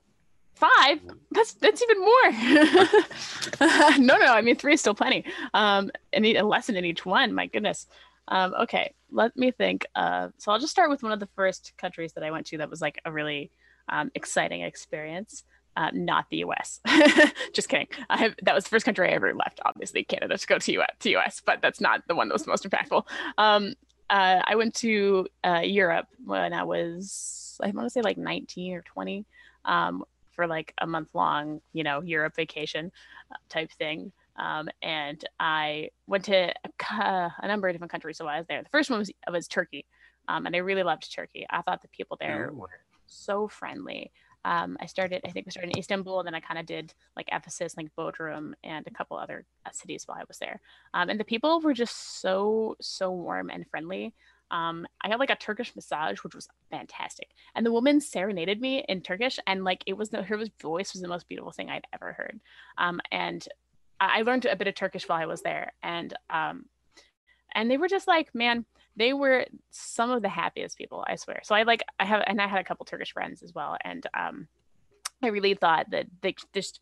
Five? 0.54 1.00
That's 1.30 1.54
that's 1.54 1.82
even 1.82 2.00
more. 2.00 2.32
no, 3.98 4.18
no, 4.18 4.26
I 4.26 4.42
mean 4.42 4.56
three 4.56 4.74
is 4.74 4.80
still 4.80 4.94
plenty. 4.94 5.24
Um 5.54 5.90
and 6.12 6.22
need 6.22 6.36
a 6.36 6.44
lesson 6.44 6.76
in 6.76 6.84
each 6.84 7.06
one. 7.06 7.32
My 7.32 7.46
goodness. 7.46 7.86
Um, 8.28 8.54
okay, 8.62 8.94
let 9.10 9.36
me 9.36 9.50
think. 9.50 9.86
Uh, 9.94 10.28
so 10.38 10.52
I'll 10.52 10.58
just 10.58 10.72
start 10.72 10.90
with 10.90 11.02
one 11.02 11.12
of 11.12 11.20
the 11.20 11.28
first 11.34 11.72
countries 11.78 12.12
that 12.12 12.24
I 12.24 12.30
went 12.30 12.46
to 12.46 12.58
that 12.58 12.70
was 12.70 12.80
like 12.80 13.00
a 13.04 13.12
really 13.12 13.50
um, 13.88 14.10
exciting 14.14 14.62
experience 14.62 15.44
uh, 15.78 15.90
not 15.94 16.26
the 16.28 16.38
US. 16.38 16.80
Just 17.54 17.68
kidding. 17.68 17.86
Have, 18.10 18.34
that 18.42 18.54
was 18.54 18.64
the 18.64 18.70
first 18.70 18.84
country 18.84 19.08
I 19.08 19.12
ever 19.12 19.32
left, 19.32 19.60
obviously 19.64 20.02
Canada 20.02 20.36
to 20.36 20.46
go 20.46 20.58
to 20.58 20.72
US, 20.80 20.88
to 21.00 21.16
US 21.16 21.40
but 21.44 21.62
that's 21.62 21.80
not 21.80 22.02
the 22.08 22.16
one 22.16 22.28
that 22.28 22.34
was 22.34 22.46
most 22.48 22.68
impactful. 22.68 23.04
Um, 23.38 23.74
uh, 24.10 24.42
I 24.44 24.56
went 24.56 24.74
to 24.76 25.28
uh, 25.44 25.60
Europe 25.62 26.06
when 26.24 26.52
I 26.52 26.64
was, 26.64 27.60
I 27.62 27.70
want 27.70 27.86
to 27.86 27.90
say 27.90 28.02
like 28.02 28.18
19 28.18 28.74
or 28.74 28.82
20 28.82 29.24
um, 29.64 30.04
for 30.32 30.48
like 30.48 30.74
a 30.78 30.86
month 30.86 31.10
long, 31.14 31.60
you 31.72 31.84
know, 31.84 32.02
Europe 32.02 32.34
vacation 32.34 32.90
uh, 33.30 33.36
type 33.48 33.70
thing. 33.78 34.10
Um, 34.39 34.68
and 34.82 35.22
I 35.41 35.91
went 36.07 36.24
to 36.26 36.55
a, 36.91 37.32
a, 37.43 37.49
number 37.49 37.68
of 37.68 37.74
different 37.74 37.91
countries 37.91 38.20
while 38.20 38.28
I 38.28 38.39
was 38.39 38.47
there. 38.47 38.62
The 38.62 38.68
first 38.68 38.89
one 38.89 39.01
was, 39.01 39.11
was 39.30 39.49
Turkey. 39.49 39.84
Um, 40.28 40.47
and 40.47 40.55
I 40.55 40.61
really 40.61 40.82
loved 40.84 41.12
Turkey. 41.12 41.47
I 41.51 41.62
thought 41.62 41.82
the 41.82 41.89
people 41.89 42.16
there 42.20 42.51
oh. 42.53 42.57
were 42.57 42.80
so 43.07 43.49
friendly. 43.49 44.12
Um, 44.45 44.76
I 44.80 44.86
started, 44.86 45.22
I 45.26 45.30
think 45.30 45.47
we 45.47 45.51
started 45.51 45.72
in 45.72 45.78
Istanbul, 45.78 46.20
and 46.20 46.26
then 46.26 46.34
I 46.34 46.41
kind 46.41 46.61
of 46.61 46.66
did 46.66 46.95
like 47.16 47.28
Ephesus, 47.32 47.76
like 47.76 47.89
Bodrum, 47.99 48.53
and 48.62 48.86
a 48.86 48.91
couple 48.91 49.16
other 49.16 49.45
uh, 49.66 49.70
cities 49.72 50.05
while 50.07 50.18
I 50.18 50.24
was 50.28 50.39
there. 50.39 50.61
Um, 50.95 51.09
and 51.09 51.18
the 51.18 51.24
people 51.24 51.61
were 51.61 51.74
just 51.74 52.20
so, 52.20 52.76
so 52.80 53.11
warm 53.11 53.51
and 53.51 53.66
friendly. 53.68 54.14
Um, 54.51 54.86
I 55.03 55.09
got 55.09 55.18
like 55.18 55.30
a 55.30 55.36
Turkish 55.36 55.74
massage, 55.74 56.18
which 56.20 56.34
was 56.34 56.49
fantastic. 56.70 57.28
And 57.55 57.66
the 57.66 57.72
woman 57.72 58.01
serenaded 58.01 58.61
me 58.61 58.84
in 58.89 59.03
Turkish, 59.03 59.39
and 59.47 59.64
like 59.64 59.82
it 59.86 59.97
was 59.97 60.11
the, 60.11 60.22
her 60.22 60.39
voice 60.62 60.93
was 60.93 61.03
the 61.03 61.09
most 61.09 61.28
beautiful 61.28 61.53
thing 61.53 61.68
I'd 61.68 61.86
ever 61.93 62.12
heard. 62.12 62.41
Um, 62.78 63.01
and 63.11 63.47
I 64.01 64.22
learned 64.22 64.46
a 64.46 64.57
bit 64.57 64.68
of 64.68 64.74
Turkish 64.74 65.09
while 65.09 65.20
I 65.20 65.26
was 65.26 65.42
there, 65.42 65.72
and 65.82 66.14
um, 66.30 66.66
and 67.55 67.70
they 67.70 67.76
were 67.76 67.88
just 67.88 68.07
like, 68.07 68.34
man, 68.34 68.64
they 68.96 69.12
were 69.12 69.46
some 69.70 70.11
of 70.11 70.22
the 70.22 70.28
happiest 70.28 70.76
people, 70.76 71.05
I 71.07 71.16
swear. 71.16 71.40
So 71.44 71.55
I 71.55 71.62
like 71.62 71.82
I 71.99 72.05
have 72.05 72.22
and 72.26 72.40
I 72.40 72.46
had 72.46 72.61
a 72.61 72.64
couple 72.64 72.84
Turkish 72.84 73.12
friends 73.12 73.42
as 73.42 73.55
well, 73.55 73.76
and 73.84 74.07
um, 74.14 74.49
I 75.22 75.28
really 75.28 75.55
thought 75.55 75.90
that 75.90 76.07
they 76.20 76.34
just, 76.53 76.80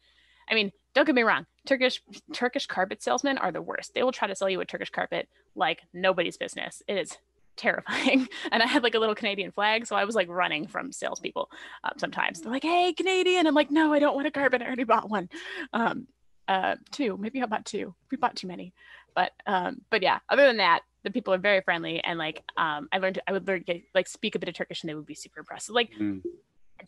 I 0.51 0.55
mean, 0.55 0.73
don't 0.95 1.07
get 1.07 1.15
me 1.15 1.23
wrong, 1.23 1.47
Turkish 1.67 2.03
Turkish 2.33 2.67
carpet 2.67 3.03
salesmen 3.03 3.39
are 3.39 3.53
the 3.53 3.63
worst. 3.63 3.95
They 3.95 4.03
will 4.03 4.13
try 4.13 4.29
to 4.29 4.35
sell 4.35 4.51
you 4.51 4.61
a 4.61 4.65
Turkish 4.65 4.91
carpet 4.91 5.29
like 5.55 5.83
nobody's 5.93 6.37
business. 6.37 6.83
It 6.89 6.97
is 6.97 7.17
terrifying. 7.57 8.29
And 8.53 8.63
I 8.63 8.67
had 8.67 8.83
like 8.83 8.95
a 8.95 8.99
little 8.99 9.15
Canadian 9.15 9.51
flag, 9.51 9.87
so 9.87 9.97
I 9.97 10.05
was 10.05 10.15
like 10.15 10.29
running 10.29 10.67
from 10.67 10.93
salespeople 10.93 11.51
um, 11.85 11.93
sometimes. 11.99 12.41
They're 12.41 12.53
like, 12.53 12.63
"Hey, 12.63 12.93
Canadian!" 12.93 13.47
I'm 13.47 13.55
like, 13.55 13.71
"No, 13.71 13.93
I 13.93 13.99
don't 13.99 14.15
want 14.15 14.27
a 14.27 14.31
carpet. 14.31 14.63
I 14.63 14.67
already 14.67 14.85
bought 14.85 15.11
one." 15.11 15.29
Um, 15.73 16.07
uh, 16.49 16.77
two, 16.91 17.17
maybe 17.17 17.43
I 17.43 17.47
bought 17.47 17.65
two. 17.65 17.95
We 18.11 18.17
bought 18.17 18.37
too 18.37 18.47
many, 18.47 18.73
but 19.15 19.33
um, 19.47 19.83
but 19.91 20.03
yeah. 20.03 20.19
Other 20.29 20.47
than 20.47 20.59
that, 20.59 20.83
the 21.07 21.13
people 21.13 21.33
are 21.33 21.39
very 21.39 21.61
friendly 21.61 22.03
and 22.03 22.19
like 22.19 22.43
um 22.57 22.89
I 22.91 22.99
learned 22.99 23.21
I 23.29 23.33
would 23.33 23.47
learn 23.47 23.65
like 23.95 24.09
speak 24.09 24.35
a 24.35 24.41
bit 24.41 24.49
of 24.49 24.57
Turkish 24.57 24.83
and 24.83 24.91
they 24.91 24.95
would 24.97 25.07
be 25.07 25.15
super 25.15 25.39
impressed. 25.39 25.71
like 25.71 25.93
mm. 25.93 26.21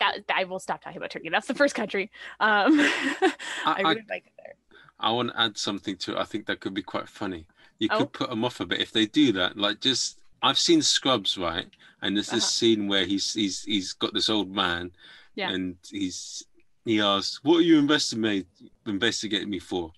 that, 0.00 0.18
I 0.34 0.42
will 0.42 0.58
stop 0.58 0.82
talking 0.82 0.96
about 0.96 1.12
Turkey. 1.12 1.28
That's 1.28 1.46
the 1.46 1.54
first 1.54 1.76
country. 1.76 2.10
Um 2.40 2.80
I, 2.80 3.34
I 3.64 3.80
really 3.82 4.02
like 4.10 4.26
it 4.26 4.32
there. 4.36 4.54
I 4.98 5.12
want 5.12 5.30
to 5.30 5.40
add 5.40 5.56
something 5.56 5.96
to 5.98 6.16
it. 6.16 6.18
I 6.18 6.24
think 6.24 6.46
that 6.46 6.58
could 6.58 6.74
be 6.74 6.82
quite 6.82 7.08
funny. 7.08 7.46
You 7.78 7.86
oh. 7.92 7.98
could 7.98 8.12
put 8.12 8.30
them 8.30 8.44
off 8.44 8.58
a 8.58 8.66
bit 8.66 8.80
if 8.80 8.90
they 8.90 9.06
do 9.06 9.30
that. 9.34 9.56
Like 9.56 9.80
just 9.80 10.20
I've 10.42 10.58
seen 10.58 10.82
Scrubs, 10.82 11.38
right? 11.38 11.66
And 12.02 12.16
there's 12.16 12.30
this 12.30 12.42
uh-huh. 12.42 12.50
scene 12.50 12.88
where 12.88 13.04
he's 13.04 13.34
he's 13.34 13.62
he's 13.62 13.92
got 13.92 14.14
this 14.14 14.28
old 14.28 14.52
man, 14.52 14.90
yeah. 15.36 15.50
and 15.50 15.76
he's 15.88 16.44
he 16.84 17.00
asks, 17.00 17.40
"What 17.42 17.58
are 17.58 17.62
you 17.62 17.78
investigating 17.78 18.46
investigating 18.86 19.50
me 19.50 19.58
for?" 19.58 19.92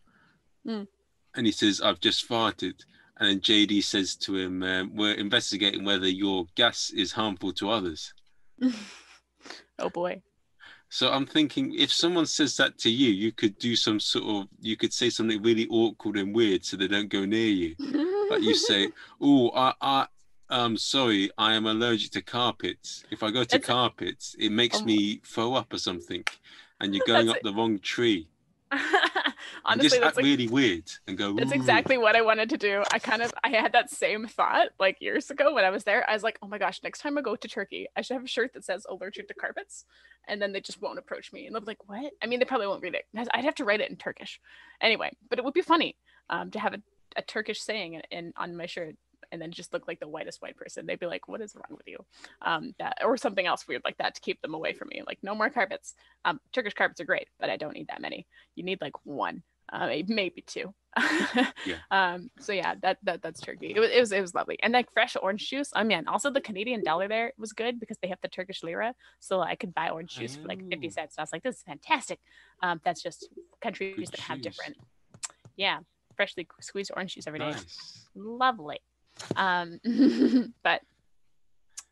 Mm. 0.66 0.86
And 1.34 1.46
he 1.46 1.52
says, 1.52 1.80
"I've 1.80 2.00
just 2.00 2.28
farted." 2.28 2.84
And 3.18 3.28
then 3.28 3.40
JD 3.40 3.82
says 3.82 4.16
to 4.16 4.36
him, 4.36 4.62
um, 4.62 4.94
"We're 4.94 5.14
investigating 5.14 5.84
whether 5.84 6.08
your 6.08 6.46
gas 6.54 6.90
is 6.90 7.12
harmful 7.12 7.52
to 7.54 7.70
others." 7.70 8.14
oh 9.78 9.90
boy. 9.90 10.22
So 10.92 11.12
I'm 11.12 11.24
thinking, 11.24 11.72
if 11.78 11.92
someone 11.92 12.26
says 12.26 12.56
that 12.56 12.76
to 12.78 12.90
you, 12.90 13.10
you 13.10 13.30
could 13.30 13.56
do 13.58 13.76
some 13.76 14.00
sort 14.00 14.24
of, 14.24 14.48
you 14.60 14.76
could 14.76 14.92
say 14.92 15.08
something 15.08 15.40
really 15.40 15.68
awkward 15.68 16.16
and 16.16 16.34
weird, 16.34 16.64
so 16.64 16.76
they 16.76 16.88
don't 16.88 17.08
go 17.08 17.24
near 17.24 17.46
you. 17.46 17.76
like 18.28 18.42
you 18.42 18.56
say, 18.56 18.88
"Oh, 19.20 19.50
I, 19.54 19.72
I, 19.80 20.06
um, 20.48 20.76
sorry, 20.76 21.30
I 21.38 21.54
am 21.54 21.66
allergic 21.66 22.10
to 22.12 22.22
carpets. 22.22 23.04
If 23.12 23.22
I 23.22 23.30
go 23.30 23.44
to 23.44 23.56
it's... 23.56 23.66
carpets, 23.66 24.34
it 24.36 24.50
makes 24.50 24.80
oh. 24.80 24.84
me 24.84 25.20
throw 25.24 25.54
up 25.54 25.72
or 25.72 25.78
something." 25.78 26.24
And 26.80 26.94
you're 26.94 27.04
going 27.06 27.28
up 27.28 27.36
the 27.42 27.52
wrong 27.52 27.78
tree. 27.78 28.28
Honestly, 29.64 29.88
just 29.88 30.00
that's 30.00 30.16
like, 30.16 30.24
really 30.24 30.48
weird 30.48 30.84
and 31.06 31.18
go. 31.18 31.34
That's 31.34 31.52
exactly 31.52 31.98
what 31.98 32.16
I 32.16 32.22
wanted 32.22 32.50
to 32.50 32.56
do. 32.56 32.82
I 32.92 32.98
kind 32.98 33.20
of 33.20 33.32
I 33.42 33.48
had 33.48 33.72
that 33.72 33.90
same 33.90 34.26
thought 34.26 34.68
like 34.78 35.00
years 35.00 35.30
ago 35.30 35.54
when 35.54 35.64
I 35.64 35.70
was 35.70 35.84
there. 35.84 36.08
I 36.08 36.12
was 36.12 36.22
like, 36.22 36.38
oh 36.40 36.48
my 36.48 36.58
gosh, 36.58 36.80
next 36.82 37.00
time 37.00 37.18
I 37.18 37.20
go 37.20 37.36
to 37.36 37.48
Turkey, 37.48 37.88
I 37.96 38.02
should 38.02 38.14
have 38.14 38.24
a 38.24 38.28
shirt 38.28 38.54
that 38.54 38.64
says 38.64 38.86
allergic 38.88 39.28
to 39.28 39.34
carpets, 39.34 39.84
and 40.28 40.40
then 40.40 40.52
they 40.52 40.60
just 40.60 40.80
won't 40.80 40.98
approach 40.98 41.32
me. 41.32 41.46
And 41.46 41.54
they'll 41.54 41.60
be 41.60 41.66
like, 41.66 41.88
what? 41.88 42.12
I 42.22 42.26
mean, 42.26 42.38
they 42.38 42.44
probably 42.44 42.68
won't 42.68 42.82
read 42.82 42.94
it. 42.94 43.06
I'd 43.32 43.44
have 43.44 43.56
to 43.56 43.64
write 43.64 43.80
it 43.80 43.90
in 43.90 43.96
Turkish, 43.96 44.40
anyway. 44.80 45.10
But 45.28 45.38
it 45.38 45.44
would 45.44 45.54
be 45.54 45.62
funny 45.62 45.96
um, 46.30 46.50
to 46.52 46.60
have 46.60 46.74
a, 46.74 46.82
a 47.16 47.22
Turkish 47.22 47.60
saying 47.60 47.94
in, 47.94 48.02
in 48.10 48.32
on 48.36 48.56
my 48.56 48.66
shirt 48.66 48.94
and 49.32 49.40
then 49.40 49.50
just 49.50 49.72
look 49.72 49.86
like 49.88 50.00
the 50.00 50.08
whitest 50.08 50.42
white 50.42 50.56
person. 50.56 50.86
They'd 50.86 50.98
be 50.98 51.06
like, 51.06 51.28
"What 51.28 51.40
is 51.40 51.54
wrong 51.54 51.76
with 51.76 51.86
you?" 51.86 52.04
Um, 52.42 52.74
that 52.78 52.98
or 53.04 53.16
something 53.16 53.46
else 53.46 53.66
weird 53.66 53.82
like 53.84 53.98
that 53.98 54.14
to 54.14 54.20
keep 54.20 54.40
them 54.42 54.54
away 54.54 54.72
from 54.72 54.88
me. 54.88 55.02
Like, 55.06 55.18
no 55.22 55.34
more 55.34 55.50
carpets. 55.50 55.94
Um, 56.24 56.40
Turkish 56.52 56.74
carpets 56.74 57.00
are 57.00 57.04
great, 57.04 57.28
but 57.38 57.50
I 57.50 57.56
don't 57.56 57.74
need 57.74 57.88
that 57.88 58.00
many. 58.00 58.26
You 58.54 58.64
need 58.64 58.80
like 58.80 58.94
one, 59.04 59.42
uh, 59.72 59.88
maybe 60.06 60.42
two. 60.46 60.74
yeah. 61.64 61.76
Um, 61.90 62.30
so 62.40 62.52
yeah, 62.52 62.74
that, 62.82 62.98
that 63.04 63.22
that's 63.22 63.40
Turkey. 63.40 63.72
It 63.74 63.80
was, 63.80 63.90
it 63.90 64.00
was 64.00 64.12
it 64.12 64.20
was 64.20 64.34
lovely, 64.34 64.58
and 64.62 64.72
like 64.72 64.92
fresh 64.92 65.16
orange 65.20 65.48
juice. 65.48 65.70
I 65.74 65.84
mean, 65.84 66.08
also 66.08 66.30
the 66.30 66.40
Canadian 66.40 66.82
dollar 66.82 67.08
there 67.08 67.32
was 67.38 67.52
good 67.52 67.78
because 67.78 67.96
they 68.02 68.08
have 68.08 68.20
the 68.22 68.28
Turkish 68.28 68.62
lira, 68.62 68.94
so 69.20 69.40
I 69.40 69.54
could 69.54 69.74
buy 69.74 69.90
orange 69.90 70.16
juice 70.16 70.36
oh. 70.38 70.42
for 70.42 70.48
like 70.48 70.68
fifty 70.68 70.90
cents. 70.90 71.14
So 71.16 71.20
I 71.20 71.22
was 71.22 71.32
like, 71.32 71.42
this 71.42 71.56
is 71.56 71.62
fantastic. 71.62 72.18
Um, 72.62 72.80
that's 72.84 73.02
just 73.02 73.28
countries 73.60 73.96
good 73.96 74.06
that 74.08 74.16
juice. 74.16 74.26
have 74.26 74.42
different. 74.42 74.76
Yeah, 75.56 75.78
freshly 76.16 76.48
squeezed 76.60 76.90
orange 76.94 77.14
juice 77.14 77.26
every 77.26 77.38
day. 77.38 77.50
Nice. 77.50 78.08
Lovely. 78.14 78.80
Um, 79.36 79.80
but 80.62 80.80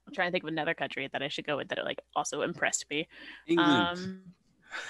I'm 0.07 0.15
trying 0.15 0.29
to 0.29 0.33
think 0.33 0.45
of 0.45 0.49
another 0.49 0.75
country 0.75 1.09
that 1.13 1.23
I 1.23 1.29
should 1.29 1.47
go 1.47 1.57
with 1.57 1.69
that 1.69 1.85
like 1.85 2.01
also 2.17 2.43
impressed 2.43 2.87
me. 2.91 3.09
England. 3.47 3.71
Um, 3.71 4.21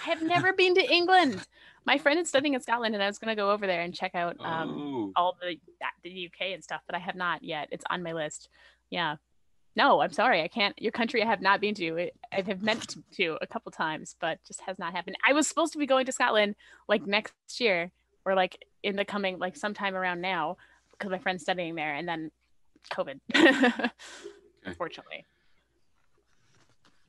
I 0.07 0.11
have 0.11 0.23
never 0.23 0.53
been 0.53 0.75
to 0.75 0.93
England. 0.93 1.45
My 1.85 1.99
friend 1.99 2.19
is 2.19 2.29
studying 2.29 2.55
in 2.55 2.61
Scotland, 2.61 2.95
and 2.95 3.03
I 3.03 3.07
was 3.07 3.19
going 3.19 3.35
to 3.35 3.41
go 3.41 3.51
over 3.51 3.67
there 3.67 3.83
and 3.83 3.95
check 3.95 4.15
out 4.15 4.37
um, 4.41 5.13
oh, 5.17 5.21
all 5.21 5.37
the 5.41 5.57
the 6.03 6.27
UK 6.27 6.53
and 6.53 6.63
stuff, 6.63 6.83
but 6.87 6.95
I 6.95 6.99
have 6.99 7.15
not 7.15 7.43
yet. 7.43 7.69
It's 7.71 7.85
on 7.91 8.03
my 8.03 8.13
list. 8.13 8.49
Yeah. 8.91 9.17
No, 9.77 10.01
I'm 10.01 10.13
sorry. 10.13 10.43
I 10.43 10.49
can't. 10.49 10.75
Your 10.81 10.93
country 10.93 11.23
I 11.23 11.27
have 11.27 11.41
not 11.41 11.61
been 11.61 11.75
to. 11.77 12.11
I 12.33 12.41
have 12.41 12.63
meant 12.63 12.97
to 13.13 13.39
a 13.41 13.47
couple 13.47 13.71
times, 13.71 14.17
but 14.21 14.39
just 14.47 14.61
has 14.63 14.79
not 14.79 14.93
happened. 14.93 15.17
I 15.27 15.33
was 15.33 15.47
supposed 15.47 15.73
to 15.75 15.79
be 15.79 15.87
going 15.87 16.07
to 16.07 16.13
Scotland 16.13 16.57
like 16.89 17.07
next 17.07 17.61
year 17.61 17.93
or 18.25 18.35
like 18.35 18.65
in 18.83 18.97
the 18.97 19.05
coming 19.05 19.39
like 19.39 19.57
sometime 19.57 19.95
around 19.95 20.21
now 20.21 20.57
because 20.99 21.11
my 21.11 21.19
friend's 21.19 21.43
studying 21.43 21.75
there, 21.75 21.95
and 21.95 22.09
then 22.09 22.31
COVID, 22.93 23.21
unfortunately. 24.65 25.25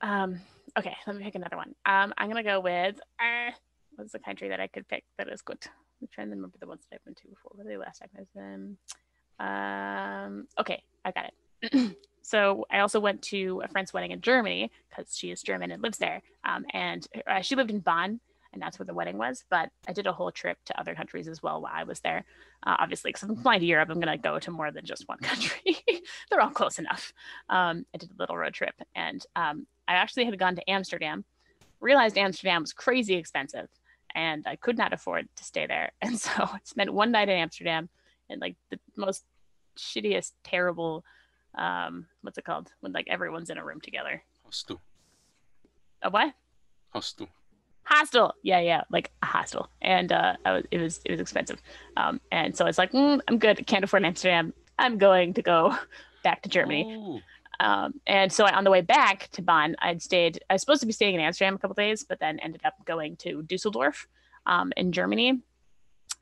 Um. 0.00 0.40
Okay, 0.78 0.96
let 1.06 1.16
me 1.16 1.24
pick 1.24 1.34
another 1.34 1.56
one. 1.56 1.74
Um, 1.84 2.14
I'm 2.16 2.28
gonna 2.28 2.44
go 2.44 2.60
with 2.60 2.96
uh, 3.18 3.50
what's 3.96 4.12
the 4.12 4.18
country 4.20 4.48
that 4.48 4.60
I 4.60 4.68
could 4.68 4.86
pick 4.88 5.04
that 5.18 5.28
is 5.28 5.42
good. 5.42 5.58
I'm 6.00 6.08
trying 6.12 6.28
to 6.28 6.36
remember 6.36 6.56
the 6.58 6.66
ones 6.66 6.82
that 6.90 6.96
I've 6.96 7.04
been 7.04 7.14
to 7.14 7.28
before. 7.28 7.52
What 7.54 7.66
are 7.66 7.70
the 7.70 7.76
last 7.76 7.98
time 7.98 8.08
I 8.16 8.20
was 8.20 8.28
in? 8.36 8.76
Um, 9.40 10.46
okay, 10.58 10.82
I 11.04 11.10
got 11.12 11.32
it. 11.62 11.96
so 12.22 12.66
I 12.70 12.80
also 12.80 13.00
went 13.00 13.22
to 13.22 13.62
a 13.64 13.68
friend's 13.68 13.92
wedding 13.92 14.12
in 14.12 14.20
Germany 14.20 14.70
because 14.88 15.16
she 15.16 15.30
is 15.30 15.42
German 15.42 15.70
and 15.70 15.82
lives 15.82 15.98
there. 15.98 16.22
Um, 16.44 16.64
and 16.72 17.06
uh, 17.26 17.40
she 17.40 17.56
lived 17.56 17.70
in 17.70 17.80
Bonn, 17.80 18.20
and 18.52 18.60
that's 18.60 18.78
where 18.78 18.86
the 18.86 18.94
wedding 18.94 19.18
was. 19.18 19.44
But 19.50 19.70
I 19.88 19.92
did 19.92 20.06
a 20.06 20.12
whole 20.12 20.30
trip 20.32 20.58
to 20.66 20.80
other 20.80 20.94
countries 20.94 21.28
as 21.28 21.42
well 21.42 21.60
while 21.60 21.72
I 21.74 21.84
was 21.84 22.00
there. 22.00 22.24
Uh, 22.66 22.76
obviously, 22.78 23.10
because 23.10 23.28
I'm 23.28 23.36
flying 23.36 23.60
to 23.60 23.66
Europe, 23.66 23.88
I'm 23.90 24.00
going 24.00 24.16
to 24.16 24.22
go 24.22 24.38
to 24.38 24.50
more 24.50 24.70
than 24.70 24.84
just 24.84 25.08
one 25.08 25.18
country. 25.22 25.76
They're 26.30 26.40
all 26.40 26.50
close 26.50 26.78
enough. 26.78 27.12
Um, 27.48 27.86
I 27.94 27.98
did 27.98 28.10
a 28.10 28.14
little 28.18 28.36
road 28.36 28.54
trip, 28.54 28.74
and 28.94 29.24
um, 29.36 29.66
I 29.86 29.94
actually 29.94 30.24
had 30.24 30.38
gone 30.38 30.56
to 30.56 30.70
Amsterdam. 30.70 31.24
Realized 31.80 32.18
Amsterdam 32.18 32.62
was 32.62 32.72
crazy 32.72 33.14
expensive, 33.14 33.68
and 34.14 34.44
I 34.46 34.56
could 34.56 34.76
not 34.76 34.92
afford 34.92 35.28
to 35.36 35.44
stay 35.44 35.66
there. 35.66 35.92
And 36.02 36.18
so 36.18 36.30
I 36.36 36.58
spent 36.64 36.92
one 36.92 37.12
night 37.12 37.28
in 37.28 37.36
Amsterdam 37.38 37.88
in 38.28 38.38
like 38.40 38.56
the 38.70 38.78
most 38.96 39.24
shittiest, 39.78 40.32
terrible. 40.44 41.04
Um, 41.56 42.06
what's 42.22 42.38
it 42.38 42.44
called? 42.44 42.70
When 42.80 42.92
like 42.92 43.06
everyone's 43.08 43.50
in 43.50 43.58
a 43.58 43.64
room 43.64 43.80
together. 43.80 44.22
hostel, 44.44 44.80
A 46.02 46.10
what? 46.10 46.34
hostel. 46.92 47.28
Hostel. 47.90 48.34
Yeah 48.42 48.60
yeah 48.60 48.82
like 48.90 49.10
a 49.22 49.26
hostel. 49.26 49.68
And 49.82 50.12
uh 50.12 50.36
I 50.44 50.52
was, 50.52 50.64
it 50.70 50.78
was 50.78 51.00
it 51.04 51.10
was 51.10 51.20
expensive. 51.20 51.60
Um 51.96 52.20
and 52.30 52.56
so 52.56 52.66
it's 52.66 52.78
like 52.78 52.92
mm, 52.92 53.20
i'm 53.28 53.38
good. 53.38 53.66
Can't 53.66 53.84
afford 53.84 54.04
amsterdam. 54.04 54.52
I'm 54.78 54.96
going 54.98 55.34
to 55.34 55.42
go 55.42 55.76
back 56.24 56.42
to 56.42 56.48
germany. 56.48 57.22
Um 57.58 58.00
and 58.06 58.32
so 58.32 58.46
on 58.46 58.64
the 58.64 58.70
way 58.70 58.80
back 58.80 59.28
to 59.32 59.42
bonn 59.42 59.76
i'd 59.80 60.00
stayed 60.00 60.42
i 60.48 60.54
was 60.54 60.62
supposed 60.62 60.80
to 60.80 60.86
be 60.86 60.92
staying 60.92 61.14
in 61.14 61.20
amsterdam 61.20 61.54
a 61.54 61.58
couple 61.58 61.74
days 61.74 62.04
but 62.04 62.18
then 62.18 62.38
ended 62.38 62.62
up 62.64 62.74
going 62.86 63.16
to 63.16 63.42
dusseldorf 63.42 64.06
um 64.46 64.72
in 64.76 64.92
germany. 64.92 65.40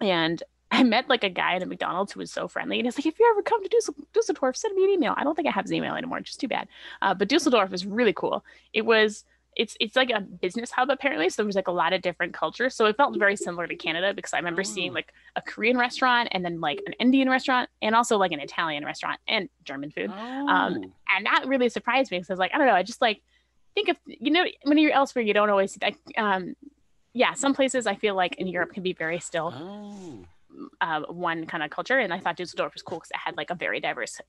And 0.00 0.42
I 0.70 0.82
met 0.82 1.08
like 1.08 1.24
a 1.24 1.30
guy 1.30 1.54
at 1.54 1.62
a 1.62 1.66
McDonald's 1.66 2.12
who 2.12 2.20
was 2.20 2.30
so 2.30 2.46
friendly, 2.46 2.78
and 2.78 2.86
he's 2.86 2.98
like, 2.98 3.06
"If 3.06 3.18
you 3.18 3.26
ever 3.30 3.42
come 3.42 3.62
to 3.62 3.70
Dussel- 3.70 4.04
Dusseldorf, 4.12 4.54
send 4.54 4.76
me 4.76 4.84
an 4.84 4.90
email." 4.90 5.14
I 5.16 5.24
don't 5.24 5.34
think 5.34 5.48
I 5.48 5.50
have 5.50 5.64
his 5.64 5.72
email 5.72 5.94
anymore, 5.94 6.20
just 6.20 6.40
too 6.40 6.48
bad. 6.48 6.68
Uh, 7.00 7.14
but 7.14 7.28
Dusseldorf 7.28 7.72
is 7.72 7.86
really 7.86 8.12
cool. 8.12 8.44
It 8.74 8.84
was 8.84 9.24
it's 9.58 9.76
it's 9.80 9.96
like 9.96 10.10
a 10.10 10.20
business 10.20 10.70
hub 10.70 10.88
apparently, 10.88 11.28
so 11.28 11.42
there 11.42 11.46
was 11.46 11.56
like 11.56 11.68
a 11.68 11.72
lot 11.72 11.92
of 11.92 12.00
different 12.00 12.32
cultures. 12.32 12.74
So 12.74 12.86
it 12.86 12.96
felt 12.96 13.18
very 13.18 13.36
similar 13.36 13.66
to 13.66 13.76
Canada 13.76 14.14
because 14.14 14.32
I 14.32 14.38
remember 14.38 14.62
seeing 14.64 14.92
Oh. 14.92 14.94
like 14.94 15.12
a 15.36 15.42
Korean 15.42 15.76
restaurant 15.76 16.28
and 16.32 16.44
then 16.44 16.60
like 16.60 16.80
an 16.86 16.92
Indian 16.94 17.28
restaurant 17.28 17.68
and 17.82 17.94
also 17.94 18.16
like 18.16 18.32
an 18.32 18.40
Italian 18.40 18.84
restaurant 18.84 19.18
and 19.28 19.48
German 19.64 19.90
food, 19.90 20.10
oh. 20.10 20.46
and 20.48 21.26
that 21.26 21.44
really 21.46 21.68
surprised 21.68 22.10
me 22.10 22.18
because 22.18 22.30
I 22.30 22.32
was 22.32 22.38
like, 22.38 22.52
I 22.54 22.58
don't 22.58 22.68
know, 22.68 22.72
I 22.72 22.82
just 22.84 23.02
like 23.02 23.20
think 23.74 23.88
of 23.88 23.96
you 24.06 24.30
know 24.30 24.44
when 24.62 24.78
you're 24.78 24.92
elsewhere, 24.92 25.24
you 25.24 25.34
don't 25.34 25.50
always 25.50 25.76
like 25.82 25.98
um 26.16 26.54
yeah, 27.12 27.34
some 27.34 27.52
places 27.52 27.86
I 27.86 27.96
feel 27.96 28.14
like 28.14 28.36
in 28.36 28.46
Europe 28.46 28.72
can 28.72 28.82
be 28.84 28.92
very 28.92 29.18
still 29.18 29.52
oh. 29.54 30.24
Uh, 30.80 31.02
one 31.08 31.46
kind 31.46 31.62
of 31.62 31.70
culture, 31.70 31.98
and 31.98 32.12
I 32.12 32.18
thought 32.18 32.36
Dusseldorf 32.36 32.74
was 32.74 32.82
cool 32.82 32.98
because 32.98 33.10
it 33.10 33.18
had 33.18 33.36
like 33.36 33.50
a 33.50 33.54
very 33.54 33.80
diverse 33.80 34.20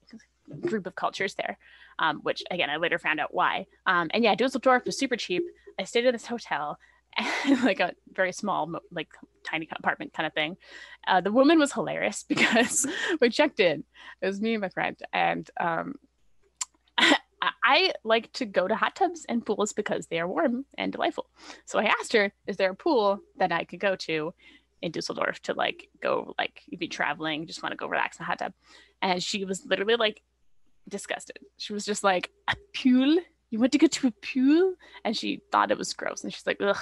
group 0.62 0.86
of 0.88 0.96
cultures 0.96 1.36
there, 1.36 1.58
um, 2.00 2.20
which 2.24 2.44
again 2.52 2.70
I 2.70 2.78
later 2.78 3.00
found 3.00 3.20
out 3.20 3.34
why. 3.34 3.66
Um, 3.86 4.10
and 4.14 4.24
yeah, 4.24 4.36
Dusseldorf 4.36 4.86
was 4.86 4.98
super 4.98 5.16
cheap. 5.16 5.44
I 5.80 5.84
stayed 5.84 6.06
in 6.06 6.14
this 6.14 6.26
hotel, 6.26 6.78
like 7.64 7.80
a 7.80 7.94
very 8.14 8.32
small, 8.32 8.72
like 8.92 9.10
tiny 9.44 9.68
apartment 9.72 10.14
kind 10.14 10.28
of 10.28 10.34
thing. 10.34 10.58
Uh, 11.08 11.22
the 11.22 11.32
woman 11.32 11.60
was 11.60 11.74
hilarious 11.74 12.24
because 12.28 12.86
we 13.22 13.30
checked 13.30 13.60
in. 13.60 13.84
It 14.22 14.26
was 14.26 14.42
me 14.42 14.54
and 14.54 14.62
my 14.62 14.70
friend, 14.70 14.98
and 15.14 15.50
um, 15.60 15.96
I, 16.98 17.16
I 17.64 17.94
like 18.04 18.32
to 18.34 18.46
go 18.46 18.68
to 18.68 18.76
hot 18.76 18.96
tubs 18.96 19.26
and 19.28 19.46
pools 19.46 19.74
because 19.74 20.08
they 20.08 20.20
are 20.20 20.28
warm 20.28 20.66
and 20.78 20.92
delightful. 20.92 21.30
So 21.66 21.80
I 21.80 21.86
asked 21.86 22.14
her, 22.14 22.34
"Is 22.48 22.58
there 22.58 22.72
a 22.72 22.76
pool 22.76 23.20
that 23.38 23.52
I 23.52 23.64
could 23.64 23.80
go 23.80 23.96
to?" 23.96 24.34
In 24.82 24.92
Dusseldorf 24.92 25.42
to 25.44 25.54
like 25.54 25.90
go 26.02 26.34
like 26.38 26.62
you'd 26.68 26.80
be 26.80 26.88
traveling, 26.88 27.48
just 27.48 27.62
want 27.64 27.72
to 27.74 27.78
go 27.78 27.88
relax 27.88 28.18
in 28.18 28.24
a 28.24 28.26
hot 28.26 28.40
tub. 28.40 28.54
And 29.02 29.22
she 29.22 29.46
was 29.46 29.66
literally 29.66 29.96
like 29.96 30.22
disgusted. 30.88 31.40
She 31.58 31.74
was 31.74 31.86
just 31.86 32.04
like, 32.04 32.30
a 32.48 32.56
pool? 32.76 33.18
You 33.50 33.60
want 33.60 33.72
to 33.72 33.78
go 33.78 33.88
to 33.88 34.08
a 34.08 34.12
pool? 34.12 34.76
And 35.04 35.16
she 35.16 35.42
thought 35.52 35.72
it 35.72 35.78
was 35.78 35.94
gross. 35.94 36.24
And 36.24 36.34
she's 36.34 36.46
like, 36.46 36.62
ugh, 36.62 36.78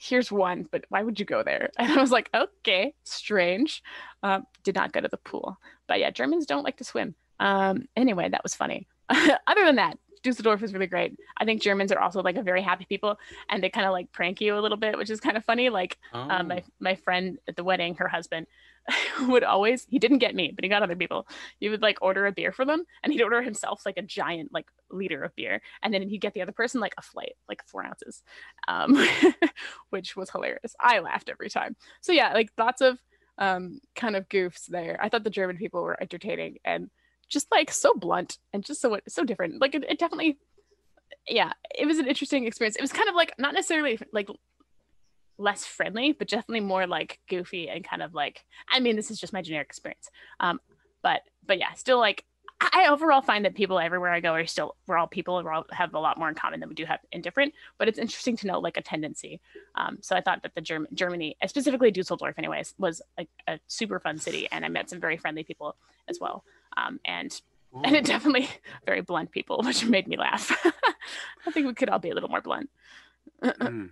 here's 0.00 0.32
one, 0.32 0.66
but 0.70 0.84
why 0.88 1.02
would 1.02 1.20
you 1.20 1.26
go 1.26 1.42
there? 1.42 1.70
And 1.78 1.92
I 1.92 2.00
was 2.00 2.10
like, 2.10 2.30
okay, 2.34 2.94
strange. 3.04 3.82
Um, 4.22 4.44
did 4.64 4.74
not 4.74 4.92
go 4.92 5.00
to 5.00 5.08
the 5.08 5.18
pool. 5.18 5.58
But 5.86 6.00
yeah, 6.00 6.10
Germans 6.10 6.46
don't 6.46 6.64
like 6.64 6.78
to 6.78 6.84
swim. 6.84 7.14
Um, 7.38 7.86
anyway, 7.96 8.28
that 8.28 8.42
was 8.42 8.54
funny. 8.54 8.86
Other 9.08 9.64
than 9.64 9.76
that, 9.76 9.98
Dusseldorf 10.22 10.62
is 10.62 10.72
really 10.72 10.86
great. 10.86 11.18
I 11.36 11.44
think 11.44 11.62
Germans 11.62 11.92
are 11.92 11.98
also 11.98 12.22
like 12.22 12.36
a 12.36 12.42
very 12.42 12.62
happy 12.62 12.86
people 12.88 13.18
and 13.48 13.62
they 13.62 13.70
kind 13.70 13.86
of 13.86 13.92
like 13.92 14.12
prank 14.12 14.40
you 14.40 14.58
a 14.58 14.60
little 14.60 14.76
bit, 14.76 14.98
which 14.98 15.10
is 15.10 15.20
kind 15.20 15.36
of 15.36 15.44
funny. 15.44 15.70
Like 15.70 15.98
oh. 16.12 16.20
um, 16.20 16.48
my 16.48 16.62
my 16.78 16.94
friend 16.94 17.38
at 17.48 17.56
the 17.56 17.64
wedding, 17.64 17.94
her 17.96 18.08
husband 18.08 18.46
would 19.22 19.44
always 19.44 19.86
he 19.88 19.98
didn't 19.98 20.18
get 20.18 20.34
me, 20.34 20.52
but 20.54 20.64
he 20.64 20.68
got 20.68 20.82
other 20.82 20.96
people. 20.96 21.26
He 21.58 21.68
would 21.68 21.82
like 21.82 21.98
order 22.02 22.26
a 22.26 22.32
beer 22.32 22.52
for 22.52 22.64
them, 22.64 22.84
and 23.02 23.12
he'd 23.12 23.22
order 23.22 23.42
himself 23.42 23.82
like 23.86 23.96
a 23.96 24.02
giant 24.02 24.52
like 24.52 24.66
liter 24.90 25.22
of 25.22 25.34
beer, 25.36 25.62
and 25.82 25.92
then 25.92 26.08
he'd 26.08 26.20
get 26.20 26.34
the 26.34 26.42
other 26.42 26.52
person 26.52 26.80
like 26.80 26.94
a 26.98 27.02
flight, 27.02 27.34
like 27.48 27.62
four 27.66 27.84
ounces, 27.84 28.22
um, 28.68 28.96
which 29.90 30.16
was 30.16 30.30
hilarious. 30.30 30.74
I 30.80 31.00
laughed 31.00 31.28
every 31.28 31.50
time. 31.50 31.76
So 32.00 32.12
yeah, 32.12 32.32
like 32.32 32.50
lots 32.58 32.80
of 32.80 32.98
um, 33.38 33.80
kind 33.96 34.16
of 34.16 34.28
goofs 34.28 34.66
there. 34.66 34.98
I 35.00 35.08
thought 35.08 35.24
the 35.24 35.30
German 35.30 35.56
people 35.56 35.82
were 35.82 36.00
entertaining 36.00 36.58
and 36.64 36.90
just 37.30 37.50
like 37.50 37.70
so 37.70 37.94
blunt 37.94 38.38
and 38.52 38.64
just 38.64 38.80
so 38.80 38.98
so 39.08 39.24
different. 39.24 39.60
Like 39.60 39.74
it, 39.74 39.84
it 39.88 39.98
definitely, 39.98 40.38
yeah, 41.26 41.52
it 41.78 41.86
was 41.86 41.98
an 41.98 42.06
interesting 42.06 42.46
experience. 42.46 42.76
It 42.76 42.82
was 42.82 42.92
kind 42.92 43.08
of 43.08 43.14
like 43.14 43.32
not 43.38 43.54
necessarily 43.54 43.98
like 44.12 44.28
less 45.38 45.64
friendly, 45.64 46.12
but 46.12 46.28
definitely 46.28 46.60
more 46.60 46.86
like 46.86 47.20
goofy 47.28 47.70
and 47.70 47.82
kind 47.84 48.02
of 48.02 48.12
like 48.12 48.44
I 48.68 48.80
mean, 48.80 48.96
this 48.96 49.10
is 49.10 49.18
just 49.18 49.32
my 49.32 49.40
generic 49.40 49.68
experience. 49.68 50.10
Um, 50.40 50.60
but 51.02 51.22
but 51.46 51.58
yeah, 51.58 51.72
still 51.72 51.98
like 51.98 52.24
I 52.60 52.88
overall 52.90 53.22
find 53.22 53.46
that 53.46 53.54
people 53.54 53.78
everywhere 53.78 54.10
I 54.10 54.20
go 54.20 54.34
are 54.34 54.44
still 54.44 54.76
we're 54.86 54.98
all 54.98 55.06
people 55.06 55.38
and 55.38 55.46
we 55.46 55.54
all 55.54 55.64
have 55.70 55.94
a 55.94 55.98
lot 55.98 56.18
more 56.18 56.28
in 56.28 56.34
common 56.34 56.60
than 56.60 56.68
we 56.68 56.74
do 56.74 56.84
have 56.84 57.00
in 57.10 57.22
different. 57.22 57.54
But 57.78 57.88
it's 57.88 57.98
interesting 57.98 58.36
to 58.38 58.46
know 58.48 58.58
like 58.58 58.76
a 58.76 58.82
tendency. 58.82 59.40
Um, 59.76 59.98
so 60.02 60.14
I 60.14 60.20
thought 60.20 60.42
that 60.42 60.54
the 60.54 60.60
German 60.60 60.88
Germany, 60.92 61.36
specifically 61.46 61.90
Dusseldorf, 61.90 62.38
anyways, 62.38 62.74
was 62.76 63.00
a 63.18 63.58
super 63.66 63.98
fun 63.98 64.18
city, 64.18 64.46
and 64.52 64.64
I 64.64 64.68
met 64.68 64.90
some 64.90 65.00
very 65.00 65.16
friendly 65.16 65.42
people 65.42 65.76
as 66.08 66.18
well. 66.20 66.44
Um, 66.76 67.00
and 67.04 67.40
and 67.84 67.94
it 67.96 68.04
definitely 68.04 68.48
very 68.86 69.00
blunt 69.00 69.30
people, 69.30 69.62
which 69.64 69.84
made 69.84 70.06
me 70.08 70.16
laugh. 70.16 70.50
I 71.46 71.50
think 71.50 71.66
we 71.66 71.74
could 71.74 71.88
all 71.88 71.98
be 71.98 72.10
a 72.10 72.14
little 72.14 72.30
more 72.30 72.40
blunt. 72.40 72.70
Mm. 73.42 73.90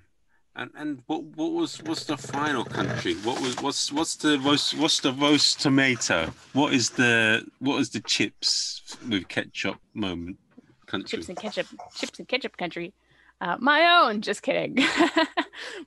And 0.57 0.71
and 0.75 1.03
what 1.07 1.23
what 1.23 1.53
was 1.53 1.81
what's 1.85 2.05
the 2.05 2.17
final 2.17 2.65
country? 2.65 3.15
What 3.15 3.41
was 3.41 3.63
what's 3.63 3.93
what's 3.93 4.17
the 4.17 4.41
roast 4.41 4.77
what's 4.77 4.99
the 4.99 5.13
roast 5.13 5.61
tomato? 5.61 6.33
What 6.53 6.73
is 6.75 6.91
the 6.91 7.47
what 7.61 7.79
is 7.79 7.91
the 7.91 8.01
chips 8.01 8.83
with 9.09 9.29
ketchup 9.29 9.77
moment 9.95 10.39
country? 10.87 11.19
chips 11.19 11.29
and 11.29 11.39
ketchup 11.39 11.67
chips 11.95 12.19
and 12.19 12.27
ketchup 12.27 12.57
country 12.57 12.93
uh, 13.41 13.57
my 13.61 14.01
own 14.01 14.21
just 14.21 14.43
kidding 14.43 14.77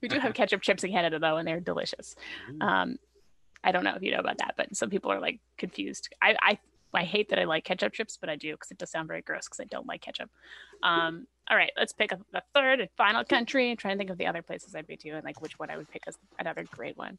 we 0.01 0.07
do 0.07 0.19
have 0.19 0.33
ketchup 0.33 0.61
chips 0.61 0.83
in 0.83 0.91
canada 0.91 1.19
though 1.19 1.37
and 1.37 1.47
they're 1.47 1.59
delicious 1.59 2.15
um, 2.61 2.97
i 3.63 3.71
don't 3.71 3.83
know 3.83 3.95
if 3.95 4.01
you 4.01 4.11
know 4.11 4.19
about 4.19 4.37
that 4.37 4.53
but 4.57 4.75
some 4.75 4.89
people 4.89 5.11
are 5.11 5.19
like 5.19 5.39
confused 5.57 6.09
i 6.21 6.35
i, 6.41 6.59
I 6.93 7.03
hate 7.03 7.29
that 7.29 7.39
i 7.39 7.45
like 7.45 7.63
ketchup 7.63 7.93
chips 7.93 8.17
but 8.17 8.29
i 8.29 8.35
do 8.35 8.51
because 8.51 8.71
it 8.71 8.77
does 8.77 8.91
sound 8.91 9.07
very 9.07 9.21
gross 9.21 9.47
because 9.47 9.59
i 9.59 9.65
don't 9.65 9.87
like 9.87 10.01
ketchup 10.01 10.29
um, 10.83 11.27
all 11.49 11.57
right 11.57 11.71
let's 11.77 11.93
pick 11.93 12.11
a, 12.11 12.19
a 12.33 12.41
third 12.53 12.79
and 12.79 12.89
final 12.97 13.23
country 13.23 13.71
I'm 13.71 13.77
trying 13.77 13.95
to 13.95 13.97
think 13.97 14.09
of 14.09 14.17
the 14.17 14.27
other 14.27 14.41
places 14.41 14.75
i'd 14.75 14.87
be 14.87 14.97
to 14.97 15.09
and 15.11 15.23
like 15.23 15.41
which 15.41 15.59
one 15.59 15.69
i 15.69 15.77
would 15.77 15.89
pick 15.89 16.03
as 16.07 16.17
another 16.39 16.65
great 16.71 16.97
one 16.97 17.17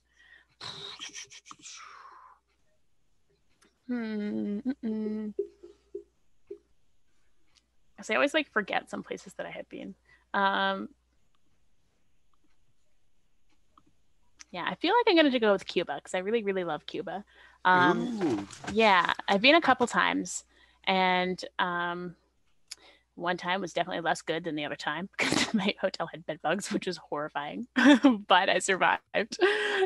hmm 3.88 4.58
mm-mm. 4.58 5.34
So 8.02 8.14
I 8.14 8.16
always 8.16 8.34
like 8.34 8.50
forget 8.50 8.90
some 8.90 9.02
places 9.02 9.34
that 9.34 9.46
I 9.46 9.50
had 9.50 9.68
been. 9.68 9.94
Um, 10.34 10.88
yeah, 14.50 14.64
I 14.66 14.74
feel 14.74 14.92
like 14.92 15.06
I'm 15.08 15.16
gonna 15.16 15.38
go 15.38 15.52
with 15.52 15.66
Cuba 15.66 15.96
because 15.96 16.14
I 16.14 16.18
really, 16.18 16.42
really 16.42 16.64
love 16.64 16.86
Cuba. 16.86 17.24
Um, 17.64 18.20
Ooh. 18.22 18.48
yeah, 18.72 19.12
I've 19.28 19.40
been 19.40 19.54
a 19.54 19.60
couple 19.60 19.86
times, 19.86 20.44
and 20.84 21.42
um, 21.58 22.16
one 23.14 23.36
time 23.36 23.60
was 23.60 23.72
definitely 23.72 24.00
less 24.00 24.22
good 24.22 24.44
than 24.44 24.54
the 24.54 24.64
other 24.64 24.76
time 24.76 25.08
because 25.18 25.52
my 25.54 25.74
hotel 25.80 26.06
had 26.06 26.24
bed 26.26 26.40
bugs, 26.42 26.72
which 26.72 26.86
was 26.86 26.96
horrifying. 26.96 27.66
but 28.26 28.48
I 28.48 28.58
survived. 28.58 29.38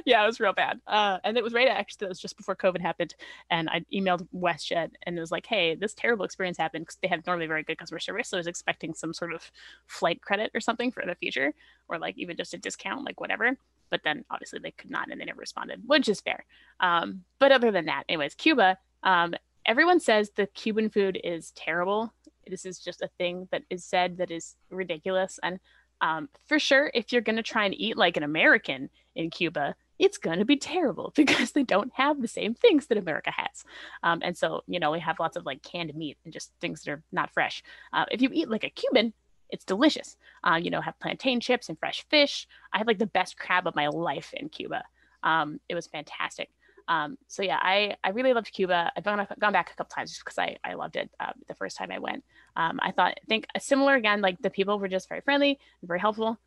yeah, 0.04 0.22
it 0.22 0.26
was 0.26 0.40
real 0.40 0.52
bad. 0.52 0.80
Uh, 0.86 1.18
and 1.24 1.36
it 1.36 1.44
was 1.44 1.52
right 1.52 1.68
actually, 1.68 2.06
it 2.06 2.08
was 2.08 2.20
just 2.20 2.36
before 2.36 2.56
COVID 2.56 2.80
happened. 2.80 3.14
And 3.50 3.68
I 3.68 3.84
emailed 3.92 4.26
WestJet 4.34 4.90
and 5.02 5.16
it 5.16 5.20
was 5.20 5.30
like, 5.30 5.46
hey, 5.46 5.74
this 5.74 5.94
terrible 5.94 6.24
experience 6.24 6.58
happened 6.58 6.82
because 6.86 6.98
they 7.02 7.08
have 7.08 7.26
normally 7.26 7.46
very 7.46 7.62
good 7.62 7.78
customer 7.78 8.00
service. 8.00 8.28
So 8.28 8.36
I 8.36 8.40
was 8.40 8.46
expecting 8.46 8.94
some 8.94 9.12
sort 9.12 9.34
of 9.34 9.50
flight 9.86 10.20
credit 10.22 10.50
or 10.54 10.60
something 10.60 10.90
for 10.90 11.04
the 11.06 11.14
future 11.14 11.52
or 11.88 11.98
like 11.98 12.16
even 12.18 12.36
just 12.36 12.54
a 12.54 12.58
discount, 12.58 13.04
like 13.04 13.20
whatever. 13.20 13.56
But 13.90 14.02
then 14.04 14.24
obviously 14.30 14.58
they 14.58 14.72
could 14.72 14.90
not 14.90 15.10
and 15.10 15.20
they 15.20 15.24
never 15.24 15.40
responded, 15.40 15.82
which 15.86 16.08
is 16.08 16.20
fair. 16.20 16.44
Um, 16.80 17.22
but 17.38 17.52
other 17.52 17.70
than 17.70 17.86
that, 17.86 18.04
anyways, 18.08 18.34
Cuba, 18.34 18.78
um, 19.02 19.34
everyone 19.64 20.00
says 20.00 20.30
the 20.34 20.46
Cuban 20.46 20.90
food 20.90 21.20
is 21.22 21.52
terrible 21.52 22.12
this 22.48 22.64
is 22.64 22.78
just 22.78 23.02
a 23.02 23.10
thing 23.18 23.48
that 23.50 23.62
is 23.70 23.84
said 23.84 24.18
that 24.18 24.30
is 24.30 24.56
ridiculous. 24.70 25.38
And 25.42 25.60
um, 26.00 26.28
for 26.46 26.58
sure, 26.58 26.90
if 26.94 27.12
you're 27.12 27.22
going 27.22 27.36
to 27.36 27.42
try 27.42 27.64
and 27.64 27.74
eat 27.74 27.96
like 27.96 28.16
an 28.16 28.22
American 28.22 28.90
in 29.14 29.30
Cuba, 29.30 29.74
it's 29.98 30.18
going 30.18 30.38
to 30.38 30.44
be 30.44 30.56
terrible 30.56 31.12
because 31.16 31.52
they 31.52 31.62
don't 31.62 31.92
have 31.94 32.20
the 32.20 32.28
same 32.28 32.54
things 32.54 32.86
that 32.86 32.98
America 32.98 33.30
has. 33.34 33.64
Um, 34.02 34.20
and 34.22 34.36
so, 34.36 34.62
you 34.66 34.78
know, 34.78 34.90
we 34.90 35.00
have 35.00 35.18
lots 35.18 35.36
of 35.36 35.46
like 35.46 35.62
canned 35.62 35.94
meat 35.94 36.18
and 36.24 36.32
just 36.32 36.52
things 36.60 36.82
that 36.82 36.92
are 36.92 37.02
not 37.12 37.32
fresh. 37.32 37.62
Uh, 37.92 38.04
if 38.10 38.20
you 38.20 38.30
eat 38.32 38.50
like 38.50 38.64
a 38.64 38.70
Cuban, 38.70 39.12
it's 39.50 39.64
delicious. 39.64 40.16
Uh, 40.44 40.56
you 40.56 40.70
know, 40.70 40.80
have 40.80 40.98
plantain 40.98 41.40
chips 41.40 41.68
and 41.68 41.78
fresh 41.78 42.04
fish. 42.10 42.46
I 42.72 42.78
had 42.78 42.86
like 42.86 42.98
the 42.98 43.06
best 43.06 43.38
crab 43.38 43.66
of 43.66 43.76
my 43.76 43.88
life 43.88 44.34
in 44.34 44.48
Cuba. 44.48 44.82
Um, 45.22 45.60
it 45.68 45.74
was 45.74 45.86
fantastic. 45.86 46.50
Um, 46.88 47.18
so 47.26 47.42
yeah, 47.42 47.58
I, 47.60 47.96
I 48.04 48.10
really 48.10 48.32
loved 48.32 48.52
Cuba. 48.52 48.92
I've 48.96 49.04
gone, 49.04 49.26
gone 49.38 49.52
back 49.52 49.70
a 49.70 49.74
couple 49.74 49.94
times 49.94 50.10
just 50.10 50.24
because 50.24 50.38
I, 50.38 50.56
I 50.64 50.74
loved 50.74 50.96
it 50.96 51.10
uh, 51.20 51.32
the 51.48 51.54
first 51.54 51.76
time 51.76 51.90
I 51.90 51.98
went. 51.98 52.24
Um, 52.56 52.78
I 52.82 52.92
thought, 52.92 53.14
I 53.22 53.26
think 53.28 53.46
similar 53.58 53.94
again, 53.94 54.20
like 54.20 54.40
the 54.40 54.50
people 54.50 54.78
were 54.78 54.88
just 54.88 55.08
very 55.08 55.20
friendly, 55.20 55.58
and 55.80 55.88
very 55.88 56.00
helpful. 56.00 56.38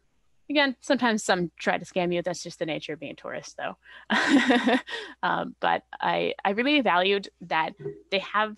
Again, 0.49 0.75
sometimes 0.81 1.23
some 1.23 1.51
try 1.59 1.77
to 1.77 1.85
scam 1.85 2.13
you. 2.13 2.23
That's 2.23 2.41
just 2.41 2.57
the 2.57 2.65
nature 2.65 2.93
of 2.93 2.99
being 2.99 3.11
a 3.11 3.15
tourist, 3.15 3.57
though. 3.57 3.77
um, 5.23 5.55
but 5.59 5.83
I, 6.01 6.33
I 6.43 6.51
really 6.51 6.81
valued 6.81 7.29
that 7.41 7.75
they 8.09 8.19
have 8.19 8.57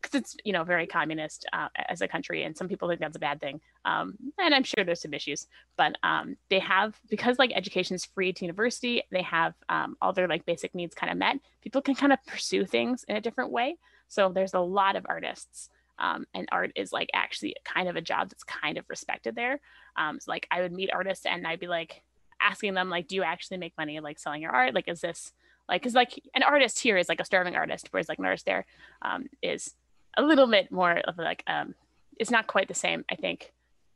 because 0.00 0.20
it's 0.20 0.36
you 0.44 0.52
know 0.52 0.64
very 0.64 0.86
communist 0.86 1.46
uh, 1.52 1.68
as 1.88 2.00
a 2.00 2.08
country, 2.08 2.44
and 2.44 2.56
some 2.56 2.68
people 2.68 2.88
think 2.88 3.00
that's 3.00 3.16
a 3.16 3.20
bad 3.20 3.40
thing. 3.40 3.60
Um, 3.84 4.16
and 4.38 4.54
I'm 4.54 4.64
sure 4.64 4.84
there's 4.84 5.02
some 5.02 5.14
issues, 5.14 5.46
but 5.76 5.96
um, 6.02 6.36
they 6.50 6.58
have 6.60 6.98
because 7.08 7.38
like 7.38 7.52
education 7.54 7.94
is 7.94 8.04
free 8.04 8.32
to 8.32 8.44
university, 8.44 9.02
they 9.10 9.22
have 9.22 9.54
um, 9.68 9.96
all 10.00 10.12
their 10.12 10.28
like 10.28 10.46
basic 10.46 10.74
needs 10.74 10.94
kind 10.94 11.10
of 11.10 11.18
met. 11.18 11.38
People 11.62 11.82
can 11.82 11.94
kind 11.94 12.12
of 12.12 12.24
pursue 12.26 12.64
things 12.64 13.04
in 13.08 13.16
a 13.16 13.20
different 13.20 13.50
way. 13.50 13.76
So 14.08 14.30
there's 14.34 14.54
a 14.54 14.60
lot 14.60 14.96
of 14.96 15.06
artists. 15.08 15.70
Um, 16.00 16.26
and 16.32 16.48
art 16.52 16.70
is 16.76 16.92
like 16.92 17.10
actually 17.12 17.56
kind 17.64 17.88
of 17.88 17.96
a 17.96 18.00
job 18.00 18.28
that's 18.28 18.44
kind 18.44 18.78
of 18.78 18.84
respected 18.88 19.34
there. 19.34 19.60
Um, 19.96 20.20
so 20.20 20.30
like 20.30 20.46
I 20.48 20.60
would 20.60 20.72
meet 20.72 20.92
artists 20.92 21.26
and 21.26 21.44
I'd 21.44 21.58
be 21.58 21.66
like 21.66 22.02
asking 22.40 22.74
them 22.74 22.88
like, 22.88 23.08
do 23.08 23.16
you 23.16 23.24
actually 23.24 23.56
make 23.56 23.72
money 23.76 23.98
like 23.98 24.20
selling 24.20 24.40
your 24.40 24.52
art? 24.52 24.74
Like, 24.74 24.86
is 24.86 25.00
this 25.00 25.32
like, 25.68 25.82
cause 25.82 25.94
like 25.94 26.22
an 26.36 26.44
artist 26.44 26.78
here 26.78 26.96
is 26.96 27.08
like 27.08 27.18
a 27.18 27.24
starving 27.24 27.56
artist, 27.56 27.88
whereas 27.90 28.08
like 28.08 28.20
an 28.20 28.26
artist 28.26 28.46
there 28.46 28.64
um, 29.02 29.26
is 29.42 29.74
a 30.18 30.22
little 30.22 30.46
bit 30.46 30.70
more 30.70 30.98
of 30.98 31.16
like 31.16 31.42
um, 31.46 31.74
it's 32.18 32.30
not 32.30 32.46
quite 32.46 32.68
the 32.68 32.74
same 32.74 33.04
i 33.10 33.14
think 33.14 33.52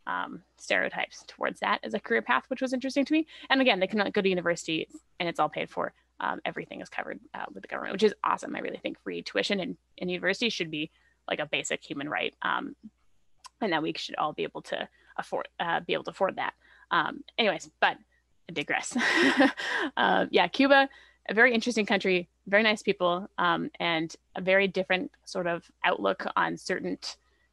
um, 0.06 0.42
stereotypes 0.56 1.24
towards 1.26 1.60
that 1.60 1.80
as 1.82 1.94
a 1.94 2.00
career 2.00 2.22
path 2.22 2.44
which 2.48 2.60
was 2.60 2.72
interesting 2.72 3.04
to 3.04 3.12
me. 3.12 3.26
And 3.50 3.60
again 3.60 3.80
they 3.80 3.86
cannot 3.86 4.12
go 4.12 4.20
to 4.20 4.28
university 4.28 4.88
and 5.20 5.28
it's 5.28 5.40
all 5.40 5.48
paid 5.48 5.70
for. 5.70 5.92
Um, 6.20 6.40
everything 6.44 6.80
is 6.80 6.88
covered 6.88 7.18
uh, 7.34 7.46
with 7.52 7.62
the 7.62 7.68
government 7.68 7.94
which 7.94 8.02
is 8.02 8.14
awesome. 8.22 8.54
I 8.54 8.60
really 8.60 8.78
think 8.78 9.00
free 9.02 9.22
tuition 9.22 9.60
in, 9.60 9.76
in 9.96 10.08
university 10.08 10.50
should 10.50 10.70
be 10.70 10.90
like 11.28 11.40
a 11.40 11.46
basic 11.46 11.84
human 11.84 12.08
right 12.08 12.34
um, 12.42 12.76
and 13.60 13.72
that 13.72 13.82
we 13.82 13.92
should 13.96 14.16
all 14.16 14.32
be 14.32 14.42
able 14.42 14.62
to 14.62 14.88
afford 15.16 15.48
uh, 15.60 15.80
be 15.80 15.94
able 15.94 16.04
to 16.04 16.10
afford 16.10 16.36
that. 16.36 16.54
Um, 16.90 17.22
anyways 17.38 17.70
but 17.80 17.96
I 18.48 18.52
digress. 18.52 18.96
Uh, 19.96 20.26
yeah 20.30 20.46
cuba 20.48 20.88
a 21.28 21.34
very 21.34 21.54
interesting 21.54 21.86
country, 21.86 22.28
very 22.46 22.62
nice 22.62 22.82
people, 22.82 23.28
um, 23.38 23.70
and 23.78 24.14
a 24.36 24.40
very 24.40 24.68
different 24.68 25.10
sort 25.24 25.46
of 25.46 25.70
outlook 25.84 26.26
on 26.36 26.56
certain 26.56 26.98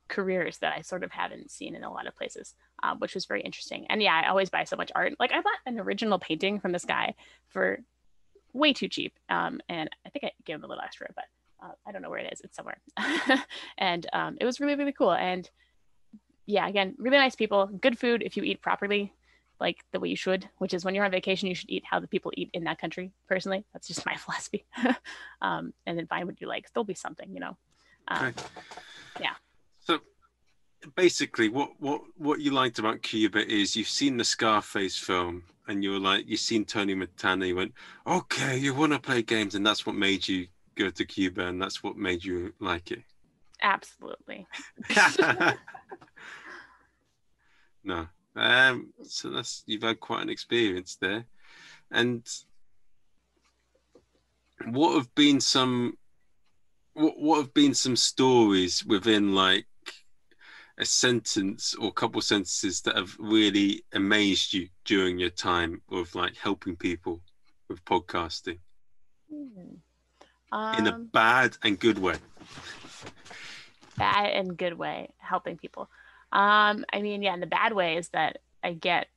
careers 0.08 0.58
that 0.58 0.74
I 0.76 0.82
sort 0.82 1.04
of 1.04 1.12
haven't 1.12 1.52
seen 1.52 1.76
in 1.76 1.84
a 1.84 1.92
lot 1.92 2.08
of 2.08 2.16
places, 2.16 2.56
uh, 2.82 2.96
which 2.96 3.14
was 3.14 3.26
very 3.26 3.42
interesting. 3.42 3.86
And 3.90 4.02
yeah, 4.02 4.22
I 4.24 4.30
always 4.30 4.50
buy 4.50 4.64
so 4.64 4.76
much 4.76 4.92
art. 4.96 5.14
Like 5.20 5.32
I 5.32 5.42
bought 5.42 5.60
an 5.66 5.80
original 5.80 6.20
painting 6.20 6.60
from 6.60 6.72
this 6.72 6.86
guy 6.86 7.14
for 7.48 7.80
way 8.54 8.74
too 8.74 8.88
cheap, 8.88 9.14
um, 9.30 9.62
and 9.70 9.90
I 10.06 10.10
think 10.10 10.26
I 10.26 10.32
gave 10.46 10.56
him 10.56 10.64
a 10.64 10.68
little 10.68 10.84
extra, 10.84 11.08
but 11.16 11.26
uh, 11.64 11.74
I 11.86 11.92
don't 11.92 12.02
know 12.02 12.10
where 12.10 12.20
it 12.20 12.34
is. 12.34 12.42
It's 12.42 12.56
somewhere, 12.56 12.80
and 13.78 14.08
um, 14.12 14.38
it 14.42 14.46
was 14.46 14.60
really 14.60 14.76
really 14.76 14.94
cool. 14.94 15.14
And 15.14 15.50
yeah, 16.48 16.68
again, 16.68 16.96
really 16.98 17.18
nice 17.18 17.36
people, 17.36 17.68
good 17.68 18.00
food 18.00 18.24
if 18.24 18.36
you 18.36 18.44
eat 18.44 18.62
properly 18.62 19.14
like 19.60 19.84
the 19.92 20.00
way 20.00 20.10
you 20.10 20.16
should, 20.16 20.48
which 20.58 20.74
is 20.74 20.86
when 20.86 20.96
you're 20.96 21.06
on 21.06 21.12
vacation, 21.12 21.48
you 21.48 21.56
should 21.56 21.70
eat 21.70 21.84
how 21.86 22.00
the 22.00 22.08
people 22.08 22.32
eat 22.36 22.50
in 22.54 22.64
that 22.66 22.80
country. 22.80 23.12
Personally, 23.28 23.66
that's 23.74 23.88
just 23.88 24.06
my 24.06 24.16
philosophy. 24.18 24.66
um, 25.42 25.74
and 25.86 25.98
then 25.98 26.08
find 26.08 26.26
what 26.26 26.40
you 26.42 26.48
like. 26.48 26.72
There'll 26.74 26.86
be 26.86 26.94
something, 26.94 27.32
you 27.34 27.40
know. 27.40 27.58
Um, 28.08 28.28
okay. 28.28 28.44
Yeah. 29.22 29.36
So 29.80 30.00
basically, 30.96 31.50
what 31.50 31.72
what 31.80 32.02
what 32.18 32.40
you 32.40 32.52
liked 32.52 32.80
about 32.80 33.02
Cuba 33.02 33.46
is 33.46 33.76
you've 33.76 33.88
seen 33.88 34.18
the 34.18 34.24
Scarface 34.24 34.98
film, 34.98 35.44
and 35.68 35.84
you 35.84 35.92
were 35.92 36.00
like, 36.00 36.28
you've 36.28 36.40
seen 36.40 36.66
Tony 36.66 36.96
Montana. 36.96 37.46
You 37.46 37.56
went, 37.56 37.74
okay, 38.08 38.58
you 38.58 38.74
want 38.74 38.94
to 38.94 39.00
play 39.00 39.22
games, 39.22 39.56
and 39.56 39.66
that's 39.66 39.86
what 39.86 39.96
made 39.96 40.28
you 40.28 40.48
go 40.76 40.90
to 40.90 41.06
Cuba, 41.06 41.46
and 41.48 41.62
that's 41.62 41.84
what 41.84 41.98
made 41.98 42.24
you 42.24 42.54
like 42.60 42.92
it. 42.92 43.04
Absolutely. 43.62 44.48
no, 47.84 48.08
um, 48.36 48.94
so 49.04 49.30
that's 49.30 49.64
you've 49.66 49.84
had 49.84 50.00
quite 50.00 50.22
an 50.22 50.30
experience 50.30 50.98
there. 51.00 51.26
And 51.92 52.28
what 54.68 54.96
have 54.96 55.14
been 55.16 55.40
some 55.40 55.98
what 56.94 57.20
what 57.20 57.38
have 57.38 57.54
been 57.54 57.74
some 57.74 57.96
stories 57.96 58.86
within 58.86 59.34
like 59.34 59.66
a 60.78 60.86
sentence 60.86 61.76
or 61.76 61.90
a 61.90 61.94
couple 61.94 62.22
sentences 62.22 62.82
that 62.82 62.96
have 62.96 63.16
really 63.20 63.84
amazed 63.94 64.54
you 64.54 64.70
during 64.86 65.20
your 65.20 65.30
time 65.30 65.82
of 65.92 66.14
like 66.16 66.36
helping 66.38 66.76
people 66.76 67.22
with 67.68 67.84
podcasting? 67.86 68.60
Um, 70.52 70.80
in 70.80 70.88
a 70.88 70.94
um, 70.94 71.06
bad 71.14 71.58
and 71.64 71.80
good 71.80 72.00
way. 72.00 72.16
Bad 73.98 74.32
and 74.32 74.58
good 74.58 74.78
way 74.78 75.10
helping 75.18 75.58
people 75.58 75.90
um, 76.32 76.86
I 76.94 77.02
mean, 77.02 77.22
yeah, 77.22 77.34
in 77.34 77.40
the 77.40 77.48
bad 77.48 77.74
way 77.74 77.98
is 77.98 78.10
that 78.10 78.40
I 78.64 78.74
get 78.74 79.08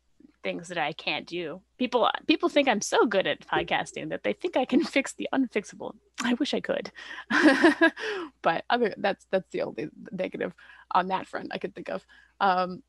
things 0.43 0.69
that 0.69 0.79
I 0.79 0.93
can't 0.93 1.27
do. 1.27 1.61
People 1.79 2.09
people 2.27 2.49
think 2.49 2.69
I'm 2.69 2.81
so 2.81 3.07
good 3.07 3.27
at 3.27 3.47
podcasting 3.47 4.11
that 4.11 4.23
they 4.25 4.33
think 4.33 4.57
I 4.57 4.65
can 4.65 4.83
fix 4.97 5.13
the 5.13 5.29
unfixable. 5.33 5.95
I 6.23 6.35
wish 6.35 6.55
I 6.55 6.61
could. 6.61 6.91
but 8.43 8.65
other 8.71 8.95
that's 8.99 9.27
that's 9.31 9.49
the 9.51 9.63
only 9.63 9.89
negative 10.11 10.55
on 10.93 11.09
that 11.09 11.27
front 11.27 11.49
I 11.53 11.59
could 11.59 11.75
think 11.75 11.89
of. 11.89 12.05
Um, 12.41 12.83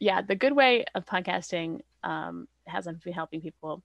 yeah, 0.00 0.22
the 0.22 0.34
good 0.34 0.54
way 0.54 0.84
of 0.94 1.06
podcasting 1.06 1.80
um, 2.02 2.48
hasn't 2.66 3.02
been 3.02 3.12
helping 3.12 3.40
people. 3.40 3.82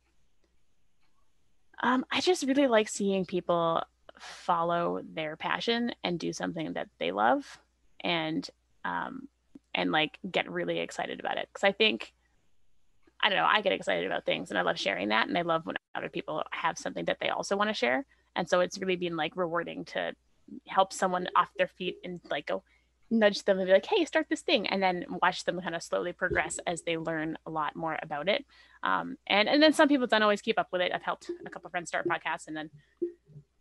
Um, 1.82 2.06
I 2.12 2.22
just 2.22 2.44
really 2.44 2.68
like 2.68 2.90
seeing 2.90 3.26
people 3.26 3.84
follow 4.20 5.02
their 5.14 5.36
passion 5.36 5.92
and 6.04 6.20
do 6.20 6.34
something 6.34 6.74
that 6.74 6.90
they 7.00 7.12
love 7.12 7.60
and 8.04 8.50
um, 8.84 9.28
and 9.78 9.92
like 9.92 10.20
get 10.30 10.52
really 10.52 10.80
excited 10.80 11.22
about 11.22 11.38
it. 11.38 11.48
Cause 11.54 11.64
I 11.64 11.72
think, 11.72 12.12
I 13.22 13.30
don't 13.30 13.38
know, 13.38 13.48
I 13.50 13.62
get 13.62 13.72
excited 13.72 14.06
about 14.06 14.26
things 14.26 14.50
and 14.50 14.58
I 14.58 14.64
love 14.64 14.78
sharing 14.78 15.10
that. 15.10 15.28
And 15.28 15.38
I 15.38 15.44
love 15.44 15.66
when 15.66 15.78
other 15.96 16.10
people 16.10 16.44
have 16.52 16.78
something 16.78 17.06
that 17.06 17.20
they 17.22 17.30
also 17.30 17.56
want 17.56 17.70
to 17.70 17.74
share. 17.74 18.06
And 18.36 18.50
so 18.50 18.60
it's 18.60 18.80
really 18.80 18.98
been 18.98 19.16
like 19.16 19.38
rewarding 19.38 19.86
to 19.86 20.14
help 20.68 20.92
someone 20.92 21.30
off 21.36 21.50
their 21.58 21.68
feet 21.68 21.98
and 22.04 22.20
like 22.30 22.48
go 22.48 22.64
nudge 23.10 23.44
them 23.44 23.60
and 23.60 23.68
be 23.68 23.72
like, 23.72 23.86
hey, 23.86 24.04
start 24.04 24.26
this 24.30 24.42
thing. 24.42 24.68
And 24.68 24.82
then 24.82 25.06
watch 25.22 25.46
them 25.46 25.62
kind 25.62 25.76
of 25.76 25.84
slowly 25.84 26.12
progress 26.12 26.60
as 26.68 26.82
they 26.82 26.98
learn 26.98 27.38
a 27.46 27.50
lot 27.50 27.76
more 27.76 27.98
about 28.02 28.28
it. 28.28 28.46
Um, 28.84 29.18
and, 29.28 29.48
and 29.48 29.62
then 29.62 29.74
some 29.74 29.88
people 29.88 30.08
don't 30.08 30.24
always 30.24 30.42
keep 30.42 30.60
up 30.60 30.68
with 30.72 30.82
it. 30.82 30.92
I've 30.94 31.04
helped 31.04 31.30
a 31.46 31.50
couple 31.50 31.70
friends 31.70 31.90
start 31.90 32.08
podcasts 32.08 32.48
and 32.48 32.58
then 32.58 32.70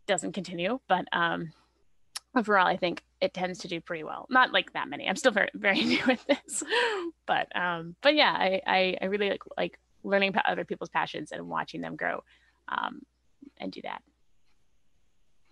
doesn't 0.07 0.33
continue. 0.33 0.79
But 0.87 1.05
um, 1.11 1.51
overall, 2.35 2.67
I 2.67 2.77
think 2.77 3.03
it 3.21 3.33
tends 3.33 3.59
to 3.59 3.67
do 3.67 3.81
pretty 3.81 4.03
well. 4.03 4.27
Not 4.29 4.53
like 4.53 4.73
that 4.73 4.87
many. 4.87 5.07
I'm 5.07 5.15
still 5.15 5.31
very 5.31 5.49
very 5.53 5.81
new 5.83 6.03
at 6.07 6.19
this, 6.27 6.63
but 7.25 7.55
um, 7.55 7.95
but 8.01 8.15
yeah, 8.15 8.31
I, 8.31 8.61
I, 8.65 8.97
I 9.01 9.05
really 9.05 9.29
like 9.29 9.43
like 9.57 9.79
learning 10.03 10.29
about 10.29 10.45
other 10.45 10.65
people's 10.65 10.89
passions 10.89 11.31
and 11.31 11.47
watching 11.47 11.81
them 11.81 11.95
grow, 11.95 12.23
um, 12.67 13.01
and 13.57 13.71
do 13.71 13.81
that. 13.83 14.01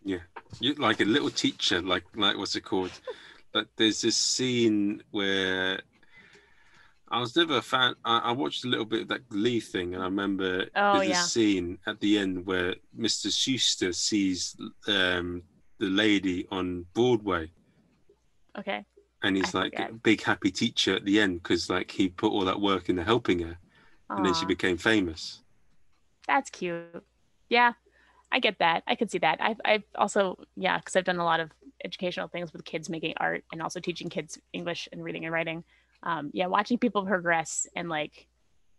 Yeah, 0.03 0.19
you 0.59 0.75
like 0.75 1.01
a 1.01 1.05
little 1.05 1.31
teacher, 1.31 1.81
like 1.81 2.03
like 2.15 2.37
what's 2.37 2.55
it 2.55 2.63
called? 2.63 2.91
but 3.55 3.69
there's 3.77 4.01
this 4.01 4.17
scene 4.17 5.01
where 5.11 5.79
I 7.07 7.21
was 7.21 7.37
never 7.37 7.59
a 7.59 7.61
fan. 7.61 7.95
I, 8.03 8.17
I, 8.17 8.31
watched 8.33 8.65
a 8.65 8.67
little 8.67 8.83
bit 8.83 9.03
of 9.03 9.07
that 9.07 9.29
Glee 9.29 9.61
thing, 9.61 9.93
and 9.93 10.03
I 10.03 10.07
remember 10.07 10.65
oh, 10.75 10.97
there's 10.97 11.07
yeah. 11.07 11.21
a 11.21 11.23
scene 11.23 11.77
at 11.87 12.01
the 12.01 12.17
end 12.17 12.45
where 12.45 12.75
Mr. 12.99 13.27
Schuester 13.27 13.95
sees 13.95 14.57
um, 14.89 15.43
the 15.79 15.87
lady 15.87 16.47
on 16.51 16.85
Broadway. 16.93 17.51
Okay. 18.57 18.85
and 19.23 19.35
he's 19.35 19.53
I 19.53 19.59
like 19.59 19.73
forget. 19.73 19.89
a 19.91 19.93
big 19.93 20.23
happy 20.23 20.51
teacher 20.51 20.95
at 20.95 21.03
the 21.05 21.19
end 21.19 21.43
because 21.43 21.69
like 21.69 21.91
he 21.91 22.07
put 22.09 22.31
all 22.31 22.45
that 22.45 22.61
work 22.61 22.87
into 22.89 23.03
helping 23.03 23.39
her, 23.39 23.57
and 24.09 24.25
then 24.25 24.33
she 24.33 24.45
became 24.45 24.77
famous. 24.77 25.41
that's 26.27 26.49
cute. 26.49 27.03
Yeah, 27.49 27.73
I 28.31 28.39
get 28.39 28.59
that. 28.59 28.83
I 28.87 28.95
could 28.95 29.11
see 29.11 29.19
that. 29.19 29.39
I've, 29.41 29.59
I've 29.65 29.83
also, 29.95 30.37
yeah, 30.55 30.77
because 30.77 30.95
I've 30.95 31.03
done 31.05 31.19
a 31.19 31.25
lot 31.25 31.39
of 31.39 31.51
educational 31.83 32.27
things 32.27 32.53
with 32.53 32.65
kids 32.65 32.89
making 32.89 33.13
art 33.17 33.43
and 33.51 33.61
also 33.61 33.79
teaching 33.79 34.09
kids 34.09 34.39
English 34.53 34.89
and 34.91 35.03
reading 35.03 35.25
and 35.25 35.33
writing. 35.33 35.63
Um, 36.03 36.31
yeah, 36.33 36.47
watching 36.47 36.77
people 36.77 37.05
progress 37.05 37.67
and 37.75 37.89
like 37.89 38.27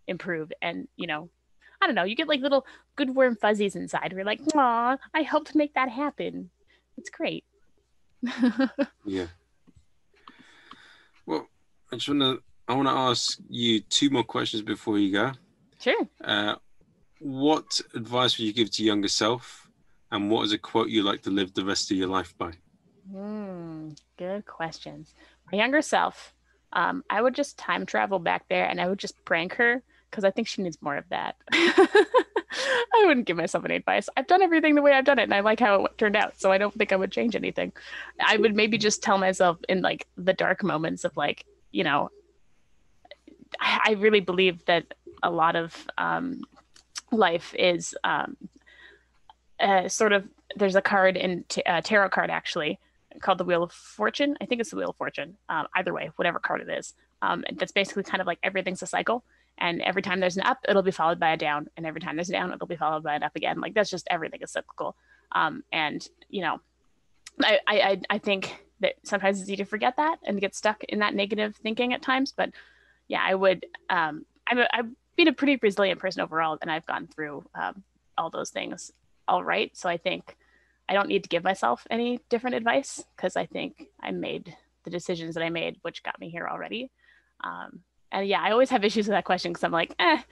improve 0.09 0.52
and, 0.62 0.89
you 0.97 1.06
know, 1.06 1.28
I 1.81 1.86
don't 1.86 1.94
know, 1.94 2.05
you 2.05 2.16
get 2.16 2.28
like 2.28 2.40
little 2.40 2.66
good 2.97 3.14
warm 3.14 3.36
fuzzies 3.36 3.77
inside 3.77 4.12
where 4.12 4.20
you're 4.20 4.24
like, 4.27 4.40
aw, 4.55 4.97
I 5.14 5.23
helped 5.23 5.55
make 5.55 5.74
that 5.74 5.90
happen. 5.90 6.51
It's 6.97 7.10
great. 7.10 7.44
Yeah. 9.05 9.27
Well, 11.27 11.47
I 11.93 11.97
just 11.97 12.09
wanna 12.09 12.39
I 12.66 12.74
wanna 12.74 12.90
ask 12.90 13.39
you 13.48 13.81
two 13.81 14.10
more 14.10 14.24
questions 14.24 14.62
before 14.62 14.98
you 14.98 15.12
go. 15.12 15.32
sure. 15.81 16.09
Uh, 16.23 16.56
what 17.20 17.81
advice 17.94 18.36
would 18.36 18.47
you 18.47 18.52
give 18.52 18.70
to 18.73 18.82
younger 18.85 19.09
self, 19.09 19.68
and 20.10 20.31
what 20.31 20.44
is 20.44 20.52
a 20.52 20.59
quote 20.59 20.89
you 20.89 21.02
like 21.02 21.23
to 21.23 21.31
live 21.31 21.55
the 21.55 21.64
rest 21.64 21.90
of 21.90 21.97
your 21.97 22.09
life 22.09 22.35
by? 22.36 22.52
Hmm, 23.10 23.90
good 24.18 24.44
questions. 24.47 25.14
My 25.52 25.59
younger 25.59 25.82
self, 25.82 26.35
um, 26.73 27.05
I 27.09 27.23
would 27.23 27.35
just 27.35 27.56
time 27.56 27.86
travel 27.86 28.18
back 28.18 28.47
there 28.48 28.66
and 28.68 28.81
I 28.81 28.89
would 28.89 28.98
just 28.98 29.14
prank 29.24 29.55
her 29.55 29.82
because 30.10 30.24
I 30.24 30.31
think 30.31 30.48
she 30.48 30.62
needs 30.62 30.78
more 30.82 30.97
of 30.97 31.05
that. 31.10 31.36
I 32.95 33.05
wouldn't 33.07 33.27
give 33.27 33.37
myself 33.37 33.65
any 33.65 33.77
advice. 33.77 34.09
I've 34.16 34.27
done 34.27 34.43
everything 34.43 34.74
the 34.74 34.83
way 34.83 34.93
I've 34.93 35.05
done 35.05 35.19
it 35.19 35.24
and 35.24 35.35
I 35.35 35.41
like 35.41 35.61
how 35.61 35.87
it 35.87 35.99
turned 35.99 36.16
out. 36.16 36.41
So 36.41 36.53
I 36.53 36.59
don't 36.59 36.74
think 36.74 36.93
I 36.93 36.97
would 36.97 37.12
change 37.12 37.37
anything. 37.37 37.73
I 38.24 38.37
would 38.37 38.55
maybe 38.55 38.78
just 38.78 39.03
tell 39.03 39.19
myself 39.19 39.59
in 39.69 39.83
like 39.83 40.07
the 40.16 40.33
dark 40.33 40.62
moments 40.62 41.05
of 41.05 41.16
like, 41.16 41.45
you 41.73 41.85
know, 41.85 42.11
I, 43.61 43.93
really 43.99 44.20
believe 44.20 44.65
that 44.66 44.95
a 45.23 45.31
lot 45.31 45.57
of 45.57 45.87
um, 45.97 46.43
life 47.12 47.55
is 47.59 47.95
um, 48.05 48.37
uh, 49.61 49.89
sort 49.89 50.12
of, 50.12 50.28
there's 50.57 50.77
a 50.77 50.83
card 50.83 51.16
in 51.16 51.45
uh, 51.65 51.81
tarot 51.81 52.11
card 52.11 52.31
actually 52.31 52.78
called 53.20 53.39
the 53.39 53.45
Wheel 53.45 53.62
of 53.62 53.73
Fortune. 53.73 54.37
I 54.41 54.47
think 54.47 54.61
it's 54.61 54.70
the 54.70 54.77
Wheel 54.77 54.91
of 54.91 54.97
Fortune. 54.97 55.37
Um, 55.49 55.66
either 55.74 55.93
way, 55.93 56.11
whatever 56.16 56.39
card 56.39 56.61
it 56.61 56.69
is. 56.69 56.95
Um, 57.23 57.45
that's 57.55 57.73
basically 57.73 58.03
kind 58.03 58.20
of 58.20 58.27
like 58.27 58.39
everything's 58.43 58.83
a 58.83 58.87
cycle. 58.87 59.24
And 59.59 59.81
every 59.83 60.03
time 60.03 60.20
there's 60.20 60.37
an 60.37 60.43
up, 60.43 60.59
it'll 60.69 60.83
be 60.83 60.91
followed 60.91 61.19
by 61.19 61.33
a 61.33 61.37
down. 61.37 61.69
And 61.77 61.87
every 61.87 62.01
time 62.01 62.16
there's 62.16 62.28
a 62.28 62.33
down, 62.33 62.53
it'll 62.53 62.66
be 62.66 62.77
followed 62.77 63.03
by 63.03 63.15
an 63.15 63.23
up 63.23 63.37
again. 63.37 63.61
Like 63.61 63.74
that's 63.74 63.91
just 63.91 64.07
everything 64.11 64.41
is 64.43 64.53
cyclical. 64.53 64.97
Um, 65.33 65.65
and 65.73 66.07
you 66.28 66.43
know, 66.43 66.61
I, 67.43 67.61
I 67.66 68.01
I- 68.11 68.19
think 68.19 68.62
that 68.81 68.95
sometimes 69.05 69.41
it's 69.41 69.49
easy 69.49 69.57
to 69.57 69.65
forget 69.65 69.97
that 69.97 70.19
and 70.24 70.41
get 70.41 70.55
stuck 70.55 70.85
in 70.85 70.99
that 70.99 71.15
negative 71.15 71.57
thinking 71.57 71.95
at 71.95 72.03
times. 72.03 72.33
But 72.37 72.51
yeah, 73.09 73.23
I 73.24 73.35
would. 73.35 73.65
Um, 73.89 74.27
I'm 74.47 74.59
a, 74.59 74.69
I've 74.73 74.91
been 75.16 75.28
a 75.28 75.33
pretty 75.33 75.59
resilient 75.61 75.99
person 76.01 76.20
overall, 76.23 76.59
and 76.61 76.70
I've 76.70 76.87
gone 76.87 77.07
through 77.07 77.45
um, 77.55 77.83
all 78.19 78.31
those 78.31 78.51
things 78.51 78.93
all 79.28 79.43
right. 79.43 79.77
So 79.77 79.89
I 79.89 79.97
think 79.97 80.37
I 80.89 80.95
don't 80.95 81.09
need 81.09 81.23
to 81.24 81.28
give 81.28 81.45
myself 81.45 81.87
any 81.91 82.20
different 82.28 82.57
advice 82.57 83.05
because 83.16 83.37
I 83.37 83.47
think 83.47 83.87
I 84.01 84.11
made 84.12 84.55
the 84.85 84.91
decisions 84.91 85.35
that 85.35 85.43
I 85.43 85.51
made, 85.51 85.78
which 85.83 86.03
got 86.03 86.20
me 86.20 86.31
here 86.31 86.47
already. 86.49 86.91
Um, 87.43 87.81
and 88.12 88.27
yeah, 88.27 88.41
I 88.41 88.51
always 88.51 88.70
have 88.70 88.85
issues 88.85 89.07
with 89.07 89.15
that 89.15 89.24
question 89.24 89.53
because 89.53 89.65
I'm 89.65 89.73
like, 89.73 89.95
eh, 89.99 90.19
I 90.19 90.24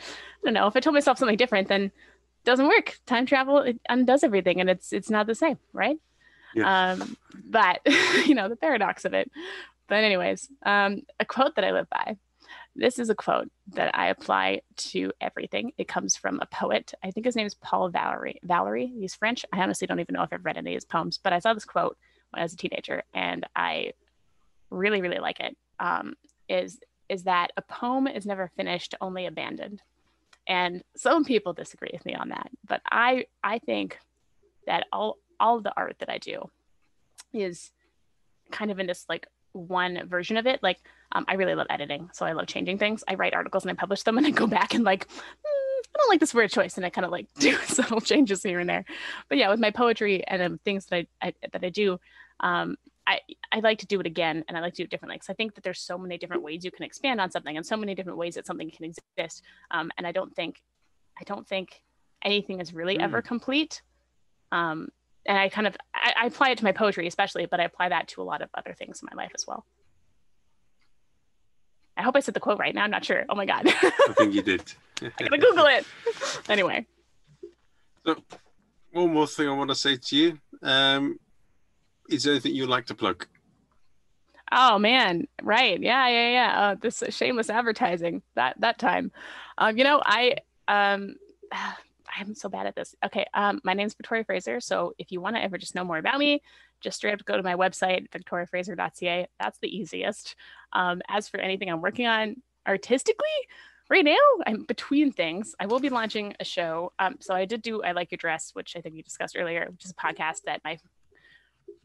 don't 0.44 0.54
know. 0.54 0.66
If 0.66 0.76
I 0.76 0.80
told 0.80 0.94
myself 0.94 1.18
something 1.18 1.36
different, 1.36 1.68
then 1.68 1.84
it 1.84 1.92
doesn't 2.44 2.68
work. 2.68 2.98
Time 3.06 3.26
travel 3.26 3.58
it 3.58 3.80
undoes 3.88 4.24
everything, 4.24 4.60
and 4.60 4.70
it's 4.70 4.92
it's 4.92 5.10
not 5.10 5.26
the 5.26 5.34
same, 5.34 5.58
right? 5.72 5.98
Yeah. 6.54 6.92
Um, 6.92 7.16
but 7.44 7.80
you 8.26 8.34
know 8.34 8.48
the 8.48 8.56
paradox 8.56 9.04
of 9.04 9.14
it. 9.14 9.30
But 9.88 10.04
anyways, 10.04 10.48
um, 10.64 11.02
a 11.20 11.24
quote 11.24 11.56
that 11.56 11.64
I 11.64 11.72
live 11.72 11.88
by. 11.90 12.16
This 12.76 12.98
is 12.98 13.08
a 13.08 13.14
quote 13.14 13.50
that 13.74 13.96
I 13.96 14.08
apply 14.08 14.62
to 14.76 15.12
everything. 15.20 15.72
It 15.78 15.86
comes 15.86 16.16
from 16.16 16.40
a 16.40 16.46
poet. 16.46 16.92
I 17.04 17.12
think 17.12 17.26
his 17.26 17.36
name 17.36 17.46
is 17.46 17.54
Paul 17.54 17.88
Valery. 17.88 18.40
Valery. 18.42 18.86
He's 18.86 19.14
French. 19.14 19.44
I 19.52 19.60
honestly 19.60 19.86
don't 19.86 20.00
even 20.00 20.14
know 20.14 20.22
if 20.22 20.32
I've 20.32 20.44
read 20.44 20.56
any 20.56 20.72
of 20.72 20.76
his 20.76 20.84
poems, 20.84 21.18
but 21.22 21.32
I 21.32 21.38
saw 21.38 21.54
this 21.54 21.64
quote 21.64 21.96
when 22.30 22.40
I 22.40 22.44
was 22.44 22.54
a 22.54 22.56
teenager, 22.56 23.04
and 23.12 23.46
I 23.54 23.92
really, 24.70 25.00
really 25.00 25.20
like 25.20 25.40
it. 25.40 25.56
Um, 25.78 26.14
is 26.48 26.78
is 27.08 27.24
that 27.24 27.52
a 27.56 27.62
poem 27.62 28.06
is 28.06 28.26
never 28.26 28.50
finished, 28.56 28.94
only 29.00 29.26
abandoned. 29.26 29.82
And 30.46 30.82
some 30.96 31.24
people 31.24 31.52
disagree 31.52 31.90
with 31.92 32.04
me 32.04 32.14
on 32.14 32.28
that, 32.28 32.50
but 32.66 32.82
I 32.90 33.26
I 33.42 33.58
think 33.58 33.98
that 34.66 34.86
all 34.92 35.16
all 35.40 35.56
of 35.56 35.64
the 35.64 35.72
art 35.76 35.96
that 36.00 36.10
I 36.10 36.18
do 36.18 36.50
is 37.32 37.72
kind 38.50 38.70
of 38.70 38.78
in 38.78 38.86
this 38.86 39.06
like 39.08 39.26
one 39.52 40.06
version 40.06 40.36
of 40.36 40.46
it. 40.46 40.62
Like 40.62 40.78
um, 41.12 41.24
I 41.28 41.34
really 41.34 41.54
love 41.54 41.66
editing, 41.70 42.10
so 42.12 42.26
I 42.26 42.32
love 42.32 42.46
changing 42.46 42.78
things. 42.78 43.04
I 43.08 43.14
write 43.14 43.34
articles 43.34 43.64
and 43.64 43.70
I 43.70 43.74
publish 43.74 44.02
them, 44.02 44.18
and 44.18 44.26
I 44.26 44.30
go 44.30 44.46
back 44.46 44.74
and 44.74 44.84
like, 44.84 45.06
"Hmm, 45.10 45.80
I 45.94 45.98
don't 45.98 46.10
like 46.10 46.20
this 46.20 46.34
word 46.34 46.50
choice, 46.50 46.76
and 46.76 46.84
I 46.84 46.90
kind 46.90 47.04
of 47.04 47.10
like 47.10 47.32
do 47.38 47.56
subtle 47.66 48.00
changes 48.00 48.42
here 48.42 48.60
and 48.60 48.68
there. 48.68 48.84
But 49.28 49.38
yeah, 49.38 49.50
with 49.50 49.60
my 49.60 49.70
poetry 49.70 50.26
and 50.26 50.42
um, 50.42 50.58
things 50.64 50.86
that 50.86 51.06
I, 51.22 51.28
I 51.28 51.34
that 51.52 51.64
I 51.64 51.70
do, 51.70 51.98
um, 52.40 52.76
I 53.06 53.20
I 53.52 53.60
like 53.60 53.78
to 53.80 53.86
do 53.86 54.00
it 54.00 54.06
again, 54.06 54.44
and 54.48 54.56
I 54.56 54.60
like 54.60 54.74
to 54.74 54.78
do 54.78 54.84
it 54.84 54.90
differently 54.90 55.16
because 55.16 55.30
I 55.30 55.34
think 55.34 55.54
that 55.54 55.64
there's 55.64 55.80
so 55.80 55.98
many 55.98 56.18
different 56.18 56.42
ways 56.42 56.64
you 56.64 56.70
can 56.70 56.84
expand 56.84 57.20
on 57.20 57.30
something, 57.30 57.56
and 57.56 57.64
so 57.64 57.76
many 57.76 57.94
different 57.94 58.18
ways 58.18 58.34
that 58.34 58.46
something 58.46 58.70
can 58.70 58.84
exist. 58.84 59.42
Um, 59.70 59.90
and 59.98 60.06
I 60.06 60.12
don't 60.12 60.34
think, 60.34 60.62
I 61.20 61.24
don't 61.24 61.46
think 61.46 61.82
anything 62.22 62.60
is 62.60 62.72
really 62.72 62.98
ever 62.98 63.20
complete. 63.22 63.82
Um, 64.52 64.88
and 65.26 65.38
I 65.38 65.48
kind 65.48 65.66
of 65.66 65.76
I, 65.94 66.12
I 66.22 66.26
apply 66.26 66.50
it 66.50 66.58
to 66.58 66.64
my 66.64 66.72
poetry 66.72 67.06
especially, 67.06 67.46
but 67.46 67.60
I 67.60 67.64
apply 67.64 67.90
that 67.90 68.08
to 68.08 68.22
a 68.22 68.24
lot 68.24 68.42
of 68.42 68.48
other 68.54 68.74
things 68.74 69.02
in 69.02 69.08
my 69.12 69.22
life 69.22 69.32
as 69.34 69.46
well. 69.46 69.64
I 71.96 72.02
hope 72.02 72.16
I 72.16 72.20
said 72.20 72.34
the 72.34 72.40
quote 72.40 72.58
right 72.58 72.74
now. 72.74 72.82
I'm 72.84 72.90
not 72.90 73.04
sure. 73.04 73.24
Oh 73.28 73.34
my 73.34 73.46
god, 73.46 73.66
I 73.66 74.14
think 74.16 74.34
you 74.34 74.42
did. 74.42 74.62
I 75.02 75.10
gotta 75.18 75.38
Google 75.38 75.66
it. 75.66 75.84
Anyway, 76.48 76.86
So, 78.04 78.16
one 78.92 79.12
more 79.12 79.26
thing 79.26 79.48
I 79.48 79.52
want 79.52 79.70
to 79.70 79.74
say 79.74 79.96
to 79.96 80.16
you. 80.16 80.38
Um, 80.62 81.18
is 82.08 82.24
there 82.24 82.32
anything 82.32 82.54
you'd 82.54 82.68
like 82.68 82.86
to 82.86 82.94
plug? 82.94 83.26
oh 84.52 84.78
man, 84.78 85.26
right? 85.42 85.80
Yeah, 85.80 86.08
yeah, 86.08 86.30
yeah. 86.30 86.60
Uh, 86.60 86.74
this 86.80 87.02
shameless 87.10 87.50
advertising 87.50 88.22
that 88.34 88.60
that 88.60 88.78
time. 88.78 89.12
Um, 89.58 89.76
you 89.76 89.84
know, 89.84 90.00
I 90.04 90.36
um. 90.68 91.16
I'm 92.16 92.36
so 92.36 92.48
bad 92.48 92.68
at 92.68 92.76
this. 92.76 92.94
Okay, 93.04 93.26
um, 93.34 93.60
my 93.64 93.74
name's 93.74 93.94
Victoria 93.94 94.22
Fraser. 94.22 94.60
So 94.60 94.92
if 94.98 95.10
you 95.10 95.20
want 95.20 95.34
to 95.34 95.42
ever 95.42 95.58
just 95.58 95.74
know 95.74 95.82
more 95.82 95.98
about 95.98 96.20
me, 96.20 96.42
just 96.80 96.98
straight 96.98 97.12
up 97.12 97.24
go 97.24 97.36
to 97.36 97.42
my 97.42 97.54
website, 97.54 98.08
victoriafraser.ca. 98.10 99.26
That's 99.40 99.58
the 99.58 99.76
easiest. 99.76 100.36
Um, 100.72 101.02
as 101.08 101.28
for 101.28 101.40
anything 101.40 101.68
I'm 101.70 101.80
working 101.80 102.06
on 102.06 102.36
artistically, 102.68 103.26
right 103.90 104.04
now 104.04 104.14
I'm 104.46 104.62
between 104.62 105.10
things. 105.10 105.56
I 105.58 105.66
will 105.66 105.80
be 105.80 105.88
launching 105.88 106.34
a 106.38 106.44
show. 106.44 106.92
Um, 107.00 107.16
so 107.18 107.34
I 107.34 107.46
did 107.46 107.62
do 107.62 107.82
I 107.82 107.90
Like 107.90 108.12
Your 108.12 108.18
Dress, 108.18 108.50
which 108.52 108.76
I 108.76 108.80
think 108.80 108.94
we 108.94 109.02
discussed 109.02 109.36
earlier, 109.36 109.66
which 109.72 109.84
is 109.84 109.90
a 109.90 109.94
podcast 109.94 110.42
that 110.46 110.60
my 110.62 110.78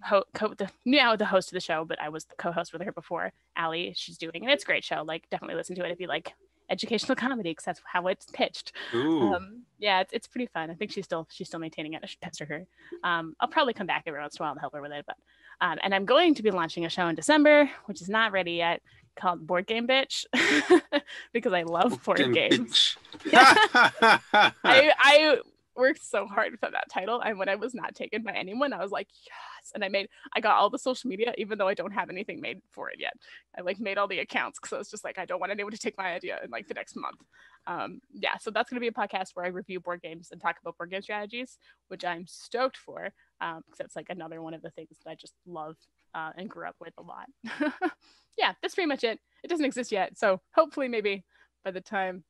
ho- 0.03 0.23
co- 0.33 0.53
the, 0.53 0.69
now 0.85 1.15
the 1.15 1.25
host 1.25 1.49
of 1.49 1.53
the 1.53 1.59
show, 1.59 1.85
but 1.85 1.99
I 2.01 2.09
was 2.09 2.25
the 2.25 2.35
co-host 2.35 2.73
with 2.73 2.81
her 2.83 2.91
before, 2.91 3.31
Allie. 3.55 3.93
She's 3.95 4.17
doing, 4.17 4.41
and 4.43 4.49
it's 4.51 4.63
a 4.63 4.65
great 4.67 4.83
show. 4.83 5.03
Like, 5.03 5.29
definitely 5.29 5.55
listen 5.55 5.75
to 5.75 5.85
it 5.85 5.91
if 5.91 5.99
you 5.99 6.07
like 6.07 6.33
educational 6.69 7.15
comedy, 7.25 7.51
because 7.51 7.65
that's 7.65 7.81
how 7.85 8.07
it's 8.07 8.27
pitched. 8.31 8.71
Ooh, 8.93 9.33
Um, 9.33 9.63
yeah, 9.79 10.01
it's, 10.01 10.13
it's 10.13 10.27
pretty 10.27 10.47
fun. 10.47 10.69
I 10.69 10.73
think 10.75 10.91
she's 10.91 11.05
still 11.05 11.27
she's 11.31 11.47
still 11.47 11.59
maintaining 11.59 11.93
it. 11.93 12.01
I 12.03 12.05
should 12.05 12.21
pester 12.21 12.45
her. 12.45 12.65
Um, 13.03 13.35
I'll 13.39 13.47
probably 13.47 13.73
come 13.73 13.87
back 13.87 14.03
every 14.07 14.19
once 14.19 14.35
in 14.37 14.41
a 14.41 14.45
while 14.45 14.51
and 14.51 14.59
help 14.59 14.73
her 14.73 14.81
with 14.81 14.91
it. 14.91 15.05
But 15.07 15.17
um, 15.61 15.77
and 15.83 15.93
I'm 15.93 16.05
going 16.05 16.35
to 16.35 16.43
be 16.43 16.51
launching 16.51 16.85
a 16.85 16.89
show 16.89 17.07
in 17.07 17.15
December, 17.15 17.69
which 17.85 18.01
is 18.01 18.07
not 18.09 18.31
ready 18.31 18.53
yet, 18.53 18.81
called 19.17 19.45
Board 19.45 19.67
Game 19.67 19.87
Bitch, 19.87 20.25
because 21.33 21.51
I 21.53 21.63
love 21.63 22.01
board 22.03 22.19
Fucking 22.19 22.31
games. 22.33 22.95
I 23.33 24.19
I 24.63 25.37
worked 25.79 26.03
so 26.03 26.27
hard 26.27 26.59
for 26.59 26.69
that 26.69 26.89
title, 26.91 27.21
and 27.21 27.39
when 27.39 27.49
I 27.49 27.55
was 27.55 27.73
not 27.73 27.95
taken 27.95 28.21
by 28.21 28.33
anyone, 28.33 28.73
I 28.73 28.81
was 28.81 28.91
like, 28.91 29.07
yes. 29.25 29.71
And 29.73 29.83
I 29.83 29.89
made 29.89 30.09
I 30.35 30.39
got 30.39 30.57
all 30.57 30.69
the 30.69 30.77
social 30.77 31.09
media, 31.09 31.33
even 31.37 31.57
though 31.57 31.67
I 31.67 31.73
don't 31.73 31.91
have 31.91 32.09
anything 32.09 32.41
made 32.41 32.61
for 32.69 32.89
it 32.89 32.97
yet. 32.99 33.13
I 33.57 33.61
like 33.61 33.79
made 33.79 33.97
all 33.97 34.07
the 34.07 34.19
accounts 34.19 34.59
because 34.59 34.73
I 34.73 34.77
was 34.77 34.91
just 34.91 35.03
like, 35.03 35.17
I 35.17 35.25
don't 35.25 35.39
want 35.39 35.51
anyone 35.51 35.71
to 35.71 35.77
take 35.77 35.97
my 35.97 36.13
idea 36.13 36.39
in 36.43 36.51
like 36.51 36.67
the 36.67 36.73
next 36.73 36.95
month. 36.95 37.21
Um, 37.65 38.01
yeah, 38.13 38.37
so 38.37 38.51
that's 38.51 38.69
gonna 38.69 38.79
be 38.79 38.87
a 38.87 38.91
podcast 38.91 39.29
where 39.33 39.45
I 39.45 39.49
review 39.49 39.79
board 39.79 40.01
games 40.01 40.29
and 40.31 40.39
talk 40.39 40.57
about 40.61 40.77
board 40.77 40.91
game 40.91 41.01
strategies, 41.01 41.57
which 41.87 42.05
I'm 42.05 42.27
stoked 42.27 42.77
for 42.77 43.11
um, 43.41 43.63
because 43.65 43.79
it's 43.79 43.95
like 43.95 44.09
another 44.09 44.41
one 44.41 44.53
of 44.53 44.61
the 44.61 44.71
things 44.71 44.97
that 45.03 45.09
I 45.09 45.15
just 45.15 45.33
love 45.47 45.77
uh, 46.13 46.31
and 46.37 46.49
grew 46.49 46.67
up 46.67 46.75
with 46.79 46.93
a 46.97 47.01
lot. 47.01 47.27
yeah, 48.37 48.53
that's 48.61 48.75
pretty 48.75 48.87
much 48.87 49.03
it. 49.03 49.19
It 49.43 49.47
doesn't 49.47 49.65
exist 49.65 49.91
yet, 49.91 50.17
so 50.17 50.41
hopefully 50.53 50.87
maybe 50.87 51.23
by 51.63 51.71
the 51.71 51.81
time 51.81 52.23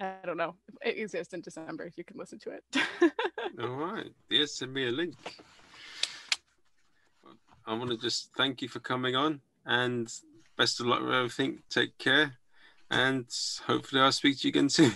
I 0.00 0.14
don't 0.24 0.36
know. 0.36 0.54
It 0.84 0.98
exists 0.98 1.34
in 1.34 1.40
December 1.40 1.90
you 1.96 2.04
can 2.04 2.16
listen 2.16 2.38
to 2.40 2.50
it. 2.50 2.64
All 3.60 3.68
right. 3.68 4.10
Yes, 4.30 4.52
send 4.52 4.72
me 4.72 4.86
a 4.86 4.92
link. 4.92 5.16
I 7.66 7.74
want 7.74 7.90
to 7.90 7.98
just 7.98 8.30
thank 8.36 8.62
you 8.62 8.68
for 8.68 8.80
coming 8.80 9.16
on 9.16 9.40
and 9.66 10.10
best 10.56 10.80
of 10.80 10.86
luck 10.86 11.00
with 11.00 11.12
everything. 11.12 11.58
Take 11.68 11.98
care. 11.98 12.34
And 12.90 13.26
hopefully 13.66 14.00
I'll 14.00 14.12
speak 14.12 14.38
to 14.38 14.48
you 14.48 14.50
again 14.50 14.68
soon. 14.68 14.92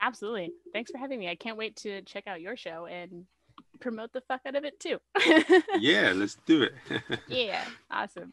Absolutely. 0.00 0.52
Thanks 0.72 0.90
for 0.90 0.98
having 0.98 1.18
me. 1.18 1.28
I 1.28 1.34
can't 1.34 1.56
wait 1.56 1.76
to 1.76 2.02
check 2.02 2.26
out 2.26 2.40
your 2.40 2.56
show 2.56 2.86
and 2.86 3.24
promote 3.80 4.12
the 4.12 4.20
fuck 4.20 4.40
out 4.46 4.54
of 4.54 4.64
it 4.64 4.78
too. 4.78 4.98
Yeah, 5.78 6.12
let's 6.14 6.36
do 6.46 6.62
it. 6.62 6.74
yeah. 7.28 7.64
Awesome. 7.90 8.32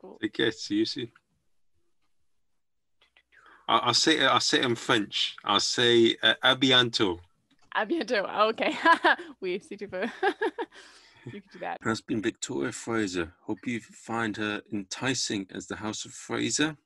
Cool. 0.00 0.18
Take 0.20 0.34
care. 0.34 0.52
See 0.52 0.76
you 0.76 0.84
soon. 0.84 1.10
I- 3.68 3.78
I'll 3.78 3.94
say 3.94 4.18
it. 4.18 4.24
I'll 4.24 4.40
say 4.40 4.62
in 4.62 4.74
French. 4.74 5.36
I'll 5.44 5.60
say 5.60 6.16
uh, 6.22 6.34
à 6.42 6.56
bientôt. 6.58 7.20
À 7.74 7.86
bientôt. 7.88 8.24
Okay. 8.50 8.76
oui, 9.42 9.60
si 9.66 9.76
tu 9.76 9.86
veux. 9.86 10.10
you 11.26 11.40
can 11.40 11.42
do 11.52 11.58
that. 11.60 11.78
That's 11.82 12.00
been 12.02 12.20
Victoria 12.22 12.72
Fraser. 12.72 13.32
Hope 13.46 13.66
you 13.66 13.80
find 13.80 14.36
her 14.36 14.62
enticing 14.72 15.46
as 15.54 15.66
the 15.66 15.76
House 15.76 16.04
of 16.04 16.12
Fraser 16.12 16.76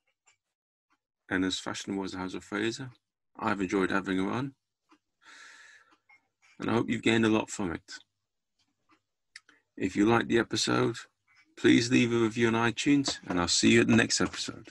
and 1.30 1.44
as 1.44 1.58
fashionable 1.58 2.04
as 2.04 2.12
the 2.12 2.18
House 2.18 2.34
of 2.34 2.44
Fraser. 2.44 2.90
I've 3.38 3.60
enjoyed 3.60 3.90
having 3.90 4.18
her 4.18 4.30
on. 4.30 4.54
And 6.60 6.70
I 6.70 6.72
hope 6.74 6.88
you've 6.88 7.02
gained 7.02 7.24
a 7.26 7.28
lot 7.28 7.50
from 7.50 7.72
it. 7.72 7.82
If 9.76 9.94
you 9.94 10.06
liked 10.06 10.28
the 10.28 10.38
episode, 10.38 10.96
please 11.56 11.90
leave 11.90 12.12
a 12.12 12.16
review 12.18 12.48
on 12.48 12.54
iTunes, 12.54 13.18
and 13.28 13.38
I'll 13.38 13.46
see 13.46 13.70
you 13.72 13.82
at 13.82 13.86
the 13.86 13.94
next 13.94 14.20
episode. 14.20 14.70